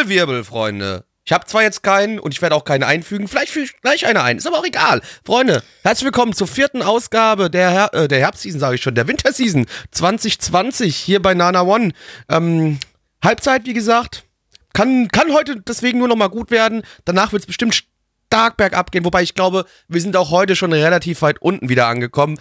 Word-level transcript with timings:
Trommelwirbel, 0.00 0.44
Freunde. 0.44 1.04
Ich 1.26 1.32
habe 1.32 1.44
zwar 1.44 1.62
jetzt 1.62 1.82
keinen 1.82 2.18
und 2.18 2.32
ich 2.32 2.40
werde 2.40 2.54
auch 2.54 2.64
keinen 2.64 2.84
einfügen. 2.84 3.28
Vielleicht 3.28 3.52
füge 3.52 3.66
ich 3.66 3.80
gleich 3.82 4.06
eine 4.06 4.22
ein. 4.22 4.38
Ist 4.38 4.46
aber 4.46 4.58
auch 4.58 4.64
egal. 4.64 5.02
Freunde, 5.26 5.62
herzlich 5.82 6.06
willkommen 6.06 6.32
zur 6.32 6.46
vierten 6.46 6.80
Ausgabe 6.80 7.50
der, 7.50 7.70
Her 7.70 7.90
äh, 7.92 8.08
der 8.08 8.18
Herbstseason, 8.18 8.60
sage 8.60 8.76
ich 8.76 8.82
schon, 8.82 8.94
der 8.94 9.06
Winterseason 9.06 9.66
2020 9.90 10.96
hier 10.96 11.20
bei 11.20 11.34
Nana 11.34 11.62
One. 11.62 11.92
Ähm, 12.30 12.78
Halbzeit, 13.22 13.66
wie 13.66 13.74
gesagt. 13.74 14.24
Kann, 14.72 15.08
kann 15.08 15.34
heute 15.34 15.60
deswegen 15.60 15.98
nur 15.98 16.08
noch 16.08 16.16
mal 16.16 16.28
gut 16.28 16.50
werden. 16.50 16.82
Danach 17.04 17.32
wird 17.32 17.42
es 17.42 17.46
bestimmt 17.46 17.84
stark 18.26 18.56
bergab 18.56 18.90
gehen. 18.90 19.04
Wobei 19.04 19.22
ich 19.22 19.34
glaube, 19.34 19.66
wir 19.86 20.00
sind 20.00 20.16
auch 20.16 20.30
heute 20.30 20.56
schon 20.56 20.72
relativ 20.72 21.20
weit 21.20 21.42
unten 21.42 21.68
wieder 21.68 21.88
angekommen. 21.88 22.40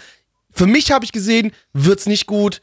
Für 0.52 0.66
mich 0.66 0.91
habe 0.91 1.04
ich 1.04 1.12
gesehen, 1.12 1.52
wird's 1.73 2.05
nicht 2.05 2.26
gut. 2.26 2.62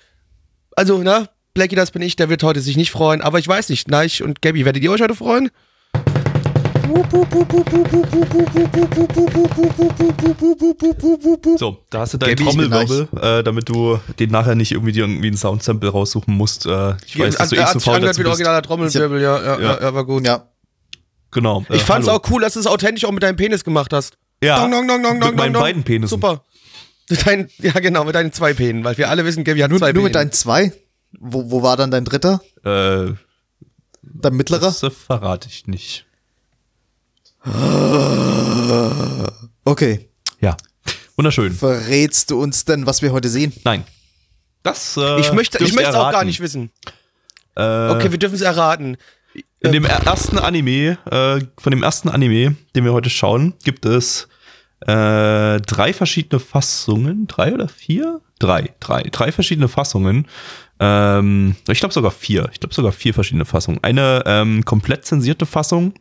Also, 0.74 1.02
ne, 1.02 1.28
Blackie, 1.56 1.74
das 1.74 1.91
bin 1.91 2.02
ich, 2.02 2.16
der 2.16 2.28
wird 2.28 2.42
heute 2.42 2.60
sich 2.60 2.77
nicht 2.77 2.91
freuen. 2.91 3.23
Aber 3.23 3.38
ich 3.38 3.48
weiß 3.48 3.70
nicht, 3.70 3.88
Neich 3.88 4.23
und 4.23 4.42
Gabby, 4.42 4.66
werdet 4.66 4.83
ihr 4.83 4.92
euch 4.92 5.00
heute 5.00 5.14
freuen? 5.14 5.50
So, 11.58 11.78
da 11.91 12.00
hast 12.00 12.14
du 12.14 12.19
deinen 12.19 12.36
Gabby, 12.36 12.48
ich 12.50 12.56
bin 12.56 12.70
Trommelwirbel, 12.70 13.08
äh, 13.41 13.42
damit 13.42 13.69
du 13.69 13.98
den 14.19 14.30
nachher 14.30 14.55
nicht 14.55 14.72
irgendwie 14.72 14.92
dir 14.92 15.05
irgendwie 15.06 15.28
ein 15.28 15.36
Soundsample 15.36 15.89
raussuchen 15.91 16.34
musst. 16.34 16.67
Äh, 16.67 16.95
ich 17.06 17.19
weiß, 17.19 17.36
dass 17.36 17.48
du 17.48 17.56
eh 17.56 17.61
hat 17.61 17.73
zu 17.73 17.78
sich 17.78 17.84
faul 17.84 17.95
angehört 17.97 18.17
dazu 18.17 18.19
wie 18.19 18.23
ein 18.23 18.25
bist. 18.25 18.27
originaler 18.28 18.62
Trommelwirbel, 18.62 19.20
ja, 19.23 19.42
ja, 19.42 19.61
ja, 19.61 19.80
ja, 19.80 19.95
war 19.95 20.05
gut. 20.05 20.27
Ja. 20.27 20.50
Genau. 21.33 21.64
Ich 21.70 21.77
äh, 21.77 21.84
fand's 21.84 22.06
hallo. 22.06 22.19
auch 22.19 22.30
cool, 22.30 22.42
dass 22.42 22.52
du 22.55 22.61
es 22.61 22.67
authentisch 22.67 23.05
auch 23.06 23.12
mit 23.12 23.23
deinem 23.23 23.36
Penis 23.36 23.64
gemacht 23.64 23.92
hast. 23.92 24.19
Ja, 24.42 24.61
Dong, 24.61 24.70
dong, 24.73 24.86
dong, 24.86 25.02
dong, 25.02 25.14
mit 25.14 25.23
dong, 25.23 25.34
meinen 25.36 25.52
dong. 25.55 25.62
beiden 25.62 25.83
Penissen. 25.83 26.11
Super. 26.11 26.42
Mit 27.08 27.27
deinen, 27.27 27.48
ja, 27.58 27.73
genau, 27.73 28.05
mit 28.05 28.14
deinen 28.14 28.33
zwei 28.33 28.52
Penen, 28.52 28.84
weil 28.84 28.98
wir 28.98 29.08
alle 29.08 29.25
wissen, 29.25 29.45
Gabby 29.45 29.61
hat 29.61 29.70
Nur, 29.70 29.78
zwei 29.78 29.86
nur 29.86 29.95
Penen. 29.95 30.05
mit 30.05 30.14
deinen 30.14 30.33
zwei? 30.33 30.73
Wo, 31.18 31.50
wo 31.50 31.62
war 31.62 31.76
dann 31.76 31.90
dein 31.90 32.04
dritter? 32.04 32.40
Äh, 32.64 33.14
Dein 34.02 34.34
mittlerer? 34.34 34.72
das 34.80 34.80
verrate 34.94 35.48
ich 35.48 35.66
nicht. 35.66 36.06
Okay. 39.64 40.08
Ja, 40.40 40.56
wunderschön. 41.16 41.52
Verrätst 41.52 42.30
du 42.30 42.40
uns 42.40 42.64
denn, 42.64 42.86
was 42.86 43.02
wir 43.02 43.12
heute 43.12 43.28
sehen? 43.28 43.52
Nein. 43.64 43.84
Das, 44.62 44.96
äh, 44.96 45.20
ich 45.20 45.32
möchte 45.32 45.62
ich 45.62 45.77
es 45.77 45.94
auch 45.94 46.10
gar 46.12 46.24
nicht 46.24 46.40
wissen. 46.40 46.70
Äh, 47.56 47.90
Okay, 47.90 48.10
wir 48.10 48.18
dürfen 48.18 48.34
es 48.34 48.40
erraten. 48.42 48.96
In 49.60 49.72
dem 49.72 49.84
ersten 49.84 50.38
Anime, 50.38 50.98
äh, 51.10 51.40
von 51.58 51.70
dem 51.70 51.82
ersten 51.82 52.08
Anime, 52.08 52.56
den 52.74 52.84
wir 52.84 52.92
heute 52.92 53.10
schauen, 53.10 53.54
gibt 53.64 53.84
es 53.84 54.28
äh, 54.80 55.60
drei 55.60 55.92
verschiedene 55.92 56.40
Fassungen. 56.40 57.27
Drei 57.27 57.54
oder 57.54 57.68
vier? 57.68 58.20
Drei, 58.38 58.74
drei, 58.80 59.02
drei 59.04 59.32
verschiedene 59.32 59.68
Fassungen. 59.68 60.27
Ähm, 60.78 61.56
ich 61.69 61.80
glaube 61.80 61.94
sogar 61.94 62.10
vier. 62.10 62.48
Ich 62.52 62.60
glaube 62.60 62.74
sogar 62.74 62.92
vier 62.92 63.14
verschiedene 63.14 63.44
Fassungen. 63.46 63.82
Eine 63.82 64.22
ähm, 64.27 64.64
komplett 64.64 65.06
zensierte 65.06 65.46
Fassung, 65.46 65.94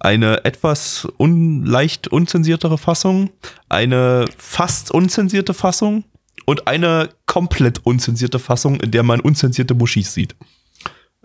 eine 0.00 0.44
etwas 0.44 1.06
un 1.18 1.66
leicht 1.66 2.08
unzensiertere 2.08 2.78
Fassung, 2.78 3.30
eine 3.68 4.24
fast 4.38 4.90
unzensierte 4.90 5.52
Fassung 5.54 6.04
und 6.46 6.66
eine 6.66 7.10
komplett 7.26 7.80
unzensierte 7.84 8.38
Fassung, 8.38 8.80
in 8.80 8.90
der 8.90 9.02
man 9.02 9.20
unzensierte 9.20 9.74
Muschis 9.74 10.14
sieht. 10.14 10.34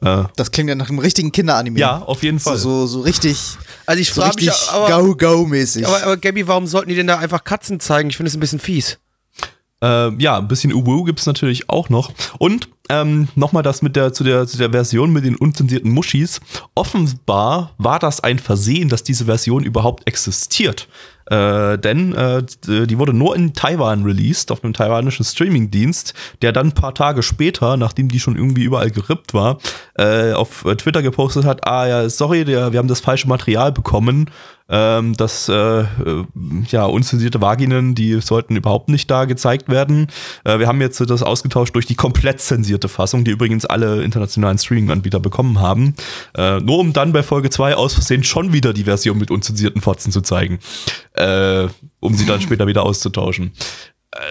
Äh, 0.01 0.25
Das 0.35 0.51
klingt 0.51 0.69
ja 0.69 0.75
nach 0.75 0.89
einem 0.89 0.99
richtigen 0.99 1.31
Kinderanime. 1.31 1.79
ja, 1.79 1.99
auf 1.99 2.23
jeden 2.23 2.39
So, 2.39 2.49
Fall. 2.51 2.57
so, 2.59 2.85
so 2.87 3.01
richtig, 3.01 3.39
Also 3.85 4.01
ich 4.01 4.09
so 4.11 4.21
frage 4.21 4.35
mich, 4.35 4.49
richtig 4.49 4.69
aber, 4.71 5.01
Go-Go-mäßig. 5.01 5.87
aber, 5.87 6.03
aber 6.03 6.17
Gabby, 6.17 6.45
warum 6.47 6.67
sollten 6.67 6.89
die 6.89 6.95
denn 6.95 7.07
da 7.07 7.17
einfach 7.19 7.43
Katzen 7.45 7.79
zeigen? 7.79 8.09
Ich 8.09 8.17
finde 8.17 8.27
es 8.29 8.35
ein 8.35 8.39
bisschen 8.41 8.59
fies. 8.59 8.99
Äh, 9.81 10.11
ja, 10.21 10.37
ein 10.39 10.47
bisschen 10.47 10.73
Uwu 10.73 11.03
gibt 11.03 11.19
es 11.19 11.25
natürlich 11.25 11.69
auch 11.69 11.89
noch. 11.89 12.11
Und 12.39 12.69
ähm, 12.89 13.27
nochmal 13.35 13.63
das 13.63 13.81
mit 13.81 13.95
der 13.95 14.13
zu, 14.13 14.23
der 14.23 14.47
zu 14.47 14.57
der 14.57 14.71
Version 14.71 15.11
mit 15.11 15.25
den 15.25 15.35
unzensierten 15.35 15.91
Muschis. 15.91 16.39
Offenbar 16.75 17.71
war 17.77 17.99
das 17.99 18.21
ein 18.21 18.39
Versehen, 18.39 18.89
dass 18.89 19.03
diese 19.03 19.25
Version 19.25 19.63
überhaupt 19.63 20.07
existiert. 20.07 20.87
Äh, 21.29 21.77
denn 21.77 22.13
äh, 22.15 22.43
die 22.67 22.97
wurde 22.97 23.13
nur 23.13 23.35
in 23.35 23.53
Taiwan 23.53 24.03
released, 24.03 24.49
auf 24.49 24.63
einem 24.63 24.73
taiwanischen 24.73 25.25
Streamingdienst, 25.25 26.13
der 26.41 26.53
dann 26.53 26.67
ein 26.67 26.71
paar 26.71 26.95
Tage 26.95 27.21
später, 27.21 27.75
nachdem 27.75 28.07
die 28.07 28.19
schon 28.19 28.37
irgendwie 28.37 28.63
überall 28.63 28.91
gerippt 28.91 29.33
war, 29.33 29.57
äh, 29.97 30.31
auf 30.31 30.63
äh, 30.63 30.75
Twitter 30.77 31.01
gepostet 31.01 31.43
hat, 31.43 31.67
ah 31.67 31.85
ja, 31.85 32.09
sorry, 32.09 32.45
der, 32.45 32.71
wir 32.71 32.79
haben 32.79 32.87
das 32.87 33.01
falsche 33.01 33.27
Material 33.27 33.73
bekommen. 33.73 34.29
Ähm, 34.69 35.15
das 35.15 35.47
äh, 35.47 35.81
äh, 35.81 35.85
ja 36.69 36.85
unzensierte 36.85 37.39
Vaginen, 37.39 37.95
die 37.95 38.19
sollten 38.19 38.57
überhaupt 38.57 38.89
nicht 38.89 39.09
da 39.09 39.23
gezeigt 39.23 39.69
werden. 39.69 40.07
Äh, 40.43 40.59
wir 40.59 40.67
haben 40.67 40.81
jetzt 40.81 40.99
das 40.99 41.23
ausgetauscht 41.23 41.73
durch 41.73 41.85
die 41.85 41.95
komplett 41.95 42.41
zensierte 42.41 42.76
Fassung, 42.85 43.23
die 43.23 43.31
übrigens 43.31 43.65
alle 43.65 44.03
internationalen 44.03 44.59
Streaming-Anbieter 44.59 45.19
bekommen 45.19 45.59
haben. 45.59 45.95
Äh, 46.35 46.59
nur 46.59 46.77
um 46.77 46.93
dann 46.93 47.13
bei 47.13 47.23
Folge 47.23 47.49
2 47.49 47.75
aus 47.75 47.95
Versehen 47.95 48.23
schon 48.23 48.53
wieder 48.53 48.73
die 48.73 48.83
Version 48.83 49.17
mit 49.17 49.31
unzensierten 49.31 49.81
Fotzen 49.81 50.11
zu 50.11 50.21
zeigen. 50.21 50.59
Äh, 51.13 51.67
um 51.99 52.13
sie 52.13 52.25
dann 52.25 52.41
später 52.41 52.67
wieder 52.67 52.83
auszutauschen. 52.83 53.53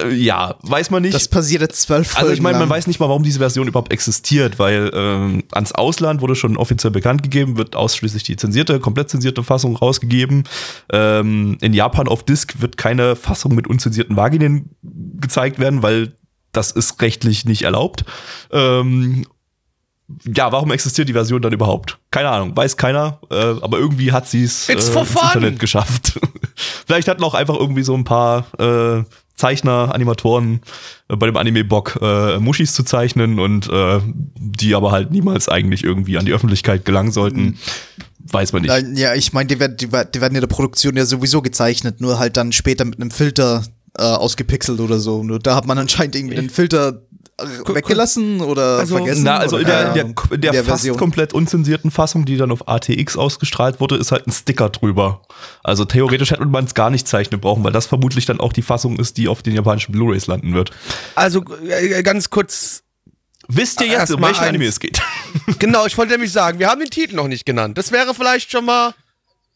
Äh, 0.00 0.14
ja, 0.14 0.56
weiß 0.62 0.90
man 0.90 1.02
nicht. 1.02 1.14
das 1.14 1.28
passiert 1.28 1.60
jetzt 1.60 1.82
zwölf 1.82 2.08
Folgen 2.08 2.22
Also 2.22 2.32
ich 2.32 2.40
meine, 2.40 2.58
man 2.58 2.68
weiß 2.68 2.86
nicht 2.86 2.98
mal, 2.98 3.08
warum 3.08 3.22
diese 3.22 3.38
Version 3.38 3.68
überhaupt 3.68 3.92
existiert, 3.92 4.58
weil 4.58 4.90
ähm, 4.94 5.44
ans 5.52 5.72
Ausland 5.72 6.20
wurde 6.22 6.34
schon 6.34 6.56
offiziell 6.56 6.90
bekannt 6.90 7.22
gegeben, 7.22 7.58
wird 7.58 7.76
ausschließlich 7.76 8.22
die 8.22 8.36
zensierte, 8.36 8.80
komplett 8.80 9.10
zensierte 9.10 9.42
Fassung 9.42 9.76
rausgegeben. 9.76 10.44
Ähm, 10.92 11.58
in 11.60 11.74
Japan 11.74 12.08
auf 12.08 12.24
Disc 12.24 12.60
wird 12.60 12.76
keine 12.76 13.16
Fassung 13.16 13.54
mit 13.54 13.66
unzensierten 13.66 14.16
Vaginen 14.16 14.70
gezeigt 14.82 15.58
werden, 15.58 15.82
weil 15.82 16.14
das 16.56 16.70
ist 16.70 17.00
rechtlich 17.02 17.44
nicht 17.44 17.62
erlaubt. 17.62 18.04
Ähm, 18.50 19.26
ja, 20.24 20.52
warum 20.52 20.70
existiert 20.70 21.08
die 21.08 21.12
Version 21.12 21.42
dann 21.42 21.52
überhaupt? 21.52 21.98
Keine 22.10 22.28
Ahnung, 22.28 22.56
weiß 22.56 22.76
keiner, 22.76 23.20
äh, 23.30 23.34
aber 23.34 23.78
irgendwie 23.78 24.12
hat 24.12 24.28
sie 24.28 24.44
es 24.44 24.68
äh, 24.68 24.74
ins. 24.74 24.88
Internet 24.88 25.58
geschafft. 25.58 26.18
Vielleicht 26.86 27.08
hatten 27.08 27.24
auch 27.24 27.34
einfach 27.34 27.56
irgendwie 27.56 27.82
so 27.82 27.94
ein 27.94 28.04
paar 28.04 28.46
äh, 28.60 29.04
Zeichner, 29.34 29.94
Animatoren 29.94 30.60
äh, 31.08 31.16
bei 31.16 31.26
dem 31.26 31.36
Anime-Bock 31.36 31.98
äh, 32.00 32.38
Muschis 32.38 32.72
zu 32.72 32.84
zeichnen 32.84 33.38
und 33.38 33.68
äh, 33.68 34.00
die 34.38 34.74
aber 34.74 34.92
halt 34.92 35.10
niemals 35.10 35.48
eigentlich 35.48 35.84
irgendwie 35.84 36.18
an 36.18 36.24
die 36.24 36.32
Öffentlichkeit 36.32 36.84
gelangen 36.84 37.12
sollten. 37.12 37.58
Weiß 38.18 38.52
man 38.52 38.62
nicht. 38.62 38.98
Ja, 38.98 39.14
ich 39.14 39.32
meine, 39.32 39.48
die, 39.48 39.56
die, 39.56 39.86
die 39.86 39.90
werden 40.20 40.34
in 40.34 40.40
der 40.40 40.46
Produktion 40.46 40.96
ja 40.96 41.04
sowieso 41.04 41.42
gezeichnet, 41.42 42.00
nur 42.00 42.18
halt 42.18 42.36
dann 42.36 42.52
später 42.52 42.84
mit 42.84 43.00
einem 43.00 43.10
Filter 43.10 43.64
äh, 43.98 44.02
ausgepixelt 44.02 44.80
oder 44.80 44.98
so. 44.98 45.22
Nur 45.22 45.38
da 45.38 45.54
hat 45.56 45.66
man 45.66 45.78
anscheinend 45.78 46.14
irgendwie 46.16 46.36
den 46.36 46.50
Filter 46.50 47.02
äh, 47.38 47.44
weggelassen 47.74 48.40
oder 48.40 48.78
Also- 48.78 48.96
vergessen. 48.96 49.24
Na, 49.24 49.38
also 49.38 49.58
in 49.58 49.66
der, 49.66 49.74
keine 49.82 49.94
der, 49.94 50.02
Ahnung. 50.04 50.20
der, 50.30 50.50
In 50.52 50.56
fast 50.58 50.66
Version. 50.82 50.96
komplett 50.96 51.32
unzensierten 51.34 51.90
Fassung, 51.90 52.24
die 52.24 52.36
dann 52.36 52.50
auf 52.50 52.68
ATX 52.68 53.16
ausgestrahlt 53.16 53.80
wurde, 53.80 53.96
ist 53.96 54.12
halt 54.12 54.26
ein 54.26 54.32
Sticker 54.32 54.68
drüber. 54.70 55.22
Also 55.62 55.84
theoretisch 55.84 56.30
hätte 56.30 56.44
man 56.46 56.64
es 56.64 56.74
gar 56.74 56.90
nicht 56.90 57.06
zeichnen 57.08 57.40
brauchen, 57.40 57.62
weil 57.64 57.72
das 57.72 57.86
vermutlich 57.86 58.24
dann 58.26 58.40
auch 58.40 58.52
die 58.52 58.62
Fassung 58.62 58.98
ist, 58.98 59.16
die 59.18 59.28
auf 59.28 59.42
den 59.42 59.54
japanischen 59.54 59.92
Blu-rays 59.92 60.26
landen 60.26 60.54
wird. 60.54 60.70
Also 61.14 61.44
äh, 61.68 62.02
ganz 62.02 62.30
kurz, 62.30 62.82
Wisst 63.48 63.80
ihr 63.80 63.86
jetzt, 63.86 63.96
Erst 63.98 64.12
um 64.14 64.22
welchen 64.22 64.40
eins. 64.40 64.48
Anime 64.48 64.64
es 64.66 64.80
geht? 64.80 65.00
genau, 65.60 65.86
ich 65.86 65.96
wollte 65.96 66.12
nämlich 66.14 66.32
sagen, 66.32 66.58
wir 66.58 66.68
haben 66.68 66.80
den 66.80 66.90
Titel 66.90 67.14
noch 67.14 67.28
nicht 67.28 67.46
genannt. 67.46 67.78
Das 67.78 67.92
wäre 67.92 68.12
vielleicht 68.12 68.50
schon 68.50 68.64
mal. 68.64 68.92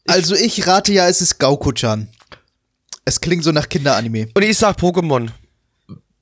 Also 0.06 0.36
ich 0.36 0.64
rate 0.68 0.92
ja, 0.92 1.08
es 1.08 1.20
ist 1.20 1.38
Gauko-chan. 1.40 2.06
Es 3.04 3.20
klingt 3.20 3.44
so 3.44 3.52
nach 3.52 3.68
Kinderanime. 3.68 4.28
Und 4.34 4.42
ich 4.42 4.58
sag 4.58 4.78
Pokémon. 4.78 5.30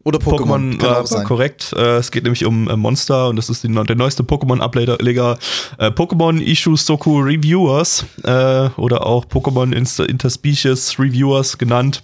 Oder 0.05 0.21
Pokémon. 0.21 0.79
Pokémon 0.79 1.07
sein. 1.07 1.25
korrekt. 1.25 1.73
Äh, 1.77 1.97
es 1.97 2.11
geht 2.11 2.23
nämlich 2.23 2.47
um 2.47 2.67
äh, 2.69 2.77
Monster 2.77 3.29
und 3.29 3.37
das 3.37 3.51
ist 3.51 3.63
die, 3.63 3.69
der 3.69 3.97
neueste 3.97 4.23
Pokémon-Ableger. 4.23 5.39
Äh, 5.79 5.89
Pokémon 5.89 6.41
Issue 6.41 6.77
Soku 6.77 7.21
Reviewers 7.21 8.07
äh, 8.23 8.71
oder 8.77 9.07
auch 9.07 9.27
Pokémon 9.27 9.75
Inter 9.75 10.09
Interspecies 10.09 10.99
Reviewers 10.99 11.59
genannt. 11.59 12.03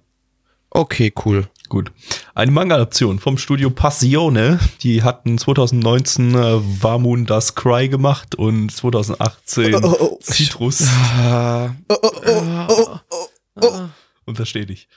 Okay, 0.70 1.14
cool. 1.26 1.48
Gut. 1.68 1.92
Eine 2.34 2.52
Manga-Adaption 2.52 3.20
vom 3.20 3.38
Studio 3.38 3.70
Passione. 3.70 4.60
Die 4.84 5.04
hatten 5.04 5.38
2019 5.38 6.34
äh, 6.36 6.60
Wamun 6.84 7.26
Das 7.26 7.56
Cry 7.56 7.88
gemacht 7.90 8.36
und 8.36 8.72
2018 8.72 9.76
Oh, 9.76 9.80
oh, 9.84 9.98
oh. 10.00 10.20
Citrus. 10.22 10.86
Ah, 10.88 11.74
Oh, 11.90 11.96
oh, 12.02 12.10
oh, 12.26 12.68
oh, 12.70 13.00
oh, 13.10 13.28
oh. 13.62 13.80
Untersteh 14.26 14.66
dich. 14.66 14.88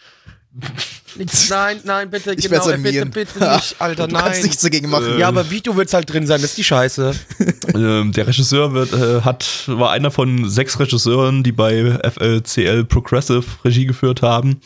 Nein, 1.51 1.81
nein, 1.85 2.11
bitte, 2.11 2.35
Ich 2.35 2.49
genau, 2.49 2.67
bitte, 2.79 3.07
bitte 3.07 3.39
nicht, 3.55 3.77
Alter, 3.81 4.09
Du 4.09 4.15
kannst 4.15 4.33
nein. 4.33 4.43
nichts 4.43 4.63
dagegen 4.63 4.91
machen. 4.91 5.19
Ja, 5.19 5.29
aber 5.29 5.51
Video 5.51 5.77
wird's 5.77 5.95
halt 5.95 6.13
drin 6.13 6.27
sein, 6.27 6.41
das 6.41 6.51
ist 6.51 6.59
die 6.59 6.65
Scheiße. 6.65 7.15
Ähm, 7.75 8.13
der 8.13 8.29
Regisseur 8.29 8.73
wird, 8.73 8.93
äh, 8.93 9.23
hat, 9.23 9.65
war 9.67 9.91
einer 9.91 10.13
von 10.13 10.49
sechs 10.49 10.79
Regisseuren, 10.79 11.43
die 11.43 11.51
bei 11.51 11.99
FLCL 12.09 12.85
Progressive 12.85 13.45
Regie 13.65 13.87
geführt 13.87 14.23
haben. 14.23 14.61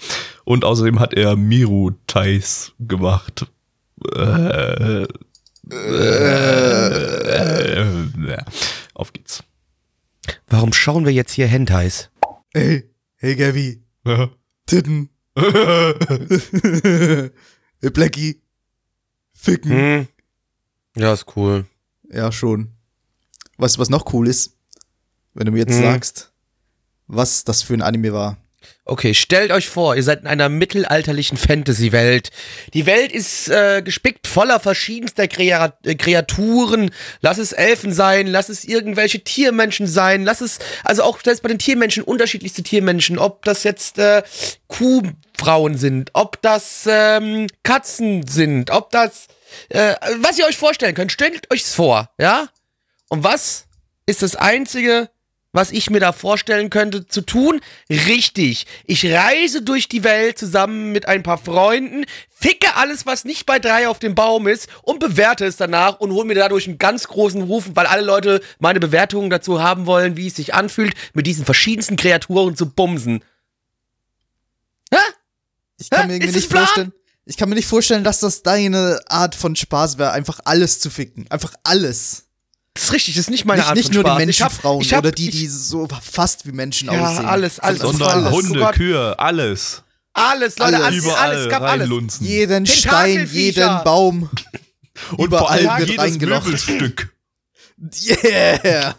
Und 0.45 0.63
außerdem 0.63 1.01
hat 1.01 1.15
er 1.15 1.35
Miru 1.35 1.93
Tais 2.07 2.73
gemacht. 2.79 3.47
Äh, 4.15 5.05
äh, 5.05 5.07
äh, 7.83 8.39
auf 8.95 9.13
geht's. 9.15 9.43
Warum 10.49 10.73
schauen 10.73 11.05
wir 11.07 11.13
jetzt 11.13 11.33
hier 11.33 11.47
Hentais? 11.47 12.11
Hey, 12.53 12.91
hey 13.17 13.37
Gabi, 13.37 13.83
Titten, 14.67 15.09
hey 15.09 15.18
Blackie, 17.93 18.43
Ficken. 19.33 19.71
Hm. 19.71 20.09
Ja, 20.97 21.13
ist 21.13 21.27
cool. 21.37 21.67
Ja, 22.11 22.33
schon. 22.33 22.73
Weißt 23.57 23.77
du, 23.77 23.81
was 23.81 23.91
noch 23.91 24.13
cool 24.13 24.29
ist? 24.29 24.57
Wenn 25.35 25.47
du 25.47 25.53
mir 25.53 25.59
jetzt 25.59 25.75
Hm. 25.77 25.83
sagst, 25.83 26.33
was 27.07 27.45
das 27.45 27.63
für 27.63 27.75
ein 27.75 27.83
Anime 27.83 28.13
war. 28.13 28.37
Okay, 28.91 29.13
stellt 29.13 29.53
euch 29.53 29.69
vor, 29.69 29.97
ihr 29.97 30.03
seid 30.03 30.23
in 30.23 30.27
einer 30.27 30.49
mittelalterlichen 30.49 31.37
Fantasy-Welt. 31.37 32.31
Die 32.73 32.87
Welt 32.87 33.13
ist 33.13 33.49
äh, 33.51 33.83
gespickt 33.83 34.27
voller 34.27 34.61
verschiedenster 34.61 35.25
äh, 35.25 35.95
Kreaturen. 35.95 36.91
Lass 37.21 37.37
es 37.37 37.53
Elfen 37.53 37.93
sein, 37.93 38.27
lass 38.27 38.49
es 38.49 38.65
irgendwelche 38.65 39.23
Tiermenschen 39.23 39.87
sein, 39.87 40.25
lass 40.25 40.41
es, 40.41 40.59
also 40.85 41.03
auch 41.03 41.21
selbst 41.23 41.43
bei 41.43 41.51
den 41.51 41.59
Tiermenschen 41.59 42.03
unterschiedlichste 42.03 42.63
Tiermenschen, 42.63 43.19
ob 43.19 43.45
das 43.45 43.63
jetzt 43.63 43.99
äh, 43.99 44.23
Kuhfrauen 44.69 45.77
sind, 45.77 46.09
ob 46.15 46.41
das 46.41 46.89
ähm, 46.91 47.47
Katzen 47.65 48.27
sind, 48.27 48.71
ob 48.71 48.91
das, 48.91 49.27
äh, 49.69 49.97
was 50.23 50.39
ihr 50.39 50.47
euch 50.47 50.57
vorstellen 50.57 50.95
könnt, 50.95 51.13
stellt 51.13 51.53
euch's 51.53 51.75
vor, 51.75 52.09
ja? 52.19 52.49
Und 53.11 53.23
was 53.23 53.67
ist 54.07 54.23
das 54.23 54.35
Einzige, 54.35 55.11
was 55.53 55.71
ich 55.71 55.91
mir 55.91 56.01
da 56.01 56.13
vorstellen 56.13 56.71
könnte 56.71 57.07
zu 57.07 57.23
tun? 57.23 57.61
Richtig. 57.89 58.67
Ich 58.85 59.07
reise 59.07 59.63
durch 59.63 59.89
die 59.89 60.05
Welt 60.05 60.39
zusammen 60.39 60.93
mit 60.93 61.07
ein 61.07 61.23
paar 61.23 61.39
Freunden, 61.39 62.05
ficke 62.29 62.77
alles, 62.77 63.07
was 63.07 63.25
nicht 63.25 63.47
bei 63.47 63.59
drei 63.59 63.89
auf 63.89 63.99
dem 63.99 64.15
Baum 64.15 64.47
ist 64.47 64.69
und 64.83 65.01
bewerte 65.01 65.47
es 65.47 65.57
danach 65.57 66.01
und 66.01 66.13
hole 66.13 66.27
mir 66.27 66.35
dadurch 66.35 66.69
einen 66.69 66.79
ganz 66.79 67.09
großen 67.09 67.43
Ruf, 67.43 67.65
weil 67.75 67.87
alle 67.87 68.03
Leute 68.03 68.41
meine 68.59 68.81
Bewertungen 68.81 69.31
dazu 69.31 69.63
haben 69.63 69.87
wollen, 69.87 70.17
wie 70.17 70.29
es 70.29 70.37
sich 70.37 70.55
anfühlt, 70.55 70.95
mit 71.15 71.27
diesen 71.27 71.45
verschiedensten 71.45 71.97
Kreaturen 71.97 72.57
zu 72.57 72.71
bumsen. 72.71 73.25
Hä? 74.93 74.99
Ich 75.79 75.91
kann 75.91 76.03
Hä? 76.03 76.07
mir 76.09 76.15
irgendwie 76.15 76.37
nicht 76.37 76.53
vorstellen. 76.53 76.93
Ich 77.25 77.37
kann 77.37 77.51
mir 77.51 77.57
nicht 77.57 77.69
vorstellen, 77.69 78.05
dass 78.05 78.21
das 78.21 78.43
deine 78.43 79.01
Art 79.07 79.35
von 79.35 79.55
Spaß 79.55 79.99
wäre, 79.99 80.13
einfach 80.13 80.41
alles 80.45 80.81
zu 80.81 80.89
ficken. 80.89 81.31
Einfach 81.31 81.53
alles. 81.63 82.28
Das 82.79 82.85
ist 82.85 82.93
richtig, 82.93 83.15
das 83.17 83.23
ist 83.23 83.31
nicht 83.31 83.45
meine 83.45 83.61
nicht 83.61 83.69
Art 83.69 83.77
nicht 83.77 83.87
von 83.87 83.95
nur 83.95 84.05
Spaß. 84.05 84.19
die 84.25 84.31
Ich 84.31 84.41
hab- 84.41 84.49
Menschenfrauen 84.53 84.83
ich 84.83 84.95
hab- 84.95 84.99
oder 85.01 85.11
die, 85.11 85.31
die 85.31 85.47
so 85.49 85.89
fast 86.01 86.47
wie 86.47 86.53
Menschen 86.53 86.93
Ja, 86.93 87.01
aussehen. 87.11 87.27
alles, 87.27 87.59
alles. 87.59 87.81
Sondern 87.81 88.09
alles. 88.25 88.33
Hunde, 88.33 88.49
Sogar- 88.61 88.73
Kühe, 88.73 89.19
alles. 89.19 89.83
Alles, 90.13 90.59
Leute, 90.59 90.77
Alles. 90.77 90.87
alles, 90.87 91.05
Überall 91.05 91.31
alles, 91.31 91.49
gab 91.51 91.63
alles. 91.63 91.89
Jeden 92.21 92.67
Stein, 92.67 93.29
jeden 93.33 93.83
Baum. 93.85 94.31
Und 95.17 95.31
vor 95.31 95.51
allem 95.51 95.65
Überall 95.65 95.81
wird 95.89 95.91
jedes. 95.91 96.19
Möbelstück. 96.21 97.13
Yeah! 98.25 98.95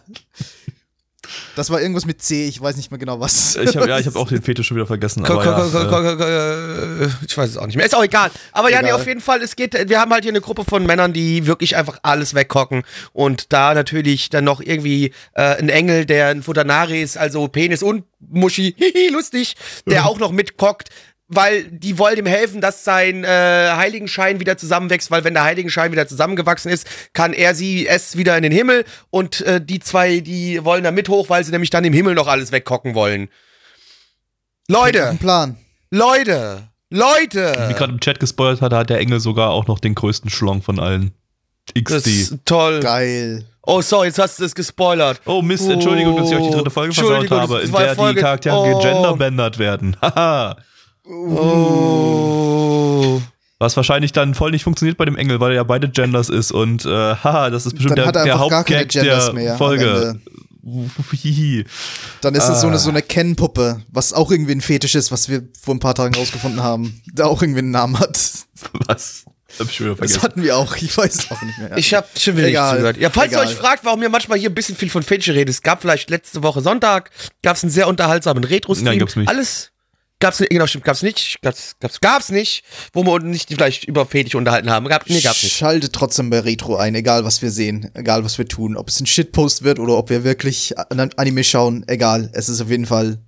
Das 1.55 1.69
war 1.69 1.81
irgendwas 1.81 2.05
mit 2.05 2.21
C, 2.21 2.47
ich 2.47 2.59
weiß 2.61 2.75
nicht 2.77 2.91
mehr 2.91 2.97
genau 2.97 3.19
was. 3.19 3.55
Ich 3.55 3.75
hab, 3.75 3.87
ja, 3.87 3.99
ich 3.99 4.05
habe 4.05 4.17
auch 4.19 4.27
den 4.27 4.41
Fetisch 4.41 4.67
schon 4.67 4.77
wieder 4.77 4.87
vergessen. 4.87 5.23
Ko- 5.23 5.39
Aber 5.41 5.69
ko- 5.69 6.23
äh, 6.23 7.03
äh, 7.05 7.09
Ich 7.27 7.37
weiß 7.37 7.49
es 7.49 7.57
auch 7.57 7.65
nicht 7.65 7.75
mehr. 7.75 7.85
Ist 7.85 7.95
auch 7.95 8.03
egal. 8.03 8.31
Aber 8.51 8.69
ja, 8.69 8.81
nee, 8.81 8.87
Egal. 8.89 8.99
auf 8.99 9.07
jeden 9.07 9.21
Fall, 9.21 9.41
es 9.41 9.55
geht, 9.55 9.73
wir 9.89 9.99
haben 9.99 10.11
halt 10.11 10.23
hier 10.23 10.31
eine 10.31 10.41
Gruppe 10.41 10.63
von 10.65 10.85
Männern, 10.85 11.13
die 11.13 11.45
wirklich 11.47 11.75
einfach 11.75 11.99
alles 12.03 12.33
wegkocken. 12.33 12.83
Und 13.13 13.51
da 13.53 13.73
natürlich 13.73 14.29
dann 14.29 14.43
noch 14.43 14.61
irgendwie 14.61 15.13
äh, 15.33 15.55
ein 15.57 15.69
Engel, 15.69 16.05
der 16.05 16.27
ein 16.27 16.43
Futanaris, 16.43 17.17
also 17.17 17.47
Penis 17.47 17.83
und 17.83 18.03
Muschi, 18.19 18.73
hihi, 18.77 19.09
lustig, 19.11 19.55
der 19.85 20.05
auch 20.07 20.19
noch 20.19 20.31
mitkockt. 20.31 20.89
Weil 21.31 21.63
die 21.65 21.99
wollen 21.99 22.17
ihm 22.17 22.25
helfen, 22.25 22.59
dass 22.59 22.83
sein 22.83 23.23
äh, 23.23 23.27
Heiligenschein 23.27 24.39
wieder 24.39 24.57
zusammenwächst, 24.57 25.11
weil 25.11 25.23
wenn 25.23 25.35
der 25.35 25.43
Heiligenschein 25.43 25.91
wieder 25.91 26.07
zusammengewachsen 26.07 26.71
ist, 26.71 26.87
kann 27.13 27.33
er 27.33 27.53
sie 27.53 27.85
es 27.87 28.17
wieder 28.17 28.35
in 28.35 28.41
den 28.41 28.51
Himmel 28.51 28.83
und 29.11 29.41
äh, 29.41 29.61
die 29.63 29.79
zwei, 29.79 30.21
die 30.21 30.65
wollen 30.65 30.83
da 30.83 30.89
mit 30.89 31.07
hoch, 31.07 31.29
weil 31.29 31.43
sie 31.43 31.51
nämlich 31.51 31.69
dann 31.69 31.85
im 31.85 31.93
Himmel 31.93 32.15
noch 32.15 32.27
alles 32.27 32.51
wegkocken 32.51 32.95
wollen. 32.95 33.29
Leute, 34.67 35.17
Plan. 35.19 35.57
Leute, 35.91 36.67
Leute. 36.89 37.65
wie 37.69 37.73
gerade 37.73 37.93
im 37.93 37.99
Chat 37.99 38.19
gespoilert 38.19 38.61
hat, 38.61 38.73
hat 38.73 38.89
der 38.89 38.99
Engel 38.99 39.19
sogar 39.19 39.49
auch 39.51 39.67
noch 39.67 39.79
den 39.79 39.95
größten 39.95 40.29
Schlong 40.29 40.61
von 40.61 40.79
allen. 40.79 41.11
Das 41.75 42.03
XD. 42.03 42.07
ist 42.07 42.35
toll. 42.45 42.79
Geil. 42.79 43.45
Oh, 43.63 43.81
sorry, 43.83 44.07
jetzt 44.07 44.17
hast 44.17 44.39
du 44.39 44.45
es 44.45 44.55
gespoilert. 44.55 45.21
Oh 45.25 45.43
Mist, 45.43 45.69
Entschuldigung, 45.69 46.17
dass 46.17 46.31
ich 46.31 46.37
euch 46.37 46.47
die 46.47 46.53
dritte 46.55 46.71
Folge 46.71 46.93
versaut 46.93 47.29
habe, 47.29 47.55
das 47.59 47.65
in 47.69 47.71
der 47.75 47.95
Folge- 47.95 48.15
die 48.15 48.21
Charaktere 48.21 48.55
Oh. 48.55 48.79
gegenderbändert 48.79 49.59
werden. 49.59 49.95
Haha. 50.01 50.55
Oh. 51.89 53.21
Was 53.59 53.75
wahrscheinlich 53.75 54.13
dann 54.13 54.35
voll 54.35 54.51
nicht 54.51 54.63
funktioniert 54.63 54.97
bei 54.97 55.03
dem 55.05 55.17
Engel, 55.17 55.39
weil 55.41 55.51
er 55.51 55.55
ja 55.57 55.63
beide 55.63 55.89
Genders 55.89 56.29
ist 56.29 56.51
und 56.51 56.85
äh, 56.85 56.89
haha, 56.89 57.49
das 57.49 57.65
ist 57.65 57.73
bestimmt 57.73 57.97
Dann 57.97 58.05
der, 58.05 58.07
hat 58.07 58.15
er 58.15 58.23
der 58.23 58.33
einfach 58.35 58.49
gar 58.49 58.63
keine 58.63 58.79
Hauptgag 58.81 59.03
Genders 59.03 59.25
der 59.25 59.33
mehr. 59.33 59.57
Folge. 59.57 60.19
Dann 62.21 62.35
ist 62.35 62.47
es 62.47 62.61
so 62.61 62.67
Ah. 62.67 62.69
eine, 62.69 62.79
so 62.79 62.89
eine 62.89 63.01
Ken-Puppe, 63.01 63.81
was 63.91 64.13
auch 64.13 64.29
irgendwie 64.31 64.51
ein 64.53 64.61
Fetisch 64.61 64.95
ist, 64.95 65.11
was 65.11 65.27
wir 65.29 65.41
vor 65.59 65.73
ein 65.75 65.79
paar 65.79 65.95
Tagen 65.95 66.15
rausgefunden 66.15 66.61
haben, 66.63 67.01
der 67.11 67.27
auch 67.27 67.41
irgendwie 67.41 67.59
einen 67.59 67.71
Namen 67.71 67.99
hat. 67.99 68.17
Was? 68.87 69.25
Hab 69.57 69.67
ich 69.67 69.75
schon 69.75 69.87
wieder 69.87 69.95
Das 69.95 70.21
hatten 70.21 70.43
wir 70.43 70.55
auch, 70.57 70.75
ich 70.75 70.95
weiß 70.95 71.15
es 71.15 71.31
auch 71.31 71.41
nicht 71.41 71.57
mehr. 71.57 71.75
Ich 71.77 71.93
habe 71.93 72.07
schon 72.17 72.37
wieder 72.37 72.47
Egal, 72.47 72.65
nicht 72.65 72.75
zugehört. 72.75 72.97
Ja, 72.97 73.09
falls 73.09 73.31
egal. 73.31 73.45
ihr 73.45 73.49
euch 73.49 73.55
fragt, 73.55 73.83
warum 73.83 74.01
ihr 74.03 74.09
manchmal 74.09 74.37
hier 74.37 74.49
ein 74.49 74.53
bisschen 74.55 74.75
viel 74.75 74.89
von 74.91 75.01
Fetische 75.01 75.33
redet, 75.33 75.49
es 75.49 75.63
gab 75.63 75.81
vielleicht 75.81 76.09
letzte 76.11 76.43
Woche 76.43 76.61
Sonntag, 76.61 77.09
gab 77.41 77.55
es 77.57 77.63
einen 77.63 77.71
sehr 77.71 77.87
unterhaltsamen 77.87 78.43
Retro-Stream. 78.43 78.85
Nein, 78.85 78.99
gab's 78.99 79.15
nicht. 79.15 79.27
Alles 79.27 79.71
gab's 80.19 80.39
nicht, 80.39 80.49
genau, 80.51 80.67
stimmt, 80.67 80.83
gab's 80.85 81.01
nicht, 81.01 81.41
gab's, 81.41 81.75
gab's, 81.79 81.99
gab's 82.01 82.29
nicht, 82.29 82.63
wo 82.93 83.03
wir 83.03 83.11
uns 83.13 83.23
nicht 83.25 83.49
vielleicht 83.49 83.85
über 83.85 84.05
Fetische 84.05 84.37
unterhalten 84.37 84.69
haben. 84.69 84.87
Gab, 84.87 85.09
nee, 85.09 85.19
gab's 85.21 85.43
nicht. 85.43 85.55
Schaltet 85.55 85.93
trotzdem 85.93 86.29
bei 86.29 86.39
Retro 86.39 86.75
ein, 86.75 86.95
egal 86.95 87.23
was 87.25 87.41
wir 87.41 87.51
sehen, 87.51 87.89
egal 87.93 88.23
was 88.23 88.37
wir 88.37 88.47
tun. 88.47 88.75
Ob 88.77 88.89
es 88.89 88.99
ein 88.99 89.05
Shitpost 89.05 89.63
wird 89.63 89.79
oder 89.79 89.97
ob 89.97 90.09
wir 90.09 90.23
wirklich 90.23 90.77
an- 90.77 91.11
Anime 91.15 91.43
schauen, 91.43 91.83
egal. 91.87 92.29
Es 92.33 92.49
ist 92.49 92.61
auf 92.61 92.69
jeden 92.69 92.85
Fall 92.85 93.19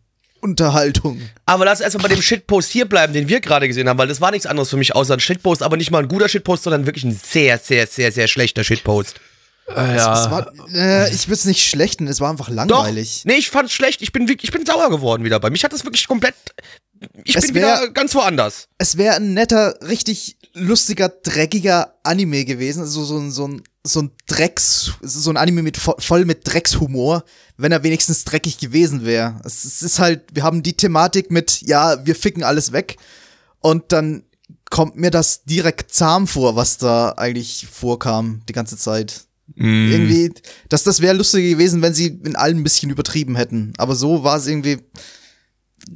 Unterhaltung. 0.42 1.22
Aber 1.46 1.66
lass 1.66 1.82
erstmal 1.82 2.10
bei 2.10 2.16
dem 2.16 2.22
Shitpost 2.22 2.72
hier 2.72 2.86
bleiben, 2.86 3.14
den 3.14 3.30
wir 3.30 3.42
gerade 3.42 3.68
gesehen 3.68 3.88
haben, 3.88 3.98
weil 4.00 4.08
das 4.08 4.22
war 4.22 4.32
nichts 4.32 4.48
anderes 4.48 4.70
für 4.72 4.78
mich 4.78 4.96
außer 4.96 5.14
ein 5.14 5.20
Shitpost, 5.20 5.62
aber 5.62 5.78
nicht 5.78 5.92
mal 5.92 6.02
ein 6.02 6.08
guter 6.08 6.28
Shitpost, 6.28 6.64
sondern 6.64 6.86
wirklich 6.88 7.04
ein 7.04 7.16
sehr, 7.16 7.58
sehr, 7.60 7.86
sehr, 7.88 8.12
sehr 8.12 8.28
schlechter 8.28 8.64
Shitpost. 8.64 9.20
Äh, 9.68 9.96
Es 9.96 10.02
ja. 10.04 10.32
war, 10.32 10.52
äh, 10.74 11.14
ich 11.14 11.28
würde 11.28 11.36
es 11.36 11.46
nicht 11.46 11.64
schlechten, 11.66 12.08
es 12.08 12.20
war 12.20 12.30
einfach 12.30 12.48
Doch. 12.50 12.56
langweilig. 12.56 13.24
Nee, 13.26 13.36
ich 13.36 13.50
fand's 13.50 13.72
schlecht. 13.74 14.02
Ich 14.02 14.12
bin, 14.12 14.28
wirklich- 14.28 14.50
ich 14.52 14.58
bin 14.58 14.66
sauer 14.66 14.90
geworden 14.90 15.24
wieder 15.24 15.40
bei 15.40 15.50
mich. 15.50 15.64
Hat 15.64 15.72
das 15.74 15.84
wirklich 15.86 16.08
komplett. 16.08 16.36
Ich 17.24 17.36
Es 17.36 17.48
bin 17.48 17.56
wär- 17.56 17.82
wieder 17.82 17.90
ganz 17.92 18.14
woanders. 18.14 18.68
Es 18.78 18.98
wäre 18.98 19.16
ein 19.16 19.34
netter, 19.34 19.76
richtig 19.82 20.38
lustiger, 20.54 21.10
dreckiger 21.10 21.96
Anime 22.04 22.44
gewesen. 22.46 22.82
Also 22.82 23.04
so, 23.06 23.18
ein- 23.18 23.32
so 23.32 23.48
ein, 23.48 23.64
so 23.84 24.02
ein 24.04 24.12
Drecks, 24.28 24.92
so 25.02 25.30
ein 25.32 25.38
Anime 25.38 25.64
mit 25.64 25.78
vo- 25.80 26.00
voll 26.00 26.26
mit 26.26 26.42
Dreckshumor, 26.48 27.24
wenn 27.58 27.72
er 27.72 27.82
wenigstens 27.84 28.26
dreckig 28.26 28.58
gewesen 28.60 29.06
wäre. 29.06 29.40
Es, 29.46 29.64
es 29.64 29.82
ist 29.82 30.00
halt, 30.00 30.24
wir 30.34 30.44
haben 30.44 30.62
die 30.64 30.76
Thematik 30.78 31.32
mit, 31.32 31.62
ja, 31.62 32.06
wir 32.06 32.16
ficken 32.16 32.44
alles 32.44 32.72
weg. 32.74 32.98
Und 33.60 33.92
dann 33.92 34.24
kommt 34.70 34.96
mir 34.98 35.10
das 35.12 35.44
direkt 35.46 35.94
zahm 35.94 36.28
vor, 36.28 36.56
was 36.56 36.78
da 36.78 37.14
eigentlich 37.18 37.68
vorkam 37.72 38.42
die 38.50 38.54
ganze 38.54 38.78
Zeit. 38.78 39.26
Mm. 39.56 39.92
Irgendwie, 39.92 40.32
dass 40.70 40.84
das 40.84 41.02
wäre 41.02 41.16
lustiger 41.16 41.48
gewesen, 41.50 41.82
wenn 41.82 41.94
sie 41.94 42.08
in 42.24 42.36
allem 42.36 42.60
ein 42.60 42.64
bisschen 42.64 42.90
übertrieben 42.90 43.36
hätten. 43.36 43.74
Aber 43.78 43.96
so 43.96 44.24
war 44.24 44.38
es 44.38 44.48
irgendwie, 44.48 44.78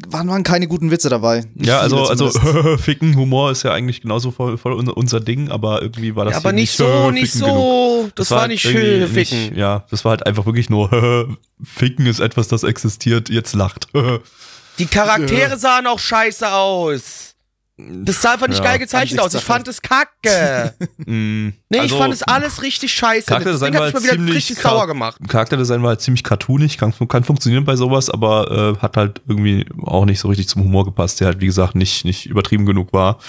waren, 0.08 0.28
waren 0.28 0.44
keine 0.44 0.68
guten 0.68 0.92
Witze 0.92 1.10
dabei. 1.10 1.44
Nicht 1.54 1.68
Ja, 1.68 1.80
also, 1.80 2.06
also. 2.06 2.30
Ficken, 2.78 3.16
Humor 3.16 3.52
ist 3.52 3.64
ja 3.64 3.72
eigentlich 3.72 4.02
genauso 4.02 4.32
voll, 4.32 4.58
voll 4.58 4.74
unser, 4.74 5.20
Ding, 5.20 5.50
aber 5.50 5.82
irgendwie 5.82 6.16
war 6.16 6.26
das 6.26 6.34
Ja, 6.34 6.38
aber 6.40 6.50
hier 6.50 6.56
nicht 6.62 6.76
so, 6.76 7.12
nicht 7.12 7.32
Ficken 7.34 7.48
genug. 7.48 7.58
so. 7.58 8.10
Das, 8.16 8.32
war, 8.32 8.48
nicht 8.48 8.62
schön, 8.62 8.76
irgendwie 8.76 9.20
nicht- 9.20 9.30
Ficken. 9.30 9.58
Ja, 9.58 9.86
das 9.90 10.04
war 10.06 10.12
halt 10.12 10.26
einfach 10.26 10.46
wirklich 10.46 10.70
nur 10.70 11.38
Ficken 11.64 12.08
ist 12.08 12.20
etwas, 12.20 12.48
das 12.48 12.64
existiert, 12.64 13.30
jetzt 13.30 13.54
lacht. 13.54 13.88
Die 14.80 14.88
Charaktere 14.88 15.58
sahen 15.58 15.88
auch 15.88 16.00
scheiße 16.00 16.52
aus. 16.52 17.35
Das 17.78 18.22
sah 18.22 18.34
einfach 18.34 18.48
nicht 18.48 18.60
Ja, 18.60 18.64
geil 18.64 18.80
gezeichnet 18.80 19.20
aus. 19.20 19.34
Ich 19.34 19.44
fand 19.44 19.68
es 19.68 19.82
kacke. 19.82 20.74
Mm, 20.98 21.50
Nee, 21.70 21.80
also, 21.80 21.94
ich 21.96 22.02
fand 22.02 22.14
es 22.14 22.24
alles 22.24 22.62
richtig 22.64 22.94
scheiße. 22.94 23.26
Das 23.28 23.28
Charakterdesign 23.28 23.72
Ding 23.74 23.80
war 23.80 23.88
hat 23.88 23.94
mich 23.94 24.02
mal 24.02 24.04
wieder 24.08 24.16
ziemlich 24.16 24.36
richtig 24.36 24.58
sauer 24.60 24.88
gemacht. 24.88 25.18
Charakterdesign 25.28 25.82
war 25.84 25.90
halt 25.90 26.02
ziemlich 26.02 26.24
cartoonig, 26.24 26.78
kann, 26.78 26.94
kann 27.08 27.24
funktionieren 27.24 27.66
bei 27.66 27.76
sowas, 27.76 28.10
aber 28.10 28.76
äh, 28.78 28.82
hat 28.82 28.96
halt 28.98 29.22
irgendwie 29.28 29.66
auch 29.84 30.06
nicht 30.06 30.20
so 30.20 30.30
richtig 30.30 30.48
zum 30.48 30.64
Humor 30.64 30.86
gepasst, 30.86 31.20
der 31.20 31.28
halt, 31.28 31.42
wie 31.42 31.46
gesagt, 31.48 31.76
nicht, 31.76 32.06
nicht 32.06 32.26
übertrieben 32.28 32.66
genug 32.66 32.94
war. 32.94 33.20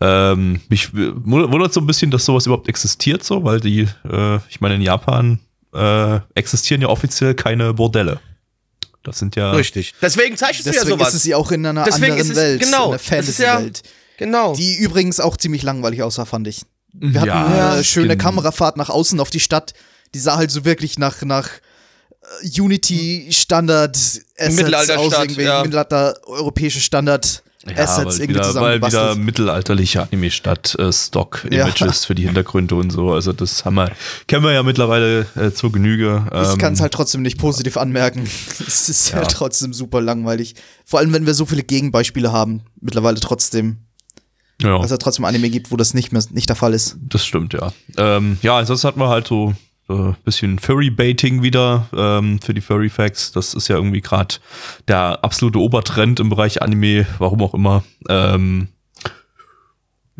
Ähm, 0.00 0.60
mich 0.68 0.94
wundert 0.94 1.72
so 1.72 1.80
ein 1.80 1.86
bisschen, 1.86 2.10
dass 2.10 2.24
sowas 2.24 2.46
überhaupt 2.46 2.68
existiert, 2.68 3.22
so, 3.22 3.44
weil 3.44 3.60
die, 3.60 3.86
äh, 4.10 4.36
ich 4.48 4.60
meine, 4.60 4.76
in 4.76 4.82
Japan 4.82 5.40
äh, 5.74 6.20
existieren 6.34 6.80
ja 6.80 6.88
offiziell 6.88 7.34
keine 7.34 7.74
Bordelle. 7.74 8.20
Das 9.02 9.18
sind 9.18 9.36
ja. 9.36 9.52
Richtig. 9.52 9.94
Deswegen 10.02 10.36
zeichnest 10.36 10.66
du 10.66 10.70
ja 10.70 10.80
Deswegen 10.80 10.98
sowas. 10.98 11.08
ist 11.14 11.20
es 11.20 11.24
ja 11.26 11.36
auch 11.36 11.50
in 11.52 11.64
einer 11.64 11.84
Deswegen 11.84 12.12
anderen 12.12 12.20
ist 12.22 12.30
es- 12.30 12.36
Welt, 12.36 12.60
genau, 12.60 12.84
in 12.84 12.88
einer 12.88 12.96
ist 12.96 13.38
ja- 13.38 13.52
Fantasy-Welt. 13.54 13.82
genau. 14.18 14.54
Die 14.54 14.76
übrigens 14.76 15.20
auch 15.20 15.36
ziemlich 15.36 15.62
langweilig 15.62 16.02
aussah, 16.02 16.24
fand 16.24 16.48
ich. 16.48 16.62
Wir 16.92 17.20
hatten 17.20 17.28
Ja, 17.28 17.72
eine 17.74 17.84
schöne 17.84 18.06
stimmt. 18.08 18.22
Kamerafahrt 18.22 18.76
nach 18.76 18.88
außen 18.90 19.20
auf 19.20 19.30
die 19.30 19.40
Stadt. 19.40 19.74
Die 20.14 20.18
sah 20.18 20.36
halt 20.36 20.50
so 20.50 20.64
wirklich 20.64 20.98
nach, 20.98 21.22
nach 21.22 21.48
Unity 22.58 23.28
Standard 23.30 23.96
Assets 23.96 24.56
Mittelalterstadt, 24.56 24.98
aus, 24.98 25.12
irgendwie 25.24 25.42
ja. 25.42 25.62
Mittelalter 25.62 26.18
europäische 26.26 26.80
Standard 26.80 27.42
Ja, 27.76 27.84
Assets 27.84 28.06
weil 28.06 28.12
irgendwie 28.14 28.28
wieder, 28.30 28.40
weil 28.40 28.46
zusammengebastelt. 28.48 29.10
wieder 29.16 29.24
mittelalterliche 29.24 30.02
Anime 30.02 30.30
statt 30.30 30.76
äh, 30.78 30.82
Ja. 30.84 30.92
Stock-Images 30.92 32.04
für 32.04 32.14
die 32.14 32.24
Hintergründe 32.24 32.74
und 32.74 32.90
so. 32.90 33.12
Also 33.12 33.32
das 33.32 33.64
haben 33.64 33.74
wir, 33.76 33.90
kennen 34.26 34.44
wir 34.44 34.52
ja 34.52 34.62
mittlerweile 34.62 35.26
äh, 35.36 35.52
zur 35.52 35.72
Genüge. 35.72 36.26
Ich 36.32 36.52
Ähm, 36.52 36.58
kann 36.58 36.72
es 36.74 36.80
halt 36.80 36.92
trotzdem 36.92 37.22
nicht 37.22 37.38
positiv 37.38 37.76
anmerken. 37.76 38.24
es 38.66 38.88
ist 38.88 39.10
Ja. 39.10 39.16
halt 39.16 39.30
trotzdem 39.30 39.72
super 39.72 40.00
langweilig. 40.00 40.54
Vor 40.84 40.98
allem, 41.00 41.12
wenn 41.12 41.26
wir 41.26 41.34
so 41.34 41.46
viele 41.46 41.62
Gegenbeispiele 41.62 42.32
haben, 42.32 42.62
mittlerweile 42.80 43.20
trotzdem. 43.20 43.78
ja. 44.62 44.76
Dass 44.76 44.86
es 44.86 44.90
ja 44.92 44.96
trotzdem 44.98 45.24
Anime 45.24 45.50
gibt, 45.50 45.70
wo 45.70 45.76
das 45.76 45.94
nicht 45.94 46.12
mehr 46.12 46.22
nicht 46.30 46.48
der 46.48 46.56
Fall 46.56 46.74
ist. 46.74 46.96
Das 47.08 47.24
stimmt, 47.24 47.52
ja. 47.52 47.72
Ähm, 47.96 48.38
ja, 48.42 48.58
ansonsten 48.58 48.88
hatten 48.88 49.00
wir 49.00 49.08
halt 49.08 49.26
so 49.28 49.54
ein 49.88 50.16
bisschen 50.24 50.58
Furry-Baiting 50.58 51.42
wieder 51.42 51.88
ähm, 51.94 52.40
für 52.42 52.52
die 52.54 52.60
Furry-Facts. 52.60 53.32
Das 53.32 53.54
ist 53.54 53.68
ja 53.68 53.76
irgendwie 53.76 54.00
gerade 54.00 54.36
der 54.86 55.18
absolute 55.24 55.58
Obertrend 55.58 56.20
im 56.20 56.28
Bereich 56.28 56.60
Anime, 56.62 57.06
warum 57.18 57.42
auch 57.42 57.54
immer. 57.54 57.82
Ähm, 58.08 58.68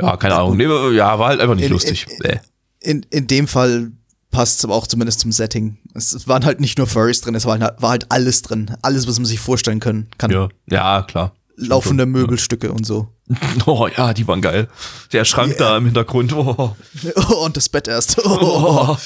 ja, 0.01 0.17
keine 0.17 0.37
Ahnung. 0.37 0.57
Nee, 0.57 0.67
ja, 0.97 1.19
war 1.19 1.29
halt 1.29 1.41
einfach 1.41 1.55
nicht 1.57 1.67
In- 1.67 1.73
lustig. 1.73 2.07
in- 2.21 2.25
Äh. 2.25 2.39
In, 2.81 3.05
in 3.11 3.27
dem 3.27 3.49
Fall 3.49 3.91
passt 4.31 4.59
es 4.59 4.65
aber 4.65 4.75
auch 4.75 4.87
zumindest 4.87 5.21
zum 5.21 5.33
Setting. 5.33 5.79
Es, 5.95 6.29
waren 6.29 6.45
halt 6.45 6.61
nicht 6.61 6.79
nur 6.79 6.87
Furries 6.87 7.21
drin, 7.21 7.35
es 7.35 7.45
war 7.45 7.59
halt, 7.59 7.83
war 7.83 7.91
halt 7.91 8.07
alles 8.11 8.43
drin. 8.43 8.71
Alles, 8.83 9.09
was 9.09 9.19
man 9.19 9.27
sich 9.27 9.41
vorstellen 9.41 9.81
können 9.81 10.09
kann. 10.17 10.31
Ja, 10.31 10.49
ja, 10.71 11.03
klar. 11.03 11.35
Laufende 11.57 12.05
schon. 12.05 12.13
Möbelstücke 12.13 12.73
und 12.73 12.87
so. 12.87 13.09
Oh 13.67 13.89
ja, 13.95 14.15
die 14.15 14.27
waren 14.29 14.41
geil. 14.41 14.69
Der 15.13 15.25
Schrank 15.25 15.57
da 15.59 15.77
im 15.77 15.87
Hintergrund. 15.87 16.33
Oh. 16.33 16.77
und 17.45 17.57
das 17.57 17.69
Bett 17.69 17.89
erst. 17.89 18.17
Oh. 18.25 18.87
Gut. 18.87 18.99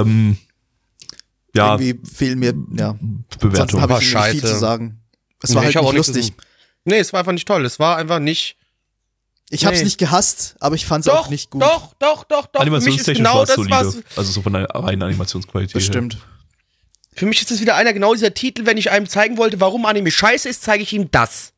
Ähm, 0.00 0.36
ja, 1.54 1.74
Irgendwie 1.78 2.00
fehlen 2.08 2.38
mir, 2.38 2.54
ja. 2.76 2.90
Ansonsten 2.90 3.24
Bewertung. 3.38 3.80
habe 3.80 3.92
War 3.94 4.00
ich 4.00 4.14
nicht 4.14 4.22
viel 4.24 4.40
scheiße. 4.40 4.54
zu 4.54 4.58
sagen. 4.58 5.00
Es 5.42 5.50
Nee, 5.50 5.56
war 5.56 5.68
ich 5.68 5.76
halt 5.76 5.84
nicht 5.86 5.96
lustig. 5.96 6.32
Nee, 6.84 6.98
es 6.98 7.12
war 7.12 7.20
einfach 7.20 7.32
nicht 7.32 7.46
toll. 7.46 7.64
Es 7.64 7.78
war 7.78 7.96
einfach 7.96 8.18
nicht. 8.18 8.56
Ich 9.50 9.66
habe 9.66 9.74
es 9.74 9.80
Nee. 9.80 9.84
nicht 9.86 9.98
gehasst, 9.98 10.56
aber 10.60 10.76
ich 10.76 10.86
fand 10.86 11.04
es 11.06 11.12
Doch, 11.12 11.26
auch 11.26 11.28
nicht 11.28 11.50
gut. 11.50 11.60
doch, 11.62 11.92
doch, 11.98 12.24
doch, 12.24 12.46
doch. 12.46 12.62
Für 12.64 12.70
mich 12.70 12.78
ist 12.96 13.08
Animationstechnisch 13.08 13.18
genau 13.18 13.34
war 13.36 13.42
es 13.42 13.48
das, 13.48 13.56
solide. 13.56 13.76
was. 13.76 13.96
Also 14.16 14.32
so 14.32 14.42
von 14.42 14.54
der 14.54 14.64
reinen 14.70 15.02
Animationsqualität. 15.02 15.76
Das 15.76 15.82
her. 15.82 15.88
stimmt. 15.92 16.16
Für 17.14 17.26
mich 17.26 17.42
ist 17.42 17.50
es 17.50 17.60
wieder 17.60 17.74
einer 17.76 17.92
genau 17.92 18.14
dieser 18.14 18.32
Titel, 18.32 18.64
wenn 18.64 18.78
ich 18.78 18.90
einem 18.90 19.06
zeigen 19.06 19.36
wollte, 19.36 19.60
warum 19.60 19.84
Anime 19.84 20.10
scheiße 20.10 20.48
ist, 20.48 20.62
zeige 20.62 20.82
ich 20.82 20.94
ihm 20.94 21.10
das. 21.10 21.51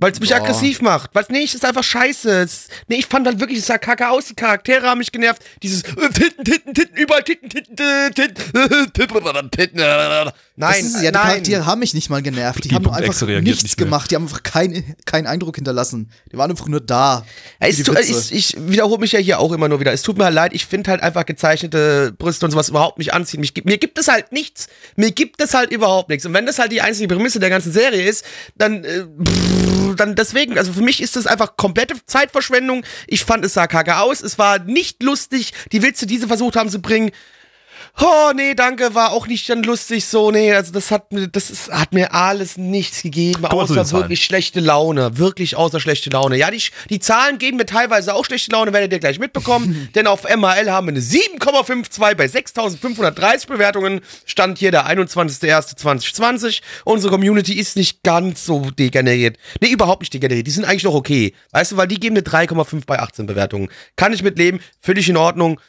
Weil 0.00 0.12
es 0.12 0.20
mich 0.20 0.30
Boah. 0.30 0.36
aggressiv 0.36 0.80
macht. 0.80 1.10
Weil 1.14 1.24
nee, 1.30 1.42
es 1.42 1.54
ist 1.54 1.64
einfach 1.64 1.82
scheiße. 1.82 2.42
Es, 2.42 2.68
nee, 2.86 2.96
ich 2.96 3.06
fand 3.06 3.26
halt 3.26 3.40
wirklich, 3.40 3.58
es 3.58 3.66
sah 3.66 3.78
kacke 3.78 4.08
aus. 4.08 4.26
Die 4.26 4.34
Charaktere 4.34 4.86
haben 4.86 4.98
mich 4.98 5.10
genervt. 5.10 5.42
Dieses 5.62 5.82
äh, 5.82 6.08
Titten, 6.10 6.44
Titten, 6.44 6.74
Titten, 6.74 6.96
überall 6.96 7.22
Titten, 7.24 7.48
Titten, 7.48 7.76
äh, 7.78 8.10
Titten, 8.10 8.54
äh, 8.54 8.86
Titten, 8.90 9.50
Titten. 9.50 9.78
äh, 9.80 10.30
Nein, 10.58 10.74
das 10.78 10.86
ist, 10.86 10.96
es 10.96 11.02
ja, 11.02 11.10
die 11.10 11.16
nein. 11.16 11.26
Charaktere 11.26 11.66
haben 11.66 11.78
mich 11.78 11.94
nicht 11.94 12.10
mal 12.10 12.20
genervt. 12.20 12.64
Die 12.64 12.68
Die 12.68 12.74
haben 12.74 12.90
einfach 12.90 13.26
nichts 13.26 13.76
gemacht. 13.76 14.10
Die 14.10 14.16
haben 14.16 14.24
einfach 14.24 14.42
keinen 14.42 14.96
keinen 15.04 15.28
Eindruck 15.28 15.54
hinterlassen. 15.54 16.10
Die 16.32 16.36
waren 16.36 16.50
einfach 16.50 16.66
nur 16.66 16.80
da. 16.80 17.24
Ja, 17.62 17.68
tu, 17.84 17.94
ich, 17.94 18.32
ich 18.32 18.56
wiederhole 18.58 18.98
mich 18.98 19.12
ja 19.12 19.20
hier 19.20 19.38
auch 19.38 19.52
immer 19.52 19.68
nur 19.68 19.78
wieder. 19.78 19.92
Es 19.92 20.02
tut 20.02 20.18
mir 20.18 20.24
halt 20.24 20.34
leid, 20.34 20.52
ich 20.52 20.66
finde 20.66 20.90
halt 20.90 21.02
einfach 21.02 21.26
gezeichnete 21.26 22.12
Brüste 22.18 22.44
und 22.44 22.50
sowas 22.50 22.68
überhaupt 22.68 22.98
nicht 22.98 23.14
anziehen. 23.14 23.38
Mich, 23.40 23.54
mir 23.64 23.78
gibt 23.78 23.98
es 23.98 24.08
halt 24.08 24.32
nichts. 24.32 24.68
Mir 24.96 25.12
gibt 25.12 25.40
es 25.40 25.54
halt 25.54 25.70
überhaupt 25.70 26.08
nichts. 26.08 26.26
Und 26.26 26.34
wenn 26.34 26.46
das 26.46 26.58
halt 26.58 26.72
die 26.72 26.80
einzige 26.80 27.06
Prämisse 27.06 27.38
der 27.38 27.50
ganzen 27.50 27.72
Serie 27.72 28.02
ist, 28.02 28.24
dann, 28.56 28.82
äh, 28.82 29.04
pff, 29.04 29.94
dann 29.94 30.16
deswegen, 30.16 30.58
also 30.58 30.72
für 30.72 30.82
mich 30.82 31.00
ist 31.00 31.14
das 31.14 31.28
einfach 31.28 31.56
komplette 31.56 31.94
Zeitverschwendung. 32.06 32.82
Ich 33.06 33.24
fand, 33.24 33.44
es 33.44 33.54
sah 33.54 33.68
kacke 33.68 33.98
aus. 33.98 34.22
Es 34.22 34.38
war 34.38 34.58
nicht 34.58 35.02
lustig, 35.04 35.52
die 35.70 35.82
Witze, 35.82 36.06
die 36.06 36.18
sie 36.18 36.26
versucht 36.26 36.56
haben 36.56 36.68
zu 36.68 36.80
bringen. 36.80 37.10
Oh, 38.00 38.30
nee, 38.32 38.54
danke, 38.54 38.94
war 38.94 39.10
auch 39.10 39.26
nicht 39.26 39.48
dann 39.48 39.64
lustig 39.64 40.04
so, 40.04 40.30
nee, 40.30 40.54
also 40.54 40.72
das 40.72 40.92
hat 40.92 41.10
mir, 41.12 41.26
das 41.26 41.50
ist, 41.50 41.68
hat 41.72 41.92
mir 41.92 42.14
alles 42.14 42.56
nichts 42.56 43.02
gegeben, 43.02 43.42
wir 43.42 43.48
den 43.48 43.58
außer 43.58 43.90
wirklich 43.90 44.24
schlechte 44.24 44.60
Laune, 44.60 45.18
wirklich 45.18 45.56
außer 45.56 45.80
schlechte 45.80 46.08
Laune. 46.10 46.36
Ja, 46.36 46.48
die, 46.52 46.62
die 46.90 47.00
Zahlen 47.00 47.38
geben 47.38 47.56
mir 47.56 47.66
teilweise 47.66 48.14
auch 48.14 48.24
schlechte 48.24 48.52
Laune, 48.52 48.72
werdet 48.72 48.92
ihr 48.92 49.00
gleich 49.00 49.18
mitbekommen, 49.18 49.88
denn 49.96 50.06
auf 50.06 50.22
MAL 50.22 50.70
haben 50.70 50.86
wir 50.86 50.92
eine 50.92 51.00
7,52 51.00 52.14
bei 52.14 52.26
6.530 52.26 53.48
Bewertungen, 53.48 54.00
stand 54.26 54.58
hier 54.58 54.70
der 54.70 54.86
21.01.2020. 54.86 56.60
Unsere 56.84 57.12
Community 57.12 57.54
ist 57.54 57.76
nicht 57.76 58.04
ganz 58.04 58.44
so 58.44 58.70
degeneriert. 58.70 59.38
Nee, 59.60 59.70
überhaupt 59.70 60.02
nicht 60.02 60.14
degeneriert, 60.14 60.46
die 60.46 60.52
sind 60.52 60.66
eigentlich 60.66 60.84
noch 60.84 60.94
okay, 60.94 61.34
weißt 61.50 61.72
du, 61.72 61.76
weil 61.76 61.88
die 61.88 61.98
geben 61.98 62.16
eine 62.16 62.24
3,5 62.24 62.86
bei 62.86 63.00
18 63.00 63.26
Bewertungen. 63.26 63.70
Kann 63.96 64.12
ich 64.12 64.22
mitleben, 64.22 64.60
völlig 64.80 65.08
in 65.08 65.16
Ordnung. 65.16 65.60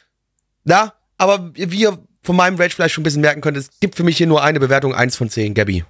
Ja, 0.64 0.92
aber 1.18 1.50
wie 1.54 1.80
ihr 1.80 1.98
von 2.22 2.36
meinem 2.36 2.56
Rage 2.56 2.74
vielleicht 2.74 2.94
schon 2.94 3.02
ein 3.02 3.04
bisschen 3.04 3.20
merken 3.22 3.40
könnt, 3.40 3.56
es 3.56 3.70
gibt 3.80 3.94
für 3.94 4.02
mich 4.02 4.16
hier 4.16 4.26
nur 4.26 4.42
eine 4.42 4.60
Bewertung, 4.60 4.94
1 4.94 5.16
von 5.16 5.30
10, 5.30 5.54
Gabby. 5.54 5.84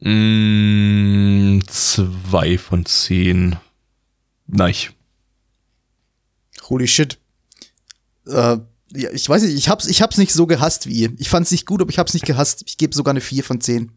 Mm, 0.00 1.60
zwei 1.68 2.58
von 2.58 2.84
zehn. 2.84 3.56
Nein. 4.46 4.74
Holy 6.68 6.86
shit. 6.86 7.18
Äh, 8.26 8.58
ja, 8.92 9.10
ich 9.12 9.28
weiß 9.28 9.42
nicht, 9.42 9.56
ich 9.56 9.68
hab's, 9.68 9.86
ich 9.86 10.02
hab's 10.02 10.18
nicht 10.18 10.32
so 10.32 10.46
gehasst 10.46 10.86
wie 10.86 10.92
ihr. 10.92 11.12
Ich 11.18 11.28
fand's 11.28 11.50
nicht 11.50 11.66
gut, 11.66 11.80
aber 11.80 11.90
ich 11.90 11.98
hab's 11.98 12.14
nicht 12.14 12.26
gehasst. 12.26 12.62
Ich 12.66 12.76
gebe 12.76 12.94
sogar 12.94 13.12
eine 13.12 13.20
4 13.20 13.42
von 13.42 13.60
10. 13.60 13.90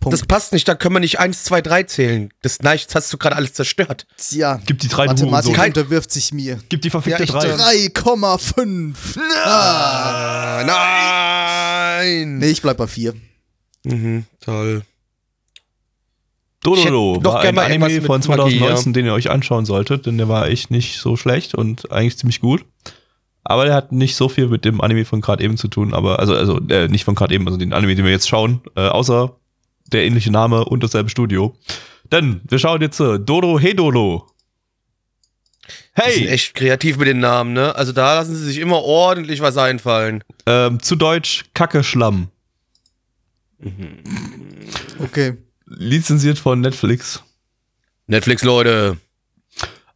Punkt. 0.00 0.12
Das 0.12 0.26
passt 0.26 0.52
nicht, 0.52 0.66
da 0.68 0.74
können 0.74 0.94
wir 0.94 1.00
nicht 1.00 1.18
1, 1.18 1.44
2, 1.44 1.62
3 1.62 1.82
zählen. 1.84 2.28
Das, 2.42 2.60
nein, 2.60 2.78
jetzt 2.78 2.94
hast 2.94 3.12
du 3.12 3.18
gerade 3.18 3.36
alles 3.36 3.54
zerstört. 3.54 4.06
Tja, 4.16 4.60
Gib 4.66 4.78
die 4.80 4.88
drei 4.88 5.06
Mathematik 5.06 5.56
Hurensohn. 5.56 5.66
unterwirft 5.82 6.10
sich 6.10 6.32
mir. 6.32 6.58
Gib 6.68 6.82
die 6.82 6.90
verfickte 6.90 7.24
Ja, 7.24 7.24
ich 7.24 7.30
drei. 7.30 7.86
3,5. 7.86 9.18
Ah, 9.44 10.62
nein! 12.02 12.38
Nee, 12.38 12.50
ich 12.50 12.62
bleib 12.62 12.76
bei 12.76 12.86
4. 12.86 13.14
Mhm, 13.84 14.24
toll. 14.40 14.82
Doch 16.62 16.76
war 16.84 17.40
ein 17.40 17.58
Anime 17.58 18.02
von 18.02 18.20
mit 18.20 18.28
Magie, 18.28 18.58
2019, 18.58 18.92
den 18.92 19.06
ihr 19.06 19.14
euch 19.14 19.30
anschauen 19.30 19.64
solltet, 19.64 20.06
denn 20.06 20.16
der 20.16 20.28
war 20.28 20.46
echt 20.46 20.70
nicht 20.70 20.98
so 21.00 21.16
schlecht 21.16 21.54
und 21.54 21.90
eigentlich 21.90 22.18
ziemlich 22.18 22.40
gut. 22.40 22.64
Aber 23.44 23.64
der 23.64 23.74
hat 23.74 23.90
nicht 23.90 24.14
so 24.14 24.28
viel 24.28 24.46
mit 24.46 24.64
dem 24.64 24.80
Anime 24.80 25.04
von 25.04 25.20
gerade 25.20 25.42
eben 25.42 25.56
zu 25.56 25.66
tun, 25.66 25.92
aber 25.94 26.20
also 26.20 26.34
also 26.36 26.60
äh, 26.68 26.86
nicht 26.86 27.04
von 27.04 27.16
gerade 27.16 27.34
eben, 27.34 27.46
also 27.46 27.58
den 27.58 27.72
Anime, 27.72 27.96
den 27.96 28.04
wir 28.04 28.12
jetzt 28.12 28.28
schauen, 28.28 28.60
äh, 28.76 28.86
außer 28.86 29.36
der 29.92 30.04
ähnliche 30.04 30.30
Name 30.30 30.64
und 30.64 30.82
dasselbe 30.82 31.10
Studio. 31.10 31.56
Denn 32.10 32.40
wir 32.48 32.58
schauen 32.58 32.80
jetzt 32.82 33.00
äh, 33.00 33.18
Dodo 33.18 33.58
Hedolo. 33.58 34.26
Die 35.96 36.10
sind 36.12 36.22
Hey, 36.22 36.28
echt 36.28 36.54
kreativ 36.54 36.96
mit 36.96 37.06
den 37.06 37.20
Namen, 37.20 37.52
ne? 37.52 37.74
Also 37.76 37.92
da 37.92 38.14
lassen 38.14 38.34
sie 38.34 38.44
sich 38.44 38.58
immer 38.58 38.82
ordentlich 38.82 39.40
was 39.40 39.56
einfallen. 39.56 40.24
ähm, 40.46 40.80
zu 40.80 40.96
Deutsch 40.96 41.44
Kacke 41.54 41.84
Schlamm. 41.84 42.28
Okay. 44.98 45.36
Lizenziert 45.66 46.38
von 46.38 46.60
Netflix. 46.60 47.22
Netflix, 48.06 48.42
Leute. 48.42 48.98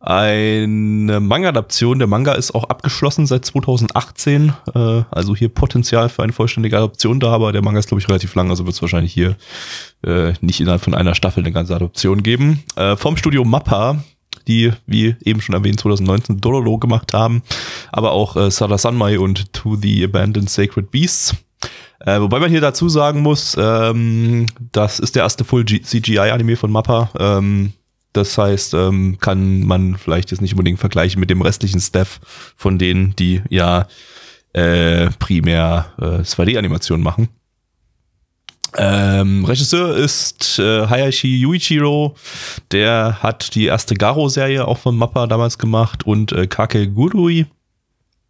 Eine 0.06 1.18
Manga-Adaption. 1.18 1.98
Der 1.98 2.06
Manga 2.06 2.34
ist 2.34 2.54
auch 2.54 2.62
abgeschlossen 2.62 3.26
seit 3.26 3.44
2018. 3.44 4.52
Äh, 4.72 5.02
also 5.10 5.34
hier 5.34 5.48
Potenzial 5.48 6.08
für 6.08 6.22
eine 6.22 6.32
vollständige 6.32 6.76
Adaption 6.78 7.18
da, 7.18 7.32
aber 7.32 7.50
der 7.50 7.64
Manga 7.64 7.80
ist, 7.80 7.88
glaube 7.88 8.00
ich, 8.00 8.08
relativ 8.08 8.32
lang. 8.36 8.48
Also 8.50 8.66
wird 8.66 8.76
es 8.76 8.82
wahrscheinlich 8.82 9.12
hier 9.12 9.34
äh, 10.04 10.34
nicht 10.40 10.60
innerhalb 10.60 10.82
von 10.82 10.94
einer 10.94 11.16
Staffel 11.16 11.42
eine 11.42 11.50
ganze 11.50 11.74
Adaption 11.74 12.22
geben. 12.22 12.62
Äh, 12.76 12.94
vom 12.94 13.16
Studio 13.16 13.44
Mappa, 13.44 14.00
die, 14.46 14.70
wie 14.86 15.16
eben 15.24 15.40
schon 15.40 15.56
erwähnt, 15.56 15.80
2019 15.80 16.40
Dororo 16.40 16.78
gemacht 16.78 17.12
haben. 17.12 17.42
Aber 17.90 18.12
auch 18.12 18.36
äh, 18.36 18.48
Sada 18.52 18.78
Sanmai 18.78 19.18
und 19.18 19.52
To 19.54 19.74
the 19.74 20.04
Abandoned 20.04 20.48
Sacred 20.48 20.92
Beasts. 20.92 21.34
Äh, 21.98 22.20
wobei 22.20 22.38
man 22.38 22.50
hier 22.50 22.60
dazu 22.60 22.88
sagen 22.88 23.22
muss, 23.22 23.56
ähm, 23.58 24.46
das 24.70 25.00
ist 25.00 25.16
der 25.16 25.24
erste 25.24 25.42
Full-CGI-Anime 25.42 26.54
von 26.54 26.70
Mappa. 26.70 27.10
Ähm, 27.18 27.72
das 28.16 28.36
heißt, 28.38 28.74
ähm, 28.74 29.18
kann 29.20 29.64
man 29.66 29.96
vielleicht 29.96 30.30
jetzt 30.30 30.40
nicht 30.40 30.54
unbedingt 30.54 30.78
vergleichen 30.78 31.20
mit 31.20 31.30
dem 31.30 31.42
restlichen 31.42 31.80
Staff 31.80 32.20
von 32.56 32.78
denen, 32.78 33.14
die 33.16 33.42
ja 33.48 33.86
äh, 34.52 35.10
primär 35.18 35.92
äh, 35.98 36.22
2D-Animationen 36.22 37.02
machen. 37.02 37.28
Ähm, 38.78 39.44
Regisseur 39.44 39.96
ist 39.96 40.58
äh, 40.58 40.86
Hayashi 40.86 41.40
Yuichiro, 41.40 42.14
der 42.72 43.22
hat 43.22 43.54
die 43.54 43.66
erste 43.66 43.94
Garo-Serie 43.94 44.66
auch 44.66 44.78
von 44.78 44.96
Mappa 44.96 45.26
damals 45.26 45.56
gemacht 45.56 46.04
und 46.04 46.32
äh, 46.32 46.46
Kakegurui, 46.46 47.46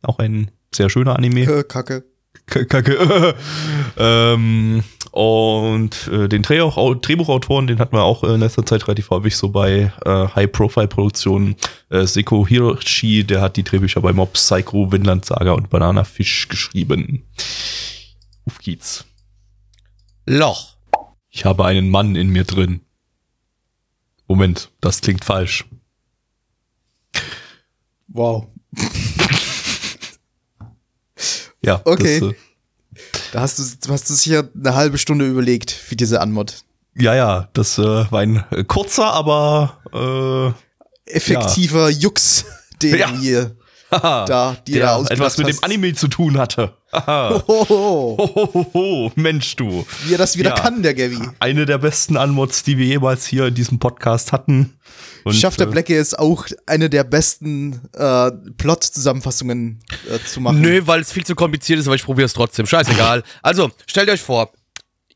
auch 0.02 0.18
ein 0.18 0.50
sehr 0.72 0.88
schöner 0.88 1.16
Anime. 1.16 1.42
Äh, 1.42 1.64
Kacke. 2.46 3.34
Ähm, 3.98 4.82
und 5.10 6.08
äh, 6.08 6.28
den 6.28 6.42
Drehbuch 6.42 6.96
Drehbuchautoren, 7.00 7.66
den 7.66 7.78
hatten 7.78 7.96
wir 7.96 8.02
auch 8.02 8.22
in 8.22 8.40
letzter 8.40 8.66
Zeit 8.66 8.86
relativ 8.86 9.08
häufig 9.08 9.34
so 9.34 9.48
bei 9.48 9.90
äh, 10.04 10.28
High-Profile-Produktionen. 10.34 11.56
Äh, 11.88 12.04
Seko 12.04 12.46
Hiroshi, 12.46 13.24
der 13.24 13.40
hat 13.40 13.56
die 13.56 13.62
Drehbücher 13.62 14.02
bei 14.02 14.12
Mob 14.12 14.34
Psycho, 14.34 14.92
Vinland 14.92 15.24
Saga 15.24 15.52
und 15.52 15.70
Banana 15.70 16.04
Fish 16.04 16.48
geschrieben. 16.48 17.22
Auf 18.44 18.58
geht's. 18.58 19.06
Loch. 20.26 20.76
Ich 21.30 21.46
habe 21.46 21.64
einen 21.64 21.88
Mann 21.88 22.16
in 22.16 22.28
mir 22.28 22.44
drin. 22.44 22.80
Moment, 24.28 24.70
das 24.82 25.00
klingt 25.00 25.24
falsch. 25.24 25.64
Wow. 28.08 28.48
Ja, 31.66 31.80
Okay. 31.85 32.20
Das, 32.20 32.28
äh, 32.30 32.35
Da 33.32 33.40
hast 33.40 33.58
du, 33.58 33.92
hast 33.92 34.08
du 34.08 34.14
sicher 34.14 34.49
eine 34.58 34.75
halbe 34.75 34.96
Stunde 34.96 35.26
überlegt 35.26 35.70
für 35.70 35.96
diese 35.96 36.20
Anmod. 36.23 36.54
ja, 36.94 37.14
ja, 37.14 37.49
das 37.52 37.76
äh, 37.78 37.82
war 38.11 38.20
ein 38.20 38.42
äh, 38.50 38.64
kurzer, 38.64 39.12
aber 39.12 40.54
Effektiver 41.04 41.90
Jux, 41.90 42.44
den 42.82 42.99
Ja. 42.99 43.20
wir 43.20 43.40
äh, 43.40 43.50
haha, 43.94 44.25
da, 44.25 44.56
die 44.66 44.73
der 44.73 44.87
da 44.87 45.02
etwas 45.08 45.38
mit 45.38 45.46
dem 45.46 45.56
hast. 45.56 45.64
Anime 45.64 45.94
zu 45.94 46.08
tun 46.08 46.38
hatte. 46.38 46.75
Hohoho. 47.06 49.12
Mensch, 49.14 49.56
du. 49.56 49.86
Wie 50.04 50.14
er 50.14 50.18
das 50.18 50.36
wieder 50.36 50.50
Ja. 50.50 50.56
kann, 50.56 50.82
der 50.82 50.94
Gavi. 50.94 51.18
Eine 51.40 51.66
der 51.66 51.78
besten 51.78 52.16
Anmods, 52.16 52.62
die 52.62 52.78
wir 52.78 52.86
jemals 52.86 53.26
hier 53.26 53.46
in 53.46 53.54
diesem 53.54 53.78
Podcast 53.78 54.32
hatten. 54.32 54.74
Und, 55.24 55.34
Schafft 55.34 55.58
der 55.60 55.66
äh, 55.66 55.70
Blecke 55.70 55.96
ist 55.96 56.18
auch 56.18 56.46
eine 56.66 56.88
der 56.88 57.04
besten 57.04 57.80
äh, 57.94 58.30
Plot-Zusammenfassungen 58.56 59.80
äh, 60.08 60.24
zu 60.24 60.40
machen. 60.40 60.60
Nö, 60.60 60.82
weil 60.86 61.00
es 61.00 61.12
viel 61.12 61.26
zu 61.26 61.34
kompliziert 61.34 61.80
ist, 61.80 61.86
aber 61.86 61.96
ich 61.96 62.04
probiere 62.04 62.26
es 62.26 62.32
trotzdem. 62.32 62.66
Scheißegal. 62.66 63.24
Also, 63.42 63.70
stellt 63.88 64.08
euch 64.08 64.22
vor, 64.22 64.52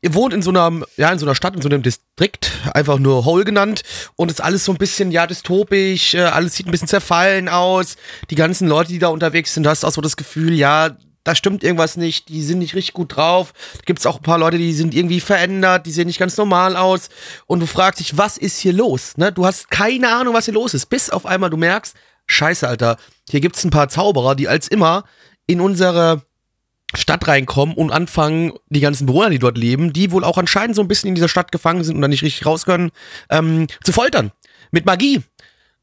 ihr 0.01 0.13
wohnt 0.13 0.33
in 0.33 0.41
so 0.41 0.49
einer, 0.49 0.81
ja, 0.97 1.09
in 1.11 1.19
so 1.19 1.25
einer 1.25 1.35
Stadt, 1.35 1.55
in 1.55 1.61
so 1.61 1.69
einem 1.69 1.81
Distrikt, 1.81 2.51
einfach 2.73 2.99
nur 2.99 3.23
Hole 3.23 3.45
genannt, 3.45 3.83
und 4.17 4.29
ist 4.29 4.41
alles 4.41 4.65
so 4.65 4.73
ein 4.73 4.77
bisschen, 4.77 5.11
ja, 5.11 5.25
dystopisch, 5.27 6.13
äh, 6.15 6.23
alles 6.23 6.55
sieht 6.55 6.67
ein 6.67 6.71
bisschen 6.71 6.89
zerfallen 6.89 7.47
aus. 7.47 7.95
Die 8.29 8.35
ganzen 8.35 8.67
Leute, 8.67 8.91
die 8.91 8.99
da 8.99 9.07
unterwegs 9.07 9.53
sind, 9.53 9.65
hast 9.65 9.85
auch 9.85 9.91
so 9.91 10.01
das 10.01 10.17
Gefühl, 10.17 10.53
ja, 10.53 10.97
da 11.23 11.35
stimmt 11.35 11.63
irgendwas 11.63 11.97
nicht, 11.97 12.29
die 12.29 12.41
sind 12.41 12.59
nicht 12.59 12.75
richtig 12.75 12.93
gut 12.93 13.15
drauf. 13.15 13.53
Da 13.75 13.81
gibt's 13.85 14.05
auch 14.05 14.17
ein 14.17 14.23
paar 14.23 14.39
Leute, 14.39 14.57
die 14.57 14.73
sind 14.73 14.93
irgendwie 14.93 15.19
verändert, 15.19 15.85
die 15.85 15.91
sehen 15.91 16.07
nicht 16.07 16.19
ganz 16.19 16.35
normal 16.37 16.75
aus. 16.75 17.09
Und 17.45 17.59
du 17.59 17.67
fragst 17.67 17.99
dich, 17.99 18.17
was 18.17 18.37
ist 18.37 18.59
hier 18.59 18.73
los? 18.73 19.17
Ne? 19.17 19.31
Du 19.31 19.45
hast 19.45 19.69
keine 19.69 20.11
Ahnung, 20.13 20.33
was 20.33 20.45
hier 20.45 20.53
los 20.53 20.73
ist, 20.73 20.87
bis 20.87 21.09
auf 21.09 21.25
einmal 21.25 21.49
du 21.49 21.57
merkst, 21.57 21.95
scheiße, 22.27 22.67
Alter, 22.67 22.97
hier 23.29 23.39
gibt's 23.39 23.63
ein 23.63 23.69
paar 23.69 23.89
Zauberer, 23.89 24.35
die 24.35 24.47
als 24.47 24.67
immer 24.67 25.03
in 25.47 25.61
unsere 25.61 26.23
Stadt 26.93 27.27
reinkommen 27.27 27.75
und 27.75 27.91
anfangen, 27.91 28.53
die 28.69 28.81
ganzen 28.81 29.05
Bewohner, 29.05 29.29
die 29.29 29.39
dort 29.39 29.57
leben, 29.57 29.93
die 29.93 30.11
wohl 30.11 30.23
auch 30.23 30.37
anscheinend 30.37 30.75
so 30.75 30.81
ein 30.81 30.87
bisschen 30.87 31.07
in 31.09 31.15
dieser 31.15 31.29
Stadt 31.29 31.51
gefangen 31.51 31.83
sind 31.83 31.95
und 31.95 32.01
da 32.01 32.07
nicht 32.07 32.23
richtig 32.23 32.45
raus 32.45 32.65
können, 32.65 32.91
ähm, 33.29 33.67
zu 33.83 33.93
foltern. 33.93 34.31
Mit 34.71 34.85
Magie. 34.85 35.21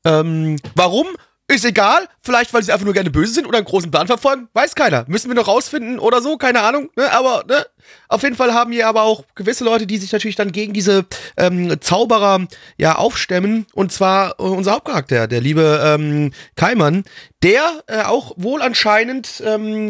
Ähm, 0.04 0.56
warum? 0.74 1.06
Ist 1.50 1.64
egal. 1.64 2.06
Vielleicht, 2.20 2.52
weil 2.52 2.62
sie 2.62 2.72
einfach 2.72 2.84
nur 2.84 2.92
gerne 2.92 3.10
böse 3.10 3.32
sind 3.32 3.46
oder 3.46 3.56
einen 3.56 3.64
großen 3.64 3.90
Plan 3.90 4.06
verfolgen. 4.06 4.48
Weiß 4.52 4.74
keiner. 4.74 5.06
Müssen 5.08 5.28
wir 5.28 5.34
noch 5.34 5.48
rausfinden 5.48 5.98
oder 5.98 6.20
so. 6.20 6.36
Keine 6.36 6.60
Ahnung. 6.60 6.90
Ne? 6.94 7.10
Aber 7.10 7.42
ne? 7.48 7.64
auf 8.08 8.22
jeden 8.22 8.36
Fall 8.36 8.52
haben 8.52 8.70
hier 8.70 8.86
aber 8.86 9.02
auch 9.02 9.24
gewisse 9.34 9.64
Leute, 9.64 9.86
die 9.86 9.96
sich 9.96 10.12
natürlich 10.12 10.36
dann 10.36 10.52
gegen 10.52 10.74
diese 10.74 11.06
ähm, 11.38 11.80
Zauberer 11.80 12.46
ja 12.76 12.96
aufstemmen. 12.96 13.64
Und 13.72 13.92
zwar 13.92 14.32
äh, 14.38 14.42
unser 14.42 14.72
Hauptcharakter, 14.72 15.26
der 15.26 15.40
liebe 15.40 15.80
ähm, 15.82 16.32
Kaiman, 16.54 17.04
der 17.42 17.82
äh, 17.86 18.02
auch 18.02 18.34
wohl 18.36 18.60
anscheinend 18.60 19.42
ähm, 19.42 19.88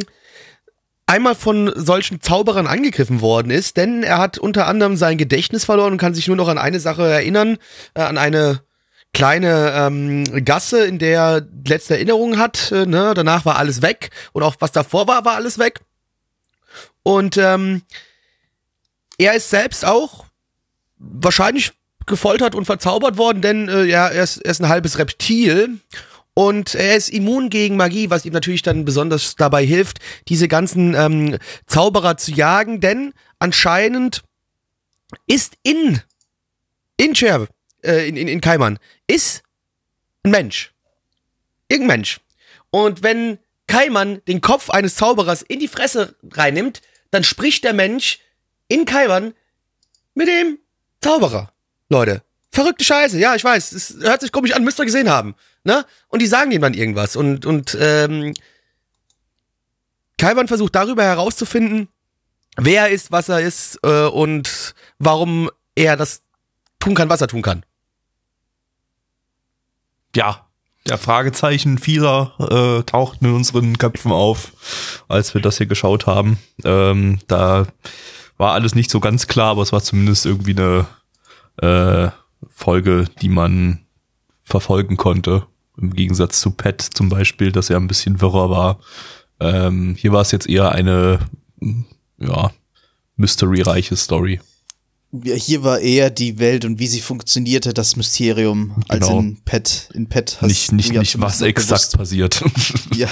einmal 1.06 1.34
von 1.34 1.72
solchen 1.74 2.20
Zauberern 2.20 2.68
angegriffen 2.68 3.20
worden 3.20 3.50
ist, 3.50 3.76
denn 3.76 4.04
er 4.04 4.18
hat 4.18 4.38
unter 4.38 4.68
anderem 4.68 4.96
sein 4.96 5.18
Gedächtnis 5.18 5.64
verloren 5.64 5.92
und 5.92 5.98
kann 5.98 6.14
sich 6.14 6.28
nur 6.28 6.36
noch 6.36 6.48
an 6.48 6.58
eine 6.58 6.78
Sache 6.78 7.02
erinnern, 7.02 7.56
äh, 7.94 8.02
an 8.02 8.16
eine 8.16 8.60
kleine 9.12 9.72
ähm, 9.74 10.44
Gasse, 10.44 10.84
in 10.84 10.98
der 10.98 11.20
er 11.20 11.46
letzte 11.66 11.94
Erinnerungen 11.94 12.38
hat. 12.38 12.72
Äh, 12.72 12.86
ne? 12.86 13.14
Danach 13.14 13.44
war 13.44 13.56
alles 13.56 13.82
weg 13.82 14.10
und 14.32 14.42
auch 14.42 14.56
was 14.60 14.72
davor 14.72 15.06
war, 15.06 15.24
war 15.24 15.34
alles 15.34 15.58
weg. 15.58 15.80
Und 17.02 17.36
ähm, 17.36 17.82
er 19.16 19.34
ist 19.34 19.50
selbst 19.50 19.84
auch 19.84 20.26
wahrscheinlich 20.98 21.72
gefoltert 22.06 22.54
und 22.54 22.64
verzaubert 22.64 23.18
worden, 23.18 23.42
denn 23.42 23.68
äh, 23.68 23.84
ja, 23.84 24.08
er 24.08 24.22
ist, 24.22 24.38
er 24.38 24.50
ist 24.50 24.60
ein 24.60 24.68
halbes 24.68 24.98
Reptil 24.98 25.78
und 26.34 26.74
er 26.74 26.96
ist 26.96 27.10
immun 27.10 27.50
gegen 27.50 27.76
Magie, 27.76 28.10
was 28.10 28.24
ihm 28.24 28.32
natürlich 28.32 28.62
dann 28.62 28.84
besonders 28.84 29.36
dabei 29.36 29.64
hilft, 29.64 29.98
diese 30.28 30.48
ganzen 30.48 30.94
ähm, 30.94 31.36
Zauberer 31.66 32.16
zu 32.16 32.32
jagen, 32.32 32.80
denn 32.80 33.12
anscheinend 33.38 34.22
ist 35.26 35.54
in 35.62 36.00
in 36.96 37.14
Cherb, 37.14 37.48
äh, 37.82 38.08
in, 38.08 38.16
in, 38.16 38.28
in 38.28 38.40
Kaiman, 38.40 38.78
ist 39.06 39.42
ein 40.22 40.30
Mensch. 40.30 40.72
Irgendein 41.68 41.98
Mensch. 41.98 42.20
Und 42.70 43.02
wenn 43.02 43.38
Kaiman 43.66 44.22
den 44.26 44.40
Kopf 44.40 44.70
eines 44.70 44.96
Zauberers 44.96 45.42
in 45.42 45.60
die 45.60 45.68
Fresse 45.68 46.16
reinnimmt, 46.32 46.80
dann 47.10 47.24
spricht 47.24 47.64
der 47.64 47.74
Mensch 47.74 48.18
in 48.68 48.84
Kaiman 48.84 49.34
mit 50.14 50.28
dem 50.28 50.58
Zauberer. 51.00 51.52
Leute. 51.88 52.22
Verrückte 52.50 52.84
Scheiße, 52.84 53.18
ja, 53.18 53.34
ich 53.34 53.44
weiß. 53.44 53.72
Es 53.72 53.96
hört 54.00 54.20
sich 54.20 54.32
komisch 54.32 54.52
an, 54.52 54.64
müsst 54.64 54.78
ihr 54.80 54.84
gesehen 54.84 55.08
haben. 55.08 55.34
Ne? 55.64 55.84
Und 56.08 56.20
die 56.20 56.26
sagen 56.26 56.50
ihm 56.50 56.62
dann 56.62 56.74
irgendwas. 56.74 57.14
Und, 57.14 57.46
und 57.46 57.76
ähm, 57.78 58.34
Kaiman 60.16 60.48
versucht 60.48 60.74
darüber 60.74 61.04
herauszufinden, 61.04 61.88
wer 62.56 62.86
er 62.86 62.90
ist, 62.90 63.12
was 63.12 63.28
er 63.28 63.40
ist 63.40 63.78
äh, 63.82 64.06
und 64.06 64.74
warum 64.98 65.50
er 65.74 65.96
das 65.96 66.22
tun 66.80 66.94
kann, 66.94 67.08
was 67.08 67.20
er 67.20 67.28
tun 67.28 67.42
kann. 67.42 67.64
Ja, 70.18 70.44
der 70.88 70.98
Fragezeichen 70.98 71.78
vieler 71.78 72.32
äh, 72.40 72.82
tauchten 72.82 73.26
in 73.26 73.34
unseren 73.34 73.78
Köpfen 73.78 74.10
auf, 74.10 74.52
als 75.06 75.32
wir 75.32 75.40
das 75.40 75.58
hier 75.58 75.66
geschaut 75.66 76.06
haben. 76.06 76.38
Ähm, 76.64 77.20
da 77.28 77.66
war 78.36 78.52
alles 78.52 78.74
nicht 78.74 78.90
so 78.90 78.98
ganz 78.98 79.28
klar, 79.28 79.52
aber 79.52 79.62
es 79.62 79.72
war 79.72 79.80
zumindest 79.80 80.26
irgendwie 80.26 80.56
eine 80.56 80.86
äh, 81.62 82.10
Folge, 82.50 83.04
die 83.22 83.28
man 83.28 83.86
verfolgen 84.42 84.96
konnte. 84.96 85.46
Im 85.80 85.94
Gegensatz 85.94 86.40
zu 86.40 86.50
Pet 86.50 86.82
zum 86.82 87.08
Beispiel, 87.08 87.52
dass 87.52 87.70
er 87.70 87.76
ein 87.76 87.86
bisschen 87.86 88.20
wirrer 88.20 88.50
war. 88.50 88.80
Ähm, 89.38 89.94
hier 89.96 90.12
war 90.12 90.22
es 90.22 90.32
jetzt 90.32 90.48
eher 90.48 90.72
eine, 90.72 91.20
ja, 92.18 92.50
mystery-reiche 93.16 93.94
Story. 93.94 94.40
Ja, 95.10 95.34
hier 95.34 95.62
war 95.62 95.80
eher 95.80 96.10
die 96.10 96.38
Welt 96.38 96.66
und 96.66 96.78
wie 96.78 96.86
sie 96.86 97.00
funktionierte, 97.00 97.72
das 97.72 97.96
Mysterium, 97.96 98.82
als 98.88 99.06
Genau. 99.06 99.20
in 99.20 99.38
Pet. 99.42 99.88
In 99.94 100.06
Pet 100.06 100.36
hast 100.42 100.48
nicht 100.48 100.72
nicht, 100.72 100.92
ja 100.92 101.00
nicht 101.00 101.18
was 101.20 101.40
exakt 101.40 101.92
gewusst. 101.92 101.96
passiert. 101.96 102.44
Ja, 102.94 103.08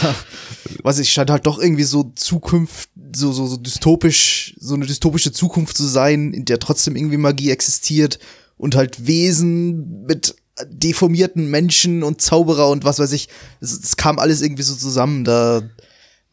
was 0.83 0.99
ich 0.99 1.11
scheint 1.13 1.31
halt 1.31 1.47
doch 1.47 1.59
irgendwie 1.59 1.85
so 1.85 2.13
Zukunft, 2.15 2.91
so, 3.15 3.33
so, 3.33 3.47
so 3.47 3.57
dystopisch, 3.57 4.55
so 4.61 4.75
eine 4.75 4.85
dystopische 4.85 5.33
Zukunft 5.33 5.77
zu 5.77 5.87
sein, 5.87 6.33
in 6.35 6.45
der 6.45 6.59
trotzdem 6.59 6.97
irgendwie 6.97 7.17
Magie 7.19 7.51
existiert 7.51 8.19
und 8.59 8.75
halt 8.75 9.07
Wesen 9.07 10.05
mit 10.07 10.35
deformierten 10.69 11.49
Menschen 11.51 12.03
und 12.03 12.21
Zauberer 12.21 12.69
und 12.69 12.85
was 12.85 12.99
weiß 12.99 13.13
ich. 13.13 13.29
Es, 13.61 13.73
es 13.73 13.97
kam 13.97 14.19
alles 14.19 14.43
irgendwie 14.43 14.63
so 14.65 14.75
zusammen, 14.75 15.25
da, 15.25 15.63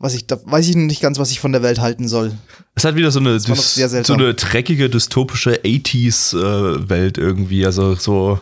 was 0.04 0.14
ich, 0.16 0.28
da 0.28 0.38
weiß 0.44 0.68
ich 0.68 0.76
noch 0.76 0.84
nicht 0.84 1.02
ganz, 1.02 1.18
was 1.18 1.32
ich 1.32 1.40
von 1.40 1.54
der 1.54 1.64
Welt 1.64 1.80
halten 1.80 2.10
soll. 2.10 2.34
Es 2.76 2.84
hat 2.84 2.96
wieder 2.96 3.10
so 3.10 3.22
eine, 3.22 3.40
so 3.40 4.14
eine 4.14 4.34
dreckige, 4.34 4.90
dystopische 4.90 5.62
80s-Welt 5.62 7.18
irgendwie. 7.18 7.66
Also 7.66 7.96
so, 7.96 8.42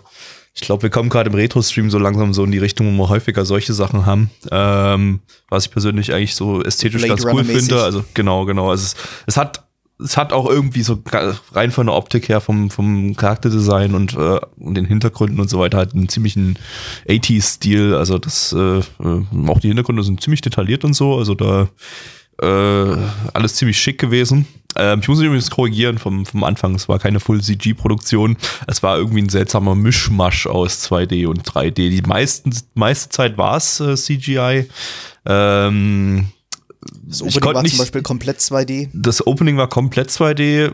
ich 0.55 0.61
glaube, 0.61 0.81
wir 0.81 0.89
kommen 0.89 1.09
gerade 1.09 1.29
im 1.29 1.35
Retro-Stream 1.35 1.91
so 1.91 1.99
langsam 1.99 2.33
so 2.33 2.43
in 2.45 2.51
die 2.51 2.57
Richtung, 2.57 2.97
wo 2.97 3.03
wir 3.03 3.09
häufiger 3.09 3.45
solche 3.45 3.73
Sachen 3.73 4.07
haben. 4.07 4.31
Ähm, 4.49 5.19
was 5.49 5.65
ich 5.65 5.71
persönlich 5.71 6.11
eigentlich 6.15 6.33
so 6.33 6.63
ästhetisch 6.63 7.03
Blade 7.03 7.21
ganz 7.21 7.31
cool 7.31 7.43
finde. 7.45 7.83
Also 7.83 8.03
genau, 8.15 8.45
genau. 8.45 8.71
Also 8.71 8.83
es, 8.83 8.95
es 9.27 9.37
hat 9.37 9.63
es 10.03 10.17
hat 10.17 10.33
auch 10.33 10.49
irgendwie 10.49 10.81
so 10.81 11.01
rein 11.53 11.71
von 11.71 11.87
der 11.87 11.95
Optik 11.95 12.29
her, 12.29 12.41
vom, 12.41 12.69
vom 12.69 13.15
Charakterdesign 13.15 13.93
und, 13.93 14.13
äh, 14.13 14.39
und 14.57 14.75
den 14.75 14.85
Hintergründen 14.85 15.39
und 15.39 15.49
so 15.49 15.59
weiter, 15.59 15.77
halt 15.77 15.93
einen 15.93 16.09
ziemlichen 16.09 16.57
80s-Stil. 17.07 17.95
Also 17.95 18.17
das, 18.17 18.53
äh, 18.53 18.79
äh, 18.79 19.47
auch 19.47 19.59
die 19.59 19.67
Hintergründe 19.67 20.03
sind 20.03 20.21
ziemlich 20.21 20.41
detailliert 20.41 20.83
und 20.83 20.93
so. 20.93 21.17
Also 21.17 21.35
da 21.35 21.69
äh, 22.41 22.97
alles 23.33 23.55
ziemlich 23.55 23.79
schick 23.79 23.99
gewesen. 23.99 24.47
Ähm, 24.75 24.99
ich 25.01 25.07
muss 25.07 25.19
mich 25.19 25.27
übrigens 25.27 25.51
korrigieren 25.51 25.97
vom, 25.97 26.25
vom 26.25 26.43
Anfang. 26.43 26.75
Es 26.75 26.89
war 26.89 26.99
keine 26.99 27.19
Full-CG-Produktion. 27.19 28.37
Es 28.67 28.81
war 28.83 28.97
irgendwie 28.97 29.21
ein 29.21 29.29
seltsamer 29.29 29.75
Mischmasch 29.75 30.47
aus 30.47 30.89
2D 30.89 31.27
und 31.27 31.43
3D. 31.43 31.89
Die 31.89 32.01
meisten, 32.01 32.55
meiste 32.73 33.09
Zeit 33.09 33.37
war 33.37 33.57
es 33.57 33.79
äh, 33.79 33.95
CGI. 33.95 34.67
Ähm, 35.25 36.27
Das 37.05 37.21
Opening 37.21 37.53
war 37.55 37.61
nicht- 37.63 37.75
zum 37.75 37.79
Beispiel 37.83 38.01
komplett 38.01 38.39
2D. 38.39 38.89
das 38.93 39.25
Opening 39.27 39.57
war 39.57 39.67
komplett 39.69 40.09
2D. 40.09 40.71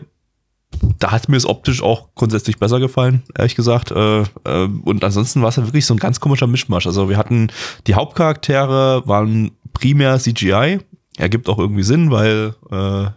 da 0.98 1.12
hat 1.12 1.28
mir 1.30 1.36
es 1.38 1.46
optisch 1.46 1.82
auch 1.82 2.08
grundsätzlich 2.14 2.58
besser 2.58 2.78
gefallen, 2.78 3.22
ehrlich 3.36 3.54
gesagt. 3.56 3.90
Äh, 3.90 4.20
äh, 4.44 4.68
und 4.84 5.02
ansonsten 5.02 5.40
war 5.42 5.48
es 5.48 5.56
ja 5.56 5.64
wirklich 5.66 5.86
so 5.86 5.94
ein 5.94 5.98
ganz 5.98 6.20
komischer 6.20 6.46
Mischmasch. 6.46 6.86
Also 6.86 7.08
wir 7.08 7.16
hatten 7.16 7.48
die 7.86 7.94
Hauptcharaktere 7.94 9.02
waren 9.06 9.52
primär 9.72 10.18
CGI. 10.18 10.80
Ergibt 11.16 11.48
auch 11.48 11.58
irgendwie 11.58 11.82
Sinn, 11.82 12.10
weil 12.10 12.54
äh, 12.70 13.10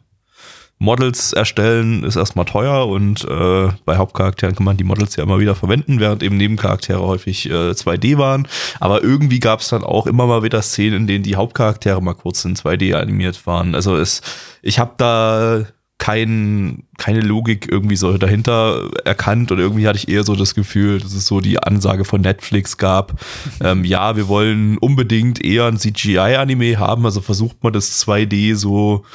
Models 0.81 1.31
erstellen 1.31 2.03
ist 2.03 2.15
erstmal 2.15 2.45
teuer 2.45 2.87
und 2.87 3.23
äh, 3.23 3.69
bei 3.85 3.97
Hauptcharakteren 3.97 4.55
kann 4.55 4.65
man 4.65 4.77
die 4.77 4.83
Models 4.83 5.15
ja 5.15 5.23
immer 5.23 5.39
wieder 5.39 5.53
verwenden, 5.53 5.99
während 5.99 6.23
eben 6.23 6.37
Nebencharaktere 6.37 7.01
häufig 7.01 7.47
äh, 7.47 7.69
2D 7.69 8.17
waren. 8.17 8.47
Aber 8.79 9.03
irgendwie 9.03 9.39
gab 9.39 9.59
es 9.59 9.67
dann 9.67 9.83
auch 9.83 10.07
immer 10.07 10.25
mal 10.25 10.41
wieder 10.41 10.59
Szenen, 10.63 11.01
in 11.01 11.07
denen 11.07 11.23
die 11.23 11.35
Hauptcharaktere 11.35 12.01
mal 12.01 12.15
kurz 12.15 12.43
in 12.45 12.55
2D 12.55 12.95
animiert 12.95 13.45
waren. 13.45 13.75
Also 13.75 13.95
es, 13.95 14.23
ich 14.63 14.79
habe 14.79 14.93
da 14.97 15.67
kein, 15.99 16.81
keine 16.97 17.21
Logik 17.21 17.71
irgendwie 17.71 17.95
so 17.95 18.17
dahinter 18.17 18.89
erkannt 19.05 19.51
und 19.51 19.59
irgendwie 19.59 19.87
hatte 19.87 19.99
ich 19.99 20.09
eher 20.09 20.23
so 20.23 20.35
das 20.35 20.55
Gefühl, 20.55 20.99
dass 20.99 21.13
es 21.13 21.27
so 21.27 21.41
die 21.41 21.61
Ansage 21.61 22.05
von 22.05 22.21
Netflix 22.21 22.77
gab, 22.77 23.21
ähm, 23.63 23.85
ja, 23.85 24.15
wir 24.15 24.27
wollen 24.27 24.79
unbedingt 24.79 25.45
eher 25.45 25.67
ein 25.67 25.77
CGI-Anime 25.77 26.79
haben, 26.79 27.05
also 27.05 27.21
versucht 27.21 27.63
man 27.63 27.71
das 27.71 28.03
2D 28.03 28.55
so 28.55 29.05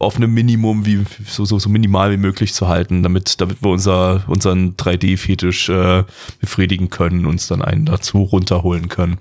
auf 0.00 0.16
einem 0.16 0.32
Minimum 0.32 0.86
wie 0.86 1.04
so, 1.26 1.44
so, 1.44 1.58
so 1.58 1.68
minimal 1.68 2.10
wie 2.10 2.16
möglich 2.16 2.54
zu 2.54 2.66
halten, 2.68 3.02
damit, 3.02 3.38
damit 3.40 3.62
wir 3.62 3.68
unser, 3.70 4.24
unseren 4.28 4.74
3D-Fetisch 4.76 5.68
äh, 5.68 6.04
befriedigen 6.40 6.88
können, 6.88 7.26
uns 7.26 7.46
dann 7.48 7.60
einen 7.60 7.84
dazu 7.84 8.22
runterholen 8.22 8.88
können. 8.88 9.18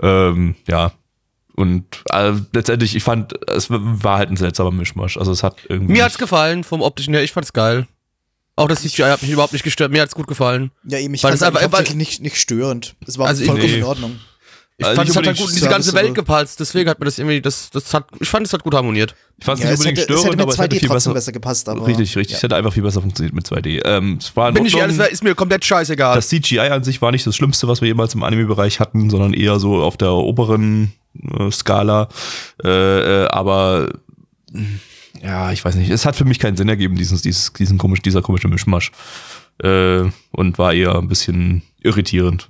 Ähm, 0.00 0.54
ja, 0.68 0.92
und 1.56 1.84
äh, 2.12 2.32
letztendlich, 2.54 2.94
ich 2.94 3.02
fand, 3.02 3.34
es 3.50 3.66
war 3.70 4.18
halt 4.18 4.30
ein 4.30 4.36
seltsamer 4.36 4.70
Mischmasch. 4.70 5.16
Also 5.16 5.32
es 5.32 5.42
hat 5.42 5.56
irgendwie. 5.68 5.94
Mir 5.94 6.04
hat's 6.04 6.16
gefallen 6.16 6.62
vom 6.62 6.80
optischen 6.80 7.12
her, 7.12 7.24
ich 7.24 7.32
fand's 7.32 7.52
geil. 7.52 7.88
Auch 8.54 8.68
das 8.68 8.82
CGI 8.82 9.02
hat 9.10 9.22
mich 9.22 9.32
überhaupt 9.32 9.52
nicht 9.52 9.64
gestört, 9.64 9.90
mir 9.90 10.00
hat's 10.00 10.14
gut 10.14 10.28
gefallen. 10.28 10.70
Ja, 10.84 10.98
eben, 10.98 11.12
ich 11.12 11.22
fand 11.22 11.32
das 11.34 11.40
es 11.40 11.46
einfach- 11.46 11.62
hauptsächlich 11.62 11.96
nicht, 11.96 12.22
nicht 12.22 12.36
störend. 12.36 12.94
Es 13.04 13.18
war 13.18 13.26
Also 13.26 13.44
vollkommen 13.44 13.68
nee. 13.68 13.78
in 13.78 13.84
Ordnung. 13.84 14.20
Ich 14.80 14.86
Also 14.86 14.96
fand, 14.96 15.08
nicht 15.08 15.10
es 15.10 15.16
hat 15.18 15.26
halt 15.26 15.36
gut 15.38 15.48
in 15.50 15.54
diese 15.56 15.68
ganze. 15.68 15.92
Welt 15.92 16.14
gepasst, 16.14 16.58
deswegen 16.58 16.88
hat 16.88 16.98
mir 16.98 17.04
das 17.04 17.18
irgendwie, 17.18 17.40
das, 17.42 17.68
das 17.70 17.92
hat, 17.92 18.06
ich 18.18 18.28
fand, 18.28 18.46
es 18.46 18.52
hat 18.54 18.62
gut 18.62 18.72
harmoniert. 18.74 19.14
Ich 19.38 19.44
fand 19.44 19.58
es 19.58 19.64
Ja, 19.64 19.70
nicht 19.70 19.74
es 19.74 19.80
unbedingt 19.80 19.98
hätte, 19.98 20.12
es 20.14 20.20
störend, 20.20 20.36
mit 20.38 20.42
aber 20.42 20.52
es 20.52 20.58
hätte 20.58 20.76
2D 20.76 20.78
viel 20.80 20.88
trotzdem 20.88 21.12
besser. 21.12 21.14
besser 21.14 21.32
gepasst. 21.32 21.68
Aber, 21.68 21.86
richtig, 21.86 22.16
richtig. 22.16 22.36
Es 22.38 22.42
hätte 22.42 22.56
einfach 22.56 22.72
viel 22.72 22.82
besser 22.82 23.00
funktioniert 23.02 23.34
mit 23.34 23.46
2D. 23.46 23.82
Ähm, 23.84 24.16
es 24.20 24.34
war 24.36 24.48
in 24.48 24.54
Bin 24.54 24.64
ich 24.64 24.76
ehrlich, 24.76 24.98
ist 24.98 25.22
mir 25.22 25.34
komplett 25.34 25.64
scheißegal. 25.64 26.14
das 26.16 26.28
CGI 26.28 26.60
an 26.60 26.82
sich 26.82 27.02
war 27.02 27.10
nicht 27.12 27.26
das 27.26 27.36
Schlimmste, 27.36 27.68
was 27.68 27.80
wir 27.82 27.88
jemals 27.88 28.14
im 28.14 28.22
Anime-Bereich 28.22 28.80
hatten, 28.80 29.10
sondern 29.10 29.34
eher 29.34 29.60
so 29.60 29.82
auf 29.82 29.96
der 29.98 30.12
oberen 30.12 30.92
äh, 31.38 31.50
Skala. 31.50 32.08
Äh, 32.64 32.68
äh, 33.24 33.28
aber 33.28 33.90
mh, 34.52 34.64
ja, 35.22 35.52
ich 35.52 35.62
weiß 35.64 35.74
nicht. 35.74 35.90
Es 35.90 36.06
hat 36.06 36.16
für 36.16 36.24
mich 36.24 36.38
keinen 36.38 36.56
Sinn 36.56 36.68
ergeben, 36.70 36.96
dieses, 36.96 37.20
dieses, 37.22 37.52
diesen 37.52 37.76
komisch, 37.76 38.00
dieser 38.00 38.22
komische 38.22 38.48
Mischmasch. 38.48 38.92
Äh, 39.62 40.04
und 40.30 40.56
war 40.58 40.72
eher 40.72 40.94
ein 40.96 41.08
bisschen 41.08 41.60
irritierend. 41.82 42.48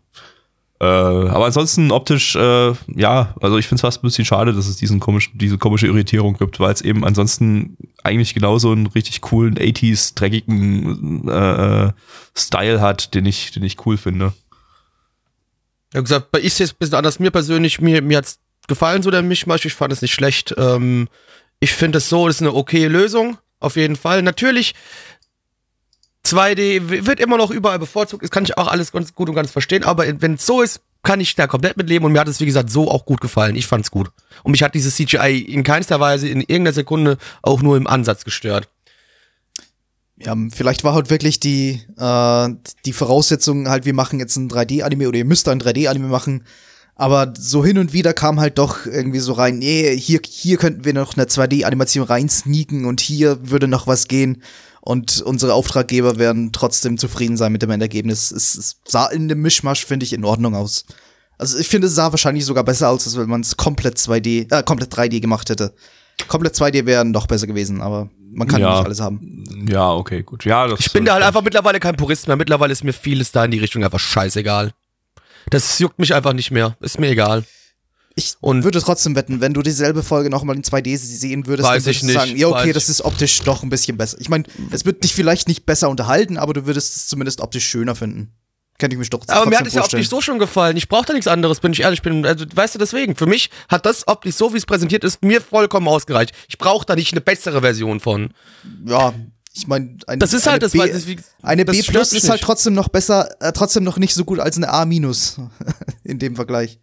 Äh, 0.80 0.84
aber 0.84 1.44
ansonsten 1.44 1.92
optisch, 1.92 2.34
äh, 2.36 2.72
ja, 2.96 3.34
also 3.40 3.58
ich 3.58 3.68
finde 3.68 3.76
es 3.76 3.80
fast 3.82 4.02
ein 4.02 4.06
bisschen 4.06 4.24
schade, 4.24 4.54
dass 4.54 4.66
es 4.66 4.76
diesen 4.76 4.98
komischen, 4.98 5.36
diese 5.36 5.58
komische 5.58 5.86
Irritierung 5.86 6.38
gibt, 6.38 6.58
weil 6.58 6.72
es 6.72 6.80
eben 6.80 7.04
ansonsten 7.04 7.76
eigentlich 8.02 8.32
genauso 8.32 8.72
einen 8.72 8.86
richtig 8.86 9.20
coolen 9.20 9.58
80s 9.58 10.14
dreckigen 10.14 11.28
äh, 11.28 11.92
Style 12.34 12.80
hat, 12.80 13.14
den 13.14 13.26
ich, 13.26 13.52
den 13.52 13.62
ich 13.62 13.84
cool 13.84 13.98
finde. 13.98 14.32
Hab 15.94 16.04
gesagt, 16.04 16.30
bei 16.30 16.40
ich 16.40 16.54
sehe 16.54 16.64
es 16.64 16.72
ein 16.72 16.76
bisschen 16.78 16.94
anders. 16.94 17.18
Mir 17.18 17.30
persönlich, 17.30 17.80
mir, 17.80 18.00
mir 18.00 18.18
hat's 18.18 18.38
gefallen, 18.66 19.02
so 19.02 19.10
der 19.10 19.22
Mischmasch. 19.22 19.66
Ich 19.66 19.74
fand 19.74 19.92
es 19.92 20.00
nicht 20.00 20.14
schlecht. 20.14 20.54
Ähm, 20.56 21.08
ich 21.58 21.72
finde 21.72 21.98
es 21.98 22.08
so, 22.08 22.26
das 22.26 22.36
ist 22.36 22.42
eine 22.42 22.54
okay 22.54 22.86
Lösung. 22.86 23.36
Auf 23.58 23.76
jeden 23.76 23.96
Fall. 23.96 24.22
Natürlich, 24.22 24.74
2D 26.24 26.90
w- 26.90 27.06
wird 27.06 27.20
immer 27.20 27.36
noch 27.36 27.50
überall 27.50 27.78
bevorzugt. 27.78 28.22
Das 28.22 28.30
kann 28.30 28.44
ich 28.44 28.56
auch 28.58 28.68
alles 28.68 28.92
ganz 28.92 29.14
gut 29.14 29.28
und 29.28 29.34
ganz 29.34 29.50
verstehen. 29.50 29.84
Aber 29.84 30.04
wenn 30.20 30.34
es 30.34 30.46
so 30.46 30.62
ist, 30.62 30.80
kann 31.02 31.20
ich 31.20 31.34
da 31.34 31.46
komplett 31.46 31.76
mit 31.76 31.88
leben. 31.88 32.04
Und 32.04 32.12
mir 32.12 32.20
hat 32.20 32.28
es, 32.28 32.40
wie 32.40 32.46
gesagt, 32.46 32.70
so 32.70 32.90
auch 32.90 33.06
gut 33.06 33.20
gefallen. 33.20 33.56
Ich 33.56 33.66
fand's 33.66 33.90
gut. 33.90 34.10
Und 34.42 34.52
mich 34.52 34.62
hat 34.62 34.74
dieses 34.74 34.96
CGI 34.96 35.38
in 35.40 35.62
keinster 35.62 35.98
Weise, 36.00 36.28
in 36.28 36.40
irgendeiner 36.40 36.72
Sekunde, 36.74 37.16
auch 37.42 37.62
nur 37.62 37.76
im 37.76 37.86
Ansatz 37.86 38.24
gestört. 38.24 38.68
Ja, 40.18 40.36
vielleicht 40.52 40.84
war 40.84 40.92
halt 40.94 41.08
wirklich 41.08 41.40
die, 41.40 41.80
äh, 41.96 42.48
die 42.84 42.92
Voraussetzung 42.92 43.68
halt, 43.70 43.86
wir 43.86 43.94
machen 43.94 44.18
jetzt 44.18 44.36
ein 44.36 44.50
3D-Anime 44.50 45.08
oder 45.08 45.16
ihr 45.18 45.24
müsst 45.24 45.48
ein 45.48 45.60
3D-Anime 45.60 46.08
machen. 46.08 46.44
Aber 46.94 47.32
so 47.34 47.64
hin 47.64 47.78
und 47.78 47.94
wieder 47.94 48.12
kam 48.12 48.38
halt 48.38 48.58
doch 48.58 48.84
irgendwie 48.84 49.20
so 49.20 49.32
rein, 49.32 49.58
nee, 49.58 49.96
hier, 49.96 50.20
hier 50.22 50.58
könnten 50.58 50.84
wir 50.84 50.92
noch 50.92 51.16
eine 51.16 51.24
2D-Animation 51.24 52.04
reinsneaken 52.04 52.84
und 52.84 53.00
hier 53.00 53.48
würde 53.48 53.68
noch 53.68 53.86
was 53.86 54.06
gehen. 54.08 54.42
Und 54.82 55.20
unsere 55.20 55.52
Auftraggeber 55.54 56.18
werden 56.18 56.52
trotzdem 56.52 56.96
zufrieden 56.96 57.36
sein 57.36 57.52
mit 57.52 57.62
dem 57.62 57.70
Endergebnis. 57.70 58.30
Es, 58.30 58.56
es 58.56 58.76
sah 58.86 59.06
in 59.06 59.28
dem 59.28 59.40
Mischmasch, 59.42 59.84
finde 59.84 60.04
ich, 60.04 60.12
in 60.12 60.24
Ordnung 60.24 60.54
aus. 60.54 60.84
Also 61.38 61.58
ich 61.58 61.68
finde, 61.68 61.86
es 61.88 61.94
sah 61.94 62.10
wahrscheinlich 62.12 62.44
sogar 62.44 62.64
besser 62.64 62.88
aus, 62.88 63.06
als 63.06 63.16
wenn 63.16 63.28
man 63.28 63.42
es 63.42 63.56
komplett 63.56 63.98
2D, 63.98 64.50
äh, 64.52 64.62
komplett 64.62 64.92
3D 64.94 65.20
gemacht 65.20 65.48
hätte. 65.50 65.74
Komplett 66.28 66.54
2D 66.54 66.86
wäre 66.86 67.04
noch 67.04 67.26
besser 67.26 67.46
gewesen, 67.46 67.80
aber 67.80 68.10
man 68.32 68.46
kann 68.48 68.60
Ja. 68.60 68.76
nicht 68.76 68.84
alles 68.86 69.00
haben. 69.00 69.44
Ja, 69.68 69.92
okay, 69.92 70.22
gut. 70.22 70.44
Ja, 70.44 70.66
das 70.66 70.80
Ich 70.80 70.92
bin 70.92 71.04
da 71.04 71.14
halt 71.14 71.24
einfach 71.24 71.42
mittlerweile 71.42 71.80
kein 71.80 71.96
Purist 71.96 72.26
mehr. 72.26 72.36
Mittlerweile 72.36 72.72
ist 72.72 72.84
mir 72.84 72.92
vieles 72.92 73.32
da 73.32 73.44
in 73.44 73.50
die 73.50 73.58
Richtung 73.58 73.84
einfach 73.84 73.98
scheißegal. 74.00 74.72
Das 75.50 75.78
juckt 75.78 75.98
mich 75.98 76.14
einfach 76.14 76.32
nicht 76.32 76.50
mehr. 76.50 76.76
Ist 76.80 77.00
mir 77.00 77.08
egal. 77.08 77.44
Ich 78.16 78.34
Und- 78.40 78.64
würde 78.64 78.80
trotzdem 78.80 79.14
wetten, 79.14 79.40
wenn 79.40 79.54
du 79.54 79.62
dieselbe 79.62 80.02
Folge 80.02 80.30
nochmal 80.30 80.56
in 80.56 80.62
2D 80.64 80.96
sehen 80.96 81.46
würdest, 81.46 81.68
Weiß 81.68 81.84
dann 81.84 81.90
ich 81.92 81.98
würdest 81.98 82.02
du 82.02 82.06
nicht, 82.06 82.14
sagen, 82.28 82.36
ja, 82.36 82.48
okay, 82.48 82.72
das 82.72 82.84
ich- 82.84 82.90
ist 82.90 83.02
optisch 83.04 83.40
doch 83.42 83.62
ein 83.62 83.70
bisschen 83.70 83.96
besser. 83.96 84.18
Ich 84.20 84.28
meine, 84.28 84.44
es 84.72 84.84
wird 84.84 85.04
dich 85.04 85.14
vielleicht 85.14 85.48
nicht 85.48 85.64
besser 85.64 85.88
unterhalten, 85.88 86.36
aber 86.36 86.52
du 86.52 86.66
würdest 86.66 86.96
es 86.96 87.06
zumindest 87.08 87.40
optisch 87.40 87.66
schöner 87.66 87.94
finden. 87.94 88.32
Könnte 88.78 88.94
ich 88.94 88.98
mir 88.98 89.06
doch 89.06 89.20
Aber 89.28 89.46
mir 89.50 89.58
hat 89.58 89.66
es 89.66 89.74
ja 89.74 89.82
optisch 89.84 90.08
so 90.08 90.20
schon 90.22 90.38
gefallen. 90.38 90.76
Ich 90.78 90.88
brauche 90.88 91.04
da 91.04 91.12
nichts 91.12 91.28
anderes, 91.28 91.60
bin 91.60 91.72
ich 91.72 91.80
ehrlich. 91.80 92.00
Bin, 92.00 92.24
also, 92.24 92.46
weißt 92.52 92.74
du, 92.74 92.78
deswegen, 92.78 93.14
für 93.14 93.26
mich 93.26 93.50
hat 93.68 93.84
das 93.84 94.08
optisch 94.08 94.34
so, 94.36 94.54
wie 94.54 94.56
es 94.56 94.64
präsentiert 94.64 95.04
ist, 95.04 95.22
mir 95.22 95.40
vollkommen 95.42 95.86
ausgereicht. 95.86 96.32
Ich 96.48 96.56
brauche 96.56 96.86
da 96.86 96.96
nicht 96.96 97.12
eine 97.12 97.20
bessere 97.20 97.60
Version 97.60 98.00
von. 98.00 98.32
Ja, 98.86 99.12
ich 99.54 99.66
meine, 99.66 99.98
ein, 100.06 100.18
Das 100.18 100.32
ist 100.32 100.46
halt 100.46 100.64
eine 100.64 100.90
das, 100.92 101.04
B, 101.04 101.08
wie, 101.16 101.20
eine 101.42 101.64
das 101.66 101.76
B 101.76 101.82
plus 101.82 102.12
mich 102.12 102.22
ist 102.22 102.30
halt 102.30 102.40
trotzdem 102.40 102.72
noch 102.72 102.88
besser, 102.88 103.28
äh, 103.42 103.52
trotzdem 103.52 103.84
noch 103.84 103.98
nicht 103.98 104.14
so 104.14 104.24
gut 104.24 104.40
als 104.40 104.56
eine 104.56 104.70
A 104.70 104.86
minus 104.86 105.36
in 106.04 106.18
dem 106.18 106.34
Vergleich. 106.34 106.78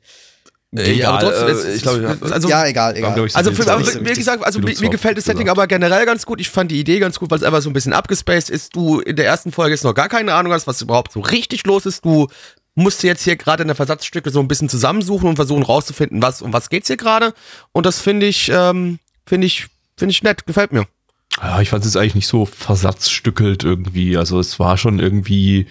Äh, 0.75 0.93
ja, 0.93 1.11
aber 1.11 1.19
Egal, 1.21 1.31
trotzdem, 1.31 1.47
äh, 1.47 1.51
es- 1.69 1.75
ich 1.77 1.81
glaube, 1.81 2.17
also, 2.33 2.49
ja, 2.49 2.65
egal, 2.65 2.95
egal. 2.97 3.13
glaub 3.13 3.25
ich, 3.25 3.35
Also, 3.35 3.51
so 3.51 3.55
für, 3.63 3.71
aber 3.71 3.85
wie 3.85 4.13
gesagt, 4.13 4.43
also 4.43 4.59
mir, 4.59 4.75
mir 4.79 4.89
gefällt 4.89 5.17
das 5.17 5.23
Setting 5.23 5.45
gesagt. 5.45 5.57
aber 5.57 5.67
generell 5.67 6.05
ganz 6.05 6.25
gut. 6.25 6.41
Ich 6.41 6.49
fand 6.49 6.71
die 6.71 6.79
Idee 6.79 6.99
ganz 6.99 7.17
gut, 7.19 7.31
weil 7.31 7.37
es 7.37 7.43
einfach 7.43 7.61
so 7.61 7.69
ein 7.69 7.73
bisschen 7.73 7.93
abgespaced 7.93 8.49
ist. 8.49 8.75
Du 8.75 8.99
in 8.99 9.15
der 9.15 9.25
ersten 9.25 9.51
Folge 9.53 9.71
jetzt 9.75 9.83
noch 9.85 9.93
gar 9.93 10.09
keine 10.09 10.33
Ahnung 10.33 10.51
hast, 10.51 10.67
was 10.67 10.81
überhaupt 10.81 11.13
so 11.13 11.21
richtig 11.21 11.65
los 11.65 11.85
ist. 11.85 12.03
Du 12.03 12.27
musst 12.75 13.01
jetzt 13.03 13.23
hier 13.23 13.37
gerade 13.37 13.61
in 13.63 13.67
der 13.69 13.75
Versatzstücke 13.75 14.29
so 14.29 14.39
ein 14.41 14.47
bisschen 14.49 14.67
zusammensuchen 14.67 15.29
und 15.29 15.35
versuchen 15.37 15.63
rauszufinden, 15.63 16.21
was 16.21 16.41
um 16.41 16.51
was 16.51 16.69
geht's 16.69 16.87
hier 16.87 16.97
gerade. 16.97 17.33
Und 17.71 17.85
das 17.85 17.99
finde 18.01 18.25
ich, 18.25 18.51
ähm, 18.53 18.99
finde 19.25 19.47
ich, 19.47 19.67
finde 19.97 20.11
ich 20.11 20.21
nett, 20.21 20.45
gefällt 20.45 20.73
mir. 20.73 20.85
Ja, 21.41 21.61
ich 21.61 21.69
fand 21.69 21.85
es 21.85 21.93
jetzt 21.93 22.01
eigentlich 22.01 22.15
nicht 22.15 22.27
so 22.27 22.45
versatzstückelt 22.45 23.63
irgendwie. 23.63 24.17
Also 24.17 24.39
es 24.39 24.59
war 24.59 24.77
schon 24.77 24.99
irgendwie 24.99 25.67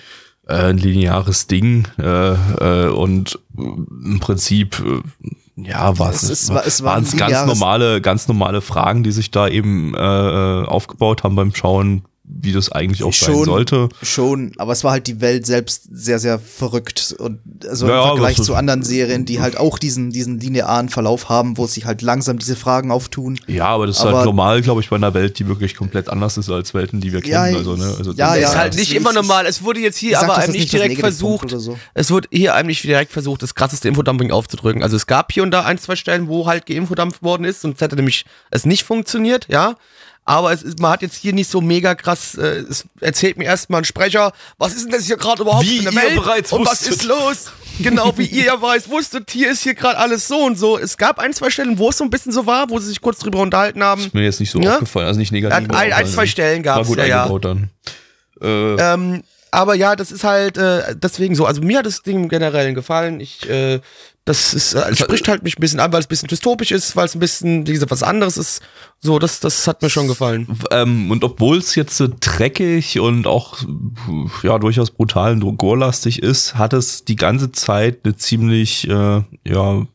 ein 0.47 0.79
lineares 0.79 1.47
Ding 1.47 1.89
äh, 1.99 2.33
äh, 2.33 2.89
und 2.89 3.39
äh, 3.57 3.63
im 3.63 4.21
Prinzip 4.21 4.83
äh, 4.85 5.63
ja 5.69 5.99
was 5.99 6.23
Es 6.23 6.51
es 6.51 6.83
war 6.83 6.97
ein 6.97 7.05
waren 7.05 7.19
ganz 7.19 7.47
normale 7.47 8.01
ganz 8.01 8.29
normale 8.29 8.61
Fragen, 8.61 9.03
die 9.03 9.13
sich 9.13 9.31
da 9.31 9.49
eben 9.49 9.95
äh, 9.95 9.99
äh, 9.99 10.65
aufgebaut 10.67 11.25
haben 11.25 11.35
beim 11.35 11.55
Schauen, 11.55 12.03
wie 12.29 12.53
das 12.53 12.71
eigentlich 12.73 13.03
auch 13.05 13.13
sein 13.13 13.35
Schon. 13.35 13.45
sollte. 13.45 13.89
Schon, 14.03 14.53
aber 14.59 14.73
es 14.73 14.83
war 14.83 14.91
halt 14.93 15.07
die 15.07 15.21
Welt 15.21 15.47
selbst 15.47 15.85
sehr, 15.93 16.19
sehr 16.19 16.39
verrückt. 16.39 17.15
Und 17.19 17.39
also 17.69 17.87
Ja, 17.87 18.03
im 18.03 18.09
Vergleich 18.09 18.39
ist- 18.39 18.45
zu 18.47 18.55
anderen 18.57 18.83
Serien, 18.83 19.25
die 19.25 19.41
halt 19.41 19.57
auch 19.57 19.79
diesen, 19.79 20.11
diesen 20.11 20.41
linearen 20.41 20.89
Verlauf 20.89 21.29
haben, 21.29 21.57
wo 21.57 21.67
sich 21.67 21.85
halt 21.87 22.03
langsam 22.03 22.39
diese 22.39 22.57
Fragen 22.57 22.91
auftun. 22.91 23.39
Ja, 23.47 23.67
aber 23.69 23.87
das 23.87 23.99
ist 23.99 24.03
Aber- 24.05 24.17
halt 24.19 24.25
normal, 24.27 24.61
glaube 24.63 24.81
ich, 24.81 24.91
bei 24.91 24.97
einer 24.97 25.15
Welt, 25.15 25.39
die 25.39 25.47
wirklich 25.47 25.77
komplett 25.77 26.09
anders 26.09 26.37
ist 26.37 26.51
als 26.51 26.75
Welten, 26.75 27.01
die 27.01 27.13
wir 27.13 27.21
kennen. 27.21 27.33
Ja, 27.53 27.59
also, 27.59 27.77
ne? 27.77 27.95
also 27.97 28.13
ja, 28.13 28.35
ja. 28.35 28.49
ist 28.49 28.57
halt 28.57 28.75
nicht 28.75 28.91
ist- 28.91 28.97
immer 28.97 29.13
normal. 29.13 29.47
Es 29.47 29.63
wurde 29.63 29.81
jetzt 29.81 29.97
hier 29.97 30.19
aber 30.21 30.33
ist 30.39 30.45
eigentlich 30.49 30.63
nicht 30.63 30.73
direkt 30.73 30.99
versucht, 30.99 31.51
so. 31.51 31.79
es 31.95 32.11
wurde 32.11 32.29
hier 32.33 32.55
eigentlich 32.55 32.83
direkt 32.83 33.13
versucht, 33.13 33.43
das 33.43 33.55
krasseste 33.55 33.87
Infodumping 33.89 34.33
aufzudrücken. 34.33 34.83
Also 34.83 34.97
es 34.97 35.07
gab 35.07 35.33
hier 35.33 35.43
und 35.45 35.53
da 35.53 35.63
ein, 35.65 35.79
zwei 35.79 35.95
Stellen, 35.97 36.27
wo 36.29 36.47
halt 36.47 36.67
geinfodampft 36.67 37.23
worden 37.23 37.45
ist, 37.45 37.61
sonst 37.61 37.81
hätte 37.81 37.95
nämlich 37.97 38.25
es 38.51 38.65
nicht 38.67 38.83
funktioniert, 38.85 39.47
ja. 39.49 39.77
Aber 40.29 40.53
es 40.53 40.63
ist, 40.63 40.81
man 40.81 40.91
hat 40.91 41.03
jetzt 41.03 41.15
hier 41.17 41.33
nicht 41.33 41.49
so 41.49 41.61
mega 41.61 41.95
krass, 41.95 42.35
äh, 42.35 42.65
es 42.69 42.85
erzählt 43.01 43.39
mir 43.39 43.45
erstmal 43.45 43.81
ein 43.83 43.85
Sprecher, 43.85 44.33
was 44.59 44.75
ist 44.75 44.85
denn 44.87 44.93
das 44.93 45.05
hier 45.05 45.17
gerade 45.17 45.41
überhaupt 45.43 45.65
Wie 45.65 45.79
in 45.79 45.85
der 45.85 45.93
ihr 45.93 45.99
Welt? 46.03 46.15
bereits 46.17 46.53
und 46.53 46.67
was 46.67 46.81
wusstet. 46.83 46.93
ist 46.97 47.05
los? 47.05 47.53
Genau, 47.79 48.13
wie 48.17 48.25
ihr 48.27 48.45
ja 48.47 48.61
weiß, 48.61 48.89
wusstet, 48.91 49.31
hier 49.31 49.51
ist 49.51 49.63
hier 49.63 49.75
gerade 49.75 49.99
alles 49.99 50.27
so 50.27 50.39
und 50.45 50.59
so. 50.59 50.79
Es 50.79 50.97
gab 50.97 51.19
ein, 51.21 51.33
zwei 51.33 51.49
Stellen, 51.51 51.79
wo 51.79 51.91
es 51.91 51.99
so 51.99 52.05
ein 52.05 52.11
bisschen 52.11 52.33
so 52.33 52.45
war, 52.47 52.71
wo 52.71 52.79
sie 52.81 52.89
sich 52.89 53.01
kurz 53.01 53.19
drüber 53.21 53.39
unterhalten 53.41 53.85
haben. 53.85 54.01
ist 54.01 54.15
mir 54.15 54.23
jetzt 54.25 54.41
nicht 54.41 54.51
so 54.51 54.59
Ja? 54.61 54.75
aufgefallen, 54.75 55.07
also 55.07 55.21
nicht 55.21 55.31
negativ. 55.31 55.71
Ein- 55.71 55.93
ein- 55.93 56.07
zwei 56.07 56.27
Stellen 56.27 56.63
gab's, 56.63 56.79
War 56.79 56.85
gut 56.87 56.99
ja, 56.99 57.05
ja. 57.05 57.23
eingebaut 57.23 57.45
dann. 57.45 57.71
Äh, 58.41 58.47
Ähm, 58.95 59.23
Aber 59.53 59.75
ja, 59.75 59.95
das 59.95 60.11
ist 60.11 60.25
halt 60.25 60.59
äh, 60.59 60.95
deswegen 60.97 61.35
so. 61.35 61.47
Also 61.47 61.63
mir 61.63 61.79
hat 61.79 61.87
das 61.87 62.03
Ding 62.03 62.17
im 62.25 62.29
Generellen 62.29 62.75
gefallen. 62.75 63.21
Ich, 63.21 63.49
äh, 63.49 63.81
das 64.27 64.55
ist, 64.55 64.75
äh, 64.75 64.91
es 64.91 64.99
spricht 64.99 65.29
halt 65.29 65.45
mich 65.45 65.57
ein 65.57 65.61
bisschen 65.61 65.79
an, 65.79 65.93
weil 65.93 66.01
es 66.01 66.07
ein 66.07 66.09
bisschen 66.09 66.29
dystopisch 66.29 66.73
ist, 66.73 66.97
weil 66.97 67.07
es 67.07 67.15
ein 67.15 67.21
bisschen, 67.21 67.67
wie 67.67 67.73
gesagt, 67.73 67.93
was 67.93 68.03
anderes 68.03 68.37
ist. 68.37 68.61
So, 69.01 69.21
das, 69.21 69.39
das 69.39 69.69
hat 69.69 69.83
mir 69.83 69.89
schon 69.89 70.09
gefallen. 70.09 70.49
Ähm, 70.73 71.13
und 71.13 71.23
obwohl 71.23 71.59
es 71.59 71.77
jetzt 71.77 71.97
so 71.97 72.09
dreckig 72.21 72.99
und 72.99 73.29
auch 73.29 73.59
ja 74.43 74.59
durchaus 74.59 74.91
brutal 74.91 75.33
und 75.33 75.57
gorlastig 75.57 76.23
ist, 76.23 76.57
hat 76.57 76.73
es 76.73 77.05
die 77.05 77.15
ganze 77.15 77.53
Zeit 77.53 78.01
eine 78.03 78.17
ziemlich 78.17 78.89
äh, 78.89 79.23
ja 79.45 79.87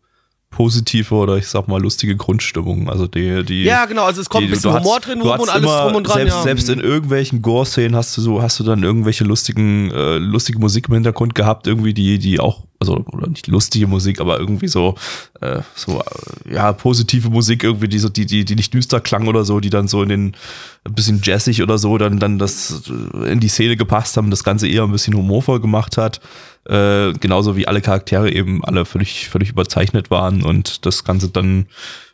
positive 0.52 1.16
oder 1.16 1.38
ich 1.38 1.48
sag 1.48 1.68
mal 1.68 1.82
lustige 1.82 2.16
Grundstimmung. 2.16 2.90
Also 2.90 3.08
die, 3.08 3.44
die 3.44 3.64
Ja, 3.64 3.86
genau, 3.86 4.04
also 4.04 4.22
es 4.22 4.30
kommt 4.30 4.44
die- 4.44 4.48
ein 4.50 4.52
bisschen 4.52 4.74
Humor 4.78 4.96
hast- 4.98 5.08
drin 5.08 5.22
rum 5.22 5.40
und 5.40 5.50
alles 5.50 5.64
immer, 5.64 5.82
drum 5.86 5.96
und 5.96 6.04
dran. 6.04 6.18
Selbst, 6.18 6.36
ja. 6.36 6.44
selbst 6.44 6.70
in 6.70 6.80
irgendwelchen 6.80 7.42
Gore-Szenen 7.42 7.96
hast 7.96 8.16
du 8.18 8.22
so, 8.22 8.42
hast 8.42 8.60
du 8.60 8.64
dann 8.64 8.84
irgendwelche 8.84 9.24
lustigen, 9.24 9.90
äh, 9.92 10.18
lustige 10.18 10.60
Musik 10.60 10.88
im 10.90 10.94
Hintergrund 10.96 11.34
gehabt, 11.36 11.66
irgendwie 11.68 11.94
die, 11.94 12.20
die 12.20 12.40
auch, 12.40 12.66
also 12.80 13.04
oder 13.12 13.28
nicht 13.28 13.48
lustige 13.48 13.88
Musik, 13.88 14.20
aber 14.20 14.40
irgendwie 14.40 14.68
so, 14.68 14.96
äh, 15.40 15.62
so 15.76 16.02
äh, 16.02 16.54
ja 16.54 16.74
positive 16.74 17.30
Musik 17.30 17.64
irgendwie, 17.64 17.88
die 17.88 18.00
so, 18.00 18.10
die, 18.10 18.26
die, 18.26 18.44
die 18.44 18.56
nicht 18.56 18.74
düster 18.74 19.00
klang 19.00 19.28
oder 19.28 19.46
so, 19.46 19.60
die 19.62 19.70
dann 19.70 19.88
so 19.88 20.04
in 20.04 20.10
den 20.10 20.36
ein 20.84 20.94
bisschen 20.96 21.22
jazzig 21.24 21.62
oder 21.62 21.78
so, 21.78 21.98
dann, 21.98 22.20
dann 22.20 22.40
das 22.40 22.84
äh, 23.14 23.32
in 23.32 23.40
die 23.40 23.48
Szene 23.50 23.78
gepasst 23.78 24.18
haben, 24.18 24.32
das 24.32 24.44
Ganze 24.44 24.68
eher 24.68 24.84
ein 24.84 24.92
bisschen 24.92 25.16
humorvoll 25.16 25.60
gemacht 25.62 25.96
hat. 25.98 26.20
Äh, 26.66 27.14
genauso 27.14 27.56
wie 27.56 27.68
alle 27.68 27.82
Charaktere 27.82 28.32
eben 28.32 28.64
alle 28.64 28.86
völlig, 28.86 29.30
völlig 29.30 29.50
überzeichnet 29.50 30.12
waren 30.12 30.44
und 30.44 30.86
das 30.86 31.04
Ganze 31.04 31.30
dann 31.30 31.66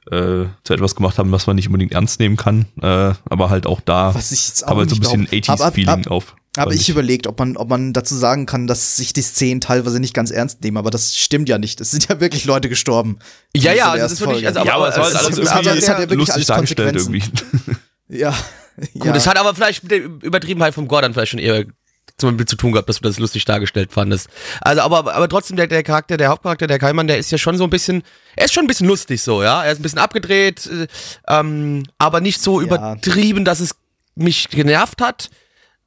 äh, 0.10 0.46
zu 0.64 0.74
etwas 0.74 0.96
gemacht 0.96 1.18
haben, 1.18 1.32
was 1.34 1.48
man 1.48 1.58
nicht 1.58 1.68
unbedingt 1.68 1.92
ernst 1.94 2.20
nehmen 2.20 2.38
kann. 2.38 2.66
Äh, 2.82 3.14
aber 3.30 3.50
halt 3.50 3.66
auch 3.68 3.82
da 3.82 4.16
Was 4.16 4.32
ich 4.32 4.48
jetzt 4.48 4.66
auch 4.66 4.72
aber 4.72 4.88
so 4.88 4.96
ein 4.96 5.00
bisschen 5.02 5.26
glaub. 5.26 5.48
Hab- 5.48 5.60
hab- 5.60 5.74
80s-Feeling 5.74 6.06
hab- 6.06 6.12
auf. 6.12 6.36
Habe 6.58 6.74
ich 6.74 6.90
überlegt, 6.90 7.28
ob 7.28 7.38
man, 7.38 7.56
ob 7.56 7.70
man 7.70 7.94
dazu 7.94 8.16
sagen 8.16 8.48
kann, 8.48 8.66
dass 8.66 8.96
sich 8.96 9.14
die 9.14 9.22
Szenen 9.22 9.62
teilweise 9.62 10.00
nicht 10.00 10.16
ganz 10.16 10.32
ernst 10.32 10.64
nehmen, 10.64 10.78
aber 10.78 10.90
das 10.90 11.16
stimmt 11.16 11.50
ja 11.50 11.60
nicht. 11.60 11.80
Es 11.82 11.92
sind 11.92 12.10
ja 12.10 12.20
wirklich 12.20 12.46
Leute 12.46 12.68
gestorben. 12.68 13.20
Ja, 13.56 13.74
ja, 13.74 13.92
also 13.92 14.02
das 14.02 14.12
ersten 14.14 14.20
würde 14.26 14.40
ich, 14.40 14.44
Folge. 14.46 14.60
also, 14.60 14.68
ja, 14.68 14.76
aber 14.76 14.90
es 14.90 14.98
war 14.98 15.04
halt 15.04 15.14
es- 15.14 15.20
alles 15.26 15.38
es- 15.38 15.48
aber 15.50 15.62
irgendwie 15.62 15.78
es 15.78 15.88
hat 15.90 15.96
ja 15.98 16.00
wirklich 16.02 16.18
lustig 16.20 16.36
alles 16.36 16.48
dargestellt 16.48 16.96
irgendwie. 16.96 17.20
Konsequenzen. 17.20 17.78
Ja. 18.10 18.36
Gut, 18.94 19.06
ja. 19.06 19.12
das 19.14 19.28
hat 19.28 19.38
aber 19.38 19.54
vielleicht 19.54 19.84
mit 19.84 19.92
der 19.92 20.04
Übertriebenheit 20.06 20.74
vom 20.74 20.88
Gordon 20.88 21.14
vielleicht 21.14 21.32
schon 21.32 21.40
eher 21.40 21.66
zum 22.18 22.30
Beispiel 22.32 22.46
zu 22.48 22.56
tun 22.56 22.72
gehabt, 22.72 22.88
dass 22.90 22.98
du 23.00 23.04
das 23.04 23.20
lustig 23.20 23.46
dargestellt 23.46 23.92
fandest. 23.92 24.30
Also, 24.62 24.82
aber, 24.82 25.14
aber 25.14 25.30
trotzdem, 25.30 25.58
der, 25.58 25.68
der 25.68 25.84
Charakter, 25.84 26.18
der 26.18 26.30
Hauptcharakter, 26.30 26.68
der 26.68 26.80
Kaiman, 26.80 27.08
der 27.08 27.18
ist 27.18 27.32
ja 27.32 27.38
schon 27.38 27.58
so 27.58 27.64
ein 27.66 27.70
bisschen, 27.70 28.04
er 28.36 28.46
ist 28.46 28.54
schon 28.54 28.64
ein 28.64 28.68
bisschen 28.68 28.88
lustig 28.88 29.22
so, 29.22 29.44
ja. 29.44 29.64
Er 29.64 29.72
ist 29.72 29.80
ein 29.80 29.84
bisschen 29.84 30.00
abgedreht, 30.00 30.66
äh, 30.68 30.88
ähm, 31.28 31.84
aber 31.98 32.22
nicht 32.22 32.42
so 32.42 32.60
Ja. 32.62 32.66
übertrieben, 32.66 33.46
dass 33.46 33.60
es 33.60 33.76
mich 34.16 34.50
genervt 34.50 35.02
hat. 35.02 35.30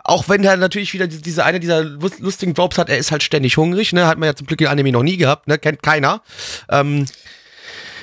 Auch 0.03 0.29
wenn 0.29 0.43
er 0.45 0.57
natürlich 0.57 0.95
wieder 0.95 1.07
diese 1.07 1.45
eine 1.45 1.61
dieser 1.61 1.83
lus- 1.83 2.21
lustigen 2.21 2.55
Drops 2.55 2.79
hat, 2.79 2.89
er 2.89 2.97
ist 2.99 3.11
halt 3.13 3.23
ständig 3.23 3.57
hungrig, 3.59 3.93
ne? 3.93 4.07
Hat 4.07 4.19
man 4.19 4.29
ja 4.29 4.35
zum 4.35 4.47
Glück 4.47 4.61
in 4.61 4.67
Anime 4.67 4.93
noch 4.93 5.03
nie 5.03 5.19
gehabt, 5.19 5.47
ne? 5.47 5.59
Kennt 5.59 5.83
keiner. 5.83 6.23
Ähm, 6.71 7.05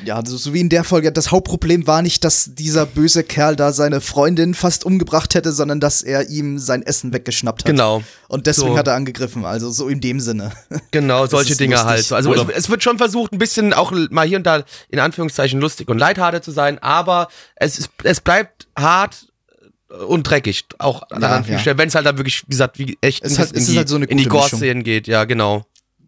Ja, 0.06 0.22
so, 0.26 0.38
so 0.38 0.54
wie 0.54 0.60
in 0.62 0.70
der 0.70 0.84
Folge. 0.84 1.12
Das 1.12 1.32
Hauptproblem 1.32 1.88
war 1.88 2.02
nicht, 2.02 2.24
dass 2.24 2.52
dieser 2.54 2.86
böse 2.86 3.24
Kerl 3.24 3.56
da 3.56 3.72
seine 3.74 4.02
Freundin 4.02 4.54
fast 4.54 4.86
umgebracht 4.86 5.34
hätte, 5.36 5.52
sondern 5.52 5.80
dass 5.80 6.02
er 6.04 6.30
ihm 6.30 6.60
sein 6.60 6.84
Essen 6.84 7.14
weggeschnappt 7.14 7.62
hat. 7.62 7.66
Genau. 7.68 8.04
Und 8.28 8.48
deswegen 8.48 8.70
So. 8.74 8.78
hat 8.78 8.88
er 8.88 8.96
angegriffen. 8.96 9.46
Also 9.46 9.70
so 9.72 9.88
in 9.88 10.00
dem 10.02 10.20
Sinne. 10.20 10.52
Genau, 10.92 11.26
solche 11.28 11.56
Dinge 11.56 11.76
lustig. 11.76 11.90
halt. 11.90 12.12
Also 12.14 12.34
es, 12.34 12.58
es 12.66 12.70
wird 12.70 12.84
schon 12.84 12.98
versucht, 12.98 13.32
ein 13.34 13.38
bisschen 13.38 13.74
auch 13.74 13.92
mal 14.10 14.28
hier 14.28 14.38
und 14.38 14.46
da 14.46 14.64
in 14.90 15.00
Anführungszeichen 15.00 15.60
lustig 15.60 15.90
und 15.90 15.98
leitharte 15.98 16.42
zu 16.42 16.52
sein, 16.52 16.80
aber 16.80 17.28
es, 17.56 17.78
ist, 17.80 17.90
es 18.04 18.22
bleibt 18.22 18.68
hart 18.78 19.28
und 20.08 20.24
dreckig, 20.30 20.66
auch 20.80 21.04
an 21.04 21.22
Ja, 21.22 21.28
anderen 21.28 21.44
vielen 21.46 21.54
ja. 21.58 21.60
Stellen, 21.62 21.78
wenn 21.78 21.88
es 21.88 21.96
halt 21.96 22.06
dann 22.06 22.18
wirklich, 22.18 22.44
wie 22.44 22.50
gesagt, 22.52 22.78
wie 22.80 22.98
echt 23.02 23.24
Es 23.24 23.40
hat- 23.40 23.52
in 23.54 23.66
die, 23.66 23.78
halt 23.78 23.88
so 23.88 23.96
in 23.98 24.18
die. 24.18 24.26
Gore-Szenen 24.26 24.84
geht, 24.84 25.08
ja, 25.08 25.24
genau. 25.26 25.66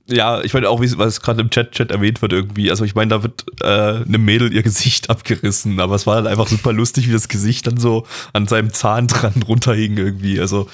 Ja, 0.09 0.41
ich 0.41 0.53
meine 0.53 0.67
auch, 0.69 0.81
wie 0.81 0.97
was 0.97 1.21
gerade 1.21 1.41
im 1.41 1.49
Chat, 1.49 1.71
Chat 1.73 1.91
erwähnt 1.91 2.21
wird 2.21 2.33
irgendwie. 2.33 2.69
Also 2.71 2.83
ich 2.83 2.95
meine, 2.95 3.09
da 3.09 3.23
wird 3.23 3.45
äh, 3.61 3.65
einem 4.05 4.25
Mädel 4.25 4.51
ihr 4.53 4.63
Gesicht 4.63 5.09
abgerissen, 5.09 5.79
aber 5.79 5.95
es 5.95 6.07
war 6.07 6.15
halt 6.15 6.27
einfach 6.27 6.47
super 6.47 6.73
lustig, 6.73 7.07
wie 7.07 7.13
das 7.13 7.27
Gesicht 7.27 7.67
dann 7.67 7.77
so 7.77 8.05
an 8.33 8.47
seinem 8.47 8.73
Zahn 8.73 9.07
dran 9.07 9.33
runterhing 9.47 9.97
irgendwie. 9.97 10.39
Also 10.39 10.67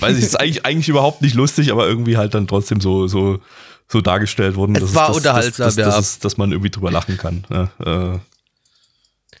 weiß 0.00 0.18
ich, 0.18 0.24
ist 0.24 0.38
eigentlich 0.38 0.66
eigentlich 0.66 0.88
überhaupt 0.88 1.22
nicht 1.22 1.34
lustig, 1.34 1.72
aber 1.72 1.86
irgendwie 1.86 2.16
halt 2.16 2.34
dann 2.34 2.46
trotzdem 2.46 2.80
so 2.80 3.06
so 3.06 3.40
so 3.88 4.00
dargestellt 4.00 4.56
worden. 4.56 4.76
Es 4.76 4.82
dass 4.82 4.94
war 4.94 5.08
dass, 5.08 5.16
unterhaltsam, 5.16 5.66
dass, 5.66 5.74
dass, 5.76 5.76
ja. 5.76 5.84
dass, 5.86 5.98
es- 6.00 6.18
dass 6.18 6.36
man 6.36 6.52
irgendwie 6.52 6.70
drüber 6.70 6.90
lachen 6.90 7.16
kann. 7.16 7.44
Ja, 7.50 8.14
äh, 8.14 8.18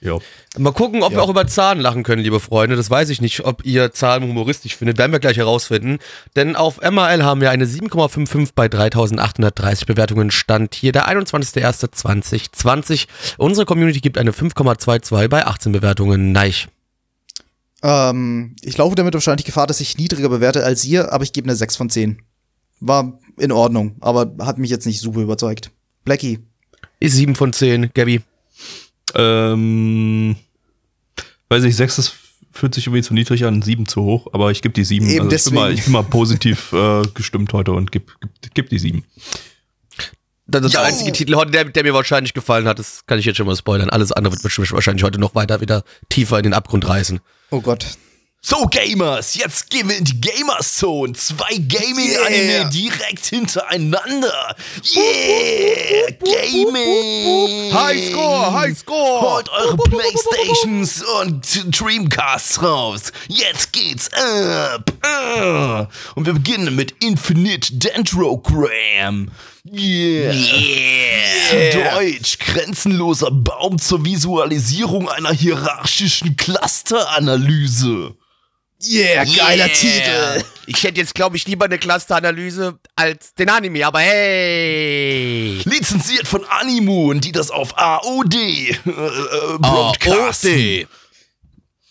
ja. 0.04 0.18
Mal 0.56 0.72
gucken, 0.72 1.02
ob 1.02 1.10
Ja. 1.12 1.18
wir 1.18 1.22
auch 1.24 1.28
über 1.30 1.46
Zahlen 1.48 1.80
lachen 1.80 2.02
können, 2.04 2.22
liebe 2.22 2.38
Freunde. 2.38 2.76
Das 2.76 2.88
weiß 2.90 3.08
ich 3.08 3.20
nicht, 3.20 3.44
ob 3.44 3.64
ihr 3.64 3.92
Zahlen 3.92 4.22
humoristisch 4.22 4.76
findet. 4.76 4.98
Werden 4.98 5.10
wir 5.10 5.18
gleich 5.18 5.36
herausfinden. 5.36 5.98
Denn 6.36 6.54
auf 6.54 6.80
MRL 6.80 7.24
haben 7.24 7.40
wir 7.40 7.50
eine 7.50 7.66
7,55 7.66 8.50
bei 8.54 8.68
3830 8.68 9.86
Bewertungen. 9.86 10.30
Stand 10.30 10.74
hier 10.76 10.92
der 10.92 11.08
21.01.2020. 11.08 13.06
Unsere 13.38 13.66
Community 13.66 14.00
gibt 14.00 14.18
eine 14.18 14.30
5,22 14.32 15.28
bei 15.28 15.46
18 15.46 15.72
Bewertungen. 15.72 16.32
Neich. 16.32 16.68
ähm, 17.82 18.54
ich 18.62 18.76
laufe 18.78 18.94
damit 18.94 19.14
wahrscheinlich 19.14 19.44
Gefahr, 19.44 19.66
dass 19.66 19.80
ich 19.80 19.98
niedriger 19.98 20.28
bewerte 20.28 20.64
als 20.64 20.84
ihr, 20.84 21.12
aber 21.12 21.24
ich 21.24 21.32
gebe 21.32 21.46
eine 21.46 21.56
6 21.56 21.76
von 21.76 21.90
10. 21.90 22.22
War 22.80 23.18
in 23.38 23.52
Ordnung, 23.52 23.96
aber 24.00 24.34
hat 24.40 24.58
mich 24.58 24.70
jetzt 24.70 24.86
nicht 24.86 25.00
super 25.00 25.20
überzeugt. 25.20 25.70
Blackie. 26.04 26.40
Ist 27.00 27.14
7 27.16 27.34
von 27.34 27.52
10. 27.52 27.90
Gabby. 27.94 28.22
Ähm, 29.14 30.36
weiß 31.48 31.62
nicht, 31.62 31.76
sechs 31.76 31.98
ist, 31.98 32.14
fühlt 32.52 32.74
sich 32.74 32.86
irgendwie 32.86 33.02
zu 33.02 33.14
niedrig 33.14 33.44
an, 33.44 33.62
sieben 33.62 33.86
zu 33.86 34.02
hoch, 34.02 34.28
aber 34.32 34.50
ich 34.50 34.62
gebe 34.62 34.74
die 34.74 34.84
sieben. 34.84 35.08
Eben 35.08 35.30
also 35.30 35.36
ich, 35.36 35.44
bin 35.44 35.54
mal, 35.54 35.72
ich 35.72 35.84
bin 35.84 35.92
mal 35.92 36.02
positiv 36.02 36.72
äh, 36.74 37.02
gestimmt 37.14 37.52
heute 37.52 37.72
und 37.72 37.92
gib, 37.92 38.12
gib, 38.20 38.54
gib 38.54 38.68
die 38.70 38.78
sieben. 38.78 39.04
Das 40.46 40.64
ist 40.64 40.74
der 40.74 40.82
einzige 40.82 41.10
Titel 41.12 41.36
heute, 41.36 41.52
der, 41.52 41.64
der 41.64 41.82
mir 41.84 41.94
wahrscheinlich 41.94 42.34
gefallen 42.34 42.68
hat. 42.68 42.78
Das 42.78 43.06
kann 43.06 43.18
ich 43.18 43.24
jetzt 43.24 43.38
schon 43.38 43.46
mal 43.46 43.56
spoilern. 43.56 43.88
Alles 43.88 44.12
andere 44.12 44.34
wird 44.34 44.44
mich 44.44 44.72
wahrscheinlich 44.72 45.02
heute 45.02 45.18
noch 45.18 45.34
weiter 45.34 45.60
wieder 45.62 45.84
tiefer 46.10 46.36
in 46.36 46.42
den 46.42 46.52
Abgrund 46.52 46.86
reißen. 46.86 47.20
Oh 47.50 47.60
Gott. 47.60 47.96
So, 48.46 48.66
Gamers, 48.66 49.36
jetzt 49.36 49.70
gehen 49.70 49.88
wir 49.88 49.96
in 49.96 50.04
die 50.04 50.20
Gamers-Zone. 50.20 51.14
Zwei 51.14 51.56
Gaming-Anime 51.56 52.52
Yeah. 52.52 52.68
direkt 52.68 53.24
hintereinander. 53.24 54.54
Yeah! 54.82 56.10
Gaming! 56.22 57.72
Highscore, 57.72 58.52
Highscore! 58.52 59.20
Holt 59.22 59.48
eure 59.48 59.78
Playstations 59.78 61.02
und 61.22 61.80
Dreamcasts 61.80 62.62
raus. 62.62 63.12
Jetzt 63.28 63.72
geht's 63.72 64.10
ab. 64.12 64.92
Ah. 65.00 65.88
Und 66.14 66.26
wir 66.26 66.34
beginnen 66.34 66.76
mit 66.76 66.94
Infinite 67.02 67.74
Dendrogram. 67.78 69.30
Yeah. 69.64 70.34
yeah. 70.34 71.94
Deutsch, 71.94 72.38
grenzenloser 72.40 73.30
Baum 73.30 73.78
zur 73.78 74.04
Visualisierung 74.04 75.08
einer 75.08 75.32
hierarchischen 75.32 76.36
Clusteranalyse. 76.36 78.14
Yeah, 78.86 79.24
geiler 79.24 79.68
Titel. 79.72 80.44
Ich 80.66 80.82
hätte 80.82 81.00
jetzt, 81.00 81.14
glaube 81.14 81.36
ich, 81.36 81.46
lieber 81.46 81.66
eine 81.66 81.78
Clusteranalyse 81.78 82.78
als 82.96 83.34
den 83.34 83.48
Anime, 83.48 83.86
aber 83.86 84.00
hey! 84.00 85.60
Lizenziert 85.64 86.26
von 86.26 86.44
Animoon, 86.44 87.20
die 87.20 87.32
das 87.32 87.50
auf 87.50 87.76
AOD 87.78 88.34
äh, 88.34 88.70
äh, 88.70 89.58
broadcasten. 89.58 90.86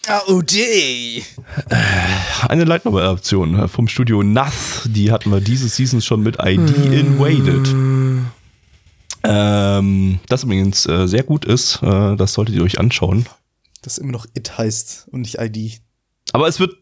AOD. 0.08 1.24
Eine 2.50 2.66
Light 2.66 2.84
Novel 2.86 3.04
Adaption 3.04 3.58
äh, 3.58 3.68
vom 3.68 3.88
Studio 3.88 4.22
Nath, 4.22 4.84
die 4.86 5.12
hatten 5.12 5.32
wir 5.32 5.40
diese 5.40 5.70
Season 5.70 6.02
schon 6.02 6.22
mit 6.22 6.38
ID 6.40 6.70
Invaded. 6.92 7.74
Ähm, 9.24 10.20
das 10.28 10.44
übrigens 10.44 10.86
äh, 10.86 11.08
sehr 11.08 11.24
gut 11.24 11.46
ist, 11.46 11.82
äh, 11.82 12.16
das 12.18 12.34
solltet 12.34 12.56
ihr 12.56 12.64
euch 12.64 12.80
anschauen. 12.80 13.26
Das 13.82 13.98
immer 13.98 14.12
noch 14.12 14.26
It 14.34 14.58
heißt 14.58 15.08
und 15.12 15.22
nicht 15.22 15.38
ID. 15.40 15.83
Aber 16.34 16.48
es 16.48 16.60
wird, 16.60 16.76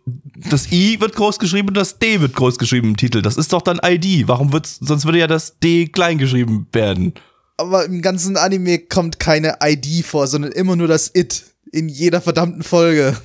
das 0.49 0.71
I 0.71 0.99
wird 1.01 1.13
groß 1.13 1.37
geschrieben 1.37 1.67
und 1.67 1.73
das 1.75 1.99
D 1.99 2.21
wird 2.21 2.35
groß 2.35 2.57
geschrieben 2.57 2.89
im 2.89 2.97
Titel. 2.97 3.21
Das 3.21 3.35
ist 3.35 3.51
doch 3.51 3.61
dann 3.61 3.81
ID. 3.83 4.27
Warum 4.27 4.53
wird's, 4.53 4.77
sonst 4.79 5.03
würde 5.05 5.19
ja 5.19 5.27
das 5.27 5.59
D 5.59 5.87
klein 5.87 6.17
geschrieben 6.17 6.67
werden. 6.71 7.13
Aber 7.57 7.85
im 7.85 8.01
ganzen 8.01 8.37
Anime 8.37 8.79
kommt 8.79 9.19
keine 9.19 9.57
ID 9.61 10.05
vor, 10.05 10.27
sondern 10.27 10.53
immer 10.53 10.75
nur 10.77 10.87
das 10.87 11.11
It. 11.13 11.45
In 11.73 11.89
jeder 11.89 12.21
verdammten 12.21 12.63
Folge. 12.63 13.15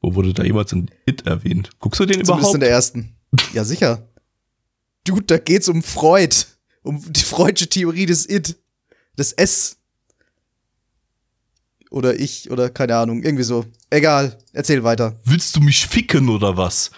Wo 0.00 0.14
wurde 0.14 0.32
da 0.32 0.42
jemals 0.42 0.72
ein 0.72 0.90
It 1.06 1.26
erwähnt? 1.26 1.70
Guckst 1.80 2.00
du 2.00 2.06
den 2.06 2.14
Zumindest 2.24 2.30
überhaupt? 2.38 2.54
in 2.54 2.60
der 2.60 2.70
ersten. 2.70 3.14
Ja, 3.52 3.64
sicher. 3.64 4.08
Dude, 5.04 5.24
da 5.26 5.38
geht's 5.38 5.68
um 5.68 5.82
Freud. 5.82 6.34
Um 6.82 7.02
die 7.12 7.22
Freudsche 7.22 7.68
Theorie 7.68 8.06
des 8.06 8.28
It. 8.28 8.56
Des 9.18 9.32
S. 9.32 9.76
Oder 11.90 12.18
ich, 12.18 12.50
oder 12.50 12.70
keine 12.70 12.96
Ahnung, 12.96 13.22
irgendwie 13.22 13.44
so. 13.44 13.66
Egal, 13.94 14.36
erzähl 14.52 14.82
weiter. 14.82 15.14
Willst 15.24 15.54
du 15.54 15.60
mich 15.60 15.86
ficken 15.86 16.28
oder 16.28 16.56
was? 16.56 16.90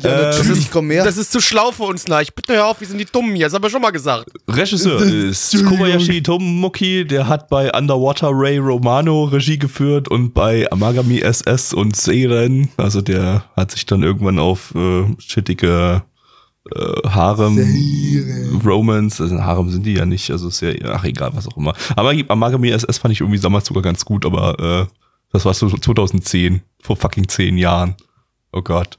Ja, 0.00 0.10
Äh, 0.10 0.22
natürlich, 0.30 0.70
komm 0.70 0.86
mehr. 0.86 1.02
Das 1.04 1.16
ist 1.16 1.32
zu 1.32 1.40
schlau 1.40 1.72
für 1.72 1.82
uns, 1.82 2.06
Neich. 2.06 2.32
Bitte 2.36 2.52
hör 2.54 2.66
auf, 2.68 2.78
wir 2.80 2.86
sind 2.86 2.98
die 2.98 3.04
Dummen 3.04 3.34
hier. 3.34 3.46
Das 3.46 3.54
haben 3.54 3.64
wir 3.64 3.70
schon 3.70 3.82
mal 3.82 3.90
gesagt. 3.90 4.30
Regisseur 4.46 5.02
ist 5.02 5.64
Kobayashi 5.66 6.22
Tomoki, 6.22 7.04
der 7.04 7.26
hat 7.26 7.48
bei 7.48 7.72
Underwater 7.76 8.30
Ray 8.32 8.58
Romano 8.58 9.24
Regie 9.24 9.58
geführt 9.58 10.06
und 10.06 10.34
bei 10.34 10.70
Amagami 10.70 11.18
SS 11.18 11.74
und 11.74 11.96
Seiren. 11.96 12.68
Also 12.76 13.00
der 13.00 13.44
hat 13.56 13.72
sich 13.72 13.84
dann 13.84 14.04
irgendwann 14.04 14.38
auf 14.38 14.72
äh, 14.76 15.04
shittige 15.18 16.04
äh, 16.72 17.08
Harem, 17.08 17.58
Romance, 18.64 19.20
also 19.20 19.42
Harem 19.42 19.68
sind 19.70 19.84
die 19.84 19.94
ja 19.94 20.06
nicht, 20.06 20.30
also 20.30 20.46
ist 20.46 20.60
ja, 20.60 20.70
ach 20.92 21.02
egal, 21.02 21.32
was 21.34 21.48
auch 21.48 21.56
immer. 21.56 21.74
Aber 21.96 22.12
Amagami 22.28 22.70
SS 22.70 22.98
fand 22.98 23.12
ich 23.12 23.20
irgendwie 23.20 23.40
damals 23.40 23.66
sogar 23.66 23.82
ganz 23.82 24.04
gut, 24.04 24.24
aber 24.24 24.86
äh, 24.88 25.05
das 25.36 25.44
war 25.44 25.54
so 25.54 25.68
2010, 25.68 26.62
vor 26.82 26.96
fucking 26.96 27.28
zehn 27.28 27.58
Jahren. 27.58 27.94
Oh 28.52 28.62
Gott. 28.62 28.96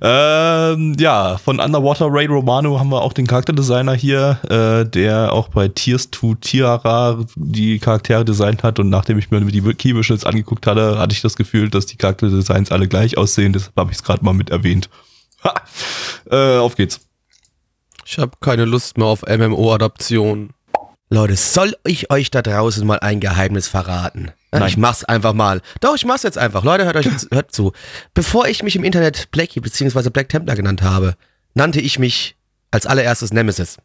Ähm, 0.00 0.94
ja, 1.00 1.36
von 1.38 1.58
Underwater 1.58 2.06
Ray 2.08 2.26
Romano 2.26 2.78
haben 2.78 2.90
wir 2.90 3.02
auch 3.02 3.12
den 3.12 3.26
Charakterdesigner 3.26 3.94
hier, 3.94 4.38
äh, 4.48 4.88
der 4.88 5.32
auch 5.32 5.48
bei 5.48 5.66
Tears 5.66 6.10
to 6.10 6.36
Tiara 6.36 7.18
die 7.34 7.80
Charaktere 7.80 8.24
designt 8.24 8.62
hat. 8.62 8.78
Und 8.78 8.90
nachdem 8.90 9.18
ich 9.18 9.32
mir 9.32 9.40
die 9.40 9.62
Key 9.74 9.96
Visuals 9.96 10.24
angeguckt 10.24 10.66
hatte, 10.68 10.98
hatte 10.98 11.12
ich 11.12 11.22
das 11.22 11.34
Gefühl, 11.34 11.70
dass 11.70 11.86
die 11.86 11.96
Charakterdesigns 11.96 12.70
alle 12.70 12.86
gleich 12.86 13.18
aussehen. 13.18 13.52
Deshalb 13.52 13.74
habe 13.76 13.90
ich 13.90 13.96
es 13.96 14.04
gerade 14.04 14.24
mal 14.24 14.34
mit 14.34 14.50
erwähnt. 14.50 14.88
Ha! 15.42 15.54
Äh, 16.30 16.58
auf 16.58 16.76
geht's. 16.76 17.00
Ich 18.06 18.18
habe 18.18 18.32
keine 18.40 18.64
Lust 18.64 18.96
mehr 18.96 19.08
auf 19.08 19.22
MMO-Adaption. 19.22 20.50
Leute, 21.14 21.36
soll 21.36 21.76
ich 21.84 22.10
euch 22.10 22.32
da 22.32 22.42
draußen 22.42 22.84
mal 22.84 22.98
ein 22.98 23.20
Geheimnis 23.20 23.68
verraten? 23.68 24.32
Nein. 24.50 24.66
Ich 24.66 24.76
mach's 24.76 25.04
einfach 25.04 25.32
mal. 25.32 25.62
Doch, 25.80 25.94
ich 25.94 26.04
mach's 26.04 26.24
jetzt 26.24 26.36
einfach. 26.36 26.64
Leute, 26.64 26.84
hört 26.84 26.96
euch 26.96 27.06
hört 27.30 27.52
zu. 27.52 27.72
Bevor 28.14 28.48
ich 28.48 28.64
mich 28.64 28.74
im 28.74 28.82
Internet 28.82 29.30
Blackie 29.30 29.60
bzw. 29.60 30.10
Black 30.10 30.28
Templar 30.28 30.56
genannt 30.56 30.82
habe, 30.82 31.14
nannte 31.54 31.80
ich 31.80 32.00
mich 32.00 32.36
als 32.72 32.84
allererstes 32.86 33.32
Nemesis. 33.32 33.76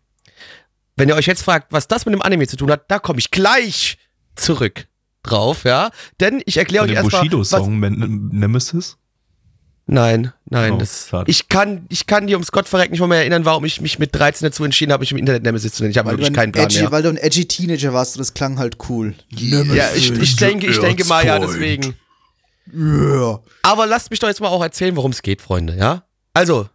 Wenn 0.96 1.08
ihr 1.08 1.15
euch 1.15 1.28
jetzt 1.28 1.44
fragt, 1.44 1.72
was 1.72 1.88
das 1.88 2.08
mit 2.08 2.15
dem 2.15 2.24
Anime 2.24 2.48
zu 2.48 2.58
tun 2.58 2.72
hat, 2.72 2.89
da 2.89 2.98
komme 2.98 3.20
ich 3.20 3.30
gleich 3.30 4.00
zurück 4.36 4.88
drauf, 5.22 5.65
ja? 5.65 5.92
Denn 6.20 6.42
ich 6.46 6.58
erkläre 6.58 6.86
euch 6.86 6.94
erstmal 6.94 7.22
Bushido-Song 7.22 7.80
Nemesis? 7.80 8.98
Nein, 9.91 10.34
nein, 10.45 10.73
Oh, 10.73 10.78
das, 10.78 11.10
ich 11.25 11.49
kann, 11.49 11.88
ich 11.89 12.06
kann 12.06 12.28
dir 12.28 12.36
ums 12.36 12.52
Gott 12.52 12.67
verrecken 12.67 12.91
nicht 12.91 12.99
mal 12.99 13.08
mehr 13.08 13.21
erinnern, 13.21 13.43
warum 13.43 13.65
ich 13.65 13.82
mich 13.82 13.97
mit 13.97 14.13
13 14.13 14.45
dazu 14.45 14.63
entschieden 14.63 14.91
habe, 14.91 15.02
mich 15.02 15.12
im 15.12 15.17
Internet 15.17 15.41
Nemesis 15.41 15.73
zu 15.73 15.82
nennen. 15.82 15.89
Ich 15.89 15.97
habe 15.97 16.12
wirklich 16.12 16.28
ein 16.28 16.34
keinen 16.34 16.52
Plan 16.52 16.65
edgy, 16.65 16.82
mehr. 16.82 16.91
weil 16.91 17.02
du 17.02 17.10
ein 17.10 17.17
edgy 17.17 17.47
Teenager 17.47 17.91
warst 17.91 18.15
und 18.15 18.19
das 18.19 18.36
klang 18.36 18.60
halt 18.60 18.78
cool. 18.88 19.15
Ja, 19.30 19.89
ich, 19.95 20.12
ich 20.12 20.36
denke, 20.36 20.67
ich 20.67 20.78
denke 20.78 21.06
mal, 21.06 21.25
ja, 21.25 21.39
deswegen. 21.39 21.95
Ja. 22.71 23.39
Aber 23.63 23.88
lasst 23.88 24.12
mich 24.12 24.19
doch 24.19 24.28
jetzt 24.28 24.41
mal 24.41 24.49
auch 24.49 24.62
erzählen, 24.62 24.95
worum 24.95 25.10
es 25.10 25.23
geht, 25.23 25.41
Freunde, 25.41 25.75
ja? 25.75 26.04
Also, 26.36 26.69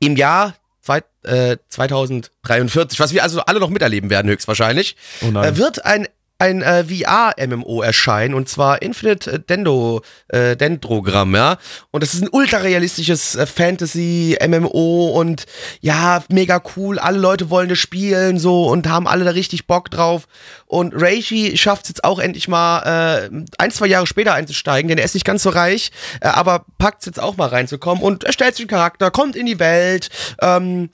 im 0.00 0.16
Jahr 0.16 0.56
zwei, 0.80 1.02
äh, 1.22 1.56
2043, 1.68 2.98
was 2.98 3.12
wir 3.12 3.22
also 3.22 3.42
alle 3.42 3.60
noch 3.60 3.70
miterleben 3.70 4.10
werden, 4.10 4.28
höchstwahrscheinlich, 4.28 4.96
Oh 5.20 5.38
äh, 5.38 5.56
wird 5.56 5.84
ein, 5.84 6.08
ein 6.42 6.60
äh, 6.60 6.84
VR-MMO 6.84 7.82
erscheinen, 7.82 8.34
und 8.34 8.48
zwar 8.48 8.82
Infinite 8.82 9.30
äh, 9.30 9.38
Dendo, 9.38 10.02
äh, 10.26 10.56
Dendrogramm, 10.56 11.36
ja? 11.36 11.56
Und 11.92 12.02
das 12.02 12.14
ist 12.14 12.22
ein 12.22 12.28
ultra-realistisches 12.32 13.36
äh, 13.36 13.46
Fantasy-MMO 13.46 15.10
und 15.10 15.46
ja, 15.80 16.24
mega 16.30 16.60
cool, 16.76 16.98
alle 16.98 17.18
Leute 17.18 17.48
wollen 17.48 17.68
das 17.68 17.78
spielen, 17.78 18.40
so, 18.40 18.66
und 18.66 18.88
haben 18.88 19.06
alle 19.06 19.24
da 19.24 19.30
richtig 19.30 19.68
Bock 19.68 19.88
drauf. 19.88 20.26
Und 20.66 20.94
Reishi 20.96 21.56
schafft 21.56 21.84
es 21.84 21.90
jetzt 21.90 22.04
auch 22.04 22.18
endlich 22.18 22.48
mal, 22.48 23.28
äh, 23.30 23.30
ein, 23.58 23.70
zwei 23.70 23.86
Jahre 23.86 24.08
später 24.08 24.34
einzusteigen, 24.34 24.88
denn 24.88 24.98
er 24.98 25.04
ist 25.04 25.14
nicht 25.14 25.24
ganz 25.24 25.44
so 25.44 25.50
reich, 25.50 25.92
äh, 26.20 26.26
aber 26.26 26.64
packt 26.76 27.02
es 27.02 27.06
jetzt 27.06 27.20
auch 27.20 27.36
mal 27.36 27.50
reinzukommen 27.50 28.02
und 28.02 28.24
erstellt 28.24 28.56
sich 28.56 28.64
einen 28.64 28.70
Charakter, 28.70 29.12
kommt 29.12 29.36
in 29.36 29.46
die 29.46 29.60
Welt, 29.60 30.08
ähm, 30.40 30.90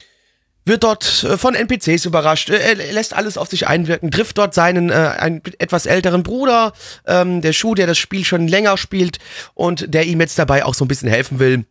wird 0.69 0.85
dort 0.85 1.25
äh, 1.25 1.37
von 1.37 1.55
NPCs 1.55 2.05
überrascht, 2.05 2.51
äh, 2.51 2.59
er 2.59 2.93
lässt 2.93 3.15
alles 3.15 3.37
auf 3.37 3.49
sich 3.49 3.67
einwirken, 3.67 4.11
trifft 4.11 4.39
dort 4.39 4.55
seinen 4.55 4.91
äh, 4.91 5.15
einen 5.19 5.43
etwas 5.59 5.87
älteren 5.87 6.23
Bruder, 6.23 6.73
ähm, 7.07 7.41
der 7.41 7.53
Schuh, 7.53 7.75
der 7.75 7.87
das 7.87 7.99
Spiel 7.99 8.25
schon 8.25 8.47
länger 8.47 8.77
spielt 8.77 9.19
und 9.55 9.93
der 9.93 10.07
ihm 10.07 10.21
jetzt 10.21 10.39
dabei 10.39 10.65
auch 10.65 10.75
so 10.75 10.85
ein 10.85 10.89
bisschen 10.89 11.09
helfen 11.09 11.39
will. 11.39 11.65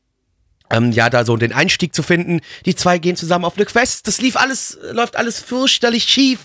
Ähm, 0.70 0.92
ja, 0.92 1.10
da 1.10 1.24
so 1.24 1.38
den 1.38 1.54
Einstieg 1.54 1.96
zu 1.96 2.04
finden. 2.04 2.42
Die 2.66 2.76
zwei 2.76 2.98
gehen 2.98 3.16
zusammen 3.16 3.46
auf 3.46 3.56
eine 3.56 3.66
Quest. 3.66 4.06
Das 4.08 4.20
lief 4.20 4.36
alles, 4.36 4.78
läuft 4.92 5.16
alles 5.16 5.40
fürchterlich 5.40 6.04
schief. 6.04 6.40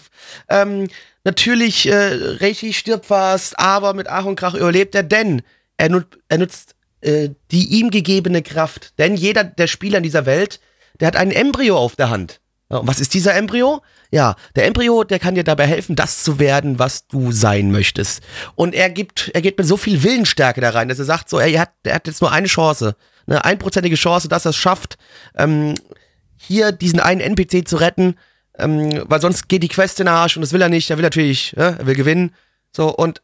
Ähm, 0.49 0.88
natürlich, 1.25 1.88
äh, 1.88 2.37
Reichi 2.41 2.73
stirbt 2.73 3.07
fast, 3.07 3.59
aber 3.59 3.95
mit 3.95 4.07
Ach 4.09 4.25
und 4.25 4.37
Krach 4.37 4.55
überlebt 4.55 4.95
er, 4.95 5.03
denn 5.03 5.43
er, 5.77 5.88
nut 5.88 6.07
er 6.29 6.38
nutzt 6.38 6.77
äh, 7.01 7.31
die 7.51 7.67
ihm 7.79 7.91
gegebene 7.91 8.43
Kraft. 8.43 8.97
Denn 8.99 9.17
jeder 9.17 9.43
der 9.43 9.67
Spieler 9.67 9.97
in 9.99 10.05
dieser 10.05 10.25
Welt, 10.25 10.61
der 11.01 11.09
hat 11.09 11.17
ein 11.17 11.33
Embryo 11.33 11.77
auf 11.77 11.97
der 11.97 12.11
Hand. 12.11 12.41
Und 12.80 12.87
was 12.87 13.00
ist 13.00 13.14
dieser 13.14 13.35
Embryo? 13.35 13.82
Ja, 14.11 14.37
der 14.56 14.66
Embryo, 14.66 15.04
der 15.04 15.18
kann 15.18 15.35
dir 15.35 15.44
dabei 15.44 15.66
helfen, 15.66 15.96
das 15.96 16.22
zu 16.22 16.38
werden, 16.38 16.78
was 16.78 17.06
du 17.06 17.32
sein 17.32 17.70
möchtest. 17.70 18.22
Und 18.54 18.74
er 18.74 18.90
gibt, 18.90 19.30
er 19.35 19.42
geht 19.42 19.58
mit 19.58 19.66
so 19.66 19.76
viel 19.76 20.02
Willensstärke 20.02 20.61
da 20.61 20.70
rein, 20.70 20.88
dass 20.88 20.98
er 20.98 21.04
sagt 21.04 21.28
so, 21.28 21.38
er 21.38 21.61
hat, 21.61 21.72
er 21.85 21.94
hat 21.94 22.06
jetzt 22.06 22.20
nur 22.20 22.32
eine 22.32 22.46
Chance, 22.46 22.96
eine 23.26 23.44
einprozentige 23.44 23.96
Chance, 23.96 24.28
dass 24.28 24.46
er 24.46 24.50
es 24.50 24.56
schafft, 24.56 24.98
ähm, 25.37 25.74
hier 26.37 26.72
diesen 26.72 27.00
einen 27.00 27.20
NPC 27.20 27.66
zu 27.66 27.76
retten, 27.76 28.18
ähm, 28.58 29.02
weil 29.06 29.20
sonst 29.20 29.48
geht 29.48 29.62
die 29.62 29.68
Quest 29.68 30.00
in 30.00 30.06
den 30.06 30.14
Arsch 30.14 30.37
und 30.37 30.42
das 30.42 30.52
will 30.52 30.62
er 30.62 30.68
nicht. 30.68 30.90
Er 30.90 30.98
will 30.98 31.04
natürlich, 31.04 31.52
ja, 31.52 31.70
er 31.70 31.87
will 31.87 31.94
gewinnen. 31.94 32.35
So, 32.74 32.94
und 32.94 33.22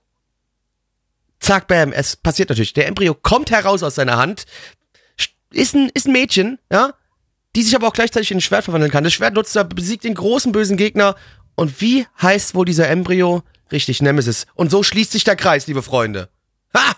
zack, 1.41 1.69
bam, 1.69 1.93
es 1.93 2.17
passiert 2.17 2.49
natürlich. 2.49 2.73
Der 2.73 2.87
Embryo 2.87 3.15
kommt 3.15 3.51
heraus 3.51 3.83
aus 3.83 3.97
seiner 3.97 4.17
Hand, 4.17 4.45
ist 5.51 5.75
ein, 5.75 5.91
ist 5.95 6.07
ein 6.07 6.13
Mädchen, 6.13 6.59
ja, 6.71 6.93
die 7.59 7.65
sich 7.65 7.75
aber 7.75 7.89
auch 7.89 7.93
gleichzeitig 7.93 8.31
in 8.31 8.39
ein 8.39 8.41
Schwert 8.41 8.65
verwandeln 8.65 8.93
kann. 8.93 9.03
Das 9.03 9.13
Schwert 9.13 9.35
nutzt 9.35 9.57
er, 9.57 9.65
besiegt 9.65 10.05
den 10.05 10.15
großen 10.15 10.53
bösen 10.53 10.77
Gegner. 10.77 11.17
Und 11.57 11.81
wie 11.81 12.07
heißt 12.23 12.55
wohl 12.55 12.65
dieser 12.65 12.89
Embryo? 12.89 13.43
Richtig, 13.73 14.01
Nemesis. 14.01 14.47
Und 14.55 14.71
so 14.71 14.85
schließt 14.85 15.11
sich 15.11 15.25
der 15.25 15.35
Kreis, 15.35 15.67
liebe 15.67 15.83
Freunde. 15.83 16.29
Ha! 16.77 16.95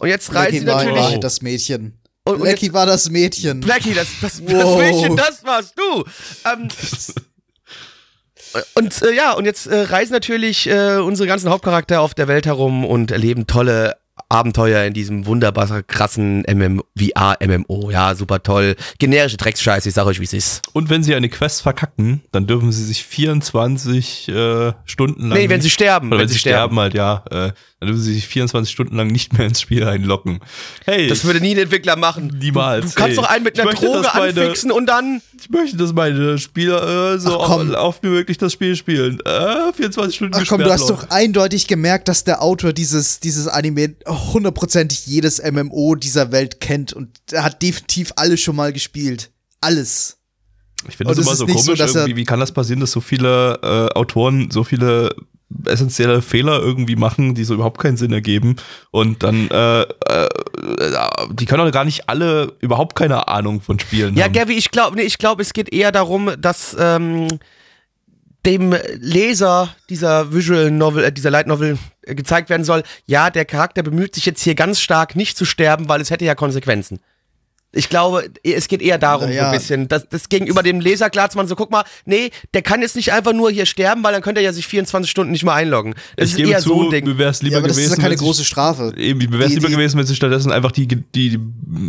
Und 0.00 0.08
jetzt 0.08 0.34
reisen 0.34 0.34
Blackie 0.34 0.58
sie 0.58 0.66
war 0.66 0.74
natürlich. 0.76 1.02
Wahrheit 1.04 1.24
das 1.24 1.40
Mädchen. 1.40 1.98
Und- 2.24 2.34
und 2.34 2.42
Blackie 2.42 2.66
jetzt- 2.66 2.74
war 2.74 2.86
das 2.86 3.10
Mädchen. 3.10 3.60
Blackie, 3.60 3.94
das, 3.94 4.08
das, 4.20 4.42
das 4.44 4.64
Wow. 4.64 4.78
Mädchen, 4.80 5.16
das 5.16 5.44
warst 5.44 5.74
du. 5.78 6.04
Ähm, 6.52 6.68
und 8.74 9.02
äh, 9.02 9.14
ja, 9.14 9.34
und 9.34 9.44
jetzt 9.44 9.68
äh, 9.68 9.82
reisen 9.82 10.12
natürlich 10.12 10.68
äh, 10.68 10.96
unsere 10.96 11.28
ganzen 11.28 11.48
Hauptcharaktere 11.50 12.00
auf 12.00 12.14
der 12.14 12.26
Welt 12.26 12.46
herum 12.46 12.84
und 12.84 13.12
erleben 13.12 13.46
tolle 13.46 13.96
Abenteuer 14.28 14.84
in 14.84 14.92
diesem 14.92 15.26
wunderbar 15.26 15.82
krassen 15.82 16.44
MM 16.48 16.82
VR-MMO. 16.98 17.90
Ja, 17.90 18.14
super 18.14 18.42
toll. 18.42 18.74
Generische 18.98 19.36
Drecksscheiße, 19.36 19.88
ich 19.88 19.94
sag 19.94 20.06
euch, 20.06 20.20
wie 20.20 20.24
es 20.24 20.32
ist. 20.32 20.62
Und 20.72 20.90
wenn 20.90 21.02
sie 21.02 21.14
eine 21.14 21.28
Quest 21.28 21.62
verkacken, 21.62 22.22
dann 22.32 22.46
dürfen 22.46 22.72
sie 22.72 22.84
sich 22.84 23.04
24 23.04 24.28
äh, 24.28 24.72
Stunden 24.84 25.28
lang. 25.28 25.38
Nee, 25.38 25.48
wenn 25.48 25.60
sie 25.60 25.70
sterben. 25.70 26.08
Oder 26.08 26.20
wenn, 26.20 26.28
sie 26.28 26.38
sterben, 26.38 26.78
halt, 26.78 26.94
ja. 26.94 27.24
Äh, 27.30 27.52
dann 27.78 27.88
dürfen 27.88 28.02
sie 28.02 28.14
sich 28.14 28.26
24 28.26 28.72
Stunden 28.72 28.96
lang 28.96 29.08
nicht 29.08 29.34
mehr 29.36 29.46
ins 29.46 29.60
Spiel 29.60 29.84
einloggen. 29.84 30.40
Hey, 30.86 31.08
Das 31.08 31.24
würde 31.24 31.40
nie 31.40 31.52
ein 31.54 31.58
Entwickler 31.58 31.96
machen. 31.96 32.34
Niemals. 32.40 32.94
Du 32.94 33.00
kannst 33.00 33.10
Ey, 33.18 33.22
doch 33.22 33.28
einen 33.28 33.44
mit 33.44 33.58
einer 33.60 33.68
möchte, 33.70 33.84
Droge 33.84 34.08
meine- 34.14 34.40
anfixen 34.40 34.72
und 34.72 34.86
dann. 34.86 35.20
ich 35.38 35.50
möchte, 35.50 35.76
dass 35.76 35.92
meine 35.92 36.38
Spieler 36.38 37.14
äh, 37.14 37.18
so 37.18 37.38
oft 37.38 38.02
wie 38.02 38.08
möglich 38.08 38.38
das 38.38 38.54
Spiel 38.54 38.76
spielen. 38.76 39.20
Äh, 39.26 39.72
24 39.74 40.16
Stunden 40.16 40.34
Ach 40.34 40.44
komm, 40.48 40.62
du 40.62 40.72
hast 40.72 40.88
noch. 40.88 41.02
doch 41.02 41.10
eindeutig 41.10 41.66
gemerkt, 41.66 42.08
dass 42.08 42.24
der 42.24 42.42
Autor 42.42 42.72
dieses, 42.72 43.20
dieses 43.20 43.46
Anime 43.46 43.94
hundertprozentig 44.06 45.06
jedes 45.06 45.42
MMO 45.42 45.96
dieser 45.96 46.32
Welt 46.32 46.60
kennt 46.60 46.92
und 46.94 47.10
er 47.30 47.44
hat 47.44 47.62
definitiv 47.62 48.12
alles 48.16 48.40
schon 48.40 48.56
mal 48.56 48.72
gespielt. 48.72 49.30
Alles. 49.60 50.16
Ich 50.88 50.96
finde 50.96 51.14
das 51.14 51.18
es 51.18 51.26
immer 51.26 51.36
so 51.36 51.46
so, 51.46 51.52
komisch, 51.52 51.78
dass 51.78 51.94
er- 51.94 52.02
irgendwie, 52.02 52.16
wie 52.20 52.24
kann 52.24 52.40
das 52.40 52.52
passieren, 52.52 52.80
dass 52.80 52.90
so 52.92 53.00
viele 53.00 53.58
äh, 53.62 53.94
Autoren 53.98 54.50
so 54.50 54.64
viele 54.64 55.14
essentielle 55.64 56.22
Fehler 56.22 56.60
irgendwie 56.60 56.96
machen, 56.96 57.34
die 57.34 57.44
so 57.44 57.54
überhaupt 57.54 57.80
keinen 57.80 57.96
Sinn 57.96 58.12
ergeben 58.12 58.56
und 58.90 59.22
dann 59.22 59.48
äh, 59.50 59.82
äh, 59.82 60.28
die 61.30 61.46
können 61.46 61.64
doch 61.64 61.72
gar 61.72 61.84
nicht 61.84 62.08
alle 62.08 62.52
überhaupt 62.60 62.96
keine 62.96 63.28
Ahnung 63.28 63.60
von 63.60 63.78
Spielen 63.78 64.16
Ja, 64.16 64.24
haben. 64.24 64.32
Gavi, 64.32 64.54
ich 64.54 64.70
glaube, 64.70 64.96
nee, 64.96 65.02
ich 65.02 65.18
glaube, 65.18 65.42
es 65.42 65.52
geht 65.52 65.72
eher 65.72 65.92
darum, 65.92 66.32
dass 66.38 66.76
ähm, 66.78 67.28
dem 68.44 68.74
Leser 68.98 69.74
dieser 69.88 70.32
Visual 70.32 70.70
Novel, 70.70 71.04
äh, 71.04 71.12
dieser 71.12 71.30
Light 71.30 71.46
Novel 71.46 71.78
gezeigt 72.02 72.50
werden 72.50 72.64
soll, 72.64 72.82
ja, 73.04 73.30
der 73.30 73.44
Charakter 73.44 73.82
bemüht 73.82 74.14
sich 74.14 74.26
jetzt 74.26 74.42
hier 74.42 74.54
ganz 74.54 74.80
stark 74.80 75.16
nicht 75.16 75.36
zu 75.36 75.44
sterben, 75.44 75.88
weil 75.88 76.00
es 76.00 76.10
hätte 76.10 76.24
ja 76.24 76.34
Konsequenzen. 76.34 77.00
Ich 77.76 77.88
glaube, 77.88 78.28
es 78.42 78.68
geht 78.68 78.80
eher 78.82 78.98
darum, 78.98 79.26
Na 79.28 79.32
so 79.32 79.36
ja. 79.36 79.50
ein 79.50 79.58
bisschen, 79.58 79.86
dass 79.88 80.08
das 80.08 80.28
gegenüber 80.28 80.62
dem 80.62 80.80
Leser 80.80 81.10
klar 81.10 81.28
zu 81.30 81.36
machen, 81.36 81.46
so 81.48 81.54
guck 81.56 81.70
mal, 81.70 81.84
nee, 82.06 82.30
der 82.54 82.62
kann 82.62 82.80
jetzt 82.82 82.96
nicht 82.96 83.12
einfach 83.12 83.32
nur 83.34 83.50
hier 83.50 83.66
sterben, 83.66 84.02
weil 84.02 84.12
dann 84.12 84.22
könnte 84.22 84.40
er 84.40 84.44
ja 84.46 84.52
sich 84.52 84.66
24 84.66 85.10
Stunden 85.10 85.30
nicht 85.32 85.44
mehr 85.44 85.54
einloggen. 85.54 85.94
Das 86.16 86.28
ich 86.28 86.32
ist 86.32 86.36
gebe 86.38 86.50
eher 86.50 86.58
zu, 86.60 86.68
so 86.70 86.82
ein 86.84 86.90
Ding. 86.90 87.04
mir 87.04 87.18
wäre 87.18 87.30
es 87.30 87.42
lieber 87.42 87.52
Ja, 87.52 87.58
aber 87.58 87.68
das 87.68 87.76
gewesen, 87.76 87.92
ist 87.92 87.96
ja 87.98 88.02
keine 88.02 88.12
wenn 88.12 88.18
sie- 88.18 88.24
große 88.24 88.44
Strafe. 88.44 88.94
Eben, 88.96 89.18
mir 89.18 89.32
wäre 89.32 89.42
es 89.44 89.48
Die- 89.50 89.54
lieber 89.56 89.68
die- 89.68 89.74
gewesen, 89.74 89.98
wenn 89.98 90.06
sie 90.06 90.16
stattdessen 90.16 90.50
einfach 90.52 90.72
die, 90.72 90.86
die, 90.88 91.02
die 91.14 91.38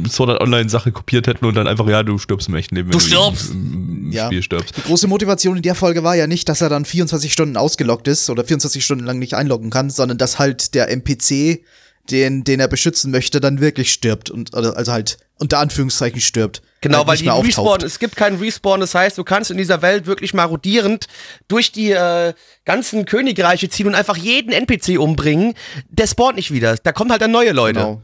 Sword 0.10 0.30
Art 0.32 0.42
Online-Sache 0.42 0.92
kopiert 0.92 1.28
hätten 1.28 1.46
und 1.46 1.56
dann 1.56 1.68
einfach, 1.68 1.88
ja, 1.88 2.04
du 2.04 2.18
stirbst 2.18 2.50
im 2.50 2.56
echten 2.56 2.76
Leben. 2.76 2.92
Du 2.92 3.00
stirbst. 3.00 3.52
Im, 3.52 4.08
im 4.08 4.12
Ja. 4.12 4.26
Spiel 4.28 4.44
stirbst. 4.44 4.76
Die 4.78 4.82
große 4.82 5.08
Motivation 5.08 5.56
in 5.56 5.62
der 5.64 5.76
Folge 5.76 6.04
war 6.04 6.16
ja 6.16 6.28
nicht, 6.28 6.50
dass 6.50 6.62
er 6.62 6.70
dann 6.70 6.86
24 6.86 7.32
Stunden 7.32 7.56
ausgeloggt 7.58 8.08
ist 8.08 8.30
oder 8.30 8.44
24 8.44 8.84
Stunden 8.84 9.06
lang 9.06 9.20
nicht 9.20 9.34
einloggen 9.36 9.70
kann, 9.70 9.90
sondern 9.90 10.18
dass 10.18 10.38
halt 10.40 10.74
der 10.76 10.90
NPC, 10.90 11.64
den, 12.12 12.44
den 12.44 12.60
er 12.60 12.68
beschützen 12.68 13.12
möchte, 13.12 13.40
dann 13.40 13.60
wirklich 13.62 13.92
stirbt 13.92 14.30
und 14.30 14.54
oder, 14.56 14.78
also 14.78 14.92
halt 14.92 15.18
unter 15.40 15.60
Anführungszeichen 15.60 16.20
stirbt. 16.22 16.62
Genau, 16.82 17.00
halt 17.00 17.08
weil 17.08 17.18
die 17.18 17.28
Respawn, 17.28 17.82
es 17.84 17.98
gibt 18.00 18.16
keinen 18.16 18.38
Respawn, 18.40 18.80
das 18.80 18.94
heißt, 18.94 19.18
du 19.18 19.24
kannst 19.24 19.50
in 19.52 19.58
dieser 19.58 19.82
Welt 19.82 20.06
wirklich 20.06 20.34
marodierend 20.34 21.08
durch 21.48 21.72
die 21.72 21.92
äh, 21.92 22.34
ganzen 22.66 23.06
Königreiche 23.06 23.68
ziehen 23.70 23.88
und 23.88 23.96
einfach 23.96 24.16
jeden 24.18 24.52
NPC 24.52 25.00
umbringen. 25.00 25.56
Der 25.90 26.08
spawnt 26.08 26.36
nicht 26.36 26.52
wieder. 26.52 26.76
Da 26.78 26.92
kommen 26.92 27.12
halt 27.12 27.22
dann 27.22 27.32
neue 27.32 27.52
Leute. 27.52 27.80
Genau. 27.80 28.02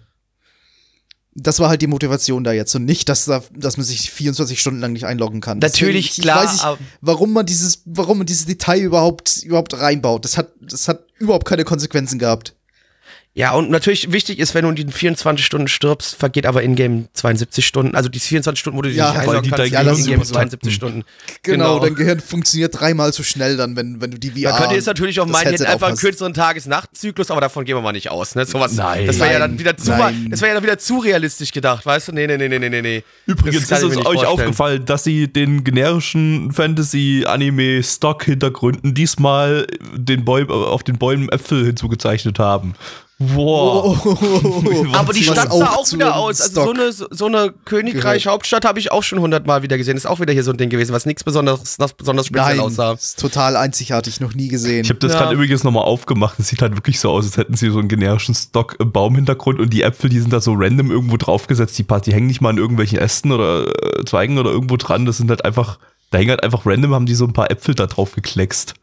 Das 1.35 1.59
war 1.59 1.69
halt 1.69 1.81
die 1.81 1.87
Motivation 1.87 2.43
da 2.43 2.51
jetzt 2.51 2.75
und 2.75 2.85
nicht, 2.85 3.09
dass, 3.09 3.25
da, 3.25 3.43
dass 3.55 3.77
man 3.77 3.85
sich 3.85 4.11
24 4.11 4.59
Stunden 4.59 4.79
lang 4.79 4.93
nicht 4.93 5.05
einloggen 5.05 5.41
kann. 5.41 5.57
Natürlich, 5.57 6.09
Deswegen, 6.09 6.23
klar, 6.23 6.43
Ich 6.43 6.49
weiß 6.51 6.61
aber- 6.61 6.77
warum 7.01 7.33
man 7.33 7.45
dieses, 7.47 7.81
warum 7.85 8.19
man 8.19 8.27
dieses 8.27 8.45
Detail 8.45 8.79
überhaupt, 8.81 9.37
überhaupt 9.43 9.79
reinbaut. 9.79 10.25
Das 10.25 10.37
hat, 10.37 10.49
das 10.61 10.87
hat 10.87 11.05
überhaupt 11.17 11.45
keine 11.47 11.63
Konsequenzen 11.63 12.19
gehabt. 12.19 12.55
Ja, 13.35 13.53
und 13.53 13.71
natürlich 13.71 14.11
wichtig 14.11 14.37
ist, 14.37 14.53
wenn 14.53 14.61
du 14.63 14.69
in 14.69 14.75
den 14.75 14.91
24 14.91 15.43
Stunden 15.43 15.67
stirbst, 15.67 16.13
vergeht 16.15 16.45
aber 16.45 16.61
in-game 16.61 17.07
72 17.13 17.65
Stunden. 17.65 17.95
Also 17.95 18.07
die 18.07 18.19
24 18.19 18.59
Stunden, 18.59 18.77
wo 18.77 18.83
du 18.83 18.89
dich 18.89 18.97
Ja, 18.97 19.09
nicht 19.09 19.21
einloggen 19.21 19.41
die 19.43 19.49
kannst, 19.49 19.71
ja, 19.71 19.79
in-game 19.81 20.21
übertakten. 20.21 20.25
72 20.33 20.75
Stunden. 20.75 21.03
Genau, 21.41 21.79
dein 21.79 21.95
Gehirn 21.95 22.19
funktioniert 22.19 22.79
dreimal 22.79 23.11
so 23.11 23.23
schnell 23.23 23.57
dann, 23.57 23.75
wenn, 23.75 23.99
wenn 24.01 24.11
du 24.11 24.19
die 24.19 24.29
VR. 24.29 24.51
Man 24.51 24.59
könnte 24.59 24.75
jetzt 24.75 24.85
natürlich 24.85 25.19
auch 25.19 25.25
meinen, 25.25 25.49
hätten 25.49 25.65
einfach 25.65 25.87
einen 25.87 25.97
kürzeren 25.97 26.35
Tages-Nacht-Zyklus, 26.35 27.31
aber 27.31 27.41
davon 27.41 27.65
gehen 27.65 27.75
wir 27.75 27.81
mal 27.81 27.91
nicht 27.91 28.11
aus. 28.11 28.35
Ne? 28.35 28.45
Sowas, 28.45 28.73
Nein. 28.73 29.07
das 29.07 29.17
wäre 29.17 29.33
ja 29.33 29.39
Nein. 29.39 29.49
dann 29.49 29.57
wieder 29.59 29.75
zu, 29.77 29.89
Nein. 29.89 30.27
das 30.29 30.41
wäre 30.41 30.49
ja 30.49 30.53
dann 30.53 30.63
wieder 30.63 30.77
zu 30.77 30.99
realistisch 30.99 31.51
gedacht, 31.51 31.87
weißt 31.87 32.09
du? 32.09 32.11
Nee, 32.11 32.27
nee, 32.27 32.37
nee, 32.37 32.47
nee, 32.47 32.59
nee, 32.69 32.81
nee. 32.83 33.03
Übrigens 33.25 33.63
ist 33.63 33.71
es 33.71 33.83
euch 33.83 33.95
vorstellen. 33.95 34.25
aufgefallen, 34.27 34.85
dass 34.85 35.03
sie 35.03 35.27
den 35.27 35.63
generischen 35.63 36.51
Fantasy-Anime-Stock-Hintergründen 36.51 38.93
diesmal 38.93 39.65
den 39.95 40.23
Bäum, 40.23 40.51
auf 40.51 40.83
den 40.83 40.99
Bäumen 40.99 41.29
Äpfel 41.29 41.65
hinzugezeichnet 41.65 42.37
haben. 42.37 42.75
Wow. 43.35 44.05
Aber 44.93 45.13
die 45.13 45.23
Stadt 45.23 45.51
sah 45.53 45.73
auch 45.73 45.91
wieder 45.93 46.15
aus. 46.15 46.41
Also 46.41 46.63
so 46.65 46.71
eine, 46.71 46.91
so 46.91 47.25
eine 47.25 47.53
Königreich-Hauptstadt 47.65 48.65
habe 48.65 48.79
ich 48.79 48.91
auch 48.91 49.03
schon 49.03 49.19
hundertmal 49.19 49.63
wieder 49.63 49.77
gesehen. 49.77 49.95
Ist 49.95 50.05
auch 50.05 50.19
wieder 50.19 50.33
hier 50.33 50.43
so 50.43 50.51
ein 50.51 50.57
Ding 50.57 50.69
gewesen, 50.69 50.93
was 50.93 51.05
nichts 51.05 51.23
besonders, 51.23 51.79
was 51.79 51.93
besonders 51.93 52.27
speziell 52.27 52.57
Nein, 52.57 52.59
aussah. 52.59 52.93
ist 52.93 53.19
total 53.19 53.55
einzigartig, 53.55 54.19
noch 54.19 54.33
nie 54.33 54.47
gesehen. 54.49 54.83
Ich 54.83 54.89
habe 54.89 54.99
das 54.99 55.13
Ja. 55.13 55.19
gerade 55.19 55.35
übrigens 55.35 55.63
nochmal 55.63 55.83
aufgemacht. 55.85 56.39
Es 56.39 56.47
sieht 56.49 56.61
halt 56.61 56.75
wirklich 56.75 56.99
so 56.99 57.11
aus, 57.11 57.25
als 57.25 57.37
hätten 57.37 57.55
sie 57.55 57.69
so 57.69 57.79
einen 57.79 57.87
generischen 57.87 58.35
Stock 58.35 58.75
im 58.79 58.91
Baumhintergrund 58.91 59.59
und 59.59 59.71
die 59.71 59.83
Äpfel, 59.83 60.09
die 60.09 60.19
sind 60.19 60.33
da 60.33 60.41
so 60.41 60.53
random 60.55 60.91
irgendwo 60.91 61.17
draufgesetzt. 61.17 61.77
Die, 61.77 61.85
die 62.05 62.13
hängen 62.13 62.27
nicht 62.27 62.41
mal 62.41 62.49
an 62.49 62.57
irgendwelchen 62.57 62.97
Ästen 62.97 63.31
oder 63.31 63.67
äh, 63.67 64.03
Zweigen 64.05 64.37
oder 64.37 64.51
irgendwo 64.51 64.75
dran. 64.77 65.05
Das 65.05 65.17
sind 65.17 65.29
halt 65.29 65.45
einfach, 65.45 65.79
da 66.11 66.17
hängen 66.17 66.31
halt 66.31 66.43
einfach 66.43 66.65
random, 66.65 66.93
haben 66.93 67.05
die 67.05 67.15
so 67.15 67.25
ein 67.25 67.33
paar 67.33 67.49
Äpfel 67.51 67.75
da 67.75 67.85
drauf 67.87 68.15
gekleckst. 68.15 68.73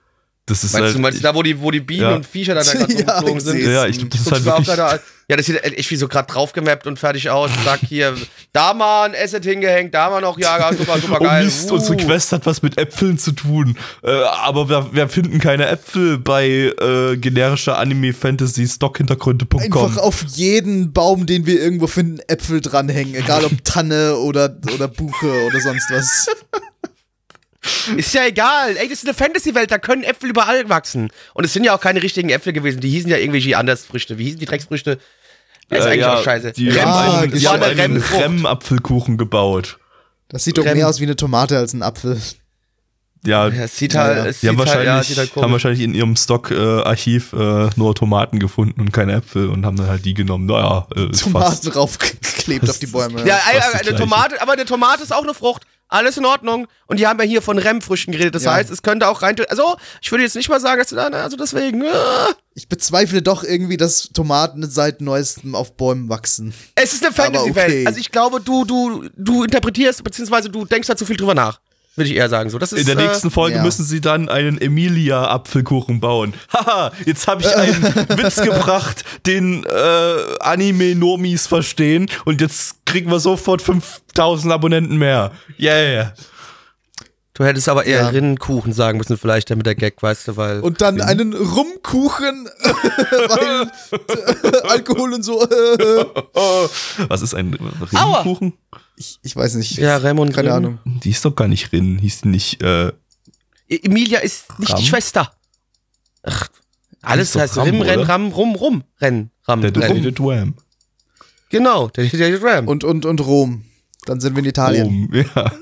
Das 0.51 0.65
ist 0.65 0.73
Meinst 0.73 0.85
halt, 0.87 0.95
du, 0.97 0.99
meinst 1.01 1.19
du 1.19 1.23
da, 1.23 1.35
wo 1.35 1.43
die, 1.43 1.61
wo 1.61 1.71
die 1.71 1.81
Bienen 1.81 2.03
Ja. 2.03 2.15
und 2.17 2.27
Viecher 2.27 2.55
da, 2.55 2.63
da 2.65 2.73
gerade 2.73 2.93
Ja, 2.93 3.19
rumgeflogen 3.21 3.39
ich 3.39 3.65
sind? 3.65 3.73
ja, 3.73 3.87
ich 3.87 3.97
glaube, 3.99 4.11
das 4.11 4.21
ist 4.21 4.33
halt 4.33 4.45
wirklich. 4.45 4.67
gerade, 4.67 5.01
ja, 5.29 5.37
das 5.37 5.47
sieht 5.47 5.63
echt 5.63 5.91
wie 5.93 5.97
so 5.97 6.09
gerade 6.09 6.33
draufgemappt 6.33 6.87
und 6.89 6.99
fertig 6.99 7.31
aus. 7.31 7.51
Sag 7.65 7.79
hier, 7.81 8.15
da 8.53 8.75
mal 8.75 9.05
ein 9.09 9.15
Asset 9.15 9.45
hingehängt, 9.45 9.95
da 9.95 10.11
mal 10.11 10.21
noch, 10.21 10.37
ja, 10.39 10.73
super, 10.77 10.99
super 11.01 11.17
Oh 11.21 11.25
geil. 11.25 11.45
Mist, 11.45 11.71
Uh. 11.71 11.75
unsere 11.75 11.97
Quest 11.97 12.33
hat 12.33 12.47
was 12.47 12.63
mit 12.63 12.79
Äpfeln 12.79 13.17
zu 13.17 13.31
tun. 13.33 13.77
Äh, 14.03 14.11
aber 14.11 14.69
wir, 14.69 14.93
wir 14.93 15.09
finden 15.09 15.39
keine 15.39 15.69
Äpfel 15.69 16.19
bei 16.19 16.47
äh, 16.49 17.17
generischer 17.17 17.79
Anime-Fantasy-Stock-Hintergründe.com. 17.79 19.61
Einfach 19.63 19.97
auf 19.99 20.25
jeden 20.35 20.93
Baum, 20.93 21.27
den 21.27 21.47
wir 21.47 21.61
irgendwo 21.63 21.87
finden, 21.87 22.19
Äpfel 22.27 22.61
dranhängen. 22.61 23.15
Egal 23.15 23.45
ob 23.45 23.53
Tanne 23.65 24.17
oder, 24.17 24.57
oder 24.75 24.89
Buche 24.89 25.27
oder 25.47 25.61
sonst 25.61 25.91
was. 25.91 26.27
Ist 27.97 28.15
ja 28.15 28.27
egal. 28.27 28.77
Ey, 28.77 28.89
das 28.89 28.99
ist 28.99 29.05
eine 29.07 29.15
Fantasy-Welt, 29.15 29.71
da 29.71 29.79
können 29.79 30.03
Äpfel 30.05 30.31
überall 30.31 30.69
wachsen. 30.69 31.11
Und 31.35 31.45
es 31.45 31.53
sind 31.53 31.65
ja 31.65 31.75
auch 31.75 31.81
keine 31.81 32.03
richtigen 32.03 32.29
Äpfel 32.31 32.53
gewesen. 32.53 32.81
Die 32.81 32.91
hießen 32.91 33.11
ja 33.11 33.17
irgendwelche 33.17 33.57
Andersfrüchte. 33.57 34.19
Wie 34.19 34.25
hießen 34.25 34.39
die 34.41 34.47
Drecksfrüchte? 34.47 34.99
Ja, 35.71 35.77
ist 35.79 35.85
Äh, 35.85 35.89
eigentlich 35.89 36.01
ja, 36.01 36.15
auch 36.15 36.23
scheiße. 36.25 36.53
Die 36.53 36.69
Rem- 36.69 36.85
haben 36.85 37.19
einen, 37.23 37.33
die 37.33 37.45
war 37.45 37.53
haben 37.55 37.63
eine 37.63 37.83
einen. 37.83 37.97
Rem-Apfelkuchen 38.03 39.17
gebaut. 39.19 39.79
Das 40.29 40.45
sieht 40.45 40.59
doch 40.59 40.65
Rem- 40.65 40.77
mehr 40.77 40.89
aus 40.89 41.01
wie 41.01 41.05
eine 41.05 41.17
Tomate 41.17 41.57
als 41.59 41.73
ein 41.73 41.83
Apfel. 41.83 42.21
Ja, 43.25 43.49
Ja, 43.49 43.65
es 43.65 43.77
sieht 43.77 43.93
Ja, 43.93 44.01
halt, 44.05 44.17
ja. 44.17 44.27
es 44.27 44.41
die 44.41 44.49
haben 44.49 44.59
halt, 44.59 44.69
ja, 44.69 44.75
wahrscheinlich, 44.77 45.09
sieht 45.09 45.19
halt 45.19 45.37
haben 45.37 45.53
wahrscheinlich 45.53 45.81
in 45.83 45.95
ihrem 45.95 46.17
Stock-Archiv 46.17 47.33
äh, 47.35 47.69
nur 47.77 47.95
Tomaten 47.95 48.39
gefunden 48.39 48.81
und 48.81 48.93
keine 48.93 49.13
Äpfel 49.15 49.49
und 49.51 49.67
haben 49.67 49.77
dann 49.77 49.89
halt 49.89 50.05
die 50.07 50.15
genommen. 50.15 50.47
Naja, 50.47 50.87
äh, 50.97 51.11
ist 51.11 51.23
Tomaten 51.25 51.71
draufgeklebt 51.71 52.69
auf 52.71 52.79
die 52.79 52.87
Bäume. 52.89 53.23
Ja, 53.27 53.39
das 53.55 53.75
eine. 53.87 53.95
Tomate, 53.97 54.41
aber 54.41 54.53
eine 54.53 54.65
Tomate 54.65 55.03
ist 55.03 55.13
auch 55.13 55.23
eine 55.23 55.35
Frucht. 55.35 55.65
Alles 55.91 56.17
in 56.17 56.25
Ordnung. 56.25 56.67
Und 56.87 56.99
die 57.01 57.07
haben 57.07 57.19
ja 57.19 57.27
hier 57.27 57.43
von 57.43 57.59
Remfrüchten 57.59 58.13
geredet. 58.13 58.35
Das 58.37 58.45
Ja. 58.45 58.55
heißt, 58.55 58.71
es 58.71 58.83
könnte 58.83 59.09
auch 59.09 59.23
rein. 59.23 59.37
Also, 59.49 59.77
ich 60.01 60.11
würde 60.11 60.23
jetzt 60.25 60.37
nicht 60.37 60.49
mal 60.49 60.61
sagen, 60.61 60.79
dass 60.79 60.89
du 60.89 60.97
da, 60.97 61.09
also 61.09 61.37
deswegen. 61.37 61.83
Äh, 61.83 61.89
Ich 62.55 62.69
bezweifle 62.69 63.23
doch 63.23 63.43
irgendwie, 63.45 63.77
dass 63.77 64.11
Tomaten 64.13 64.69
seit 64.71 65.01
neuestem 65.01 65.55
auf 65.55 65.77
Bäumen 65.77 66.09
wachsen. 66.09 66.55
es 66.77 66.93
ist 66.93 67.05
eine 67.05 67.13
Fantasy-Welt. 67.15 67.69
okay. 67.71 67.87
Also, 67.87 67.99
ich 67.99 68.11
glaube, 68.13 68.41
du, 68.41 68.65
du, 68.65 69.09
du 69.17 69.45
interpretierst, 69.45 70.03
beziehungsweise 70.05 70.49
du 70.49 70.65
denkst 70.65 70.87
da 70.89 70.97
zu 70.97 71.05
viel 71.07 71.17
drüber 71.17 71.35
nach. 71.35 71.61
Würde 71.97 72.09
ich 72.09 72.17
eher 72.17 72.29
sagen. 72.29 72.51
So, 72.51 72.59
das 72.59 72.73
ist, 72.73 72.81
In 72.81 72.87
der 72.87 73.05
äh, 73.05 73.09
nächsten 73.09 73.31
Folge 73.31 73.57
ja. 73.57 73.63
müssen 73.63 73.85
sie 73.85 74.01
dann 74.01 74.29
einen 74.29 74.61
Emilia-Apfelkuchen 74.61 76.01
bauen. 76.01 76.35
Haha, 76.53 76.93
jetzt 77.05 77.27
habe 77.27 77.43
ich 77.43 77.55
einen 77.55 77.83
Witz 78.17 78.41
gebracht, 78.41 79.05
den 79.27 79.65
äh, 79.65 80.15
Anime-Normis 80.41 81.47
verstehen 81.47 82.09
und 82.25 82.41
jetzt 82.41 82.87
kriegen 82.87 83.11
wir 83.11 83.21
sofort 83.21 83.61
5000 83.61 84.53
Abonnenten 84.53 84.99
mehr. 84.99 85.33
Yeah. 85.59 86.15
Du 87.41 87.47
hättest 87.47 87.71
aber 87.71 87.87
eher 87.87 88.03
Ja. 88.03 88.09
Rinnenkuchen 88.09 88.75
sagen 88.75 88.99
müssen, 88.99 89.17
vielleicht, 89.17 89.49
damit 89.49 89.65
der 89.65 89.75
Gag, 89.75 90.03
weißt 90.03 90.29
du, 90.29 90.37
weil. 90.37 90.61
Und 90.61 90.83
dann 90.83 91.01
einen 91.01 91.33
Rumkuchen, 91.33 92.51
weil 92.61 93.71
Alkohol 94.69 95.15
und 95.15 95.23
so. 95.23 95.41
Was 97.09 97.23
ist 97.23 97.33
ein 97.33 97.55
Rinnenkuchen? 97.55 98.53
Ich, 98.97 99.21
ich 99.23 99.35
weiß 99.35 99.55
nicht. 99.55 99.79
Ja, 99.79 99.97
Rem 99.97 100.19
und 100.19 100.35
Keine 100.35 100.49
Rin. 100.49 100.55
Ahnung. 100.55 100.79
Die 100.85 101.09
ist 101.09 101.25
doch 101.25 101.35
gar 101.35 101.49
nicht 101.49 101.73
Rinnen, 101.73 101.99
hieß 101.99 102.21
die 102.21 102.29
nicht. 102.29 102.63
Äh, 102.63 102.93
Emilia 103.71 104.19
ist 104.19 104.59
nicht 104.59 104.75
Ram? 104.75 104.79
die 104.79 104.87
Schwester. 104.87 105.33
Ach, 106.23 106.47
alles 107.01 107.35
heißt 107.37 107.57
Ram, 107.57 107.69
Rim, 107.69 107.81
Renn? 107.81 108.01
Ram, 108.01 108.33
Rum, 108.33 108.55
Rum, 108.55 108.85
Renn, 109.01 109.31
Ram, 109.47 109.63
der 109.63 109.75
Renn. 109.75 110.03
Dated 110.03 110.21
Wham. 110.21 110.57
Genau, 111.49 111.89
der, 111.89 112.43
Ram. 112.43 112.69
Und, 112.69 112.85
und, 112.85 113.07
und 113.07 113.21
Rom. 113.23 113.65
Dann 114.05 114.21
sind 114.21 114.37
wir 114.37 114.43
in 114.43 114.49
Italien. 114.51 114.87
Rom, 114.87 115.11
ja. 115.15 115.53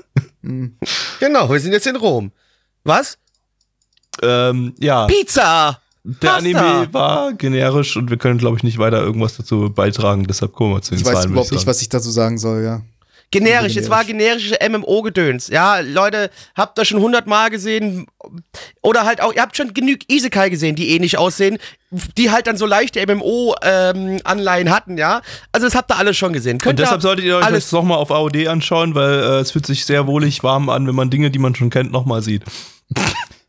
Genau, 1.19 1.49
wir 1.49 1.59
sind 1.59 1.71
jetzt 1.73 1.87
in 1.87 1.95
Rom. 1.95 2.31
Was? 2.83 3.17
Ähm, 4.21 4.73
ja, 4.79 5.05
Pizza! 5.07 5.81
der 6.03 6.29
Pasta. 6.29 6.37
Anime 6.37 6.93
war 6.93 7.33
generisch 7.33 7.97
und 7.97 8.09
wir 8.09 8.17
können, 8.17 8.37
glaube 8.39 8.57
ich, 8.57 8.63
nicht 8.63 8.77
weiter 8.77 9.01
irgendwas 9.01 9.35
dazu 9.37 9.69
beitragen. 9.69 10.25
Deshalb 10.25 10.53
kommen 10.53 10.73
wir 10.73 10.81
zu 10.81 10.91
den 10.91 10.99
Ich 11.01 11.05
weiß 11.05 11.13
Zahlen. 11.13 11.23
würd 11.25 11.31
überhaupt 11.33 11.51
nicht, 11.51 11.67
was 11.67 11.81
ich 11.81 11.89
dazu 11.89 12.09
sagen 12.09 12.37
soll, 12.37 12.63
ja. 12.63 12.81
Generisch, 13.31 13.75
es 13.75 13.89
war 13.89 14.05
generische 14.05 14.57
MMO-Gedöns. 14.67 15.49
Ja, 15.49 15.79
Leute, 15.79 16.31
habt 16.55 16.79
ihr 16.79 16.85
schon 16.85 16.99
hundertmal 16.99 17.51
gesehen. 17.51 18.07
Oder 18.81 19.05
halt 19.05 19.21
auch, 19.21 19.33
ihr 19.33 19.41
habt 19.41 19.55
schon 19.55 19.73
genug 19.73 19.99
Isekai 20.07 20.49
gesehen, 20.49 20.75
die 20.75 20.89
ähnlich 20.89 21.17
aussehen, 21.17 21.59
die 22.17 22.31
halt 22.31 22.47
dann 22.47 22.57
so 22.57 22.65
leichte 22.65 23.05
MMO-Anleihen 23.05 24.71
hatten, 24.71 24.97
ja. 24.97 25.21
Also 25.51 25.67
das 25.67 25.75
habt 25.75 25.91
ihr 25.91 25.97
alles 25.97 26.17
schon 26.17 26.33
gesehen. 26.33 26.57
Könnt 26.57 26.79
Und 26.79 26.79
deshalb 26.79 27.03
solltet 27.03 27.25
ihr 27.25 27.37
euch 27.37 27.45
alles 27.45 27.65
das 27.65 27.71
nochmal 27.71 27.99
auf 27.99 28.11
AOD 28.11 28.47
anschauen, 28.47 28.95
weil 28.95 29.19
äh, 29.19 29.39
es 29.39 29.51
fühlt 29.51 29.67
sich 29.67 29.85
sehr 29.85 30.07
wohlig 30.07 30.43
warm 30.43 30.69
an, 30.69 30.87
wenn 30.87 30.95
man 30.95 31.11
Dinge, 31.11 31.29
die 31.29 31.39
man 31.39 31.53
schon 31.53 31.69
kennt, 31.69 31.91
nochmal 31.91 32.23
sieht. 32.23 32.43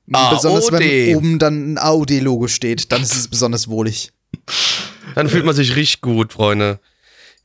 Besonders 0.07 0.73
wenn 0.73 1.17
oben 1.17 1.39
dann 1.39 1.75
ein 1.75 1.79
AOD-Logo 1.79 2.49
steht, 2.49 2.91
dann 2.91 3.01
ist 3.01 3.15
es 3.15 3.29
besonders 3.29 3.69
wohlig. 3.69 4.11
Dann 5.15 5.29
fühlt 5.29 5.45
man 5.45 5.55
sich 5.55 5.77
richtig 5.77 6.01
gut, 6.01 6.33
Freunde. 6.33 6.81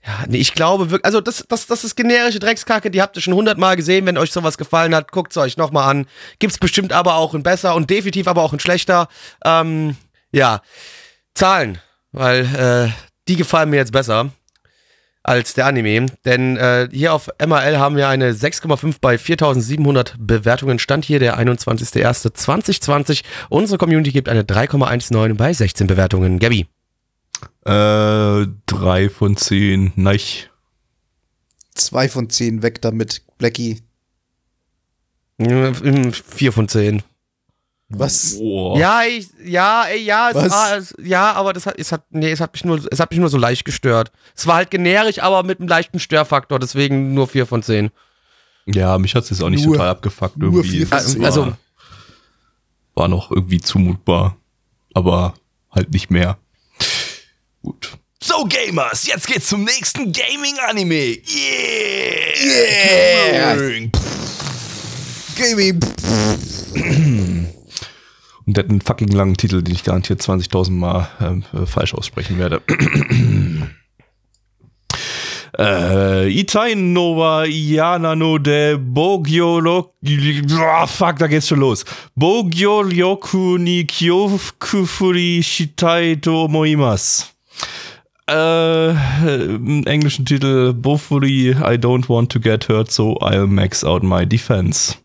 Ja, 0.06 0.26
nee, 0.28 0.38
ich 0.38 0.54
glaube 0.54 0.92
wirklich, 0.92 1.06
also 1.06 1.20
das, 1.20 1.46
das, 1.50 1.66
das 1.66 1.84
ist 1.84 1.96
generische 1.96 2.40
Dreckskacke, 2.40 2.92
die 2.92 3.02
habt 3.02 3.18
ihr 3.18 3.22
schon 3.22 3.34
hundertmal 3.34 3.76
gesehen. 3.76 4.06
Wenn 4.06 4.18
euch 4.18 4.32
sowas 4.32 4.58
gefallen 4.58 4.94
hat, 4.94 5.12
guckt 5.12 5.32
es 5.32 5.38
euch 5.38 5.58
nochmal 5.58 5.90
an. 5.90 6.06
Gibt's 6.38 6.60
bestimmt 6.60 6.94
aber 6.94 7.16
auch 7.16 7.34
ein 7.34 7.42
besser 7.42 7.74
und 7.74 7.90
definitiv 7.90 8.28
aber 8.28 8.44
auch 8.44 8.54
ein 8.54 8.60
schlechter. 8.60 9.08
Ähm, 9.44 9.98
ja, 10.32 10.62
Zahlen, 11.34 11.80
weil 12.12 12.42
äh, 12.56 12.92
die 13.28 13.36
gefallen 13.36 13.72
mir 13.72 13.78
jetzt 13.78 13.92
besser 13.92 14.30
als 15.24 15.56
der 15.56 15.66
Anime. 15.66 16.06
Denn 16.24 16.56
äh, 16.58 16.88
hier 16.92 17.14
auf 17.14 17.30
MRL 17.44 17.80
haben 17.80 17.96
wir 17.96 18.08
eine 18.08 18.34
6,5 18.34 18.98
bei 19.02 19.18
4700 19.18 20.16
Bewertungen. 20.20 20.78
Stand 20.78 21.04
hier 21.04 21.20
der 21.20 21.40
21.01.2020. 21.40 23.24
Unsere 23.50 23.80
Community 23.80 24.12
gibt 24.12 24.30
eine 24.30 24.44
3,19 24.44 25.34
bei 25.34 25.52
16 25.52 25.88
Bewertungen. 25.88 26.38
Gabby. 26.38 26.68
Äh, 27.66 28.48
drei 28.66 29.10
von 29.10 29.38
zehn. 29.38 29.92
Nein. 29.96 30.20
Zwei 31.74 32.08
von 32.10 32.30
zehn 32.30 32.62
weg 32.62 32.82
damit, 32.82 33.24
Blackie. 33.38 33.82
Mm, 35.38 36.12
Vier 36.12 36.54
von 36.54 36.68
zehn. 36.70 37.04
Was? 37.90 38.40
Boah. 38.40 38.78
Ja, 38.80 39.04
ich, 39.04 39.28
ja, 39.44 39.84
ey, 39.84 40.02
ja, 40.04 40.30
es 40.30 40.36
Was? 40.36 40.52
war, 40.52 40.78
es, 40.78 40.96
ja, 41.04 41.34
aber 41.34 41.54
das 41.54 41.66
hat, 41.68 41.76
es 41.78 41.92
hat, 41.92 42.04
nee, 42.10 42.32
es 42.32 42.40
hat 42.40 42.54
mich 42.54 42.66
nur, 42.66 42.82
es 42.92 43.00
hat 43.00 43.12
mich 43.12 43.20
nur 43.20 43.30
so 43.30 43.38
leicht 43.38 43.64
gestört. 43.66 44.12
Es 44.36 44.48
war 44.48 44.56
halt 44.56 44.72
generisch, 44.72 45.20
aber 45.20 45.44
mit 45.44 45.60
einem 45.60 45.68
leichten 45.68 46.00
Störfaktor, 46.00 46.58
deswegen 46.58 47.14
nur 47.14 47.28
vier 47.28 47.46
von 47.46 47.62
zehn. 47.62 47.92
Ja, 48.66 48.98
mich 48.98 49.14
hat 49.14 49.26
es 49.26 49.30
jetzt 49.30 49.44
auch 49.44 49.50
nicht 49.50 49.66
Nur- 49.66 49.76
total 49.76 49.90
abgefuckt 49.90 50.38
nur 50.38 50.52
irgendwie. 50.52 50.70
vier 50.78 50.88
von 50.88 50.98
Es 50.98 51.12
zehn. 51.12 51.20
war, 51.22 51.26
Also- 51.28 51.54
war 52.96 53.08
noch 53.08 53.30
irgendwie 53.32 53.60
zumutbar. 53.62 54.38
Aber 54.96 55.34
halt 55.70 55.92
nicht 55.92 56.10
mehr. 56.10 56.38
Gut. 57.66 57.98
So, 58.22 58.46
Gamers, 58.46 59.08
jetzt 59.08 59.26
geht's 59.26 59.48
zum 59.48 59.64
nächsten 59.64 60.12
Gaming-Anime. 60.12 61.18
Yeah! 61.28 62.36
Yeah! 62.38 63.90
Gaming. 65.36 65.80
Und 68.46 68.56
der 68.56 68.64
hat 68.64 68.70
einen 68.70 68.82
fucking 68.82 69.08
langen 69.08 69.36
Titel, 69.36 69.64
den 69.64 69.74
ich 69.74 69.84
garantiert 69.84 70.22
20.000 70.22 70.72
Mal 70.74 71.10
ähm, 71.20 71.44
äh, 71.54 71.66
falsch 71.66 71.96
aussprechen 71.96 72.38
werde. 72.38 72.62
Äh, 75.58 76.28
Itainova 76.38 77.46
Ianano 77.46 78.38
de 78.40 78.76
Bogiolo. 78.76 79.94
Oh, 80.04 80.86
fuck, 80.86 81.18
da 81.18 81.28
geht's 81.28 81.48
schon 81.48 81.62
los. 81.62 81.86
Bogiolyoku 82.16 83.58
ni 83.58 83.86
kyokufuri 83.86 85.42
shitai 85.42 86.18
to 86.18 86.50
moimas. 86.50 87.35
Äh, 88.28 88.90
im 89.46 89.86
englischen 89.86 90.26
Titel 90.26 90.74
Bofuri, 90.74 91.52
I 91.52 91.78
don't 91.78 92.10
want 92.10 92.32
to 92.32 92.40
get 92.40 92.68
hurt, 92.68 92.92
so 92.92 93.18
I'll 93.20 93.46
max 93.46 93.84
out 93.84 94.02
my 94.04 94.26
defense. 94.26 94.96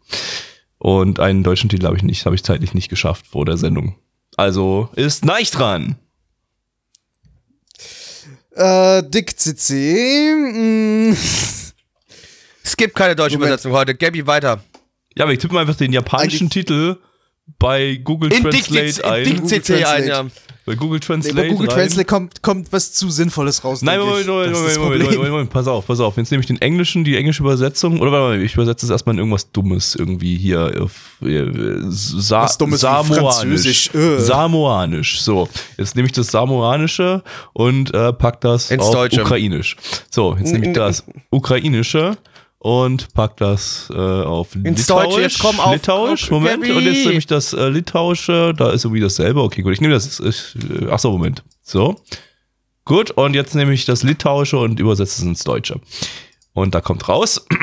Und 0.79 1.21
einen 1.21 1.43
deutschen 1.43 1.68
Titel 1.68 1.85
habe 1.87 1.97
ich 1.97 2.03
nicht, 2.03 2.25
habe 2.25 2.35
ich 2.35 2.43
zeitlich 2.43 2.73
nicht 2.73 2.89
geschafft 2.89 3.27
vor 3.27 3.45
der 3.45 3.59
Sendung. 3.59 3.97
Also 4.37 4.89
ist 4.97 5.25
Neich 5.27 5.51
dran. 5.51 5.97
Äh, 8.53 9.03
Dick 9.03 9.39
CC. 9.39 10.35
Mm, 10.35 11.12
Es 11.12 12.77
gibt 12.77 12.95
keine 12.95 13.14
deutsche 13.14 13.35
Moment. 13.37 13.51
Übersetzung 13.51 13.73
heute. 13.73 13.95
Gabby, 13.95 14.27
weiter. 14.27 14.62
Ja, 15.14 15.25
aber 15.25 15.33
ich 15.35 15.39
tippe 15.41 15.55
mal 15.55 15.61
einfach 15.61 15.77
den 15.77 15.93
japanischen 15.93 16.49
Titel 16.49 16.97
bei 17.59 17.97
Google 18.03 18.33
In 18.33 18.45
Dick 18.45 18.64
Translate 18.64 19.05
ein. 19.05 19.25
Dick 19.25 19.47
CC 19.47 19.85
ein, 19.85 20.07
ja. 20.07 20.27
Bei 20.71 20.77
Google 20.77 20.99
nee, 21.01 21.07
Translate. 21.07 21.37
bei 21.37 21.49
Google 21.49 21.68
rein. 21.68 21.79
Translate 21.79 22.05
kommt, 22.05 22.43
kommt 22.43 22.73
was 22.73 22.93
zu 22.93 23.11
Sinnvolles 23.11 23.64
raus. 23.64 23.83
Nein, 23.83 23.99
Moment. 23.99 24.27
Moment, 24.27 24.53
Moment, 24.53 24.79
Moment. 24.79 25.03
Moment, 25.03 25.31
Moment, 25.31 25.51
pass 25.51 25.66
auf, 25.66 25.87
pass 25.87 25.99
auf. 25.99 26.16
Jetzt 26.16 26.31
nehme 26.31 26.41
ich 26.41 26.47
den 26.47 26.61
englischen, 26.62 27.03
die 27.03 27.16
englische 27.16 27.43
Übersetzung. 27.43 28.01
Oder 28.01 28.12
warte 28.12 28.37
mal, 28.37 28.43
ich 28.45 28.55
übersetze 28.55 28.87
es 28.87 28.91
erstmal 28.91 29.14
in 29.14 29.18
irgendwas 29.18 29.51
Dummes. 29.51 29.97
Irgendwie 29.97 30.37
hier 30.37 30.73
auf 30.81 31.21
äh, 31.23 31.47
Sa 31.89 32.43
Was 32.43 32.57
Dummes 32.57 32.81
Samoanisch. 32.81 33.18
Französisch, 33.18 33.95
äh. 33.95 34.18
Samoanisch. 34.21 35.21
So, 35.21 35.49
jetzt 35.77 35.97
nehme 35.97 36.07
ich 36.07 36.12
das 36.12 36.29
Samoanische 36.29 37.23
und 37.53 37.93
äh, 37.93 38.12
pack 38.12 38.41
das 38.41 38.71
Ins 38.71 38.85
auf 38.85 38.95
Deutsche. 38.95 39.23
Ukrainisch. 39.23 39.77
So, 40.11 40.37
jetzt 40.39 40.53
nehme 40.53 40.68
ich 40.68 40.73
das 40.73 41.05
Ukrainische 41.31 42.16
und 42.63 43.13
pack 43.15 43.37
das 43.39 43.91
äh, 43.91 43.95
auf 43.97 44.55
Ins 44.55 44.81
Litauisch. 44.87 45.07
Deutsche, 45.07 45.21
jetzt 45.23 45.39
komm 45.41 45.59
auf- 45.61 45.73
Litauisch, 45.73 46.25
auf- 46.25 46.31
Moment. 46.31 46.63
Gabi. 46.63 46.73
Und 46.77 46.85
jetzt 46.85 47.07
nehme 47.07 47.19
ich 47.19 47.27
das 47.27 47.53
äh, 47.55 47.69
Litauische. 47.69 48.53
Da 48.57 48.71
ist 48.71 48.85
irgendwie 48.85 49.01
dasselbe. 49.01 49.43
Okay, 49.43 49.63
gut. 49.63 49.73
Ich 49.73 49.81
nehme 49.81 49.95
das. 49.95 50.21
Ich, 50.21 50.55
äh, 50.71 50.89
ach 50.91 50.99
so, 50.99 51.11
Moment. 51.11 51.43
So. 51.63 52.01
Gut, 52.85 53.11
und 53.13 53.35
jetzt 53.35 53.55
nehme 53.55 53.73
ich 53.73 53.85
das 53.87 54.03
Litauische 54.03 54.59
und 54.59 54.79
übersetze 54.79 55.21
es 55.23 55.27
ins 55.27 55.43
Deutsche. 55.45 55.81
Und 56.53 56.75
da 56.75 56.81
kommt 56.81 57.09
raus. 57.09 57.45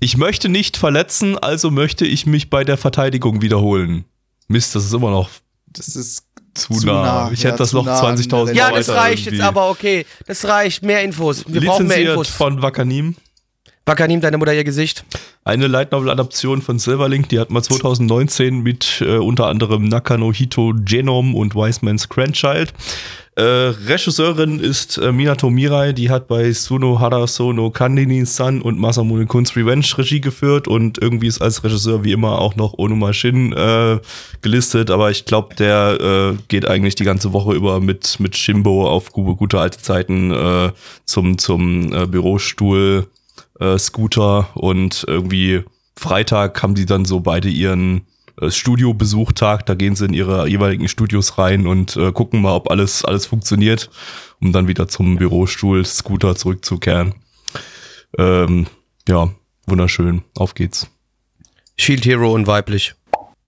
Ich 0.00 0.16
möchte 0.16 0.48
nicht 0.48 0.76
verletzen, 0.76 1.38
also 1.38 1.70
möchte 1.70 2.04
ich 2.04 2.26
mich 2.26 2.50
bei 2.50 2.64
der 2.64 2.76
Verteidigung 2.76 3.40
wiederholen. 3.40 4.04
Mist, 4.48 4.74
das 4.74 4.84
ist 4.84 4.92
immer 4.92 5.10
noch 5.12 5.30
Das 5.68 5.94
ist 5.94 6.26
zu, 6.54 6.72
Zu 6.74 6.86
nah. 6.86 7.02
nah, 7.26 7.30
Ich 7.32 7.42
ja, 7.42 7.48
hätte 7.50 7.58
das 7.58 7.72
noch 7.72 7.84
nah 7.84 7.98
an 8.00 8.16
der 8.16 8.24
20.000 8.24 8.52
Ja, 8.52 8.70
das 8.70 8.88
reicht 8.88 9.26
irgendwie. 9.26 9.38
jetzt 9.38 9.46
aber, 9.46 9.70
okay. 9.70 10.06
Das 10.26 10.44
reicht. 10.44 10.82
Mehr 10.82 11.02
Infos. 11.02 11.44
Wir 11.46 11.60
brauchen 11.62 11.86
mehr 11.86 11.98
Lizenziert 11.98 12.18
Infos. 12.18 12.28
von 12.28 12.62
Wakanim. 12.62 13.16
Wacker, 13.84 14.06
nimm 14.06 14.20
deine 14.20 14.38
Mutter 14.38 14.54
ihr 14.54 14.62
Gesicht. 14.62 15.04
Eine 15.44 15.66
Light 15.66 15.90
Novel 15.90 16.10
Adaption 16.10 16.62
von 16.62 16.78
Silverlink, 16.78 17.28
die 17.28 17.40
hat 17.40 17.50
man 17.50 17.64
2019 17.64 18.60
mit 18.60 19.02
äh, 19.04 19.16
unter 19.16 19.48
anderem 19.48 19.88
Nakanohito 19.88 20.72
Genome 20.84 21.36
und 21.36 21.56
Wiseman's 21.56 22.08
Grandchild. 22.08 22.72
Äh, 23.34 23.42
Regisseurin 23.42 24.60
ist 24.60 24.98
äh, 24.98 25.10
Minato 25.10 25.50
Mirai, 25.50 25.94
die 25.94 26.10
hat 26.10 26.28
bei 26.28 26.52
Suno 26.52 27.00
Haraso 27.00 27.52
no 27.52 27.70
Kandini-san 27.70 28.62
und 28.62 28.78
Masamune 28.78 29.26
Kun's 29.26 29.56
Revenge 29.56 29.86
Regie 29.96 30.20
geführt 30.20 30.68
und 30.68 30.98
irgendwie 30.98 31.26
ist 31.26 31.40
als 31.40 31.64
Regisseur 31.64 32.04
wie 32.04 32.12
immer 32.12 32.38
auch 32.38 32.54
noch 32.54 32.78
Onuma 32.78 33.12
Shin 33.12 33.52
äh, 33.52 33.98
gelistet, 34.42 34.90
aber 34.90 35.10
ich 35.10 35.24
glaube, 35.24 35.56
der 35.56 35.98
äh, 36.34 36.38
geht 36.48 36.68
eigentlich 36.68 36.94
die 36.94 37.04
ganze 37.04 37.32
Woche 37.32 37.54
über 37.54 37.80
mit, 37.80 38.20
mit 38.20 38.36
Shimbo 38.36 38.86
auf 38.86 39.12
gu 39.12 39.34
gute 39.34 39.58
alte 39.58 39.78
Zeiten 39.78 40.30
äh, 40.30 40.70
zum, 41.06 41.38
zum 41.38 41.92
äh, 41.92 42.06
Bürostuhl 42.06 43.08
äh, 43.62 43.78
Scooter 43.78 44.48
und 44.54 45.04
irgendwie 45.06 45.62
Freitag 45.96 46.62
haben 46.62 46.74
die 46.74 46.86
dann 46.86 47.04
so 47.04 47.20
beide 47.20 47.48
ihren 47.48 48.06
äh, 48.40 48.50
Studiobesuchtag, 48.50 49.66
da 49.66 49.74
gehen 49.74 49.94
sie 49.94 50.06
in 50.06 50.14
ihre 50.14 50.48
jeweiligen 50.48 50.88
Studios 50.88 51.38
rein 51.38 51.66
und 51.66 51.96
äh, 51.96 52.12
gucken 52.12 52.42
mal, 52.42 52.54
ob 52.54 52.70
alles, 52.70 53.04
alles 53.04 53.26
funktioniert, 53.26 53.90
um 54.40 54.52
dann 54.52 54.68
wieder 54.68 54.88
zum 54.88 55.16
Bürostuhl 55.16 55.84
Scooter 55.84 56.34
zurückzukehren. 56.34 57.14
Ähm, 58.18 58.66
ja, 59.08 59.30
wunderschön. 59.66 60.22
Auf 60.34 60.54
geht's. 60.54 60.88
Shield 61.78 62.04
Hero 62.04 62.32
und 62.32 62.46
weiblich. 62.46 62.94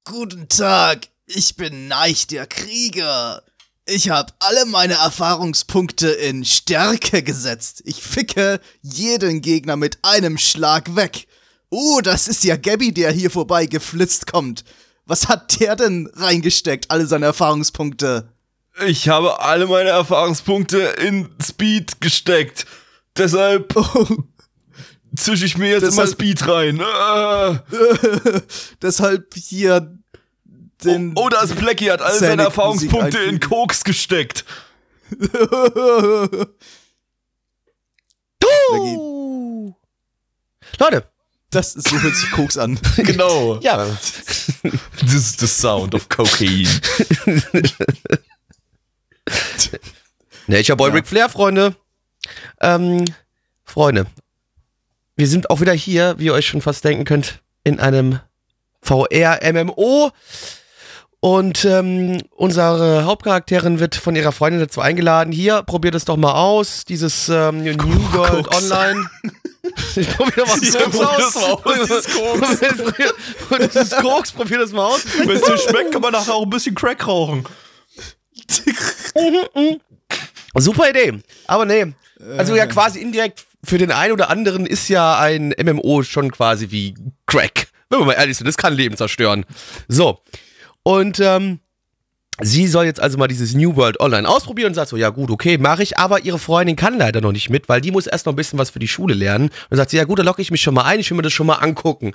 Guten 0.04 0.48
Tag, 0.48 1.08
ich 1.26 1.56
bin 1.56 1.88
Neich 1.88 2.26
der 2.26 2.46
Krieger. 2.46 3.42
Ich 3.86 4.08
habe 4.08 4.32
alle 4.38 4.64
meine 4.66 4.94
Erfahrungspunkte 4.94 6.08
in 6.08 6.44
Stärke 6.44 7.22
gesetzt. 7.22 7.82
Ich 7.84 8.02
ficke 8.02 8.60
jeden 8.80 9.42
Gegner 9.42 9.76
mit 9.76 9.98
einem 10.02 10.38
Schlag 10.38 10.96
weg. 10.96 11.26
Oh, 11.68 12.00
das 12.02 12.26
ist 12.28 12.44
ja 12.44 12.56
Gabby, 12.56 12.92
der 12.94 13.10
hier 13.12 13.30
vorbei 13.30 13.66
geflitzt 13.66 14.26
kommt. 14.30 14.64
Was 15.04 15.28
hat 15.28 15.60
der 15.60 15.76
denn 15.76 16.08
reingesteckt, 16.14 16.90
alle 16.90 17.06
seine 17.06 17.26
Erfahrungspunkte? 17.26 18.28
Ich 18.86 19.08
habe 19.08 19.40
alle 19.40 19.66
meine 19.66 19.90
Erfahrungspunkte 19.90 20.78
in 20.78 21.28
Speed 21.42 22.00
gesteckt. 22.00 22.64
Deshalb 23.16 23.74
zische 25.14 25.44
ich 25.44 25.58
mir 25.58 25.68
jetzt 25.70 25.82
Deshalb- 25.82 26.06
immer 26.06 26.12
Speed 26.12 26.48
rein. 26.48 26.80
Äh. 26.80 28.40
Deshalb 28.82 29.34
hier 29.34 29.98
den. 30.82 31.12
Oh, 31.16 31.28
da 31.28 31.42
ist 31.42 31.56
Blackie, 31.56 31.90
hat 31.90 32.00
alle 32.00 32.14
Sonic 32.14 32.28
seine 32.30 32.42
Erfahrungspunkte 32.44 33.18
in. 33.18 33.40
Koks 33.40 33.84
gesteckt. 33.84 34.44
Uh. 38.42 39.72
Leute, 40.78 41.04
das 41.50 41.76
ist 41.76 41.88
so 41.88 42.00
hört 42.00 42.16
sich 42.16 42.30
Koks 42.32 42.58
an. 42.58 42.78
Genau. 42.96 43.58
ja, 43.60 43.84
This 45.00 45.14
is 45.14 45.36
the 45.38 45.46
sound 45.46 45.94
of 45.94 46.08
cocaine. 46.08 46.68
Nature 50.46 50.76
Boy 50.76 50.88
Ja. 50.90 50.94
Ric 50.94 51.06
Flair, 51.06 51.28
Freunde. 51.28 51.76
Ähm, 52.60 53.04
Freunde, 53.64 54.06
wir 55.16 55.28
sind 55.28 55.48
auch 55.50 55.60
wieder 55.60 55.72
hier, 55.72 56.18
wie 56.18 56.26
ihr 56.26 56.34
euch 56.34 56.46
schon 56.46 56.60
fast 56.60 56.84
denken 56.84 57.04
könnt, 57.04 57.40
in 57.62 57.80
einem 57.80 58.20
VR-MMO. 58.82 60.10
Und 61.24 61.64
ähm, 61.64 62.20
unsere 62.36 63.06
Hauptcharakterin 63.06 63.80
wird 63.80 63.94
von 63.94 64.14
ihrer 64.14 64.30
Freundin 64.30 64.60
dazu 64.60 64.82
eingeladen. 64.82 65.32
Hier, 65.32 65.62
probiert 65.62 65.94
es 65.94 66.04
doch 66.04 66.18
mal 66.18 66.34
aus, 66.34 66.84
dieses 66.84 67.30
ähm, 67.30 67.64
New 67.64 68.12
World 68.12 68.44
Koks. 68.46 68.70
Online. 68.70 69.08
Ich 69.96 70.06
probier 70.10 70.44
mal 70.44 70.58
Koks 70.60 70.76
aus. 70.76 70.82
das 70.82 70.92
mal 70.94 71.06
aus, 71.06 71.62
das 71.88 71.90
ist 71.90 72.14
Koks. 72.14 72.60
Das 73.48 73.76
ist 73.76 73.96
Koks, 73.96 74.32
probier 74.32 74.58
das 74.58 74.72
mal 74.72 74.84
aus. 74.84 75.06
Wenn 75.16 75.30
es 75.30 75.40
dir 75.40 75.56
schmeckt, 75.56 75.92
kann 75.92 76.02
man 76.02 76.12
nachher 76.12 76.34
auch 76.34 76.42
ein 76.42 76.50
bisschen 76.50 76.74
Crack 76.74 77.06
rauchen. 77.06 77.44
Super 80.56 80.90
Idee. 80.90 81.22
Aber 81.46 81.64
nee. 81.64 81.94
Also 82.36 82.54
ja 82.54 82.66
quasi 82.66 83.00
indirekt 83.00 83.46
für 83.64 83.78
den 83.78 83.92
einen 83.92 84.12
oder 84.12 84.28
anderen 84.28 84.66
ist 84.66 84.90
ja 84.90 85.18
ein 85.18 85.54
MMO 85.58 86.02
schon 86.02 86.30
quasi 86.30 86.70
wie 86.70 86.94
Crack. 87.24 87.68
Wenn 87.88 88.00
wir 88.00 88.04
mal 88.04 88.12
ehrlich 88.12 88.36
sind, 88.36 88.46
das 88.46 88.58
kann 88.58 88.74
Leben 88.74 88.98
zerstören. 88.98 89.46
So. 89.88 90.20
Und 90.84 91.18
ähm, 91.18 91.60
sie 92.40 92.68
soll 92.68 92.84
jetzt 92.84 93.00
also 93.00 93.18
mal 93.18 93.26
dieses 93.26 93.54
New 93.54 93.74
World 93.74 93.98
Online 94.00 94.28
ausprobieren 94.28 94.68
und 94.68 94.74
sagt 94.74 94.90
so, 94.90 94.96
ja 94.96 95.08
gut, 95.08 95.30
okay, 95.30 95.58
mache 95.58 95.82
ich, 95.82 95.98
aber 95.98 96.20
ihre 96.20 96.38
Freundin 96.38 96.76
kann 96.76 96.96
leider 96.98 97.20
noch 97.20 97.32
nicht 97.32 97.50
mit, 97.50 97.68
weil 97.68 97.80
die 97.80 97.90
muss 97.90 98.06
erst 98.06 98.26
noch 98.26 98.32
ein 98.32 98.36
bisschen 98.36 98.58
was 98.58 98.70
für 98.70 98.78
die 98.78 98.88
Schule 98.88 99.14
lernen. 99.14 99.50
Und 99.70 99.76
sagt 99.76 99.90
sie, 99.90 99.96
ja 99.96 100.04
gut, 100.04 100.18
dann 100.18 100.26
locke 100.26 100.42
ich 100.42 100.50
mich 100.50 100.62
schon 100.62 100.74
mal 100.74 100.84
ein, 100.84 101.00
ich 101.00 101.10
will 101.10 101.16
mir 101.16 101.22
das 101.22 101.32
schon 101.32 101.46
mal 101.46 101.54
angucken. 101.54 102.12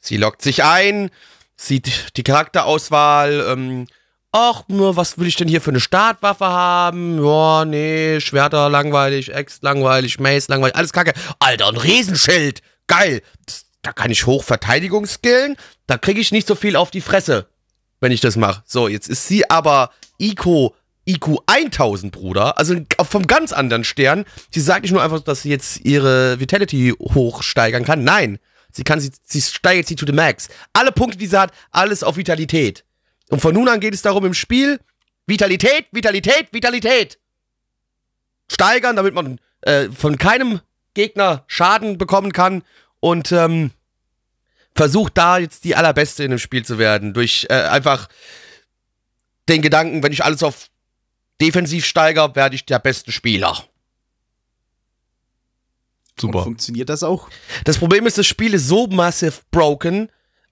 Sie 0.00 0.16
lockt 0.16 0.40
sich 0.40 0.64
ein, 0.64 1.10
sieht 1.56 2.16
die 2.16 2.22
Charakterauswahl, 2.22 3.44
ähm, 3.48 3.86
ach, 4.30 4.62
nur 4.68 4.96
was 4.96 5.18
will 5.18 5.26
ich 5.26 5.36
denn 5.36 5.48
hier 5.48 5.60
für 5.60 5.70
eine 5.70 5.80
Startwaffe 5.80 6.46
haben? 6.46 7.24
Ja, 7.24 7.64
nee, 7.64 8.20
Schwerter 8.20 8.68
langweilig, 8.68 9.34
Ex 9.34 9.62
langweilig, 9.62 10.20
Mace 10.20 10.48
langweilig, 10.48 10.76
alles 10.76 10.92
kacke. 10.92 11.12
Alter, 11.38 11.68
ein 11.68 11.76
Riesenschild, 11.76 12.62
geil. 12.86 13.22
Das, 13.46 13.66
da 13.82 13.92
kann 13.92 14.10
ich 14.10 14.26
hoch 14.26 14.44
Verteidigung 14.44 15.06
skillen, 15.06 15.56
da 15.86 15.98
kriege 15.98 16.20
ich 16.20 16.30
nicht 16.30 16.46
so 16.46 16.54
viel 16.54 16.76
auf 16.76 16.90
die 16.90 17.00
Fresse, 17.00 17.48
wenn 18.02 18.12
ich 18.12 18.20
das 18.20 18.36
mache. 18.36 18.62
So, 18.66 18.88
jetzt 18.88 19.08
ist 19.08 19.28
sie 19.28 19.48
aber 19.48 19.90
IQ, 20.20 20.72
IQ 21.06 21.38
1000, 21.46 22.12
Bruder, 22.12 22.58
also 22.58 22.74
vom 23.08 23.26
ganz 23.26 23.52
anderen 23.52 23.84
Stern. 23.84 24.24
Sie 24.50 24.60
sagt 24.60 24.82
nicht 24.82 24.92
nur 24.92 25.02
einfach, 25.02 25.20
dass 25.20 25.42
sie 25.42 25.50
jetzt 25.50 25.84
ihre 25.84 26.38
Vitality 26.40 26.92
hochsteigern 26.98 27.84
kann, 27.84 28.04
nein. 28.04 28.38
Sie 28.72 28.82
kann 28.82 29.00
sie, 29.00 29.12
sie 29.22 29.40
steigert 29.40 29.86
sie 29.86 29.94
to 29.94 30.04
the 30.04 30.12
max. 30.12 30.48
Alle 30.72 30.90
Punkte, 30.90 31.16
die 31.16 31.26
sie 31.26 31.38
hat, 31.38 31.52
alles 31.70 32.02
auf 32.02 32.16
Vitalität. 32.16 32.84
Und 33.30 33.40
von 33.40 33.54
nun 33.54 33.68
an 33.68 33.80
geht 33.80 33.94
es 33.94 34.02
darum 34.02 34.24
im 34.24 34.34
Spiel, 34.34 34.80
Vitalität, 35.26 35.86
Vitalität, 35.92 36.48
Vitalität. 36.52 37.18
Steigern, 38.50 38.96
damit 38.96 39.14
man 39.14 39.38
äh, 39.60 39.88
von 39.90 40.18
keinem 40.18 40.60
Gegner 40.94 41.44
Schaden 41.46 41.98
bekommen 41.98 42.32
kann 42.32 42.62
und 42.98 43.30
ähm, 43.30 43.70
versucht 44.74 45.18
da 45.18 45.38
jetzt 45.38 45.64
die 45.64 45.76
allerbeste 45.76 46.24
in 46.24 46.30
dem 46.30 46.38
Spiel 46.38 46.64
zu 46.64 46.78
werden. 46.78 47.14
Durch 47.14 47.46
äh, 47.50 47.54
einfach 47.54 48.08
den 49.48 49.62
Gedanken, 49.62 50.02
wenn 50.02 50.12
ich 50.12 50.24
alles 50.24 50.42
auf 50.42 50.70
defensiv 51.40 51.84
steigere, 51.84 52.34
werde 52.34 52.54
ich 52.54 52.64
der 52.64 52.78
beste 52.78 53.12
Spieler. 53.12 53.64
Super. 56.18 56.38
Und 56.38 56.44
funktioniert 56.44 56.88
das 56.88 57.02
auch? 57.02 57.28
Das 57.64 57.78
Problem 57.78 58.06
ist, 58.06 58.18
das 58.18 58.26
Spiel 58.26 58.54
ist 58.54 58.68
so 58.68 58.86
massive 58.86 59.40
broken, 59.50 60.08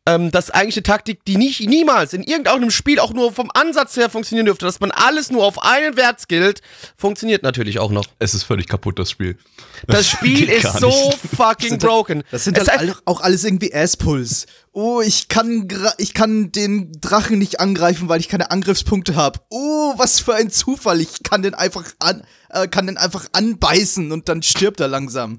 ähm, 0.07 0.31
dass 0.31 0.51
eigentlich 0.51 0.77
eine 0.77 0.83
Taktik, 0.85 1.25
die 1.27 1.37
nicht, 1.37 1.61
niemals 1.69 2.15
in 2.15 2.23
irgendeinem 2.23 2.71
Spiel 2.71 2.99
auch 3.01 3.13
nur 3.13 3.33
vom 3.33 3.51
Ansatz 3.53 3.97
her 3.97 4.09
funktionieren 4.09 4.47
dürfte, 4.47 4.65
dass 4.65 4.81
man 4.81 4.91
alles 4.91 5.31
nur 5.31 5.45
auf 5.45 5.63
einen 5.63 5.97
Wert 5.97 6.21
skillt, 6.21 6.63
funktioniert 6.97 7.43
natürlich 7.43 7.79
auch 7.79 7.91
noch. 7.91 8.07
Es 8.19 8.33
ist 8.35 8.45
völlig 8.45 8.67
kaputt, 8.67 8.99
das 8.99 9.11
Spiel. 9.11 9.37
Das 9.87 10.09
Spiel 10.11 10.47
Geht 10.47 10.65
ist 10.65 10.79
so 10.79 10.89
nicht. 10.89 11.19
fucking 11.37 11.69
sind 11.71 11.83
broken. 11.83 12.23
Das 12.31 12.45
sind 12.45 12.57
Es 12.57 12.67
halt 12.69 12.83
ist 12.83 12.89
all, 12.97 13.03
auch 13.05 13.21
alles 13.21 13.45
irgendwie 13.45 13.73
Ass-Pulls. 13.75 14.47
Oh, 14.73 15.01
ich 15.01 15.29
kann, 15.29 15.69
gra- 15.69 15.95
ich 15.99 16.15
kann 16.15 16.51
den 16.53 16.93
Drachen 17.01 17.39
nicht 17.39 17.61
angreifen, 17.61 18.09
weil 18.09 18.21
ich 18.21 18.29
keine 18.29 18.51
Angriffspunkte 18.51 19.17
habe. 19.17 19.41
Oh, 19.51 19.95
was 19.97 20.21
für 20.21 20.35
ein 20.35 20.51
Zufall. 20.51 21.01
Ich 21.01 21.23
kann 21.25 21.43
den 21.43 21.55
einfach 21.55 21.85
an, 21.99 22.23
äh, 22.53 22.69
kann 22.69 22.87
den 22.87 22.97
einfach 22.97 23.27
anbeißen 23.33 24.13
und 24.13 24.29
dann 24.29 24.43
stirbt 24.43 24.81
er 24.81 24.89
langsam. 24.89 25.39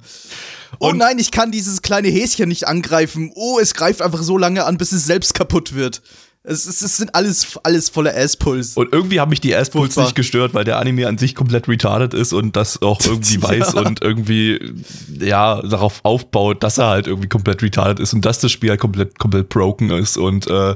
Oh 0.79 0.89
Und- 0.89 0.97
nein, 0.97 1.19
ich 1.19 1.31
kann 1.31 1.51
dieses 1.51 1.81
kleine 1.81 2.07
Häschen 2.09 2.49
nicht 2.49 2.67
angreifen. 2.67 3.31
Oh, 3.35 3.59
es 3.59 3.73
greift 3.73 4.01
einfach 4.01 4.21
so 4.23 4.37
lange 4.37 4.65
an, 4.65 4.77
bis 4.77 4.91
es 4.91 5.05
selbst 5.05 5.33
kaputt 5.33 5.73
wird. 5.75 6.01
Es, 6.43 6.65
es, 6.65 6.81
es 6.81 6.97
sind 6.97 7.13
alles, 7.13 7.59
alles 7.61 7.89
voller 7.89 8.17
Ass-Pulls. 8.17 8.75
Und 8.75 8.91
irgendwie 8.91 9.19
haben 9.19 9.29
mich 9.29 9.41
die 9.41 9.51
Furchtbar. 9.71 10.05
nicht 10.05 10.15
gestört, 10.15 10.55
weil 10.55 10.63
der 10.63 10.79
Anime 10.79 11.07
an 11.07 11.19
sich 11.19 11.35
komplett 11.35 11.67
retarded 11.67 12.15
ist 12.15 12.33
und 12.33 12.55
das 12.55 12.81
auch 12.81 12.99
irgendwie 13.05 13.35
Ja. 13.35 13.43
weiß 13.43 13.75
und 13.75 14.01
irgendwie, 14.01 14.73
ja, 15.19 15.61
darauf 15.61 15.99
aufbaut, 16.01 16.63
dass 16.63 16.79
er 16.79 16.87
halt 16.87 17.05
irgendwie 17.05 17.29
komplett 17.29 17.61
retarded 17.61 17.99
ist 17.99 18.15
und 18.15 18.25
dass 18.25 18.39
das 18.39 18.51
Spiel 18.51 18.71
halt 18.71 18.79
komplett, 18.79 19.19
komplett 19.19 19.49
broken 19.49 19.91
ist 19.91 20.17
und 20.17 20.47
äh, 20.47 20.71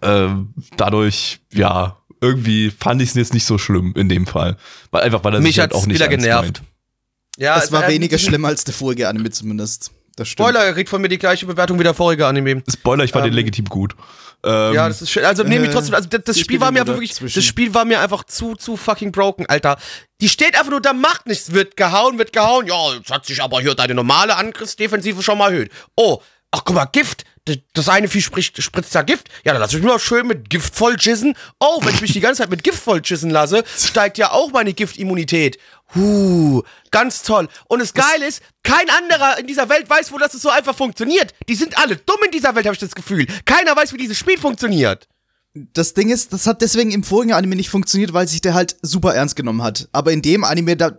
äh, 0.00 0.28
dadurch, 0.76 1.38
ja, 1.52 1.96
irgendwie 2.20 2.70
fand 2.70 3.02
ich 3.02 3.10
es 3.10 3.14
jetzt 3.14 3.34
nicht 3.34 3.44
so 3.46 3.58
schlimm 3.58 3.92
in 3.96 4.08
dem 4.08 4.26
Fall. 4.26 4.56
Weil 4.90 5.02
einfach, 5.02 5.22
weil 5.24 5.34
er 5.34 5.40
Mich 5.40 5.54
sich 5.54 5.60
halt 5.60 5.72
auch 5.74 5.86
nicht 5.86 5.96
wieder 5.96 6.08
genervt. 6.08 6.42
meint. 6.42 6.62
Ja, 7.38 7.56
es 7.58 7.70
war 7.70 7.88
äh, 7.88 7.92
weniger 7.92 8.18
schlimm 8.18 8.44
als 8.44 8.64
der 8.64 8.74
vorige 8.74 9.08
Anime 9.08 9.30
zumindest. 9.30 9.92
Das 10.16 10.28
stimmt. 10.28 10.48
Spoiler, 10.48 10.64
er 10.64 10.72
kriegt 10.72 10.90
von 10.90 11.00
mir 11.00 11.08
die 11.08 11.18
gleiche 11.18 11.46
Bewertung 11.46 11.78
wie 11.78 11.84
der 11.84 11.94
vorige 11.94 12.26
Anime. 12.26 12.62
Spoiler, 12.68 13.04
ich 13.04 13.12
fand 13.12 13.24
Ähm, 13.24 13.30
den 13.30 13.36
legitim 13.36 13.66
gut. 13.66 13.94
Ähm, 14.44 14.74
Ja, 14.74 14.88
das 14.88 15.00
ist 15.02 15.10
schön. 15.10 15.24
Also 15.24 15.44
nehme 15.44 15.64
ich 15.64 15.70
äh, 15.70 15.74
trotzdem, 15.74 15.94
also 15.94 16.08
das, 16.08 16.22
das 16.24 16.40
Spiel 16.40 16.60
war 16.60 16.72
mir 16.72 16.80
einfach 16.80 16.94
wirklich, 16.94 17.10
dazwischen. 17.10 17.36
das 17.38 17.44
Spiel 17.44 17.72
war 17.74 17.84
mir 17.84 18.00
einfach 18.00 18.24
zu, 18.24 18.56
zu 18.56 18.76
fucking 18.76 19.12
broken, 19.12 19.46
Alter. 19.46 19.78
Die 20.20 20.28
steht 20.28 20.56
einfach 20.58 20.70
nur 20.70 20.80
da, 20.80 20.92
macht 20.92 21.26
nichts, 21.28 21.52
wird 21.52 21.76
gehauen, 21.76 22.18
wird 22.18 22.32
gehauen. 22.32 22.66
Ja, 22.66 22.94
jetzt 22.94 23.12
hat 23.12 23.26
sich 23.26 23.40
aber 23.40 23.60
hier 23.60 23.76
deine 23.76 23.94
normale 23.94 24.34
Angriffsdefensive 24.36 25.22
schon 25.22 25.38
mal 25.38 25.52
erhöht. 25.52 25.70
Oh, 25.96 26.20
ach 26.50 26.62
guck 26.64 26.74
mal, 26.74 26.86
Gift. 26.86 27.24
Das- 27.74 27.88
eine 27.88 28.08
Vieh 28.08 28.20
spricht, 28.22 28.62
spritzt 28.62 28.94
da 28.94 29.02
Gift. 29.02 29.28
Ja, 29.44 29.52
dann 29.52 29.60
lass 29.60 29.72
ich 29.72 29.78
mich 29.78 29.86
mal 29.86 29.98
schön 29.98 30.26
mit 30.26 30.50
Gift 30.50 30.74
voll 30.74 30.96
jissen. 30.98 31.34
Oh, 31.60 31.78
wenn 31.82 31.94
ich 31.94 32.00
mich 32.00 32.12
die 32.12 32.20
ganze 32.20 32.42
Zeit 32.42 32.50
mit 32.50 32.62
Gift 32.62 32.78
voll 32.82 33.00
jissen 33.04 33.30
lasse, 33.30 33.64
steigt 33.78 34.18
ja 34.18 34.32
auch 34.32 34.50
meine 34.52 34.74
Giftimmunität. 34.74 35.58
Huh, 35.94 36.62
ganz 36.90 37.22
toll. 37.22 37.48
Und 37.68 37.80
das 37.80 37.94
Geile 37.94 38.26
ist, 38.26 38.42
kein 38.62 38.90
anderer 38.90 39.38
in 39.38 39.46
dieser 39.46 39.68
Welt 39.70 39.88
weiß, 39.88 40.12
wo 40.12 40.18
das 40.18 40.32
so 40.32 40.50
einfach 40.50 40.76
funktioniert. 40.76 41.32
Die 41.48 41.54
sind 41.54 41.78
alle 41.78 41.96
dumm 41.96 42.18
in 42.26 42.30
dieser 42.30 42.54
Welt, 42.54 42.66
habe 42.66 42.74
ich 42.74 42.80
das 42.80 42.94
Gefühl. 42.94 43.26
Keiner 43.46 43.74
weiß, 43.74 43.92
wie 43.94 43.98
dieses 43.98 44.18
Spiel 44.18 44.38
funktioniert. 44.38 45.08
das 45.72 45.94
Ding 45.94 46.10
ist, 46.10 46.32
das 46.32 46.46
hat 46.46 46.60
deswegen 46.62 46.92
im 46.92 47.02
vorigen 47.02 47.32
Anime 47.32 47.56
nicht 47.56 47.70
funktioniert, 47.70 48.12
weil 48.12 48.28
sich 48.28 48.40
der 48.42 48.54
halt 48.54 48.76
super 48.82 49.14
ernst 49.14 49.34
genommen 49.34 49.62
hat. 49.62 49.88
Aber 49.92 50.12
in 50.12 50.22
dem 50.22 50.44
Anime, 50.44 50.76
da, 50.76 50.90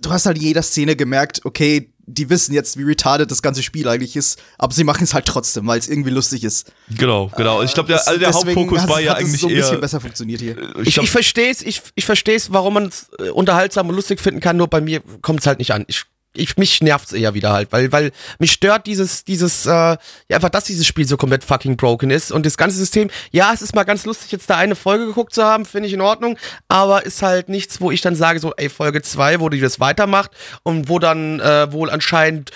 du 0.00 0.10
hast 0.10 0.26
halt 0.26 0.38
jeder 0.38 0.62
Szene 0.62 0.96
gemerkt, 0.96 1.42
okay, 1.44 1.91
die 2.12 2.30
wissen 2.30 2.52
jetzt, 2.54 2.76
wie 2.78 2.82
retarded 2.82 3.30
das 3.30 3.42
ganze 3.42 3.62
Spiel 3.62 3.88
eigentlich 3.88 4.16
ist, 4.16 4.40
aber 4.58 4.72
sie 4.74 4.84
machen 4.84 5.04
es 5.04 5.14
halt 5.14 5.26
trotzdem, 5.26 5.66
weil 5.66 5.78
es 5.78 5.88
irgendwie 5.88 6.10
lustig 6.10 6.44
ist. 6.44 6.72
Genau, 6.96 7.30
genau. 7.36 7.62
Ich 7.62 7.72
glaube, 7.74 7.88
der, 7.88 7.96
Das- 7.98 8.06
also 8.08 8.20
der 8.20 8.32
Hauptfokus 8.32 8.88
war 8.88 9.00
ja 9.00 9.12
hat 9.12 9.18
es 9.18 9.24
eigentlich 9.24 9.40
so 9.40 9.48
ein 9.48 9.54
bisschen 9.54 9.74
eher. 9.74 9.80
besser 9.80 10.00
funktioniert 10.00 10.40
hier. 10.40 10.56
Ich 10.84 10.98
ich 10.98 11.10
verstehe 11.10 11.50
es, 11.50 11.62
ich, 11.62 11.82
ich 11.94 12.04
verstehe 12.04 12.36
es, 12.36 12.52
warum 12.52 12.74
man 12.74 12.86
es 12.86 13.10
äh, 13.18 13.30
unterhaltsam 13.30 13.88
und 13.88 13.94
lustig 13.96 14.20
finden 14.20 14.40
kann, 14.40 14.56
nur 14.56 14.68
bei 14.68 14.80
mir 14.80 15.00
kommt 15.22 15.40
es 15.40 15.46
halt 15.46 15.58
nicht 15.58 15.72
an. 15.72 15.84
Ich, 15.88 16.04
ich, 16.34 16.56
mich 16.56 16.80
nervt's 16.80 17.12
eher 17.12 17.34
wieder 17.34 17.52
halt, 17.52 17.72
weil, 17.72 17.92
weil 17.92 18.12
mich 18.38 18.52
stört 18.52 18.86
dieses, 18.86 19.24
dieses, 19.24 19.66
äh, 19.66 19.70
ja, 19.70 19.98
einfach, 20.30 20.48
dass 20.48 20.64
dieses 20.64 20.86
Spiel 20.86 21.06
so 21.06 21.16
komplett 21.16 21.44
fucking 21.44 21.76
broken 21.76 22.10
ist 22.10 22.32
und 22.32 22.46
das 22.46 22.56
ganze 22.56 22.76
System, 22.76 23.10
ja, 23.30 23.52
es 23.52 23.62
ist 23.62 23.74
mal 23.74 23.84
ganz 23.84 24.04
lustig, 24.06 24.32
jetzt 24.32 24.48
da 24.48 24.56
eine 24.56 24.74
Folge 24.74 25.06
geguckt 25.06 25.34
zu 25.34 25.44
haben, 25.44 25.64
finde 25.66 25.88
ich 25.88 25.94
in 25.94 26.00
Ordnung, 26.00 26.38
aber 26.68 27.04
ist 27.04 27.22
halt 27.22 27.48
nichts, 27.48 27.80
wo 27.80 27.90
ich 27.90 28.00
dann 28.00 28.14
sage, 28.14 28.38
so, 28.38 28.52
ey, 28.56 28.68
Folge 28.68 29.02
2, 29.02 29.40
wo 29.40 29.48
die 29.48 29.60
das 29.60 29.80
weitermacht 29.80 30.30
und 30.62 30.88
wo 30.88 30.98
dann 30.98 31.40
äh, 31.40 31.70
wohl 31.72 31.90
anscheinend 31.90 32.50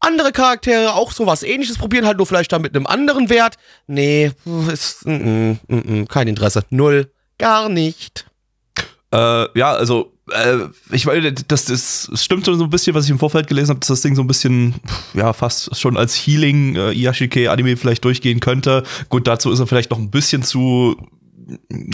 andere 0.00 0.32
Charaktere 0.32 0.94
auch 0.94 1.12
sowas 1.12 1.42
ähnliches 1.42 1.78
probieren, 1.78 2.06
halt 2.06 2.16
nur 2.16 2.26
vielleicht 2.26 2.52
dann 2.52 2.62
mit 2.62 2.74
einem 2.74 2.86
anderen 2.86 3.28
Wert. 3.28 3.56
Nee, 3.86 4.32
ist, 4.72 5.06
mm, 5.06 5.12
mm, 5.12 5.58
mm, 5.68 5.76
mm, 5.76 6.08
kein 6.08 6.26
Interesse. 6.26 6.64
Null. 6.70 7.12
Gar 7.38 7.68
nicht. 7.68 8.26
Äh, 9.12 9.58
ja, 9.58 9.72
also 9.72 10.12
ich 10.90 11.06
meine, 11.06 11.32
das, 11.32 11.64
das, 11.64 12.10
stimmt 12.14 12.44
so 12.44 12.52
ein 12.52 12.70
bisschen, 12.70 12.94
was 12.94 13.04
ich 13.04 13.10
im 13.10 13.18
Vorfeld 13.18 13.46
gelesen 13.46 13.70
habe, 13.70 13.80
dass 13.80 13.88
das 13.88 14.02
Ding 14.02 14.14
so 14.14 14.22
ein 14.22 14.26
bisschen, 14.26 14.74
ja, 15.14 15.32
fast 15.32 15.76
schon 15.76 15.96
als 15.96 16.14
Healing 16.14 16.76
äh, 16.76 16.92
Iyashike-Anime 16.92 17.76
vielleicht 17.76 18.04
durchgehen 18.04 18.40
könnte. 18.40 18.82
Gut, 19.08 19.26
dazu 19.26 19.50
ist 19.50 19.60
er 19.60 19.66
vielleicht 19.66 19.90
noch 19.90 19.98
ein 19.98 20.10
bisschen 20.10 20.42
zu 20.42 20.96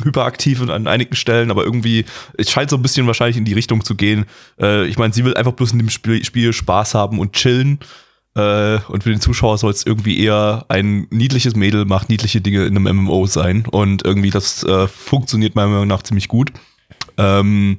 hyperaktiv 0.05 0.61
an 0.69 0.87
einigen 0.87 1.17
Stellen, 1.17 1.51
aber 1.51 1.65
irgendwie, 1.65 2.05
es 2.37 2.51
scheint 2.51 2.71
so 2.71 2.77
ein 2.77 2.83
bisschen 2.83 3.07
wahrscheinlich 3.07 3.37
in 3.37 3.45
die 3.45 3.55
Richtung 3.55 3.85
zu 3.85 3.95
gehen. 3.95 4.27
Äh, 4.61 4.87
ich 4.87 4.99
meine, 4.99 5.15
sie 5.15 5.25
will 5.25 5.35
einfach 5.35 5.53
bloß 5.53 5.73
in 5.73 5.79
dem 5.79 5.91
Spiel, 5.91 6.25
Spiel 6.25 6.53
Spaß 6.53 6.95
haben 6.95 7.19
und 7.19 7.33
chillen. 7.33 7.79
Äh, 8.35 8.81
und 8.89 9.03
für 9.03 9.11
den 9.11 9.21
Zuschauer 9.21 9.57
soll 9.59 9.71
es 9.71 9.87
irgendwie 9.87 10.19
eher 10.19 10.67
ein 10.69 11.07
niedliches 11.11 11.57
Mädel 11.57 11.87
macht 11.87 12.11
niedliche 12.11 12.43
Dinge 12.43 12.67
in 12.67 12.77
einem 12.77 13.05
MMO 13.05 13.27
sein. 13.27 13.65
Und 13.71 14.05
irgendwie 14.05 14.31
das 14.31 14.63
äh, 14.65 14.87
funktioniert 14.89 15.55
meiner 15.55 15.69
Meinung 15.69 15.89
nach 15.89 16.03
ziemlich 16.03 16.29
gut. 16.29 16.53
Ähm, 17.17 17.79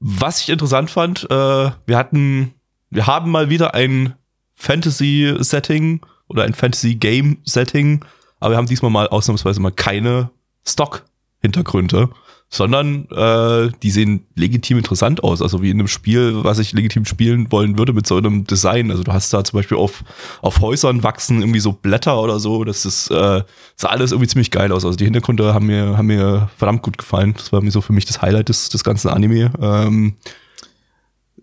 was 0.00 0.40
ich 0.40 0.48
interessant 0.48 0.90
fand, 0.90 1.24
äh, 1.30 1.70
wir 1.86 1.96
hatten, 1.96 2.54
wir 2.90 3.06
haben 3.06 3.30
mal 3.30 3.50
wieder 3.50 3.74
ein 3.74 4.14
Fantasy-Setting 4.54 6.00
oder 6.28 6.44
ein 6.44 6.54
Fantasy-Game-Setting, 6.54 8.04
aber 8.40 8.52
wir 8.52 8.56
haben 8.56 8.66
diesmal 8.66 8.90
mal 8.90 9.08
ausnahmsweise 9.08 9.60
mal 9.60 9.72
keine 9.72 10.30
Stock-Hintergründe, 10.66 12.10
sondern 12.50 13.06
äh, 13.10 13.70
die 13.82 13.90
sehen 13.90 14.26
legitim 14.34 14.78
interessant 14.78 15.22
aus. 15.22 15.42
Also 15.42 15.62
wie 15.62 15.70
in 15.70 15.78
einem 15.78 15.88
Spiel, 15.88 16.44
was 16.44 16.58
ich 16.58 16.72
legitim 16.72 17.04
spielen 17.04 17.52
wollen 17.52 17.78
würde 17.78 17.92
mit 17.92 18.06
so 18.06 18.16
einem 18.16 18.44
Design. 18.46 18.90
Also 18.90 19.02
du 19.02 19.12
hast 19.12 19.32
da 19.34 19.44
zum 19.44 19.58
Beispiel 19.58 19.76
auf, 19.76 20.02
auf 20.40 20.60
Häusern 20.60 21.02
wachsen 21.02 21.40
irgendwie 21.40 21.60
so 21.60 21.72
Blätter 21.72 22.20
oder 22.20 22.40
so. 22.40 22.64
Das 22.64 22.86
ist 22.86 23.10
äh, 23.10 23.42
sah 23.76 23.88
alles 23.88 24.12
irgendwie 24.12 24.28
ziemlich 24.28 24.50
geil 24.50 24.72
aus. 24.72 24.84
Also 24.86 24.96
die 24.96 25.04
Hintergründe 25.04 25.52
haben 25.52 25.66
mir, 25.66 25.98
haben 25.98 26.06
mir 26.06 26.48
verdammt 26.56 26.82
gut 26.82 26.96
gefallen. 26.96 27.34
Das 27.36 27.52
war 27.52 27.60
mir 27.60 27.70
so 27.70 27.82
für 27.82 27.92
mich 27.92 28.06
das 28.06 28.22
Highlight 28.22 28.48
des, 28.48 28.70
des 28.70 28.82
ganzen 28.82 29.08
Anime. 29.08 29.50
Ähm, 29.60 30.14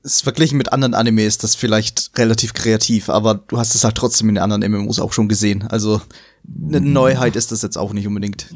ist 0.01 0.21
verglichen 0.21 0.57
mit 0.57 0.71
anderen 0.71 0.93
Animes 0.93 1.37
das 1.39 1.55
vielleicht 1.55 2.11
relativ 2.17 2.53
kreativ, 2.53 3.09
aber 3.09 3.35
du 3.35 3.57
hast 3.57 3.73
es 3.73 3.83
halt 3.83 3.95
trotzdem 3.95 4.29
in 4.29 4.35
den 4.35 4.43
anderen 4.43 4.71
MMOs 4.71 4.99
auch 4.99 5.13
schon 5.13 5.27
gesehen. 5.27 5.63
Also 5.63 5.99
eine 6.67 6.79
Neuheit 6.79 7.35
ist 7.35 7.51
das 7.51 7.63
jetzt 7.63 7.77
auch 7.77 7.91
nicht 7.91 8.07
unbedingt. 8.07 8.47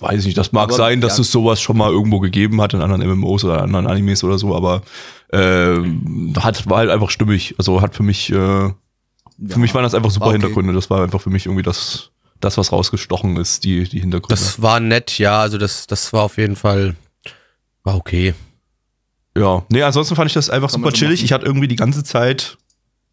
Weiß 0.00 0.20
ich 0.20 0.26
nicht, 0.26 0.38
das 0.38 0.52
mag 0.52 0.64
Aber, 0.64 0.74
sein, 0.74 1.00
dass 1.00 1.16
ja. 1.16 1.22
es 1.22 1.32
sowas 1.32 1.60
schon 1.60 1.76
mal 1.76 1.90
irgendwo 1.90 2.20
gegeben 2.20 2.60
hat 2.60 2.74
in 2.74 2.80
anderen 2.80 3.06
MMOs 3.06 3.44
oder 3.44 3.62
anderen 3.62 3.86
Animes 3.86 4.22
oder 4.24 4.38
so, 4.38 4.54
aber 4.54 4.82
ähm, 5.32 6.32
hat, 6.38 6.68
war 6.68 6.78
halt 6.78 6.90
einfach 6.90 7.10
stimmig. 7.10 7.54
Also 7.58 7.80
hat 7.82 7.94
für 7.94 8.02
mich, 8.02 8.30
äh, 8.30 8.34
für 8.34 9.58
mich 9.58 9.74
waren 9.74 9.82
das 9.82 9.94
einfach 9.94 10.10
super 10.10 10.26
okay. 10.26 10.34
Hintergründe. 10.34 10.72
Das 10.72 10.90
war 10.90 11.02
einfach 11.02 11.20
für 11.20 11.30
mich 11.30 11.46
irgendwie 11.46 11.62
das, 11.62 12.10
das 12.40 12.58
was 12.58 12.72
rausgestochen 12.72 13.36
ist, 13.36 13.64
die, 13.64 13.84
die 13.84 14.00
Hintergründe. 14.00 14.40
Das 14.40 14.62
war 14.62 14.80
nett, 14.80 15.18
ja. 15.18 15.40
Also 15.40 15.58
das, 15.58 15.86
das 15.86 16.12
war 16.12 16.22
auf 16.22 16.38
jeden 16.38 16.56
Fall, 16.56 16.96
war 17.84 17.96
okay. 17.96 18.34
Ja, 19.36 19.64
nee, 19.68 19.82
ansonsten 19.82 20.16
fand 20.16 20.28
ich 20.28 20.34
das 20.34 20.50
einfach 20.50 20.70
Kann 20.70 20.80
super 20.80 20.92
chillig. 20.92 21.20
machen. 21.20 21.24
Ich 21.24 21.32
hatte 21.32 21.46
irgendwie 21.46 21.68
die 21.68 21.76
ganze 21.76 22.02
Zeit 22.02 22.57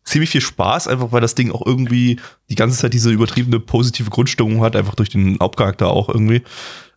ziemlich 0.06 0.30
viel 0.30 0.42
Spaß, 0.42 0.88
einfach 0.88 1.12
weil 1.12 1.22
das 1.22 1.36
Ding 1.36 1.52
auch 1.52 1.66
irgendwie 1.66 2.20
die 2.50 2.56
ganze 2.56 2.78
Zeit 2.78 2.94
diese 2.94 3.10
übertriebene 3.10 3.60
positive 3.60 4.10
Grundstimmung 4.10 4.62
hat, 4.62 4.76
einfach 4.76 4.96
durch 4.96 5.10
den 5.10 5.38
Hauptcharakter 5.42 5.88
auch 5.90 6.10
irgendwie. 6.10 6.44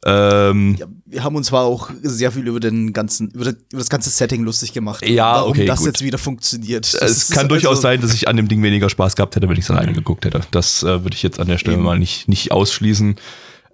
Ähm, 0.05 0.77
Ja, 0.79 0.87
wir 1.07 1.25
haben 1.25 1.35
uns 1.35 1.49
zwar 1.49 1.65
auch 1.65 1.91
sehr 2.03 2.31
viel 2.31 2.47
über 2.47 2.61
den 2.61 2.93
ganzen, 2.93 3.31
über 3.31 3.47
das, 3.47 3.55
über 3.73 3.81
das 3.81 3.89
ganze 3.89 4.11
Setting 4.11 4.45
lustig 4.45 4.73
gemacht. 4.73 5.05
Ja, 5.05 5.37
warum 5.37 5.51
okay, 5.51 5.65
das 5.67 5.79
gut. 5.81 5.89
jetzt 5.89 6.03
wieder 6.05 6.19
funktioniert. 6.19 6.95
Das 6.95 7.11
es 7.11 7.31
kann 7.31 7.49
durchaus 7.49 7.71
also- 7.79 7.83
sein, 7.83 8.01
dass 8.01 8.15
ich 8.15 8.29
an 8.29 8.37
dem 8.37 8.47
Ding 8.47 8.63
weniger 8.63 8.89
Spaß 8.91 9.17
gehabt 9.17 9.35
hätte, 9.35 9.49
wenn 9.49 9.57
ich 9.57 9.65
es 9.65 9.71
alleine 9.71 9.93
geguckt 9.93 10.25
hätte. 10.25 10.43
Das 10.51 10.83
äh, 10.83 11.03
würde 11.03 11.15
ich 11.15 11.23
jetzt 11.23 11.41
an 11.41 11.49
der 11.49 11.59
Stelle 11.59 11.77
Eben. 11.77 11.85
mal 11.85 11.99
nicht, 11.99 12.29
nicht 12.29 12.53
ausschließen. 12.53 13.17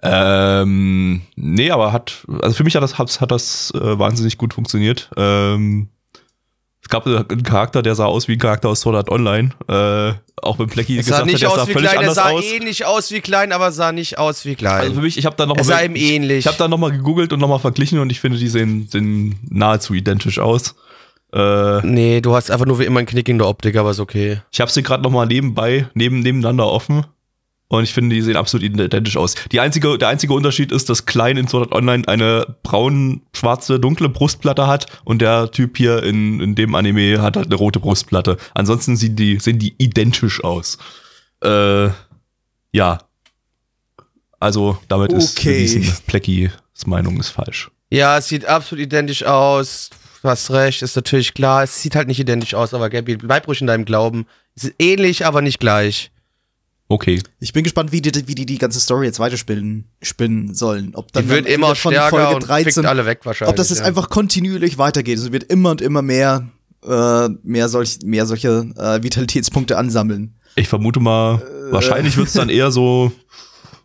Ähm, 0.07 1.23
nee, 1.35 1.71
aber 1.71 1.93
hat, 1.93 2.27
also 2.43 2.55
für 2.55 2.65
mich 2.65 2.77
hat 2.77 2.83
das, 2.83 2.99
hat, 2.99 3.21
hat 3.21 3.31
das 3.31 3.73
äh, 3.75 3.99
wahnsinnig 3.99 4.39
gut 4.39 4.55
funktioniert. 4.55 5.11
Ähm, 5.17 5.89
es 6.85 6.91
gab 6.91 7.07
einen 7.07 7.43
Charakter, 7.43 7.81
der 7.81 7.95
sah 7.95 8.05
aus 8.05 8.29
wie 8.29 8.35
ein 8.35 8.39
Charakter 8.39 8.69
aus 8.69 8.81
Sword 8.81 8.97
Art 8.97 9.09
Online. 9.09 9.51
Äh, 9.69 10.13
auch 10.43 10.59
wenn 10.59 10.67
Plecky 10.67 10.99
Es 10.99 11.07
sah 11.07 11.23
gesagt 11.23 11.27
nicht 11.27 11.43
hat, 11.43 11.43
der 11.43 11.57
sah 11.57 11.63
aus 11.63 11.69
wie 11.69 11.73
völlig 11.73 11.91
klein, 11.91 12.03
er 12.03 12.09
anders 12.11 12.15
sah 12.17 12.31
aus. 12.31 12.45
ähnlich 12.45 12.85
aus 12.85 13.11
wie 13.11 13.21
klein, 13.23 13.53
aber 13.53 13.73
sah 13.73 13.93
nicht 13.93 14.19
aus 14.19 14.45
wie 14.45 14.55
klein. 14.55 14.81
Also 14.83 14.95
für 14.97 15.01
mich, 15.01 15.17
ich 15.17 15.25
habe 15.25 15.35
da 15.35 15.47
noch 15.47 15.57
mal, 15.57 15.65
sah 15.65 15.81
ihm 15.81 15.97
ähnlich. 15.97 16.41
ich 16.41 16.47
habe 16.47 16.59
da 16.59 16.69
noch 16.69 16.77
mal 16.77 16.93
gegoogelt 16.93 17.33
und 17.33 17.41
noch 17.41 17.49
mal 17.49 17.59
verglichen 17.59 18.01
und 18.01 18.11
ich 18.11 18.21
finde, 18.21 18.37
die 18.37 18.49
sehen, 18.49 18.87
sehen 18.91 19.37
nahezu 19.49 19.95
identisch 19.95 20.39
aus. 20.39 20.75
Äh, 21.33 21.81
nee, 21.87 22.21
du 22.21 22.35
hast 22.35 22.51
einfach 22.51 22.67
nur 22.67 22.79
wie 22.79 22.85
immer 22.85 22.99
einen 22.99 23.07
Knick 23.07 23.31
in 23.31 23.39
der 23.39 23.49
Optik, 23.49 23.77
aber 23.77 23.93
ist 23.93 24.01
okay. 24.01 24.43
Ich 24.53 24.61
habe 24.61 24.71
sie 24.71 24.83
gerade 24.83 25.03
noch 25.03 25.11
mal 25.11 25.27
nebenbei, 25.27 25.89
neben, 25.95 26.21
nebeneinander 26.21 26.67
offen. 26.67 27.07
Und 27.69 27.85
ich 27.85 27.95
finde, 27.95 28.15
die 28.15 28.23
sehen 28.23 28.37
absolut 28.37 28.65
identisch 28.65 29.17
aus. 29.17 29.35
Die 29.51 29.59
einzige, 29.59 29.99
der 29.99 30.09
einzige 30.09 30.33
Unterschied 30.35 30.71
ist, 30.71 30.91
dass 30.91 31.07
Klein 31.07 31.37
in 31.37 31.49
Sword 31.49 31.73
Art 31.73 31.81
Online 31.81 32.07
eine 32.07 32.57
braun, 32.63 33.23
schwarze, 33.33 33.81
dunkle 33.81 34.09
Brustplatte 34.09 34.67
hat 34.67 34.87
und 35.05 35.23
der 35.23 35.51
Typ 35.51 35.77
hier 35.77 36.03
in, 36.03 36.41
in 36.41 36.55
dem 36.55 36.75
Anime 36.75 37.21
hat 37.23 37.37
halt 37.37 37.47
eine 37.47 37.57
rote 37.57 37.81
Brustplatte. 37.81 38.37
Ansonsten 38.55 38.97
sehen 38.97 39.17
die, 39.17 39.41
sehen 39.41 39.59
die 39.59 39.75
identisch 39.79 40.45
aus. 40.45 40.79
Äh, 41.43 41.89
ja. 42.73 42.99
Also, 44.39 44.79
damit 44.89 45.13
ist 45.13 45.39
Okay. 45.39 45.55
bewiesen, 45.55 45.97
Pleckys 46.07 46.51
Meinung 46.87 47.19
ist 47.19 47.31
falsch. 47.31 47.71
Ja, 47.91 48.19
es 48.19 48.29
sieht 48.29 48.47
absolut 48.47 48.85
identisch 48.85 49.25
aus. 49.25 49.91
Du 50.23 50.29
hast 50.29 50.51
recht, 50.51 50.83
ist 50.83 50.97
natürlich 50.97 51.35
klar. 51.35 51.63
Es 51.63 51.81
sieht 51.81 51.95
halt 51.97 52.09
nicht 52.09 52.19
identisch 52.21 52.55
aus, 52.55 52.75
aber 52.75 52.91
Gabby, 52.91 53.17
bleib 53.17 53.47
ruhig 53.47 53.61
in 53.61 53.67
deinem 53.67 53.85
Glauben. 53.85 54.27
Es 54.55 54.65
ist 54.65 54.75
ähnlich, 54.79 55.25
aber 55.27 55.43
nicht 55.43 55.61
gleich. 55.61 56.11
Okay. 56.89 57.23
Ich 57.41 57.53
bin 57.53 57.65
gespannt, 57.65 57.93
wie 57.93 58.03
die, 58.03 58.29
wie 58.29 58.35
die 58.35 58.45
die 58.45 58.59
ganze 58.59 58.79
Story 58.79 59.07
jetzt 59.07 59.19
weiterspinnen 59.19 59.85
spinnen 60.03 60.55
sollen. 60.55 60.95
Ob 60.95 61.13
dann 61.13 61.25
Die 61.25 61.31
wird 61.31 61.47
dann 61.47 61.53
immer 61.53 61.75
von 61.75 61.93
stärker 61.93 62.11
Folge 62.11 62.35
und 62.37 62.49
13, 62.49 62.73
fickt 62.73 62.87
alle 62.87 63.07
weg 63.07 63.21
wahrscheinlich. 63.25 63.51
ob 63.51 63.57
das 63.57 63.71
jetzt 63.71 63.79
ja. 63.81 63.85
einfach 63.87 64.11
kontinuierlich 64.11 64.77
weitergeht. 64.77 65.19
Es 65.19 65.33
wird 65.33 65.45
immer 65.45 65.71
und 65.71 65.81
immer 65.81 66.03
mehr, 66.03 66.49
äh, 66.87 67.29
mehr, 67.43 67.69
solch, 67.69 68.01
mehr 68.05 68.27
solche 68.27 68.71
äh, 68.77 69.03
Vitalitätspunkte 69.03 69.79
ansammeln. 69.79 70.35
Ich 70.57 70.69
vermute 70.69 71.01
mal, 71.01 71.43
wahrscheinlich 71.71 72.17
wird 72.17 72.29
es 72.29 72.35
dann 72.35 72.49
eher 72.49 72.71
so 72.71 73.11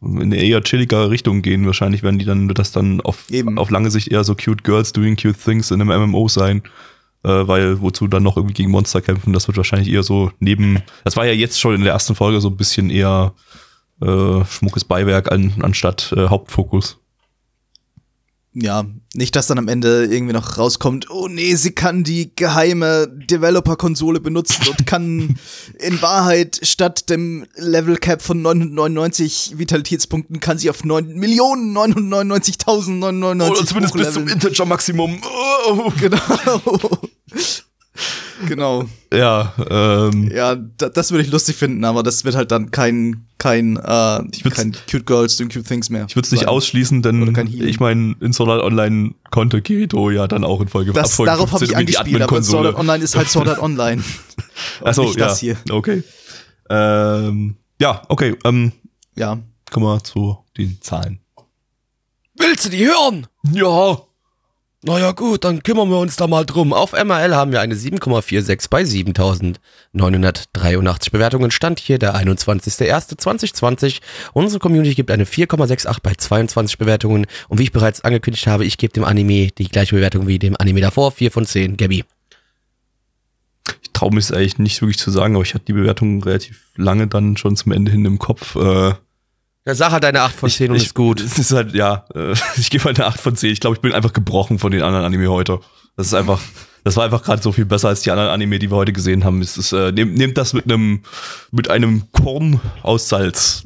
in 0.01 0.21
eine 0.21 0.37
eher 0.37 0.61
chilligere 0.63 1.09
Richtung 1.09 1.41
gehen. 1.41 1.65
Wahrscheinlich 1.65 2.03
werden 2.03 2.19
die 2.19 2.25
dann, 2.25 2.47
wird 2.47 2.59
das 2.59 2.71
dann 2.71 3.01
auf, 3.01 3.29
Eben. 3.29 3.57
auf 3.57 3.69
lange 3.69 3.91
Sicht 3.91 4.09
eher 4.09 4.23
so 4.23 4.35
cute 4.35 4.63
Girls 4.63 4.93
doing 4.93 5.15
cute 5.15 5.37
things 5.37 5.71
in 5.71 5.81
einem 5.81 6.11
MMO 6.11 6.27
sein. 6.27 6.63
Äh, 7.23 7.47
weil 7.47 7.81
wozu 7.81 8.07
dann 8.07 8.23
noch 8.23 8.37
irgendwie 8.37 8.53
gegen 8.53 8.71
Monster 8.71 9.01
kämpfen, 9.01 9.33
das 9.33 9.47
wird 9.47 9.57
wahrscheinlich 9.57 9.89
eher 9.89 10.03
so 10.03 10.31
neben, 10.39 10.81
das 11.03 11.17
war 11.17 11.25
ja 11.25 11.33
jetzt 11.33 11.59
schon 11.59 11.75
in 11.75 11.83
der 11.83 11.91
ersten 11.91 12.15
Folge 12.15 12.39
so 12.39 12.47
ein 12.47 12.55
bisschen 12.55 12.89
eher 12.89 13.33
äh, 14.01 14.45
schmuckes 14.45 14.85
Beiwerk 14.85 15.29
an, 15.31 15.53
anstatt 15.61 16.13
äh, 16.15 16.27
Hauptfokus. 16.27 16.99
Ja, 18.53 18.83
nicht, 19.13 19.35
dass 19.35 19.45
dann 19.45 19.59
am 19.59 19.67
Ende 19.67 20.05
irgendwie 20.05 20.33
noch 20.33 20.57
rauskommt, 20.57 21.11
oh 21.11 21.27
nee, 21.27 21.53
sie 21.53 21.71
kann 21.71 22.03
die 22.03 22.35
geheime 22.35 23.07
Developer-Konsole 23.07 24.19
benutzen 24.19 24.67
und 24.67 24.87
kann 24.87 25.37
in 25.79 26.01
Wahrheit 26.01 26.59
statt 26.63 27.11
dem 27.11 27.45
Level 27.55 27.97
Cap 27.97 28.23
von 28.23 28.41
999 28.41 29.59
Vitalitätspunkten 29.59 30.39
kann 30.39 30.57
sie 30.57 30.71
auf 30.71 30.81
9.999.999 30.81 33.51
Oder 33.51 33.65
zumindest 33.65 33.95
bis 33.95 34.13
zum. 34.13 34.27
Integer-Maximum. 34.27 35.21
Oh. 35.67 35.91
Genau. 35.99 36.21
Genau. 38.47 38.85
Ja, 39.13 39.53
ähm, 39.69 40.31
Ja, 40.33 40.55
da, 40.55 40.89
das 40.89 41.11
würde 41.11 41.23
ich 41.23 41.31
lustig 41.31 41.55
finden, 41.55 41.83
aber 41.83 42.03
das 42.03 42.23
wird 42.25 42.35
halt 42.35 42.51
dann 42.51 42.71
kein, 42.71 43.25
kein, 43.37 43.77
äh, 43.77 44.21
kein 44.49 44.75
Cute 44.89 45.05
Girls 45.05 45.37
doing 45.37 45.49
cute 45.49 45.65
things 45.65 45.89
mehr. 45.89 46.05
Ich 46.07 46.15
würde 46.15 46.25
es 46.25 46.31
nicht 46.31 46.47
ausschließen, 46.47 47.01
denn 47.01 47.35
ich 47.63 47.79
meine, 47.79 48.15
in 48.21 48.33
Sword 48.33 48.49
Art 48.49 48.63
Online 48.63 49.13
konnte 49.31 49.61
Kirito 49.61 50.09
ja 50.11 50.27
dann 50.27 50.43
auch 50.43 50.61
in 50.61 50.67
Folge 50.67 50.93
Das, 50.93 51.15
Folge 51.15 51.31
darauf 51.31 51.51
habe 51.51 51.65
15 51.65 51.87
ich 51.87 51.99
angespielt, 51.99 52.21
aber 52.21 52.41
Sword. 52.43 52.67
Art 52.67 52.75
Online 52.75 53.03
ist 53.03 53.15
halt 53.15 53.29
Sword 53.29 53.49
Art 53.49 53.59
Online. 53.59 54.03
Achso, 54.83 55.03
nicht 55.03 55.17
ja. 55.17 55.27
das 55.27 55.39
hier. 55.39 55.57
Okay. 55.69 56.03
Ähm, 56.69 57.55
ja, 57.81 58.01
okay. 58.09 58.35
Ähm, 58.45 58.71
Ja. 59.15 59.39
kommen 59.71 59.85
wir 59.85 60.03
zu 60.03 60.37
den 60.57 60.77
Zahlen. 60.81 61.19
Willst 62.37 62.65
du 62.65 62.69
die 62.69 62.85
hören? 62.85 63.27
Ja. 63.51 63.99
Naja 64.81 65.11
gut, 65.11 65.43
dann 65.43 65.61
kümmern 65.61 65.89
wir 65.89 65.97
uns 65.97 66.15
da 66.15 66.25
mal 66.25 66.45
drum. 66.45 66.71
Auf 66.71 66.93
MRL 66.93 67.35
haben 67.35 67.51
wir 67.51 67.59
eine 67.59 67.75
7,46 67.75 68.69
bei 68.69 68.83
7.983 68.83 71.11
Bewertungen. 71.11 71.51
Stand 71.51 71.81
hier 71.81 71.99
der 71.99 72.15
21.01.2020. 72.15 73.99
Unsere 74.31 74.59
Community 74.59 74.95
gibt 74.95 75.11
eine 75.11 75.25
4,68 75.25 75.97
bei 76.01 76.13
22 76.13 76.77
Bewertungen. 76.77 77.27
Und 77.49 77.59
wie 77.59 77.63
ich 77.63 77.73
bereits 77.73 78.05
angekündigt 78.05 78.47
habe, 78.47 78.63
ich 78.63 78.77
gebe 78.77 78.93
dem 78.93 79.03
Anime 79.03 79.51
die 79.51 79.67
gleiche 79.67 79.95
Bewertung 79.95 80.27
wie 80.27 80.39
dem 80.39 80.55
Anime 80.57 80.79
davor. 80.79 81.11
4 81.11 81.29
von 81.29 81.45
10. 81.45 81.75
Gabby. 81.75 82.05
Ich 83.81 83.91
traue 83.91 84.13
mich 84.13 84.23
es 84.25 84.31
eigentlich 84.31 84.59
nicht 84.59 84.81
wirklich 84.81 84.97
zu 84.97 85.11
sagen, 85.11 85.35
aber 85.35 85.43
ich 85.43 85.55
hatte 85.55 85.65
die 85.65 85.73
Bewertung 85.73 86.23
relativ 86.23 86.69
lange 86.77 87.07
dann 87.07 87.35
schon 87.35 87.57
zum 87.57 87.73
Ende 87.73 87.91
hin 87.91 88.05
im 88.05 88.17
Kopf. 88.17 88.55
Äh, 88.55 88.93
Der 89.69 89.75
Sache 89.75 89.91
hat 89.91 90.03
eine 90.03 90.21
8 90.21 90.35
von 90.35 90.49
10 90.49 90.71
und 90.71 90.77
ich, 90.77 90.85
ist 90.85 90.95
gut. 90.95 91.21
Es 91.21 91.37
ist 91.37 91.51
halt, 91.51 91.75
ja, 91.75 92.03
äh, 92.15 92.33
ich 92.57 92.71
gebe 92.71 92.85
halt 92.85 92.99
eine 92.99 93.07
8 93.07 93.21
von 93.21 93.35
10. 93.35 93.51
Ich 93.51 93.59
glaube, 93.59 93.75
ich 93.75 93.81
bin 93.83 93.93
einfach 93.93 94.13
gebrochen 94.13 94.57
von 94.57 94.71
den 94.71 94.81
anderen 94.81 95.05
Anime 95.05 95.29
heute. 95.29 95.59
Das 95.95 96.07
ist 96.07 96.15
einfach, 96.15 96.39
das 96.83 96.97
war 96.97 97.03
einfach 97.03 97.21
gerade 97.21 97.43
so 97.43 97.51
viel 97.51 97.65
besser 97.65 97.89
als 97.89 98.01
die 98.01 98.09
anderen 98.09 98.31
Anime, 98.31 98.57
die 98.57 98.71
wir 98.71 98.77
heute 98.77 98.93
gesehen 98.93 99.23
haben. 99.23 99.43
Es 99.43 99.57
ist, 99.57 99.71
äh, 99.71 99.91
nehmt, 99.91 100.17
nehmt 100.17 100.39
das 100.39 100.53
mit 100.53 100.65
einem, 100.65 101.03
mit 101.51 101.69
einem 101.69 102.11
Korn 102.11 102.59
aus 102.81 103.09
Salz. 103.09 103.61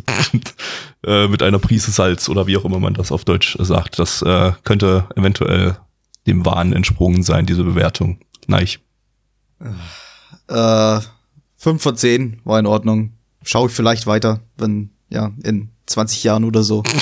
äh, 1.06 1.30
mit 1.30 1.42
einer 1.42 1.60
Prise 1.60 1.90
Salz 1.92 2.28
oder 2.28 2.48
wie 2.48 2.58
auch 2.58 2.66
immer 2.66 2.80
man 2.80 2.96
das 2.96 3.14
auf 3.14 3.24
Deutsch 3.24 3.56
sagt. 3.62 3.98
Das 3.98 4.22
äh, 4.24 4.52
könnte 4.66 5.08
eventuell 5.16 5.78
dem 6.28 6.46
Wahn 6.46 6.74
entsprungen 6.74 7.24
sein, 7.24 7.46
diese 7.46 7.64
Bewertung. 7.64 8.20
Nein. 8.48 8.68
Äh, 10.50 11.00
5 11.60 11.82
von 11.82 11.96
10 11.96 12.42
war 12.44 12.60
in 12.60 12.66
Ordnung. 12.66 13.14
Schaue 13.44 13.70
ich 13.70 13.74
vielleicht 13.74 14.06
weiter, 14.06 14.42
wenn, 14.58 14.90
ja, 15.10 15.32
in 15.44 15.70
20 15.86 16.24
Jahren 16.24 16.44
oder 16.44 16.64
so. 16.64 16.84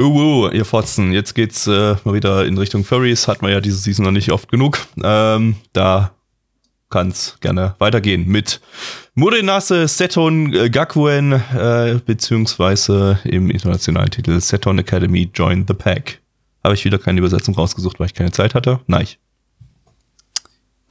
Uh, 0.00 0.48
ihr 0.48 0.64
Fotzen, 0.64 1.12
jetzt 1.12 1.34
geht's 1.34 1.68
äh, 1.68 1.94
mal 2.02 2.14
wieder 2.14 2.44
in 2.44 2.58
Richtung 2.58 2.82
Furries. 2.82 3.28
Hat 3.28 3.40
man 3.40 3.52
ja 3.52 3.60
diese 3.60 3.76
Season 3.76 4.04
noch 4.04 4.10
nicht 4.10 4.32
oft 4.32 4.50
genug. 4.50 4.78
Ähm, 5.00 5.54
da 5.72 6.10
kann's 6.90 7.36
gerne 7.40 7.76
weitergehen 7.78 8.26
mit 8.26 8.60
Murenase 9.14 9.86
Seton 9.86 10.52
äh, 10.54 10.70
Gakuen, 10.70 11.32
äh, 11.32 12.00
beziehungsweise 12.04 13.20
im 13.24 13.50
internationalen 13.50 14.10
Titel 14.10 14.40
Seton 14.40 14.80
Academy 14.80 15.30
Join 15.32 15.66
the 15.68 15.74
Pack. 15.74 16.20
Habe 16.64 16.74
ich 16.74 16.84
wieder 16.84 16.98
keine 16.98 17.20
Übersetzung 17.20 17.54
rausgesucht, 17.54 18.00
weil 18.00 18.06
ich 18.06 18.14
keine 18.14 18.32
Zeit 18.32 18.54
hatte? 18.54 18.80
Nein. 18.86 19.06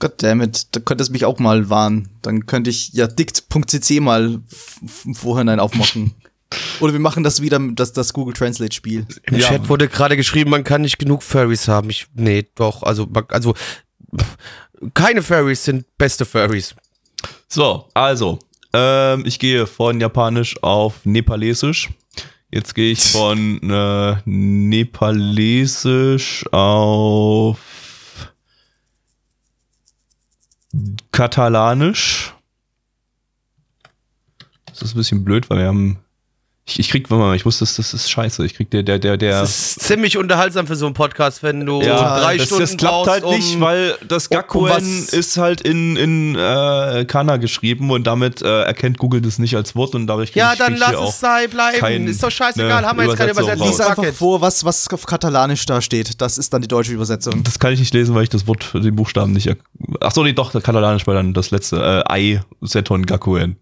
Goddammit, 0.02 0.76
da 0.76 0.82
könnte 0.82 1.04
es 1.04 1.10
mich 1.10 1.24
auch 1.24 1.40
mal 1.40 1.70
warnen. 1.70 2.10
Dann 2.22 2.46
könnte 2.46 2.70
ich 2.70 2.92
ja 2.92 3.08
dict.cc 3.08 4.02
mal 4.02 4.42
im 5.06 5.16
Vorhinein 5.16 5.62
aufmachen. 5.62 6.14
Oder 6.82 6.92
wir 6.92 7.00
machen 7.00 7.24
das 7.24 7.42
wieder, 7.42 7.60
das, 7.74 7.94
das 7.94 8.12
Google 8.12 8.34
Translate 8.34 8.76
Spiel. 8.76 9.08
Im 9.24 9.38
Ja. 9.38 9.48
Chat 9.48 9.70
wurde 9.70 9.88
gerade 9.88 10.18
geschrieben, 10.18 10.50
man 10.50 10.66
kann 10.66 10.82
nicht 10.82 11.00
genug 11.00 11.24
Furries 11.24 11.70
haben. 11.70 11.90
Ich, 11.90 12.08
nee, 12.14 12.46
doch, 12.56 12.84
also, 12.84 13.08
also, 13.30 13.54
keine 14.94 15.24
Furries 15.24 15.64
sind 15.64 15.86
beste 15.98 16.26
Furries. 16.26 16.76
So, 17.48 17.88
also, 17.94 18.40
ähm, 18.74 19.24
ich 19.26 19.40
gehe 19.40 19.66
von 19.68 20.02
Japanisch 20.02 20.62
auf 20.62 21.06
Nepalesisch. 21.06 21.90
Jetzt 22.54 22.76
gehe 22.76 22.92
ich 22.92 23.02
von 23.02 23.62
äh, 23.70 24.18
Nepalesisch 24.26 26.44
auf 26.52 27.60
Katalanisch. 31.12 32.34
Das 34.66 34.82
ist 34.82 34.94
ein 34.94 34.98
bisschen 34.98 35.24
blöd, 35.24 35.50
weil 35.50 35.60
wir 35.60 35.68
haben. 35.68 36.00
Ich, 36.68 36.80
ich 36.80 36.90
krieg, 36.90 37.10
warte 37.10 37.24
mal, 37.24 37.36
ich 37.36 37.44
wusste, 37.44 37.62
das, 37.66 37.76
das 37.78 37.92
ist 37.94 38.10
scheiße. 38.12 38.46
Ich 38.46 38.54
krieg 38.54 38.70
der, 38.70 38.84
der, 38.84 39.00
der, 39.00 39.18
der. 39.18 39.42
Das 39.42 39.50
ist 39.78 39.82
ziemlich 39.82 40.16
unterhaltsam 40.18 40.68
für 40.68 40.76
so 40.76 40.86
einen 40.86 40.94
Podcast, 40.94 41.42
wenn 41.42 41.66
du 41.66 41.82
drei 41.82 42.38
das, 42.38 42.46
Stunden 42.46 42.62
das 42.64 42.78
klappt 42.78 43.08
halt 43.08 43.24
um, 43.24 43.34
nicht, 43.36 43.60
weil 43.60 43.98
das 44.08 44.28
um- 44.28 44.38
um 44.38 44.42
Gakuen 44.42 44.70
was- 44.72 45.10
ist 45.10 45.38
halt 45.38 45.62
in, 45.62 45.96
in 45.98 46.36
äh, 46.36 47.04
Kana 47.06 47.38
geschrieben 47.38 47.90
und 47.90 48.06
damit 48.06 48.44
äh, 48.44 48.62
erkennt 48.62 49.00
Google 49.00 49.22
das 49.22 49.40
nicht 49.40 49.56
als 49.56 49.76
Wort 49.76 49.96
und 49.96 50.06
dadurch 50.06 50.36
Ja, 50.36 50.56
dann 50.56 50.74
ich 50.76 50.80
lass 50.80 50.90
hier 50.90 51.00
es 51.00 51.04
auch 51.06 51.14
sei 51.14 51.48
bleiben. 51.48 51.80
kein- 51.80 52.08
ist 52.08 52.22
doch 52.22 52.30
scheißegal, 52.32 52.82
ne, 52.84 52.88
haben 52.88 53.00
wir 53.00 53.06
jetzt 53.08 53.18
keine 53.18 53.32
Übersetzung. 53.32 53.68
Lies 53.68 53.80
einfach 53.82 54.06
vor, 54.14 54.40
was, 54.42 54.64
was 54.64 54.88
auf 54.94 55.06
Katalanisch 55.08 55.66
da 55.66 55.82
steht. 55.82 56.22
Das 56.22 56.38
ist 56.38 56.54
dann 56.54 56.62
die 56.62 56.68
deutsche 56.68 56.94
Übersetzung. 56.94 57.42
Das 57.44 57.58
kann 57.58 57.74
ich 57.74 57.80
nicht 57.80 57.94
lesen, 57.96 58.14
weil 58.14 58.24
ich 58.24 58.30
das 58.30 58.46
Wort, 58.46 58.70
den 58.76 58.96
Buchstaben 58.96 59.34
nicht. 59.34 59.50
Ach 60.00 60.12
so, 60.12 60.24
nee, 60.24 60.34
doch, 60.34 60.52
der 60.52 60.62
Katalanisch 60.62 61.08
war 61.08 61.16
dann 61.16 61.34
das 61.34 61.50
letzte. 61.50 61.78
Äh, 62.08 62.12
Ai 62.12 62.42
Seton 62.62 63.06
Gakuen. 63.08 63.58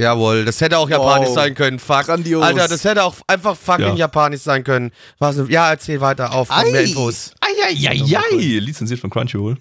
Jawohl, 0.00 0.44
das 0.46 0.60
hätte 0.60 0.78
auch 0.78 0.88
japanisch 0.88 1.28
Wow. 1.28 1.34
sein 1.34 1.54
können. 1.54 1.78
Fuck. 1.78 2.06
Grandios. 2.06 2.42
Alter, 2.42 2.68
das 2.68 2.82
hätte 2.84 3.04
auch 3.04 3.16
einfach 3.26 3.54
fucking 3.56 3.86
Ja. 3.88 3.94
japanisch 3.94 4.40
sein 4.40 4.64
können. 4.64 4.92
Was, 5.18 5.36
ja, 5.48 5.68
erzähl 5.70 6.00
weiter 6.00 6.32
auf, 6.32 6.48
komm, 6.48 6.70
mehr 6.72 6.80
Ei. 6.80 6.84
Infos. 6.84 7.32
Eieiei, 7.40 8.58
lizenziert 8.60 8.98
von 9.00 9.10
Crunchyroll. 9.10 9.56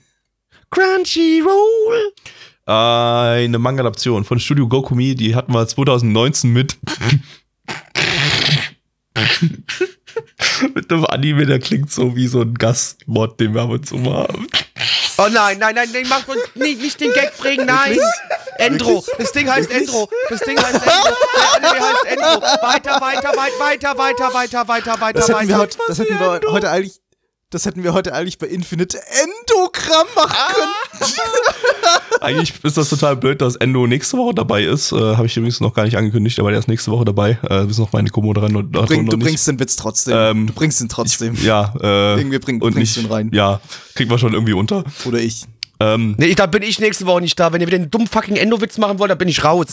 Crunchyroll. 0.72 2.14
Eine 2.66 3.58
Manga-Adaption 3.60 4.24
von 4.24 4.40
Studio 4.40 4.68
Gokumi, 4.68 5.16
die 5.16 5.36
hatten 5.36 5.54
wir 5.54 5.68
2019 5.68 6.54
mit. 6.54 6.78
mit 10.76 10.92
einem 10.92 11.06
Anime, 11.06 11.46
der 11.46 11.60
klingt 11.60 11.92
so 11.92 12.16
wie 12.16 12.28
so 12.28 12.42
ein 12.42 12.54
Gastmod, 12.54 13.40
den 13.40 13.54
wir 13.54 13.62
ab 13.64 13.72
und 13.72 13.86
zu 13.86 13.98
mal 13.98 14.24
haben. 14.28 14.48
Oh 15.20 15.28
nein, 15.30 15.60
nein, 15.60 15.76
nein, 15.76 15.90
nein, 15.92 16.06
mach 16.08 16.24
nicht, 16.56 16.82
nicht 16.82 17.02
den 17.02 17.12
Gag 17.12 17.38
bringen, 17.38 17.66
nein. 17.66 18.00
Endro, 18.58 19.04
das 19.18 19.34
Ding 19.34 19.52
heißt 19.52 19.70
Endro, 19.70 20.08
das 20.30 20.40
Ding 20.40 20.58
heißt 20.58 20.76
Endro, 20.76 21.16
der 21.36 21.70
Anime 21.72 21.88
heißt 21.88 22.06
Endro. 22.06 22.42
Weiter, 22.42 23.02
weiter, 23.02 23.30
weit, 23.36 23.60
weiter, 23.60 23.98
weiter, 23.98 24.34
weiter, 24.34 24.68
weiter, 24.68 25.02
weiter, 25.02 25.30
weiter. 25.34 25.58
heute, 25.58 25.78
das 25.88 26.00
hätten 26.00 26.20
wir 26.20 26.42
heute 26.52 26.70
eigentlich 26.70 27.02
Das 27.52 27.66
hätten 27.66 27.82
wir 27.84 27.94
heute 27.94 28.14
eigentlich 28.14 28.38
bei 28.38 28.46
Infinite 28.46 29.00
Endogramm 29.00 30.06
machen 30.16 30.36
können. 31.00 31.12
Eigentlich 32.22 32.54
ist 32.64 32.78
das 32.78 32.90
total 32.90 33.16
blöd, 33.16 33.42
dass 33.42 33.56
Endo 33.56 33.88
nächste 33.88 34.18
Woche 34.20 34.36
dabei 34.36 34.66
ist. 34.66 34.92
Äh, 34.92 34.98
Habe 35.16 35.26
ich 35.26 35.36
übrigens 35.36 35.60
noch 35.60 35.74
gar 35.74 35.86
nicht 35.86 35.98
angekündigt, 35.98 36.38
aber 36.40 36.52
der 36.52 36.60
ist 36.60 36.68
nächste 36.68 36.92
Woche 36.92 37.06
dabei. 37.06 37.40
Äh, 37.42 37.66
wir 37.66 37.74
sind 37.74 37.80
noch 37.80 37.92
meine 37.92 38.10
Komo 38.10 38.34
dran 38.34 38.56
und 38.56 38.72
Du, 38.76 38.86
bring, 38.86 39.08
du 39.08 39.18
bringst 39.18 39.48
den 39.48 39.60
Witz 39.60 39.76
trotzdem. 39.78 40.14
Ähm, 40.16 40.46
du 40.48 40.54
bringst 40.54 40.80
ihn 40.80 40.90
trotzdem. 40.90 41.34
Ja, 41.42 41.74
äh, 41.82 42.18
Irgendwie 42.20 42.38
bring- 42.38 42.62
und 42.62 42.76
bringst 42.76 42.98
nicht, 42.98 42.98
du 42.98 43.10
ihn 43.10 43.12
rein. 43.12 43.32
Ja, 43.34 43.62
kriegen 43.96 44.12
wir 44.12 44.20
schon 44.20 44.34
irgendwie 44.36 44.54
unter. 44.54 44.84
Oder 45.06 45.18
ich. 45.18 45.46
Ähm, 45.80 46.14
Nee, 46.20 46.36
da 46.36 46.46
bin 46.46 46.62
ich 46.62 46.80
nächste 46.80 47.08
Woche 47.08 47.22
nicht 47.22 47.40
da. 47.40 47.52
Wenn 47.52 47.62
ihr 47.62 47.68
wieder 47.68 47.78
einen 47.78 47.90
dummen 47.90 48.08
fucking 48.08 48.36
Endowitz 48.36 48.78
machen 48.78 49.00
wollt, 49.00 49.10
dann 49.10 49.18
bin 49.18 49.28
ich 49.28 49.44
raus. 49.44 49.70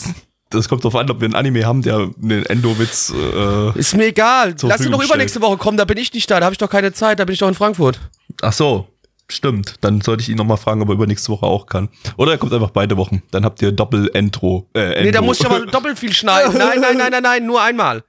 Das 0.49 0.69
kommt 0.69 0.83
drauf 0.83 0.95
an, 0.95 1.09
ob 1.11 1.19
wir 1.21 1.25
einen 1.25 1.35
Anime 1.35 1.65
haben, 1.65 1.81
der 1.81 2.09
einen 2.21 2.45
Endo-Witz. 2.45 3.13
Äh, 3.13 3.77
Ist 3.79 3.95
mir 3.95 4.07
egal. 4.07 4.55
Lass 4.61 4.85
ihn 4.85 4.91
doch 4.91 5.03
übernächste 5.03 5.41
Woche 5.41 5.57
kommen, 5.57 5.77
da 5.77 5.85
bin 5.85 5.97
ich 5.97 6.13
nicht 6.13 6.29
da. 6.31 6.39
Da 6.39 6.45
habe 6.45 6.53
ich 6.53 6.57
doch 6.59 6.69
keine 6.69 6.93
Zeit, 6.93 7.19
da 7.19 7.25
bin 7.25 7.33
ich 7.33 7.39
doch 7.39 7.47
in 7.47 7.53
Frankfurt. 7.53 7.99
ach 8.41 8.53
so, 8.53 8.87
stimmt. 9.29 9.75
Dann 9.81 10.01
sollte 10.01 10.21
ich 10.23 10.29
ihn 10.29 10.37
nochmal 10.37 10.57
fragen, 10.57 10.81
ob 10.81 10.89
er 10.89 10.93
übernächste 10.95 11.29
Woche 11.29 11.45
auch 11.45 11.65
kann. 11.65 11.89
Oder 12.17 12.31
er 12.33 12.37
kommt 12.37 12.53
einfach 12.53 12.71
beide 12.71 12.95
Wochen. 12.97 13.23
Dann 13.31 13.43
habt 13.45 13.61
ihr 13.61 13.71
Doppel-Entro. 13.71 14.69
Äh, 14.73 15.03
Nee, 15.03 15.11
da 15.11 15.19
Endo. 15.19 15.23
muss 15.23 15.39
ich 15.39 15.45
aber 15.45 15.65
doppelt 15.71 15.99
viel 15.99 16.13
schneiden. 16.13 16.57
Nein, 16.57 16.79
nein, 16.79 16.97
nein, 16.97 17.11
nein, 17.11 17.23
nein, 17.23 17.45
nur 17.45 17.61
einmal. 17.61 17.97
Äh, 17.97 18.03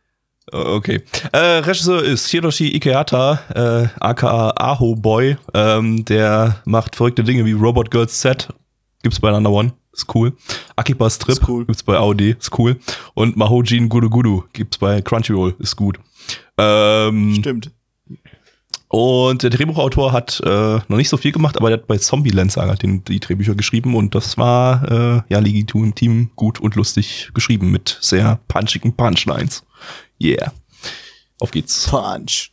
Okay. 0.56 1.02
Äh, 1.32 1.38
Regisseur 1.38 2.02
ist 2.02 2.26
Hiroshi 2.28 2.74
Ikehata, 2.74 3.40
äh, 3.54 3.88
aka 4.00 4.54
Aho 4.56 4.94
Boy. 4.94 5.36
Ähm, 5.54 6.04
der 6.06 6.62
macht 6.64 6.96
verrückte 6.96 7.22
Dinge 7.24 7.44
wie 7.44 7.52
Robot 7.52 7.90
Girls 7.90 8.18
Set. 8.20 8.48
Gibt's 9.02 9.20
bei 9.20 9.30
Nana 9.30 9.48
One. 9.50 9.72
Ist 9.98 10.14
cool. 10.14 10.32
Akiba 10.76 11.10
Strip. 11.10 11.40
Cool. 11.46 11.66
Gibt's 11.66 11.82
bei 11.82 11.96
AOD. 11.96 12.20
Ist 12.38 12.56
cool. 12.56 12.78
Und 13.14 13.36
Mahojin 13.36 13.88
Gudu 13.88 14.08
Gudu. 14.08 14.44
Gibt's 14.52 14.78
bei 14.78 15.02
Crunchyroll. 15.02 15.56
Ist 15.58 15.74
gut. 15.74 15.98
Ähm, 16.56 17.34
Stimmt. 17.36 17.72
und 18.88 19.42
der 19.42 19.50
Drehbuchautor 19.50 20.12
hat 20.12 20.40
äh, 20.44 20.48
noch 20.88 20.96
nicht 20.96 21.08
so 21.08 21.16
viel 21.16 21.32
gemacht, 21.32 21.56
aber 21.56 21.70
der 21.70 21.78
hat 21.78 21.88
bei 21.88 21.98
Zombieland 21.98 22.52
Saga 22.52 22.74
den, 22.74 23.02
die 23.04 23.18
Drehbücher 23.18 23.54
geschrieben 23.54 23.96
und 23.96 24.14
das 24.14 24.38
war 24.38 24.90
äh, 24.90 25.22
ja 25.28 25.38
legitim, 25.40 26.30
gut 26.36 26.60
und 26.60 26.74
lustig 26.76 27.30
geschrieben 27.34 27.70
mit 27.70 27.98
sehr 28.00 28.38
punchigen 28.46 28.94
Punchlines. 28.94 29.64
Yeah. 30.22 30.52
Auf 31.40 31.50
geht's. 31.50 31.88
Punch. 31.88 32.50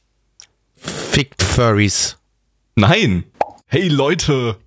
Fickt 0.77 1.41
Furries. 1.43 2.17
Nein. 2.75 3.25
Hey 3.67 3.87
Leute, 3.87 4.57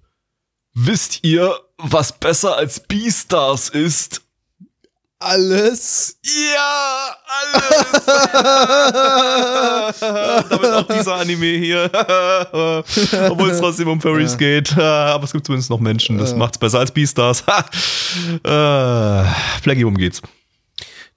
wisst 0.74 1.24
ihr, 1.24 1.54
was 1.78 2.12
besser 2.12 2.56
als 2.56 2.80
Beastars 2.80 3.68
ist? 3.68 4.22
Alles. 5.20 6.16
Ja, 6.22 7.16
alles. 7.26 8.06
Damit 10.48 10.70
auch 10.70 10.86
dieser 10.86 11.16
Anime 11.16 11.58
hier. 11.58 11.90
Obwohl 13.28 13.50
es 13.50 13.58
trotzdem 13.58 13.88
um 13.88 14.00
Furries 14.00 14.38
geht. 14.38 14.78
Aber 14.78 15.24
es 15.24 15.32
gibt 15.32 15.44
zumindest 15.46 15.70
noch 15.70 15.80
Menschen. 15.80 16.18
Das 16.18 16.36
macht's 16.36 16.58
besser 16.58 16.78
als 16.78 16.92
Beastars. 16.92 17.42
äh, 17.42 19.24
Flaggy, 19.62 19.84
um 19.84 19.96
geht's. 19.96 20.22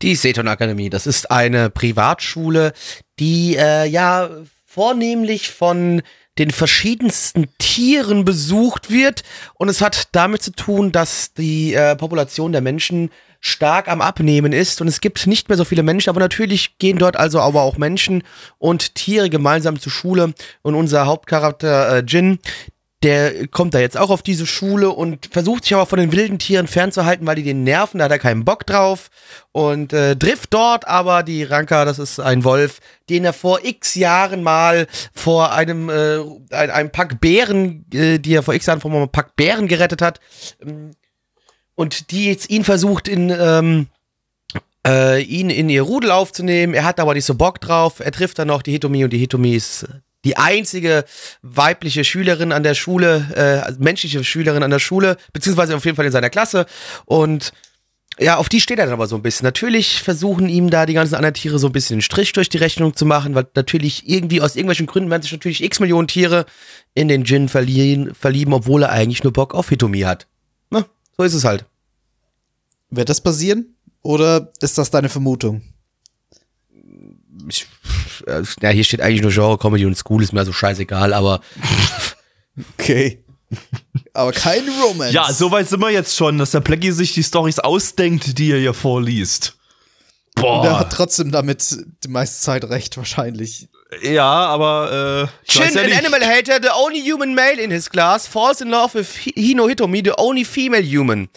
Die 0.01 0.16
Seton 0.16 0.47
Akademie, 0.47 0.89
das 0.89 1.05
ist 1.05 1.30
eine 1.30 1.70
Privatschule, 1.70 2.74
die 3.20 3.55
äh, 3.55 3.86
ja 3.86 4.32
vornehmlich 4.66 5.51
von 5.51 6.01
den 6.42 6.50
verschiedensten 6.50 7.46
Tieren 7.60 8.26
besucht 8.26 8.89
wird. 8.89 9.22
Und 9.54 9.70
es 9.70 9.80
hat 9.80 10.08
damit 10.12 10.42
zu 10.42 10.52
tun, 10.52 10.92
dass 10.92 11.34
die 11.34 11.76
äh, 11.76 11.96
Population 11.96 12.52
der 12.52 12.62
Menschen 12.62 13.12
stark 13.42 13.88
am 13.88 14.02
Abnehmen 14.02 14.52
ist 14.52 14.82
und 14.82 14.88
es 14.88 15.02
gibt 15.02 15.26
nicht 15.26 15.50
mehr 15.50 15.58
so 15.58 15.66
viele 15.66 15.82
Menschen, 15.82 16.12
aber 16.12 16.20
natürlich 16.20 16.78
gehen 16.78 17.00
dort 17.00 17.18
also 17.18 17.39
aber 17.39 17.64
auch 17.64 17.76
Menschen 17.78 18.24
und 18.60 18.94
Tiere 18.94 19.32
gemeinsam 19.32 19.80
zur 19.80 19.92
Schule 19.92 20.36
und 20.62 20.76
unser 20.76 21.08
Hauptcharakter 21.08 21.98
äh, 21.98 22.04
Jin, 22.06 22.38
der 23.04 23.47
kommt 23.47 23.74
da 23.74 23.80
jetzt 23.80 23.97
auch 23.97 24.12
auf 24.12 24.22
diese 24.22 24.45
Schule 24.45 24.91
und 24.91 25.30
versucht 25.32 25.64
sich 25.64 25.74
aber 25.74 25.88
von 25.88 25.97
den 25.97 26.12
wilden 26.12 26.38
Tieren 26.38 26.68
fernzuhalten, 26.68 27.26
weil 27.26 27.36
die 27.36 27.43
den 27.43 27.64
nerven, 27.64 27.97
da 27.97 28.06
hat 28.06 28.12
er 28.12 28.20
keinen 28.20 28.45
Bock 28.45 28.68
drauf 28.68 29.10
und 29.52 29.91
äh, 29.91 30.16
trifft 30.16 30.54
dort 30.54 30.88
aber 30.88 31.24
die 31.24 31.43
Ranka, 31.43 31.84
das 31.84 31.97
ist 31.97 32.20
ein 32.20 32.43
Wolf, 32.43 32.80
den 33.10 33.26
er 33.26 33.34
vor 33.34 33.66
x 33.66 33.95
Jahren 33.95 34.43
mal 34.43 34.88
vor 35.14 35.52
einem, 35.52 35.89
äh, 35.89 36.20
ein, 36.52 36.70
einem 36.70 36.91
Pack 36.91 37.20
Bären, 37.20 37.86
äh, 37.91 38.20
die 38.20 38.36
er 38.36 38.43
vor 38.43 38.54
x 38.54 38.68
Jahren 38.68 38.82
vor 38.82 38.91
einem 38.91 39.10
Pack 39.10 39.36
Bären 39.36 39.68
gerettet 39.68 40.04
hat 40.04 40.20
ähm, 40.62 40.91
und 41.74 42.12
die 42.12 42.28
jetzt 42.28 42.52
ihn 42.52 42.64
versucht 42.64 43.08
in, 43.08 43.32
ähm, 43.32 43.88
äh, 44.86 45.24
ihn 45.24 45.49
in 45.49 45.70
ihr 45.70 45.82
Rudel 45.82 46.12
aufzunehmen. 46.12 46.76
Er 46.76 46.84
hat 46.84 46.99
aber 46.99 47.16
nicht 47.16 47.26
so 47.26 47.34
Bock 47.34 47.60
drauf. 47.62 47.99
Er 47.99 48.12
trifft 48.12 48.38
dann 48.38 48.47
noch 48.47 48.62
die 48.62 48.72
Hitomi 48.72 49.04
und 49.04 49.12
die 49.12 49.18
Hitomi 49.18 49.56
ist 49.56 49.88
die 50.24 50.38
einzige 50.38 51.05
weibliche 51.41 52.03
Schülerin 52.03 52.51
an 52.51 52.63
der 52.63 52.76
Schule, 52.76 53.28
äh, 53.36 53.65
also 53.65 53.80
menschliche 53.82 54.24
Schülerin 54.24 54.63
an 54.63 54.72
der 54.72 54.80
Schule, 54.80 55.17
beziehungsweise 55.34 55.76
auf 55.76 55.86
jeden 55.86 55.95
Fall 55.95 56.05
in 56.05 56.11
seiner 56.11 56.30
Klasse. 56.30 56.65
Und 57.05 57.53
ja, 58.19 58.38
auf 58.38 58.49
die 58.49 58.61
steht 58.61 58.78
er 58.78 58.86
dann 58.86 58.93
aber 58.93 59.07
so 59.07 59.15
ein 59.15 59.24
bisschen. 59.24 59.45
Natürlich 59.45 60.01
versuchen 60.01 60.47
ihm 60.49 60.69
da 60.69 60.86
die 60.86 60.93
ganzen 60.93 61.15
anderen 61.15 61.34
Tiere 61.34 61.59
so 61.59 61.67
ein 61.67 61.74
bisschen 61.74 61.95
einen 61.95 62.01
Strich 62.01 62.34
durch 62.34 62.49
die 62.49 62.57
Rechnung 62.57 62.95
zu 62.95 63.05
machen, 63.05 63.34
weil 63.34 63.47
natürlich 63.55 64.07
irgendwie 64.07 64.41
aus 64.41 64.55
irgendwelchen 64.55 64.86
Gründen 64.86 65.09
werden 65.09 65.24
sich 65.24 65.32
natürlich 65.32 65.63
x 65.63 65.80
Millionen 65.80 66.07
Tiere 66.07 66.45
in 66.93 67.07
den 67.07 67.24
Djinn 67.24 67.49
verliehen, 67.49 68.13
verlieben, 68.13 68.53
obwohl 68.53 68.84
er 68.84 68.91
eigentlich 68.91 69.24
nur 69.24 69.34
Bock 69.34 69.55
auf 69.55 69.69
Hitomi 69.69 70.01
hat. 70.01 70.28
Na, 70.69 70.86
so 71.17 71.24
ist 71.24 71.34
es 71.34 71.45
halt. 71.45 71.65
Wird 72.89 73.09
das 73.09 73.22
passieren? 73.22 73.76
Oder 74.03 74.51
ist 74.59 74.78
das 74.78 74.91
deine 74.91 75.09
Vermutung? 75.09 75.61
Ich, 77.50 77.68
äh, 78.28 78.42
ja, 78.62 78.70
hier 78.70 78.84
steht 78.84 79.02
eigentlich 79.02 79.22
nur 79.22 79.32
Genre, 79.32 79.58
Comedy 79.58 79.86
und 79.86 79.96
School, 79.98 80.24
ist 80.24 80.34
mir 80.34 80.39
also 80.39 80.54
scheißegal, 80.54 81.14
aber 81.14 81.42
Okay. 82.70 83.24
Aber 84.14 84.32
kein 84.32 84.68
Romance. 84.82 85.14
Ja, 85.14 85.32
soweit 85.32 85.68
sind 85.68 85.82
wir 85.82 85.89
jetzt 85.89 86.16
schon, 86.16 86.38
dass 86.38 86.52
der 86.52 86.62
Plaggy 86.62 86.92
sich 86.92 87.14
die 87.14 87.24
Stories 87.24 87.60
ausdenkt, 87.60 88.38
die 88.38 88.52
er 88.52 88.60
hier 88.60 88.74
vorliest. 88.74 89.56
Und 90.38 90.44
er 90.46 90.62
Boah. 90.62 90.80
hat 90.80 90.94
trotzdem 90.94 91.32
damit 91.32 91.78
die 92.04 92.08
meiste 92.08 92.39
Zeit 92.42 92.64
recht, 92.66 92.96
wahrscheinlich. 92.98 93.68
Ja, 94.02 94.24
aber 94.24 95.30
äh, 95.50 95.60
weiß 95.60 95.74
ja 95.74 95.82
an 95.82 95.92
animal 95.92 96.26
hater, 96.26 96.60
the 96.62 96.70
only 96.74 97.02
human 97.02 97.36
male 97.36 97.62
in 97.62 97.72
his 97.72 97.89
class, 97.89 98.26
falls 98.26 98.62
in 98.62 98.70
love 98.70 98.94
with 98.98 99.08
Hi- 99.26 99.34
Hino 99.36 99.68
Hitomi, 99.68 100.02
the 100.04 100.14
only 100.18 100.46
female 100.46 100.84
human. 100.84 101.28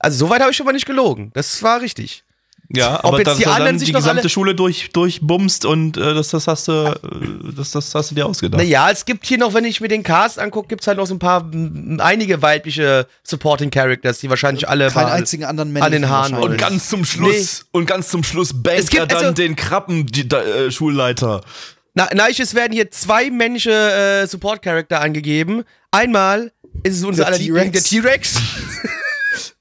Also 0.00 0.26
soweit 0.26 0.40
habe 0.40 0.50
ich 0.50 0.56
schon 0.56 0.66
mal 0.66 0.72
nicht 0.72 0.86
gelogen. 0.86 1.30
Das 1.34 1.62
war 1.62 1.80
richtig. 1.80 2.24
Ja, 2.72 3.00
Ob 3.00 3.04
aber 3.06 3.18
jetzt 3.18 3.26
dass 3.26 3.38
die 3.38 3.44
er 3.44 3.50
anderen 3.50 3.72
dann 3.72 3.78
sich 3.80 3.86
die 3.88 3.92
noch 3.92 3.98
gesamte 3.98 4.20
alle- 4.22 4.28
Schule 4.28 4.54
durch, 4.54 4.90
durchbumst 4.92 5.64
und 5.64 5.96
äh, 5.96 6.14
das, 6.14 6.28
das 6.28 6.46
hast 6.46 6.68
du, 6.68 6.72
äh, 6.72 7.52
das, 7.56 7.72
das 7.72 7.92
hast 7.94 8.12
du 8.12 8.14
dir 8.14 8.26
ausgedacht. 8.26 8.62
Naja, 8.62 8.88
es 8.92 9.04
gibt 9.04 9.26
hier 9.26 9.38
noch, 9.38 9.54
wenn 9.54 9.64
ich 9.64 9.80
mir 9.80 9.88
den 9.88 10.04
Cast 10.04 10.38
angucke, 10.38 10.68
gibt 10.68 10.82
es 10.82 10.86
halt 10.86 10.96
noch 10.98 11.06
so 11.06 11.14
ein 11.14 11.18
paar, 11.18 11.50
einige 11.98 12.42
weibliche 12.42 13.08
Supporting 13.24 13.70
Characters, 13.70 14.20
die 14.20 14.30
wahrscheinlich 14.30 14.68
alle 14.68 14.88
Keinen 14.88 15.08
einzigen 15.08 15.44
anderen 15.44 15.76
an 15.82 15.90
den 15.90 16.08
Haaren. 16.08 16.34
Und 16.34 16.58
ganz 16.58 16.88
zum 16.88 17.04
Schluss, 17.04 17.66
und 17.72 17.86
ganz 17.86 18.08
zum 18.08 18.22
Schluss 18.22 18.52
bangt 18.54 18.78
Es 18.78 18.88
gibt 18.88 19.00
er 19.02 19.06
dann 19.08 19.18
also- 19.18 19.32
den 19.32 19.56
Krabben, 19.56 20.06
die, 20.06 20.28
da, 20.28 20.40
äh, 20.40 20.70
Schulleiter. 20.70 21.40
Na, 21.94 22.08
nein, 22.14 22.32
es 22.38 22.54
werden 22.54 22.72
hier 22.72 22.88
zwei 22.92 23.30
männliche 23.30 23.72
äh, 24.22 24.26
Support-Charakter 24.28 25.00
angegeben. 25.00 25.64
Einmal 25.90 26.52
ist 26.84 26.98
es 26.98 27.04
unser 27.04 27.26
aller 27.26 27.38
Liebling, 27.38 27.72
der 27.72 27.82
T-Rex. 27.82 28.34
T-Rex. 28.34 28.42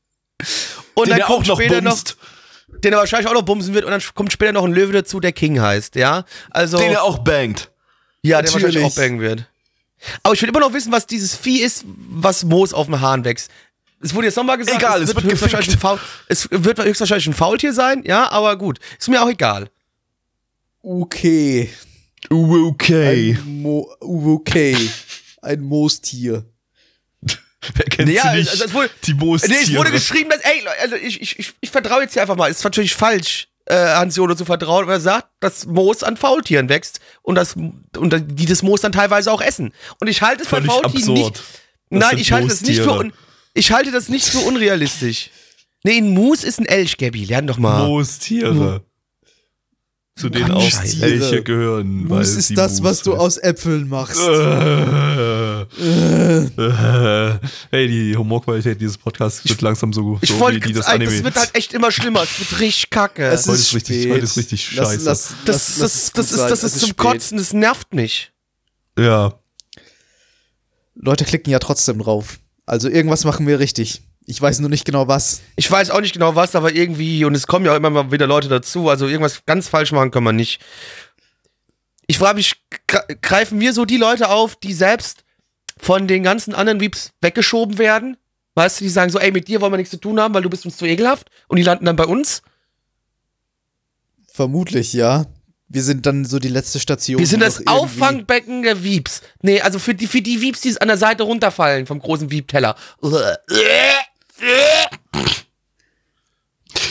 und 0.93 1.07
Den 1.07 1.11
dann 1.11 1.19
er 1.21 1.25
kommt 1.25 1.45
auch 1.45 1.47
noch 1.47 1.55
später 1.59 1.81
noch, 1.81 1.91
bumst. 1.95 2.17
Den 2.83 2.93
er 2.93 2.99
wahrscheinlich 2.99 3.29
auch 3.29 3.33
noch 3.33 3.43
bumsen 3.43 3.73
wird 3.73 3.85
und 3.85 3.91
dann 3.91 4.01
kommt 4.15 4.31
später 4.31 4.53
noch 4.53 4.65
ein 4.65 4.73
Löwe 4.73 4.93
dazu, 4.93 5.19
der 5.19 5.31
King 5.31 5.59
heißt, 5.61 5.95
ja? 5.95 6.23
Also, 6.49 6.77
Den 6.77 6.91
er 6.91 7.03
auch 7.03 7.19
bangt. 7.19 7.71
ja, 8.21 8.41
der 8.41 8.51
wahrscheinlich 8.53 8.75
Natürlich. 8.75 8.93
auch 8.93 8.95
bangen 8.95 9.19
wird. 9.21 9.45
Aber 10.23 10.33
ich 10.33 10.41
will 10.41 10.49
immer 10.49 10.61
noch 10.61 10.73
wissen, 10.73 10.91
was 10.91 11.07
dieses 11.07 11.35
Vieh 11.35 11.61
ist, 11.61 11.83
was 11.85 12.43
Moos 12.45 12.73
auf 12.73 12.85
dem 12.85 13.01
Hahn 13.01 13.25
wächst. 13.25 13.51
Es 14.01 14.15
wurde 14.15 14.27
jetzt 14.27 14.37
nochmal 14.37 14.57
gesagt, 14.57 14.77
Egal, 14.77 15.01
es 15.01 15.13
wird 15.13 15.25
höchstwahrscheinlich 15.25 15.73
ein 15.75 15.79
Faul, 15.79 15.99
es 16.29 16.47
wird 16.49 16.81
höchstwahrscheinlich 16.81 17.27
ein 17.27 17.33
Faultier 17.33 17.73
sein, 17.73 18.03
ja, 18.05 18.31
aber 18.31 18.57
gut. 18.57 18.79
Ist 18.97 19.09
mir 19.09 19.21
auch 19.21 19.29
egal. 19.29 19.69
Okay. 20.81 21.69
Okay. 22.29 23.37
Ein 23.37 23.61
Mo 23.61 23.89
okay. 23.99 24.89
Ein 25.41 25.61
Moostier. 25.61 26.45
Wer 27.75 27.85
kennt 27.85 28.07
Naja, 28.07 28.31
sie 28.31 28.37
nicht? 28.39 28.49
also 28.51 28.63
es 28.65 28.73
wurde- 28.73 28.89
Moostiere. 29.15 29.59
Nee, 29.59 29.65
es 29.65 29.75
wurde 29.75 29.91
geschrieben, 29.91 30.29
dass, 30.29 30.39
ey, 30.41 30.63
also 30.81 30.95
ich, 30.95 31.21
ich, 31.21 31.39
ich, 31.39 31.53
ich 31.59 31.69
vertraue 31.69 32.01
jetzt 32.03 32.13
hier 32.13 32.21
einfach 32.21 32.35
mal. 32.37 32.49
Es 32.49 32.59
ist 32.59 32.63
natürlich 32.63 32.95
falsch, 32.95 33.47
äh, 33.65 33.75
Hans 33.75 34.15
Jono 34.15 34.33
zu 34.35 34.45
vertrauen, 34.45 34.87
weil 34.87 34.95
er 34.95 34.99
sagt, 35.01 35.27
dass 35.41 35.65
Moos 35.65 36.01
an 36.03 36.15
Faultieren 36.17 36.69
wächst 36.69 36.99
und, 37.21 37.35
das, 37.35 37.55
und 37.55 38.15
die 38.39 38.45
das 38.45 38.63
Moos 38.63 38.81
dann 38.81 38.91
teilweise 38.93 39.31
auch 39.31 39.41
essen. 39.41 39.73
Und 39.99 40.07
ich 40.07 40.21
halte 40.21 40.43
es 40.43 40.49
bei 40.49 40.61
Faultieren 40.61 40.85
absurd. 40.95 41.17
nicht. 41.17 41.43
Das 41.91 41.99
Nein, 41.99 42.17
ich 42.17 42.31
halte 42.31 42.47
das 42.47 42.61
nicht 42.61 42.81
für, 42.81 42.93
un, 42.93 43.13
ich 43.53 43.71
halte 43.71 43.91
das 43.91 44.09
nicht 44.09 44.25
für 44.27 44.39
unrealistisch. 44.39 45.29
Nee, 45.83 45.97
ein 45.97 46.09
Moos 46.13 46.43
ist 46.43 46.59
ein 46.59 46.65
Elch, 46.65 46.97
Gabby. 46.97 47.25
Lern 47.25 47.47
doch 47.47 47.57
mal. 47.57 47.85
Moostiere. 47.87 48.83
Zu 50.19 50.29
denen 50.29 50.51
auch 50.51 50.61
Scheiße. 50.69 51.01
Elche 51.01 51.41
gehören. 51.43 52.09
weil 52.09 52.19
Mus 52.19 52.35
ist 52.35 52.47
sie 52.49 52.53
das, 52.55 52.83
was 52.83 53.01
du 53.03 53.15
aus 53.15 53.37
Äpfeln 53.37 53.87
machst. 53.87 54.19
Äh, 54.19 55.61
äh, 55.61 57.39
hey, 57.71 57.87
die 57.87 58.15
Humorqualität 58.17 58.79
dieses 58.81 58.97
Podcasts 58.97 59.47
wird 59.47 59.61
langsam 59.61 59.93
so, 59.93 60.17
Ich 60.21 60.29
so 60.29 60.39
wie 60.49 60.59
die 60.59 60.73
das, 60.73 60.87
Anime. 60.87 61.11
das 61.11 61.23
wird 61.23 61.35
halt 61.37 61.51
echt 61.55 61.73
immer 61.73 61.91
schlimmer. 61.91 62.23
Es 62.23 62.39
wird 62.39 62.59
richtig 62.59 62.89
kacke. 62.89 63.23
Es 63.27 63.47
Heute 63.47 63.55
ist 63.55 63.61
ist 63.67 63.75
richtig- 63.75 64.09
heute 64.11 64.23
ist 64.23 64.37
richtig 64.37 64.75
Lass- 64.75 64.87
scheiße. 64.89 65.05
lass- 65.05 65.33
das, 65.45 65.77
lass- 65.79 65.79
lass 65.79 65.79
das, 65.79 65.95
es 65.95 66.11
das, 66.11 66.13
gut 66.13 66.23
ist, 66.23 66.29
sein. 66.37 66.49
das 66.49 66.63
Es 66.63 66.73
ist 66.73 66.79
zum 66.81 66.89
spät. 66.89 66.97
Kotzen, 66.97 67.37
das 67.37 67.53
nervt 67.53 67.93
mich. 67.93 68.31
ja. 68.97 69.33
Leute 71.01 71.23
klicken 71.23 71.49
ja 71.51 71.59
trotzdem 71.59 71.99
drauf. 71.99 72.39
Also 72.65 72.89
irgendwas 72.89 73.23
machen 73.23 73.47
wir 73.47 73.59
richtig. 73.59 74.01
Ich 74.31 74.39
weiß 74.39 74.59
nur 74.59 74.69
nicht 74.69 74.85
genau 74.85 75.07
was. 75.07 75.41
Ich 75.55 75.71
weiß 75.71 75.89
auch 75.89 76.01
nicht 76.01 76.13
genau 76.13 76.35
was, 76.35 76.53
aber 76.55 76.71
irgendwie, 76.71 77.25
und 77.25 77.33
es 77.33 77.47
kommen 77.47 77.65
ja 77.65 77.71
auch 77.71 77.75
immer 77.75 77.89
mal 77.89 78.11
wieder 78.11 78.27
Leute 78.27 78.47
dazu, 78.47 78.87
also 78.87 79.07
irgendwas 79.07 79.43
ganz 79.47 79.67
falsch 79.67 79.91
machen 79.91 80.11
kann 80.11 80.23
man 80.23 80.35
nicht. 80.35 80.61
Ich 82.05 82.19
frage 82.19 82.35
mich, 82.35 82.53
gre- 82.87 83.17
greifen 83.23 83.59
wir 83.59 83.73
so 83.73 83.85
die 83.85 83.97
Leute 83.97 84.29
auf, 84.29 84.55
die 84.55 84.73
selbst 84.73 85.23
von 85.79 86.07
den 86.07 86.21
ganzen 86.21 86.53
anderen 86.53 86.79
Weeps 86.79 87.11
weggeschoben 87.21 87.79
werden? 87.79 88.17
Weißt 88.53 88.79
du, 88.79 88.83
die 88.83 88.91
sagen 88.91 89.09
so, 89.09 89.17
ey, 89.17 89.31
mit 89.31 89.47
dir 89.47 89.61
wollen 89.61 89.73
wir 89.73 89.77
nichts 89.77 89.89
zu 89.89 89.97
tun 89.99 90.19
haben, 90.19 90.35
weil 90.35 90.43
du 90.43 90.49
bist 90.51 90.63
uns 90.63 90.77
zu 90.77 90.85
ekelhaft 90.85 91.31
und 91.47 91.57
die 91.57 91.63
landen 91.63 91.85
dann 91.85 91.95
bei 91.95 92.05
uns? 92.05 92.43
Vermutlich, 94.31 94.93
ja. 94.93 95.25
Wir 95.69 95.81
sind 95.81 96.05
dann 96.05 96.25
so 96.25 96.37
die 96.37 96.49
letzte 96.49 96.79
Station. 96.79 97.17
Wir 97.19 97.25
sind 97.27 97.41
das 97.41 97.65
Auffangbecken 97.65 98.61
der 98.61 98.83
Weeps. 98.83 99.21
Nee, 99.41 99.61
also 99.61 99.79
für 99.79 99.95
die, 99.95 100.05
für 100.05 100.21
die 100.21 100.39
Weeps, 100.39 100.61
die 100.61 100.79
an 100.79 100.87
der 100.87 100.97
Seite 100.97 101.23
runterfallen 101.23 101.87
vom 101.87 101.97
großen 101.99 102.29
Weep-Teller. 102.29 102.75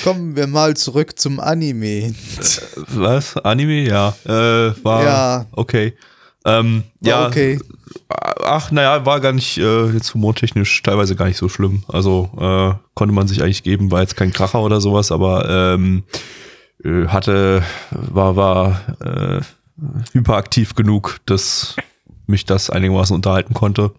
Kommen 0.05 0.37
wir 0.37 0.47
mal 0.47 0.77
zurück 0.77 1.19
zum 1.19 1.41
Anime. 1.41 2.15
Was? 2.89 3.37
Anime? 3.37 3.89
Ja. 3.89 4.15
Äh, 4.25 4.75
war 4.85 5.05
Ja. 5.05 5.47
okay. 5.53 5.95
Ähm, 6.45 6.85
ja, 7.01 7.27
okay. 7.27 7.59
ach, 8.09 8.71
naja, 8.71 9.05
war 9.05 9.21
gar 9.21 9.33
nicht, 9.33 9.59
äh, 9.59 9.87
jetzt 9.87 10.15
humortechnisch 10.15 10.83
teilweise 10.83 11.17
gar 11.17 11.27
nicht 11.27 11.37
so 11.37 11.49
schlimm. 11.49 11.83
Also 11.89 12.31
äh, 12.39 12.75
konnte 12.95 13.15
man 13.15 13.29
sich 13.29 13.43
eigentlich 13.43 13.65
geben, 13.65 13.91
war 13.91 14.01
jetzt 14.01 14.17
kein 14.17 14.33
Kracher 14.33 14.63
oder 14.63 14.81
sowas, 14.81 15.13
aber 15.13 15.49
ähm, 15.49 16.05
äh, 16.85 17.07
hatte, 17.09 17.63
war, 17.91 18.37
war 18.37 18.81
äh, 19.01 19.41
hyperaktiv 20.13 20.75
genug, 20.75 21.19
dass 21.27 21.77
mich 22.27 22.45
das 22.45 22.71
einigermaßen 22.71 23.15
unterhalten 23.15 23.55
konnte. 23.55 23.93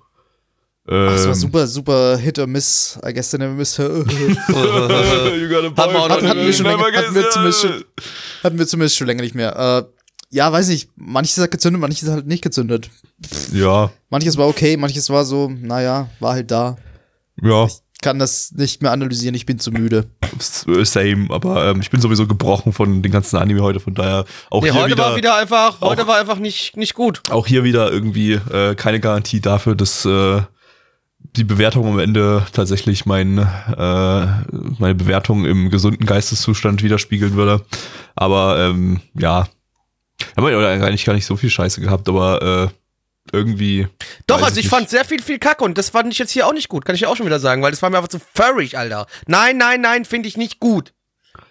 Ach, 0.91 1.13
es 1.13 1.21
war 1.25 1.27
Ähm, 1.29 1.33
super, 1.35 1.67
super 1.67 2.17
Hit 2.17 2.39
or 2.39 2.47
Miss. 2.47 2.97
I 3.07 3.13
guess 3.13 3.29
they 3.29 3.37
never 3.39 3.53
miss 3.53 3.77
her. 3.77 3.89
You 4.07 5.47
got 5.49 5.65
a 5.65 5.81
Haben 5.81 5.93
wir 5.93 5.99
auch 5.99 6.07
noch 6.07 6.09
Hatten, 6.09 6.27
hatten, 6.27 6.39
wir 6.45 6.53
schon 6.53 6.65
Never 6.65 6.83
länger, 6.85 6.97
hatten, 6.99 7.15
wir 7.15 7.29
zumindest 7.29 7.61
schon, 7.61 7.83
hatten 8.43 8.57
wir 8.59 8.67
zumindest 8.67 8.97
schon 8.97 9.07
länger 9.07 9.21
nicht 9.21 9.35
mehr. 9.35 9.55
Äh, 9.55 9.83
ja, 10.31 10.51
weiß 10.51 10.67
nicht. 10.69 10.89
Manches 10.95 11.37
hat 11.37 11.51
gezündet, 11.51 11.81
manches 11.81 12.09
halt 12.09 12.27
nicht 12.27 12.43
gezündet. 12.43 12.89
Ja, 13.51 13.91
Manches 14.09 14.37
war 14.37 14.47
okay, 14.47 14.77
manches 14.77 15.09
war 15.09 15.25
so, 15.25 15.49
naja, 15.49 16.09
war 16.19 16.33
halt 16.33 16.49
da. 16.51 16.77
ja, 17.41 17.67
Kann 18.01 18.17
das 18.19 18.51
nicht 18.55 18.81
mehr 18.81 18.91
analysieren, 18.91 19.35
ich 19.35 19.45
bin 19.45 19.59
zu 19.59 19.71
müde. 19.71 20.05
same, 20.83 21.27
aber 21.29 21.67
ähm, 21.67 21.81
ich 21.81 21.89
bin 21.89 21.99
sowieso 22.01 22.25
gebrochen 22.27 22.73
von 22.73 23.01
den 23.01 23.11
ganzen 23.11 23.37
Anime 23.37 23.61
heute, 23.61 23.79
von 23.79 23.93
daher 23.93 24.25
auch 24.49 24.63
Nee, 24.63 24.71
hier 24.71 24.81
heute 24.81 24.93
wieder, 24.93 25.03
war 25.03 25.15
wieder 25.17 25.35
einfach, 25.35 25.81
heute 25.81 26.03
auch- 26.03 26.07
war 26.07 26.17
einfach 26.19 26.37
nicht, 26.39 26.77
nicht 26.77 26.93
gut. 26.93 27.21
auch 27.29 27.45
hier 27.45 27.63
wieder 27.63 27.91
irgendwie 27.91 28.33
äh, 28.33 28.75
keine 28.75 28.99
Garantie 28.99 29.41
dafür, 29.41 29.75
dass 29.75 30.05
äh, 30.05 30.41
die 31.20 31.43
Bewertung 31.43 31.88
am 31.88 31.99
Ende 31.99 32.45
tatsächlich 32.53 33.05
mein, 33.05 33.38
äh, 33.38 34.26
meine 34.80 34.95
Bewertung 34.95 35.45
im 35.45 35.70
gesunden 35.70 36.05
Geisteszustand 36.05 36.84
widerspiegeln 36.84 37.36
würde. 37.36 37.63
Aber 38.15 38.57
ähm, 38.59 39.01
ja, 39.13 39.47
haben 40.36 40.47
wir 40.47 40.67
eigentlich 40.67 41.05
gar 41.05 41.13
nicht 41.13 41.26
so 41.26 41.36
viel 41.36 41.49
Scheiße 41.49 41.82
gehabt, 41.82 42.09
aber 42.09 42.72
äh, 42.72 43.36
irgendwie. 43.36 43.88
Doch, 44.28 44.41
also 44.41 44.57
ich 44.57 44.65
nicht. 44.65 44.70
fand 44.70 44.89
sehr 44.89 45.05
viel, 45.05 45.22
viel 45.22 45.39
Kacke 45.39 45.63
und 45.63 45.78
das 45.78 45.89
fand 45.89 46.11
ich 46.11 46.20
jetzt 46.20 46.32
hier 46.32 46.47
auch 46.47 46.53
nicht 46.53 46.70
gut, 46.70 46.86
kann 46.86 46.95
ich 46.95 47.01
ja 47.01 47.09
auch 47.09 47.15
schon 47.15 47.26
wieder 47.26 47.39
sagen, 47.39 47.61
weil 47.61 47.72
das 47.72 47.82
war 47.82 47.89
mir 47.89 47.97
einfach 47.97 48.09
zu 48.09 48.20
furrig, 48.34 48.78
Alter. 48.78 49.05
Nein, 49.28 49.57
nein, 49.57 49.82
nein, 49.82 50.05
finde 50.05 50.28
ich 50.28 50.38
nicht 50.38 50.59
gut. 50.59 50.93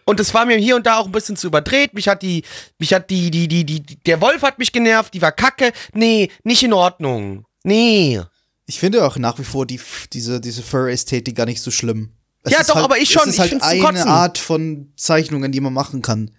Und 0.05 0.21
das 0.21 0.35
war 0.35 0.47
mir 0.47 0.57
hier 0.57 0.77
und 0.77 0.87
da 0.87 0.99
auch 0.99 1.07
ein 1.07 1.13
bisschen 1.13 1.37
zu 1.37 1.47
überdreht. 1.47 1.95
Mich 1.95 2.09
hat 2.09 2.23
die, 2.23 2.43
mich 2.79 2.93
hat 2.95 3.11
die, 3.11 3.31
die, 3.31 3.47
die, 3.47 3.65
die, 3.65 3.83
der 3.83 4.21
Wolf 4.21 4.43
hat 4.43 4.59
mich 4.59 4.73
genervt, 4.73 5.15
die 5.15 5.23
war 5.23 5.33
kacke. 5.33 5.73
Nee, 5.93 6.31
nicht 6.43 6.63
in 6.63 6.73
Ordnung. 6.73 7.45
Nee. 7.63 8.21
Ich 8.69 8.79
finde 8.81 9.07
auch 9.07 9.17
nach 9.17 9.39
wie 9.39 9.45
vor 9.45 9.65
die, 9.65 9.81
diese, 10.13 10.43
diese 10.43 10.63
Fur-Ästhetik 10.63 11.35
gar 11.35 11.47
nicht 11.47 11.63
so 11.63 11.71
schlimm. 11.71 12.11
Es 12.43 12.53
Ja, 12.53 12.63
doch, 12.63 12.75
halt, 12.75 12.85
aber 12.85 12.99
ich 12.99 13.11
schon. 13.11 13.23
Es 13.23 13.39
ist 13.39 13.45
Ich 13.47 13.51
halt 13.51 13.63
eine 13.63 13.81
Kotzen. 13.83 14.09
Art 14.09 14.37
von 14.37 14.93
Zeichnungen, 14.95 15.53
die 15.53 15.61
man 15.61 15.73
machen 15.73 16.03
kann. 16.03 16.33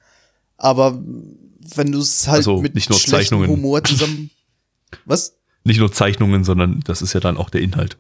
Aber 0.56 1.02
wenn 1.76 1.92
du 1.92 2.00
es 2.00 2.28
halt 2.28 2.38
Also, 2.38 2.62
mit 2.62 2.76
nicht 2.76 2.88
nur 2.88 3.00
Zeichnungen. 3.00 3.50
Humor 3.50 3.84
zusammen. 3.84 4.30
Was? 5.06 5.38
Nicht 5.64 5.80
nur 5.80 5.92
Zeichnungen, 5.92 6.44
sondern 6.44 6.82
das 6.86 7.02
ist 7.02 7.14
ja 7.14 7.20
dann 7.20 7.36
auch 7.36 7.50
der 7.50 7.62
Inhalt. 7.62 7.98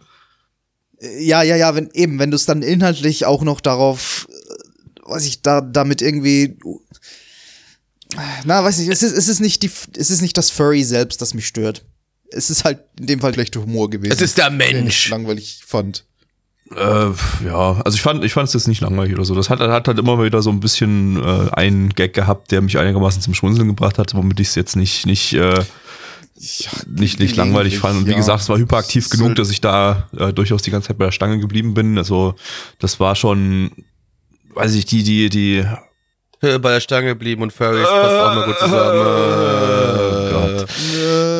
Ja, 1.02 1.42
ja, 1.42 1.56
ja, 1.56 1.74
wenn 1.74 1.90
eben, 1.94 2.20
wenn 2.20 2.30
du 2.30 2.36
es 2.36 2.46
dann 2.46 2.62
inhaltlich 2.62 3.26
auch 3.26 3.42
noch 3.42 3.62
darauf, 3.62 4.28
äh, 4.30 5.10
weiß 5.10 5.26
ich, 5.26 5.42
da 5.42 5.62
damit 5.62 6.04
irgendwie, 6.04 6.60
na, 8.46 8.64
weiß 8.64 8.78
ich, 8.78 8.90
es 8.90 9.02
ist, 9.02 9.14
es 9.14 9.28
ist 9.28 9.40
nicht 9.40 9.64
die, 9.64 9.72
es 9.98 10.12
ist 10.12 10.22
nicht 10.22 10.38
das 10.38 10.52
Furry 10.52 10.84
selbst, 10.84 11.20
das 11.22 11.34
mich 11.34 11.48
stört. 11.48 11.84
Es 12.32 12.50
ist 12.50 12.64
halt 12.64 12.80
in 13.00 13.08
dem 13.08 13.20
Fall 13.20 13.34
schlechter 13.34 13.62
Humor 13.62 13.90
gewesen. 13.90 14.12
Es 14.12 14.22
ist 14.22 14.38
der 14.38 14.50
den 14.50 14.60
ich 14.62 14.74
Mensch. 14.74 15.10
langweilig 15.10 15.62
fand. 15.66 16.06
Äh, 16.76 17.10
ja, 17.46 17.82
also 17.84 17.96
ich 17.96 18.02
fand, 18.02 18.24
ich 18.24 18.34
fand 18.34 18.48
es 18.48 18.54
jetzt 18.54 18.68
nicht 18.68 18.82
langweilig 18.82 19.16
oder 19.16 19.26
so. 19.26 19.34
Das 19.34 19.50
hat, 19.50 19.60
hat 19.60 19.88
halt 19.88 19.98
immer 19.98 20.24
wieder 20.24 20.42
so 20.42 20.52
ein 20.52 20.60
bisschen 20.60 21.18
äh, 21.18 21.50
einen 21.52 21.90
Gag 21.90 22.14
gehabt, 22.14 22.52
der 22.52 22.62
mich 22.62 22.78
einigermaßen 22.78 23.22
zum 23.22 23.34
Schmunzeln 23.34 23.68
gebracht 23.68 23.98
hat, 23.98 24.14
womit 24.14 24.40
ich 24.40 24.50
es 24.50 24.56
jetzt 24.56 24.76
nicht, 24.76 25.08
nicht, 25.08 25.34
äh, 25.34 25.64
nicht, 26.88 27.20
nicht 27.20 27.36
langweilig 27.36 27.80
fand. 27.80 28.00
Und 28.00 28.06
wie 28.06 28.12
ja. 28.12 28.18
gesagt, 28.18 28.44
es 28.44 28.50
war 28.50 28.58
hyperaktiv 28.60 29.06
Es 29.06 29.10
genug, 29.10 29.36
dass 29.36 29.50
ich 29.50 29.62
da 29.62 30.10
äh, 30.16 30.32
durchaus 30.32 30.62
die 30.62 30.70
ganze 30.70 30.90
Zeit 30.90 31.00
bei 31.00 31.06
der 31.06 31.12
Stange 31.12 31.40
geblieben 31.40 31.74
bin. 31.74 31.98
Also 31.98 32.36
das 32.78 33.00
war 33.00 33.16
schon, 33.16 33.72
weiß 34.54 34.76
ich, 34.76 34.86
die, 34.86 35.04
die, 35.04 35.30
die. 35.30 35.66
Äh, 36.42 36.58
Bei 36.60 36.72
der 36.72 36.80
Stange 36.80 37.08
geblieben 37.08 37.42
und 37.42 37.52
Furries 37.52 37.84
passt 37.88 38.16
auch 38.16 38.36
mal 38.36 38.46
gut 38.46 38.58
zusammen. 38.60 39.00
Oh 40.00 40.30
Gott. 40.32 40.68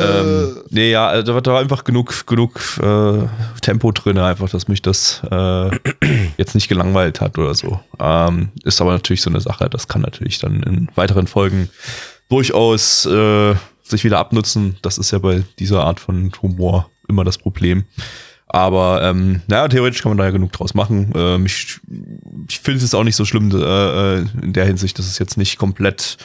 Ähm, 0.02 0.58
nee, 0.70 0.92
ja, 0.92 1.08
also 1.08 1.24
da 1.28 1.34
war, 1.36 1.42
da 1.42 1.54
war 1.54 1.60
einfach 1.60 1.84
genug, 1.84 2.26
genug 2.28 2.60
äh, 2.82 3.28
Tempo 3.62 3.92
drin, 3.92 4.18
einfach, 4.18 4.50
dass 4.50 4.68
mich 4.68 4.82
das 4.82 5.22
äh, 5.30 5.70
jetzt 6.38 6.56
nicht 6.56 6.68
gelangweilt 6.68 7.22
hat 7.22 7.38
oder 7.38 7.54
so. 7.54 7.80
Ähm, 8.00 8.50
ist 8.64 8.82
aber 8.82 8.92
natürlich 8.92 9.22
so 9.22 9.30
eine 9.30 9.42
Sache, 9.42 9.70
das 9.70 9.88
kann 9.88 10.02
natürlich 10.02 10.40
dann 10.40 10.64
in 10.64 10.90
weiteren 10.96 11.28
Folgen 11.28 11.70
durchaus 12.30 13.06
äh, 13.06 13.56
sich 13.84 14.04
wieder 14.04 14.20
abnutzen. 14.20 14.78
Das 14.82 14.98
ist 14.98 15.12
ja 15.12 15.20
bei 15.20 15.44
dieser 15.60 15.84
Art 15.84 16.00
von 16.00 16.32
Humor 16.42 16.90
immer 17.08 17.24
das 17.24 17.38
Problem. 17.38 17.86
Aber 18.52 19.04
ähm, 19.04 19.42
naja, 19.48 19.68
theoretisch 19.68 20.02
kann 20.02 20.10
man 20.10 20.18
da 20.18 20.26
ja 20.26 20.32
genug 20.32 20.52
draus 20.52 20.74
machen. 20.74 21.14
Ähm, 21.16 21.46
ich 21.46 21.80
ich 22.50 22.60
finde 22.60 22.84
es 22.84 22.96
auch 22.96 23.04
nicht 23.04 23.16
so 23.16 23.24
schlimm 23.24 23.52
äh, 23.52 24.18
äh, 24.18 24.26
in 24.42 24.54
der 24.54 24.66
Hinsicht, 24.66 24.98
dass 24.98 25.06
es 25.06 25.20
jetzt 25.20 25.38
nicht 25.38 25.58
komplett 25.58 26.18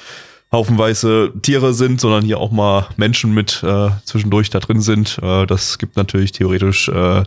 haufenweise 0.51 1.33
Tiere 1.43 1.75
sind, 1.75 2.01
sondern 2.01 2.25
hier 2.25 2.39
auch 2.39 2.51
mal 2.51 2.89
Menschen 2.97 3.35
mit 3.35 3.62
äh, 3.62 3.91
zwischendurch 4.05 4.49
da 4.49 4.61
drin 4.61 4.81
sind. 4.81 5.18
Äh, 5.22 5.45
das 5.47 5.77
gibt 5.79 5.97
natürlich 5.97 6.33
theoretisch 6.33 6.89
äh, 6.89 7.18
äh, 7.18 7.27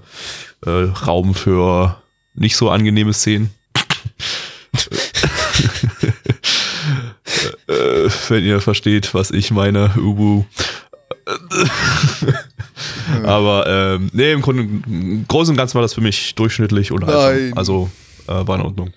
Raum 1.05 1.35
für 1.35 2.01
nicht 2.33 2.57
so 2.57 2.71
angenehme 2.71 3.13
Szenen. 3.13 3.51
äh, 7.67 8.09
wenn 8.29 8.43
ihr 8.43 8.61
versteht, 8.61 9.13
was 9.13 9.29
ich 9.29 9.51
meine, 9.51 9.91
Ubu. 9.95 10.45
Aber 13.23 13.65
ähm, 13.67 14.09
nee, 14.13 14.31
im 14.31 14.41
Grunde, 14.41 14.63
im 14.63 15.25
Großen 15.27 15.51
und 15.53 15.57
Ganzen 15.57 15.75
war 15.75 15.81
das 15.81 15.93
für 15.93 16.01
mich 16.01 16.35
durchschnittlich 16.35 16.91
und 16.91 17.05
Nein. 17.05 17.53
also 17.55 17.89
äh, 18.27 18.31
war 18.47 18.55
in 18.55 18.61
Ordnung. 18.61 18.93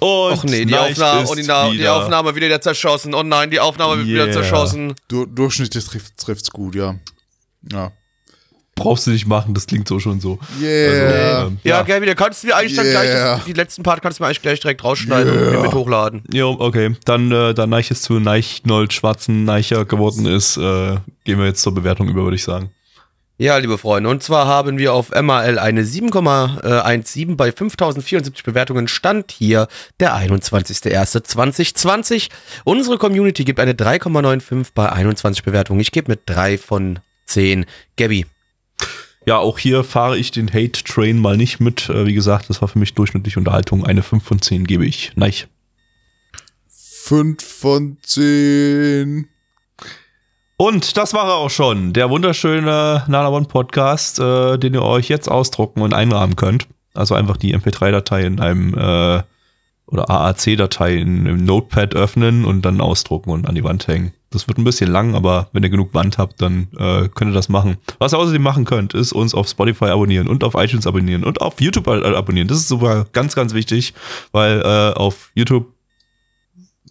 Und 0.00 0.02
Och 0.02 0.44
nee, 0.44 0.64
die 0.66 0.76
Aufnahme, 0.76 1.22
ist 1.22 1.30
oh, 1.30 1.34
die, 1.34 1.42
Na- 1.44 1.70
die 1.70 1.78
wieder- 1.78 1.96
Aufnahme 1.96 2.34
wird 2.34 2.44
wieder 2.44 2.60
zerschossen. 2.60 3.14
Oh 3.14 3.22
nein, 3.22 3.50
die 3.50 3.58
Aufnahme 3.58 3.96
wird 3.98 4.06
wieder 4.08 4.24
Yeah. 4.24 4.32
zerschossen. 4.34 4.94
Du, 5.08 5.24
durchschnittlich 5.24 5.84
trifft, 5.84 6.16
trifft's 6.18 6.50
gut, 6.50 6.74
ja. 6.74 6.96
Ja. 7.72 7.92
Brauchst 8.78 9.06
du 9.06 9.10
nicht 9.10 9.26
machen, 9.26 9.52
das 9.54 9.66
klingt 9.66 9.86
so 9.88 9.98
schon 10.00 10.20
so. 10.20 10.38
Yeah. 10.60 11.46
ähm, 11.46 11.58
Ja, 11.64 11.78
ja. 11.78 11.82
Gabi, 11.82 12.06
da 12.06 12.14
kannst 12.14 12.42
du 12.42 12.46
mir 12.48 12.56
eigentlich 12.56 12.76
dann 12.76 12.86
Yeah. 12.86 13.00
gleich, 13.02 13.12
das, 13.12 13.44
die 13.44 13.52
letzten 13.52 13.82
Part 13.82 14.00
kannst 14.02 14.18
du 14.18 14.22
mir 14.22 14.26
eigentlich 14.28 14.42
gleich 14.42 14.60
direkt 14.60 14.82
rausschneiden 14.84 15.32
und 15.36 15.50
mir 15.52 15.58
mit 15.60 15.74
hochladen. 15.74 16.22
Jo, 16.32 16.56
okay. 16.58 16.94
Dann, 17.04 17.30
äh, 17.32 17.54
da 17.54 17.66
Neich 17.66 17.90
jetzt 17.90 18.04
zu 18.04 18.18
Neichnold 18.20 18.92
Schwarzen 18.92 19.44
Neicher 19.44 19.84
geworden 19.84 20.26
ist, 20.26 20.56
äh, 20.56 20.96
gehen 21.24 21.38
wir 21.38 21.46
jetzt 21.46 21.62
zur 21.62 21.74
Bewertung 21.74 22.08
über, 22.08 22.22
würde 22.22 22.36
ich 22.36 22.44
sagen. 22.44 22.70
Ja, 23.40 23.56
liebe 23.58 23.78
Freunde, 23.78 24.10
und 24.10 24.20
zwar 24.20 24.48
haben 24.48 24.78
wir 24.78 24.92
auf 24.92 25.10
MAL 25.10 25.60
eine 25.60 25.84
7,17 25.84 27.36
bei 27.36 27.52
5074 27.52 28.42
Bewertungen. 28.42 28.88
Stand 28.88 29.30
hier 29.30 29.68
der 30.00 30.16
21.01.2020. 30.16 32.30
Unsere 32.64 32.98
Community 32.98 33.44
gibt 33.44 33.60
eine 33.60 33.74
3,95 33.74 34.70
bei 34.74 34.90
21 34.90 35.44
Bewertungen. 35.44 35.78
Ich 35.78 35.92
gebe 35.92 36.10
mit 36.10 36.22
3 36.26 36.58
von 36.58 36.98
10. 37.26 37.66
Gabby. 37.96 38.26
Ja, 39.28 39.36
auch 39.36 39.58
hier 39.58 39.84
fahre 39.84 40.16
ich 40.16 40.30
den 40.30 40.48
Hate 40.48 40.82
Train 40.84 41.18
mal 41.18 41.36
nicht 41.36 41.60
mit. 41.60 41.90
Äh, 41.90 42.06
wie 42.06 42.14
gesagt, 42.14 42.48
das 42.48 42.62
war 42.62 42.68
für 42.68 42.78
mich 42.78 42.94
durchschnittliche 42.94 43.38
Unterhaltung. 43.38 43.84
Eine 43.84 44.02
5 44.02 44.24
von 44.24 44.40
10 44.40 44.66
gebe 44.66 44.86
ich. 44.86 45.12
Neich. 45.16 45.48
Fünf 46.66 47.44
von 47.44 47.98
zehn. 48.00 49.28
Und 50.56 50.96
das 50.96 51.12
war 51.12 51.28
er 51.28 51.34
auch 51.34 51.50
schon. 51.50 51.92
Der 51.92 52.08
wunderschöne 52.08 53.04
Nana 53.06 53.28
One 53.28 53.44
Podcast, 53.44 54.18
äh, 54.18 54.56
den 54.56 54.72
ihr 54.72 54.82
euch 54.82 55.10
jetzt 55.10 55.30
ausdrucken 55.30 55.82
und 55.82 55.92
einrahmen 55.92 56.36
könnt. 56.36 56.66
Also 56.94 57.14
einfach 57.14 57.36
die 57.36 57.54
MP3-Datei 57.54 58.22
in 58.22 58.40
einem 58.40 58.72
äh, 58.72 59.22
oder 59.88 60.08
AAC-Datei 60.08 60.94
in 60.94 61.28
einem 61.28 61.44
Notepad 61.44 61.94
öffnen 61.94 62.46
und 62.46 62.62
dann 62.62 62.80
ausdrucken 62.80 63.28
und 63.28 63.46
an 63.46 63.54
die 63.54 63.64
Wand 63.64 63.88
hängen. 63.88 64.14
Das 64.30 64.46
wird 64.46 64.58
ein 64.58 64.64
bisschen 64.64 64.90
lang, 64.90 65.14
aber 65.14 65.48
wenn 65.52 65.62
ihr 65.62 65.70
genug 65.70 65.94
Wand 65.94 66.18
habt, 66.18 66.42
dann 66.42 66.68
äh, 66.78 67.08
könnt 67.08 67.30
ihr 67.30 67.34
das 67.34 67.48
machen. 67.48 67.78
Was 67.98 68.12
ihr 68.12 68.18
außerdem 68.18 68.42
machen 68.42 68.66
könnt, 68.66 68.92
ist 68.92 69.12
uns 69.12 69.34
auf 69.34 69.48
Spotify 69.48 69.86
abonnieren 69.86 70.28
und 70.28 70.44
auf 70.44 70.54
iTunes 70.54 70.86
abonnieren 70.86 71.24
und 71.24 71.40
auf 71.40 71.60
YouTube 71.60 71.86
äh, 71.86 72.14
abonnieren. 72.14 72.46
Das 72.46 72.58
ist 72.58 72.68
sogar 72.68 73.06
ganz, 73.12 73.34
ganz 73.34 73.54
wichtig, 73.54 73.94
weil 74.32 74.60
äh, 74.60 74.98
auf 74.98 75.30
YouTube 75.34 75.72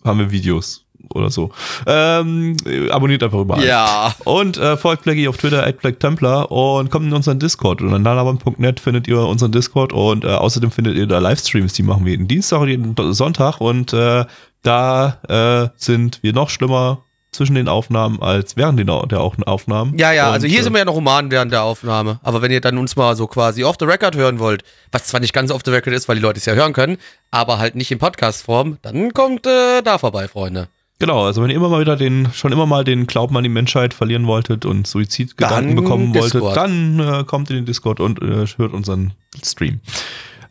haben 0.03 0.19
wir 0.19 0.31
Videos 0.31 0.87
oder 1.13 1.29
so. 1.29 1.51
Ähm, 1.85 2.57
abonniert 2.89 3.23
einfach 3.23 3.39
überall. 3.39 3.65
Ja. 3.65 4.15
Und 4.23 4.57
äh, 4.57 4.77
folgt 4.77 5.03
Blackie 5.03 5.27
auf 5.27 5.37
Twitter, 5.37 5.71
@blacktemplar 5.71 6.51
und 6.51 6.89
kommt 6.89 7.05
in 7.05 7.13
unseren 7.13 7.39
Discord. 7.39 7.81
Und 7.81 7.93
an 7.93 8.01
nanaban.net 8.01 8.79
findet 8.79 9.07
ihr 9.07 9.19
unseren 9.19 9.51
Discord 9.51 9.93
und 9.93 10.23
äh, 10.23 10.29
außerdem 10.29 10.71
findet 10.71 10.97
ihr 10.97 11.07
da 11.07 11.19
Livestreams, 11.19 11.73
die 11.73 11.83
machen 11.83 12.05
wir 12.05 12.11
jeden 12.11 12.27
Dienstag 12.27 12.61
und 12.61 12.69
jeden 12.69 12.95
Sonntag. 13.13 13.61
Und 13.61 13.93
äh, 13.93 14.25
da 14.63 15.17
äh, 15.27 15.69
sind 15.77 16.19
wir 16.23 16.33
noch 16.33 16.49
schlimmer 16.49 17.03
zwischen 17.37 17.55
den 17.55 17.67
Aufnahmen 17.67 18.21
als 18.21 18.57
während 18.57 18.79
den, 18.79 18.87
der 18.87 19.19
Aufnahmen. 19.21 19.97
Ja, 19.97 20.11
ja, 20.11 20.27
und, 20.27 20.33
also 20.33 20.47
hier 20.47 20.59
äh, 20.59 20.63
sind 20.63 20.73
wir 20.73 20.79
ja 20.79 20.85
noch 20.85 20.95
human 20.95 21.31
während 21.31 21.51
der 21.51 21.63
Aufnahme. 21.63 22.19
Aber 22.23 22.41
wenn 22.41 22.51
ihr 22.51 22.61
dann 22.61 22.77
uns 22.77 22.95
mal 22.95 23.15
so 23.15 23.27
quasi 23.27 23.63
off 23.63 23.77
the 23.79 23.85
record 23.85 24.15
hören 24.15 24.39
wollt, 24.39 24.63
was 24.91 25.05
zwar 25.05 25.19
nicht 25.19 25.33
ganz 25.33 25.51
off 25.51 25.61
the 25.63 25.71
record 25.71 25.95
ist, 25.95 26.09
weil 26.09 26.17
die 26.17 26.21
Leute 26.21 26.39
es 26.39 26.45
ja 26.45 26.53
hören 26.53 26.73
können, 26.73 26.97
aber 27.31 27.59
halt 27.59 27.75
nicht 27.75 27.91
in 27.91 27.99
Podcast-Form, 27.99 28.79
dann 28.81 29.13
kommt 29.13 29.45
äh, 29.45 29.81
da 29.81 29.97
vorbei, 29.97 30.27
Freunde. 30.27 30.67
Genau, 30.99 31.25
also 31.25 31.43
wenn 31.43 31.51
ihr 31.51 31.55
immer 31.55 31.69
mal 31.69 31.79
wieder 31.79 31.95
den, 31.95 32.29
schon 32.33 32.51
immer 32.51 32.65
mal 32.65 32.83
den 32.83 33.05
Glauben 33.05 33.37
an 33.37 33.43
die 33.43 33.49
Menschheit 33.49 33.93
verlieren 33.93 34.25
wolltet 34.25 34.65
und 34.65 34.87
Suizidgedanken 34.87 35.75
Dann 35.75 35.83
bekommen 35.83 36.15
wolltet, 36.15 36.33
Discord. 36.33 36.57
dann 36.57 36.99
äh, 36.99 37.23
kommt 37.23 37.51
in 37.51 37.57
den 37.57 37.65
Discord 37.65 37.99
und 37.99 38.19
äh, 38.21 38.47
hört 38.57 38.73
unseren 38.73 39.13
Stream. 39.45 39.79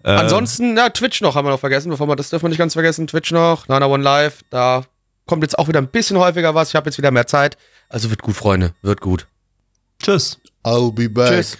Äh, 0.04 0.10
Ansonsten, 0.10 0.76
ja, 0.76 0.88
Twitch 0.90 1.20
noch 1.20 1.34
haben 1.34 1.46
wir 1.46 1.50
noch 1.50 1.58
vergessen, 1.58 1.90
bevor 1.90 2.06
wir 2.06 2.14
das 2.14 2.30
dürfen 2.30 2.44
wir 2.44 2.50
nicht 2.50 2.58
ganz 2.58 2.74
vergessen. 2.74 3.08
Twitch 3.08 3.32
noch, 3.32 3.66
Nana 3.66 3.86
One 3.86 4.04
Live, 4.04 4.44
da 4.50 4.84
kommt 5.26 5.42
jetzt 5.42 5.58
auch 5.58 5.68
wieder 5.68 5.80
ein 5.80 5.88
bisschen 5.88 6.18
häufiger 6.18 6.54
was. 6.54 6.70
Ich 6.70 6.76
habe 6.76 6.88
jetzt 6.88 6.98
wieder 6.98 7.10
mehr 7.10 7.26
Zeit. 7.26 7.58
Also 7.88 8.10
wird 8.10 8.22
gut, 8.22 8.36
Freunde, 8.36 8.72
wird 8.82 9.00
gut. 9.00 9.26
Tschüss. 10.02 10.38
I'll 10.64 10.92
be 10.92 11.08
back. 11.08 11.28
Tschüss. 11.28 11.58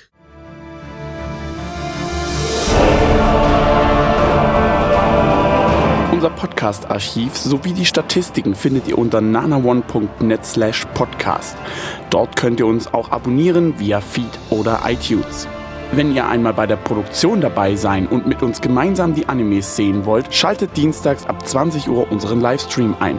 Unser 6.13 6.31
Podcast-Archiv 6.31 7.37
sowie 7.37 7.73
die 7.73 7.85
Statistiken 7.85 8.55
findet 8.55 8.89
ihr 8.89 8.97
unter 8.97 9.21
nanaone.net 9.21 10.45
slash 10.45 10.87
podcast. 10.95 11.57
Dort 12.11 12.37
könnt 12.37 12.59
ihr 12.59 12.67
uns 12.67 12.93
auch 12.93 13.11
abonnieren 13.11 13.79
via 13.79 14.01
Feed 14.01 14.31
oder 14.49 14.81
iTunes. 14.87 15.47
Wenn 15.93 16.15
ihr 16.15 16.27
einmal 16.27 16.55
bei 16.55 16.67
der 16.67 16.77
Produktion 16.77 17.41
dabei 17.41 17.77
sein 17.77 18.09
und 18.09 18.27
mit 18.27 18.43
uns 18.43 18.61
gemeinsam 18.61 19.15
die 19.15 19.29
Animes 19.29 19.77
sehen 19.77 20.05
wollt, 20.05 20.35
schaltet 20.35 20.77
dienstags 20.77 21.27
ab 21.27 21.47
20 21.47 21.89
Uhr 21.89 22.11
unseren 22.11 22.41
Livestream 22.41 22.97
ein. 22.99 23.19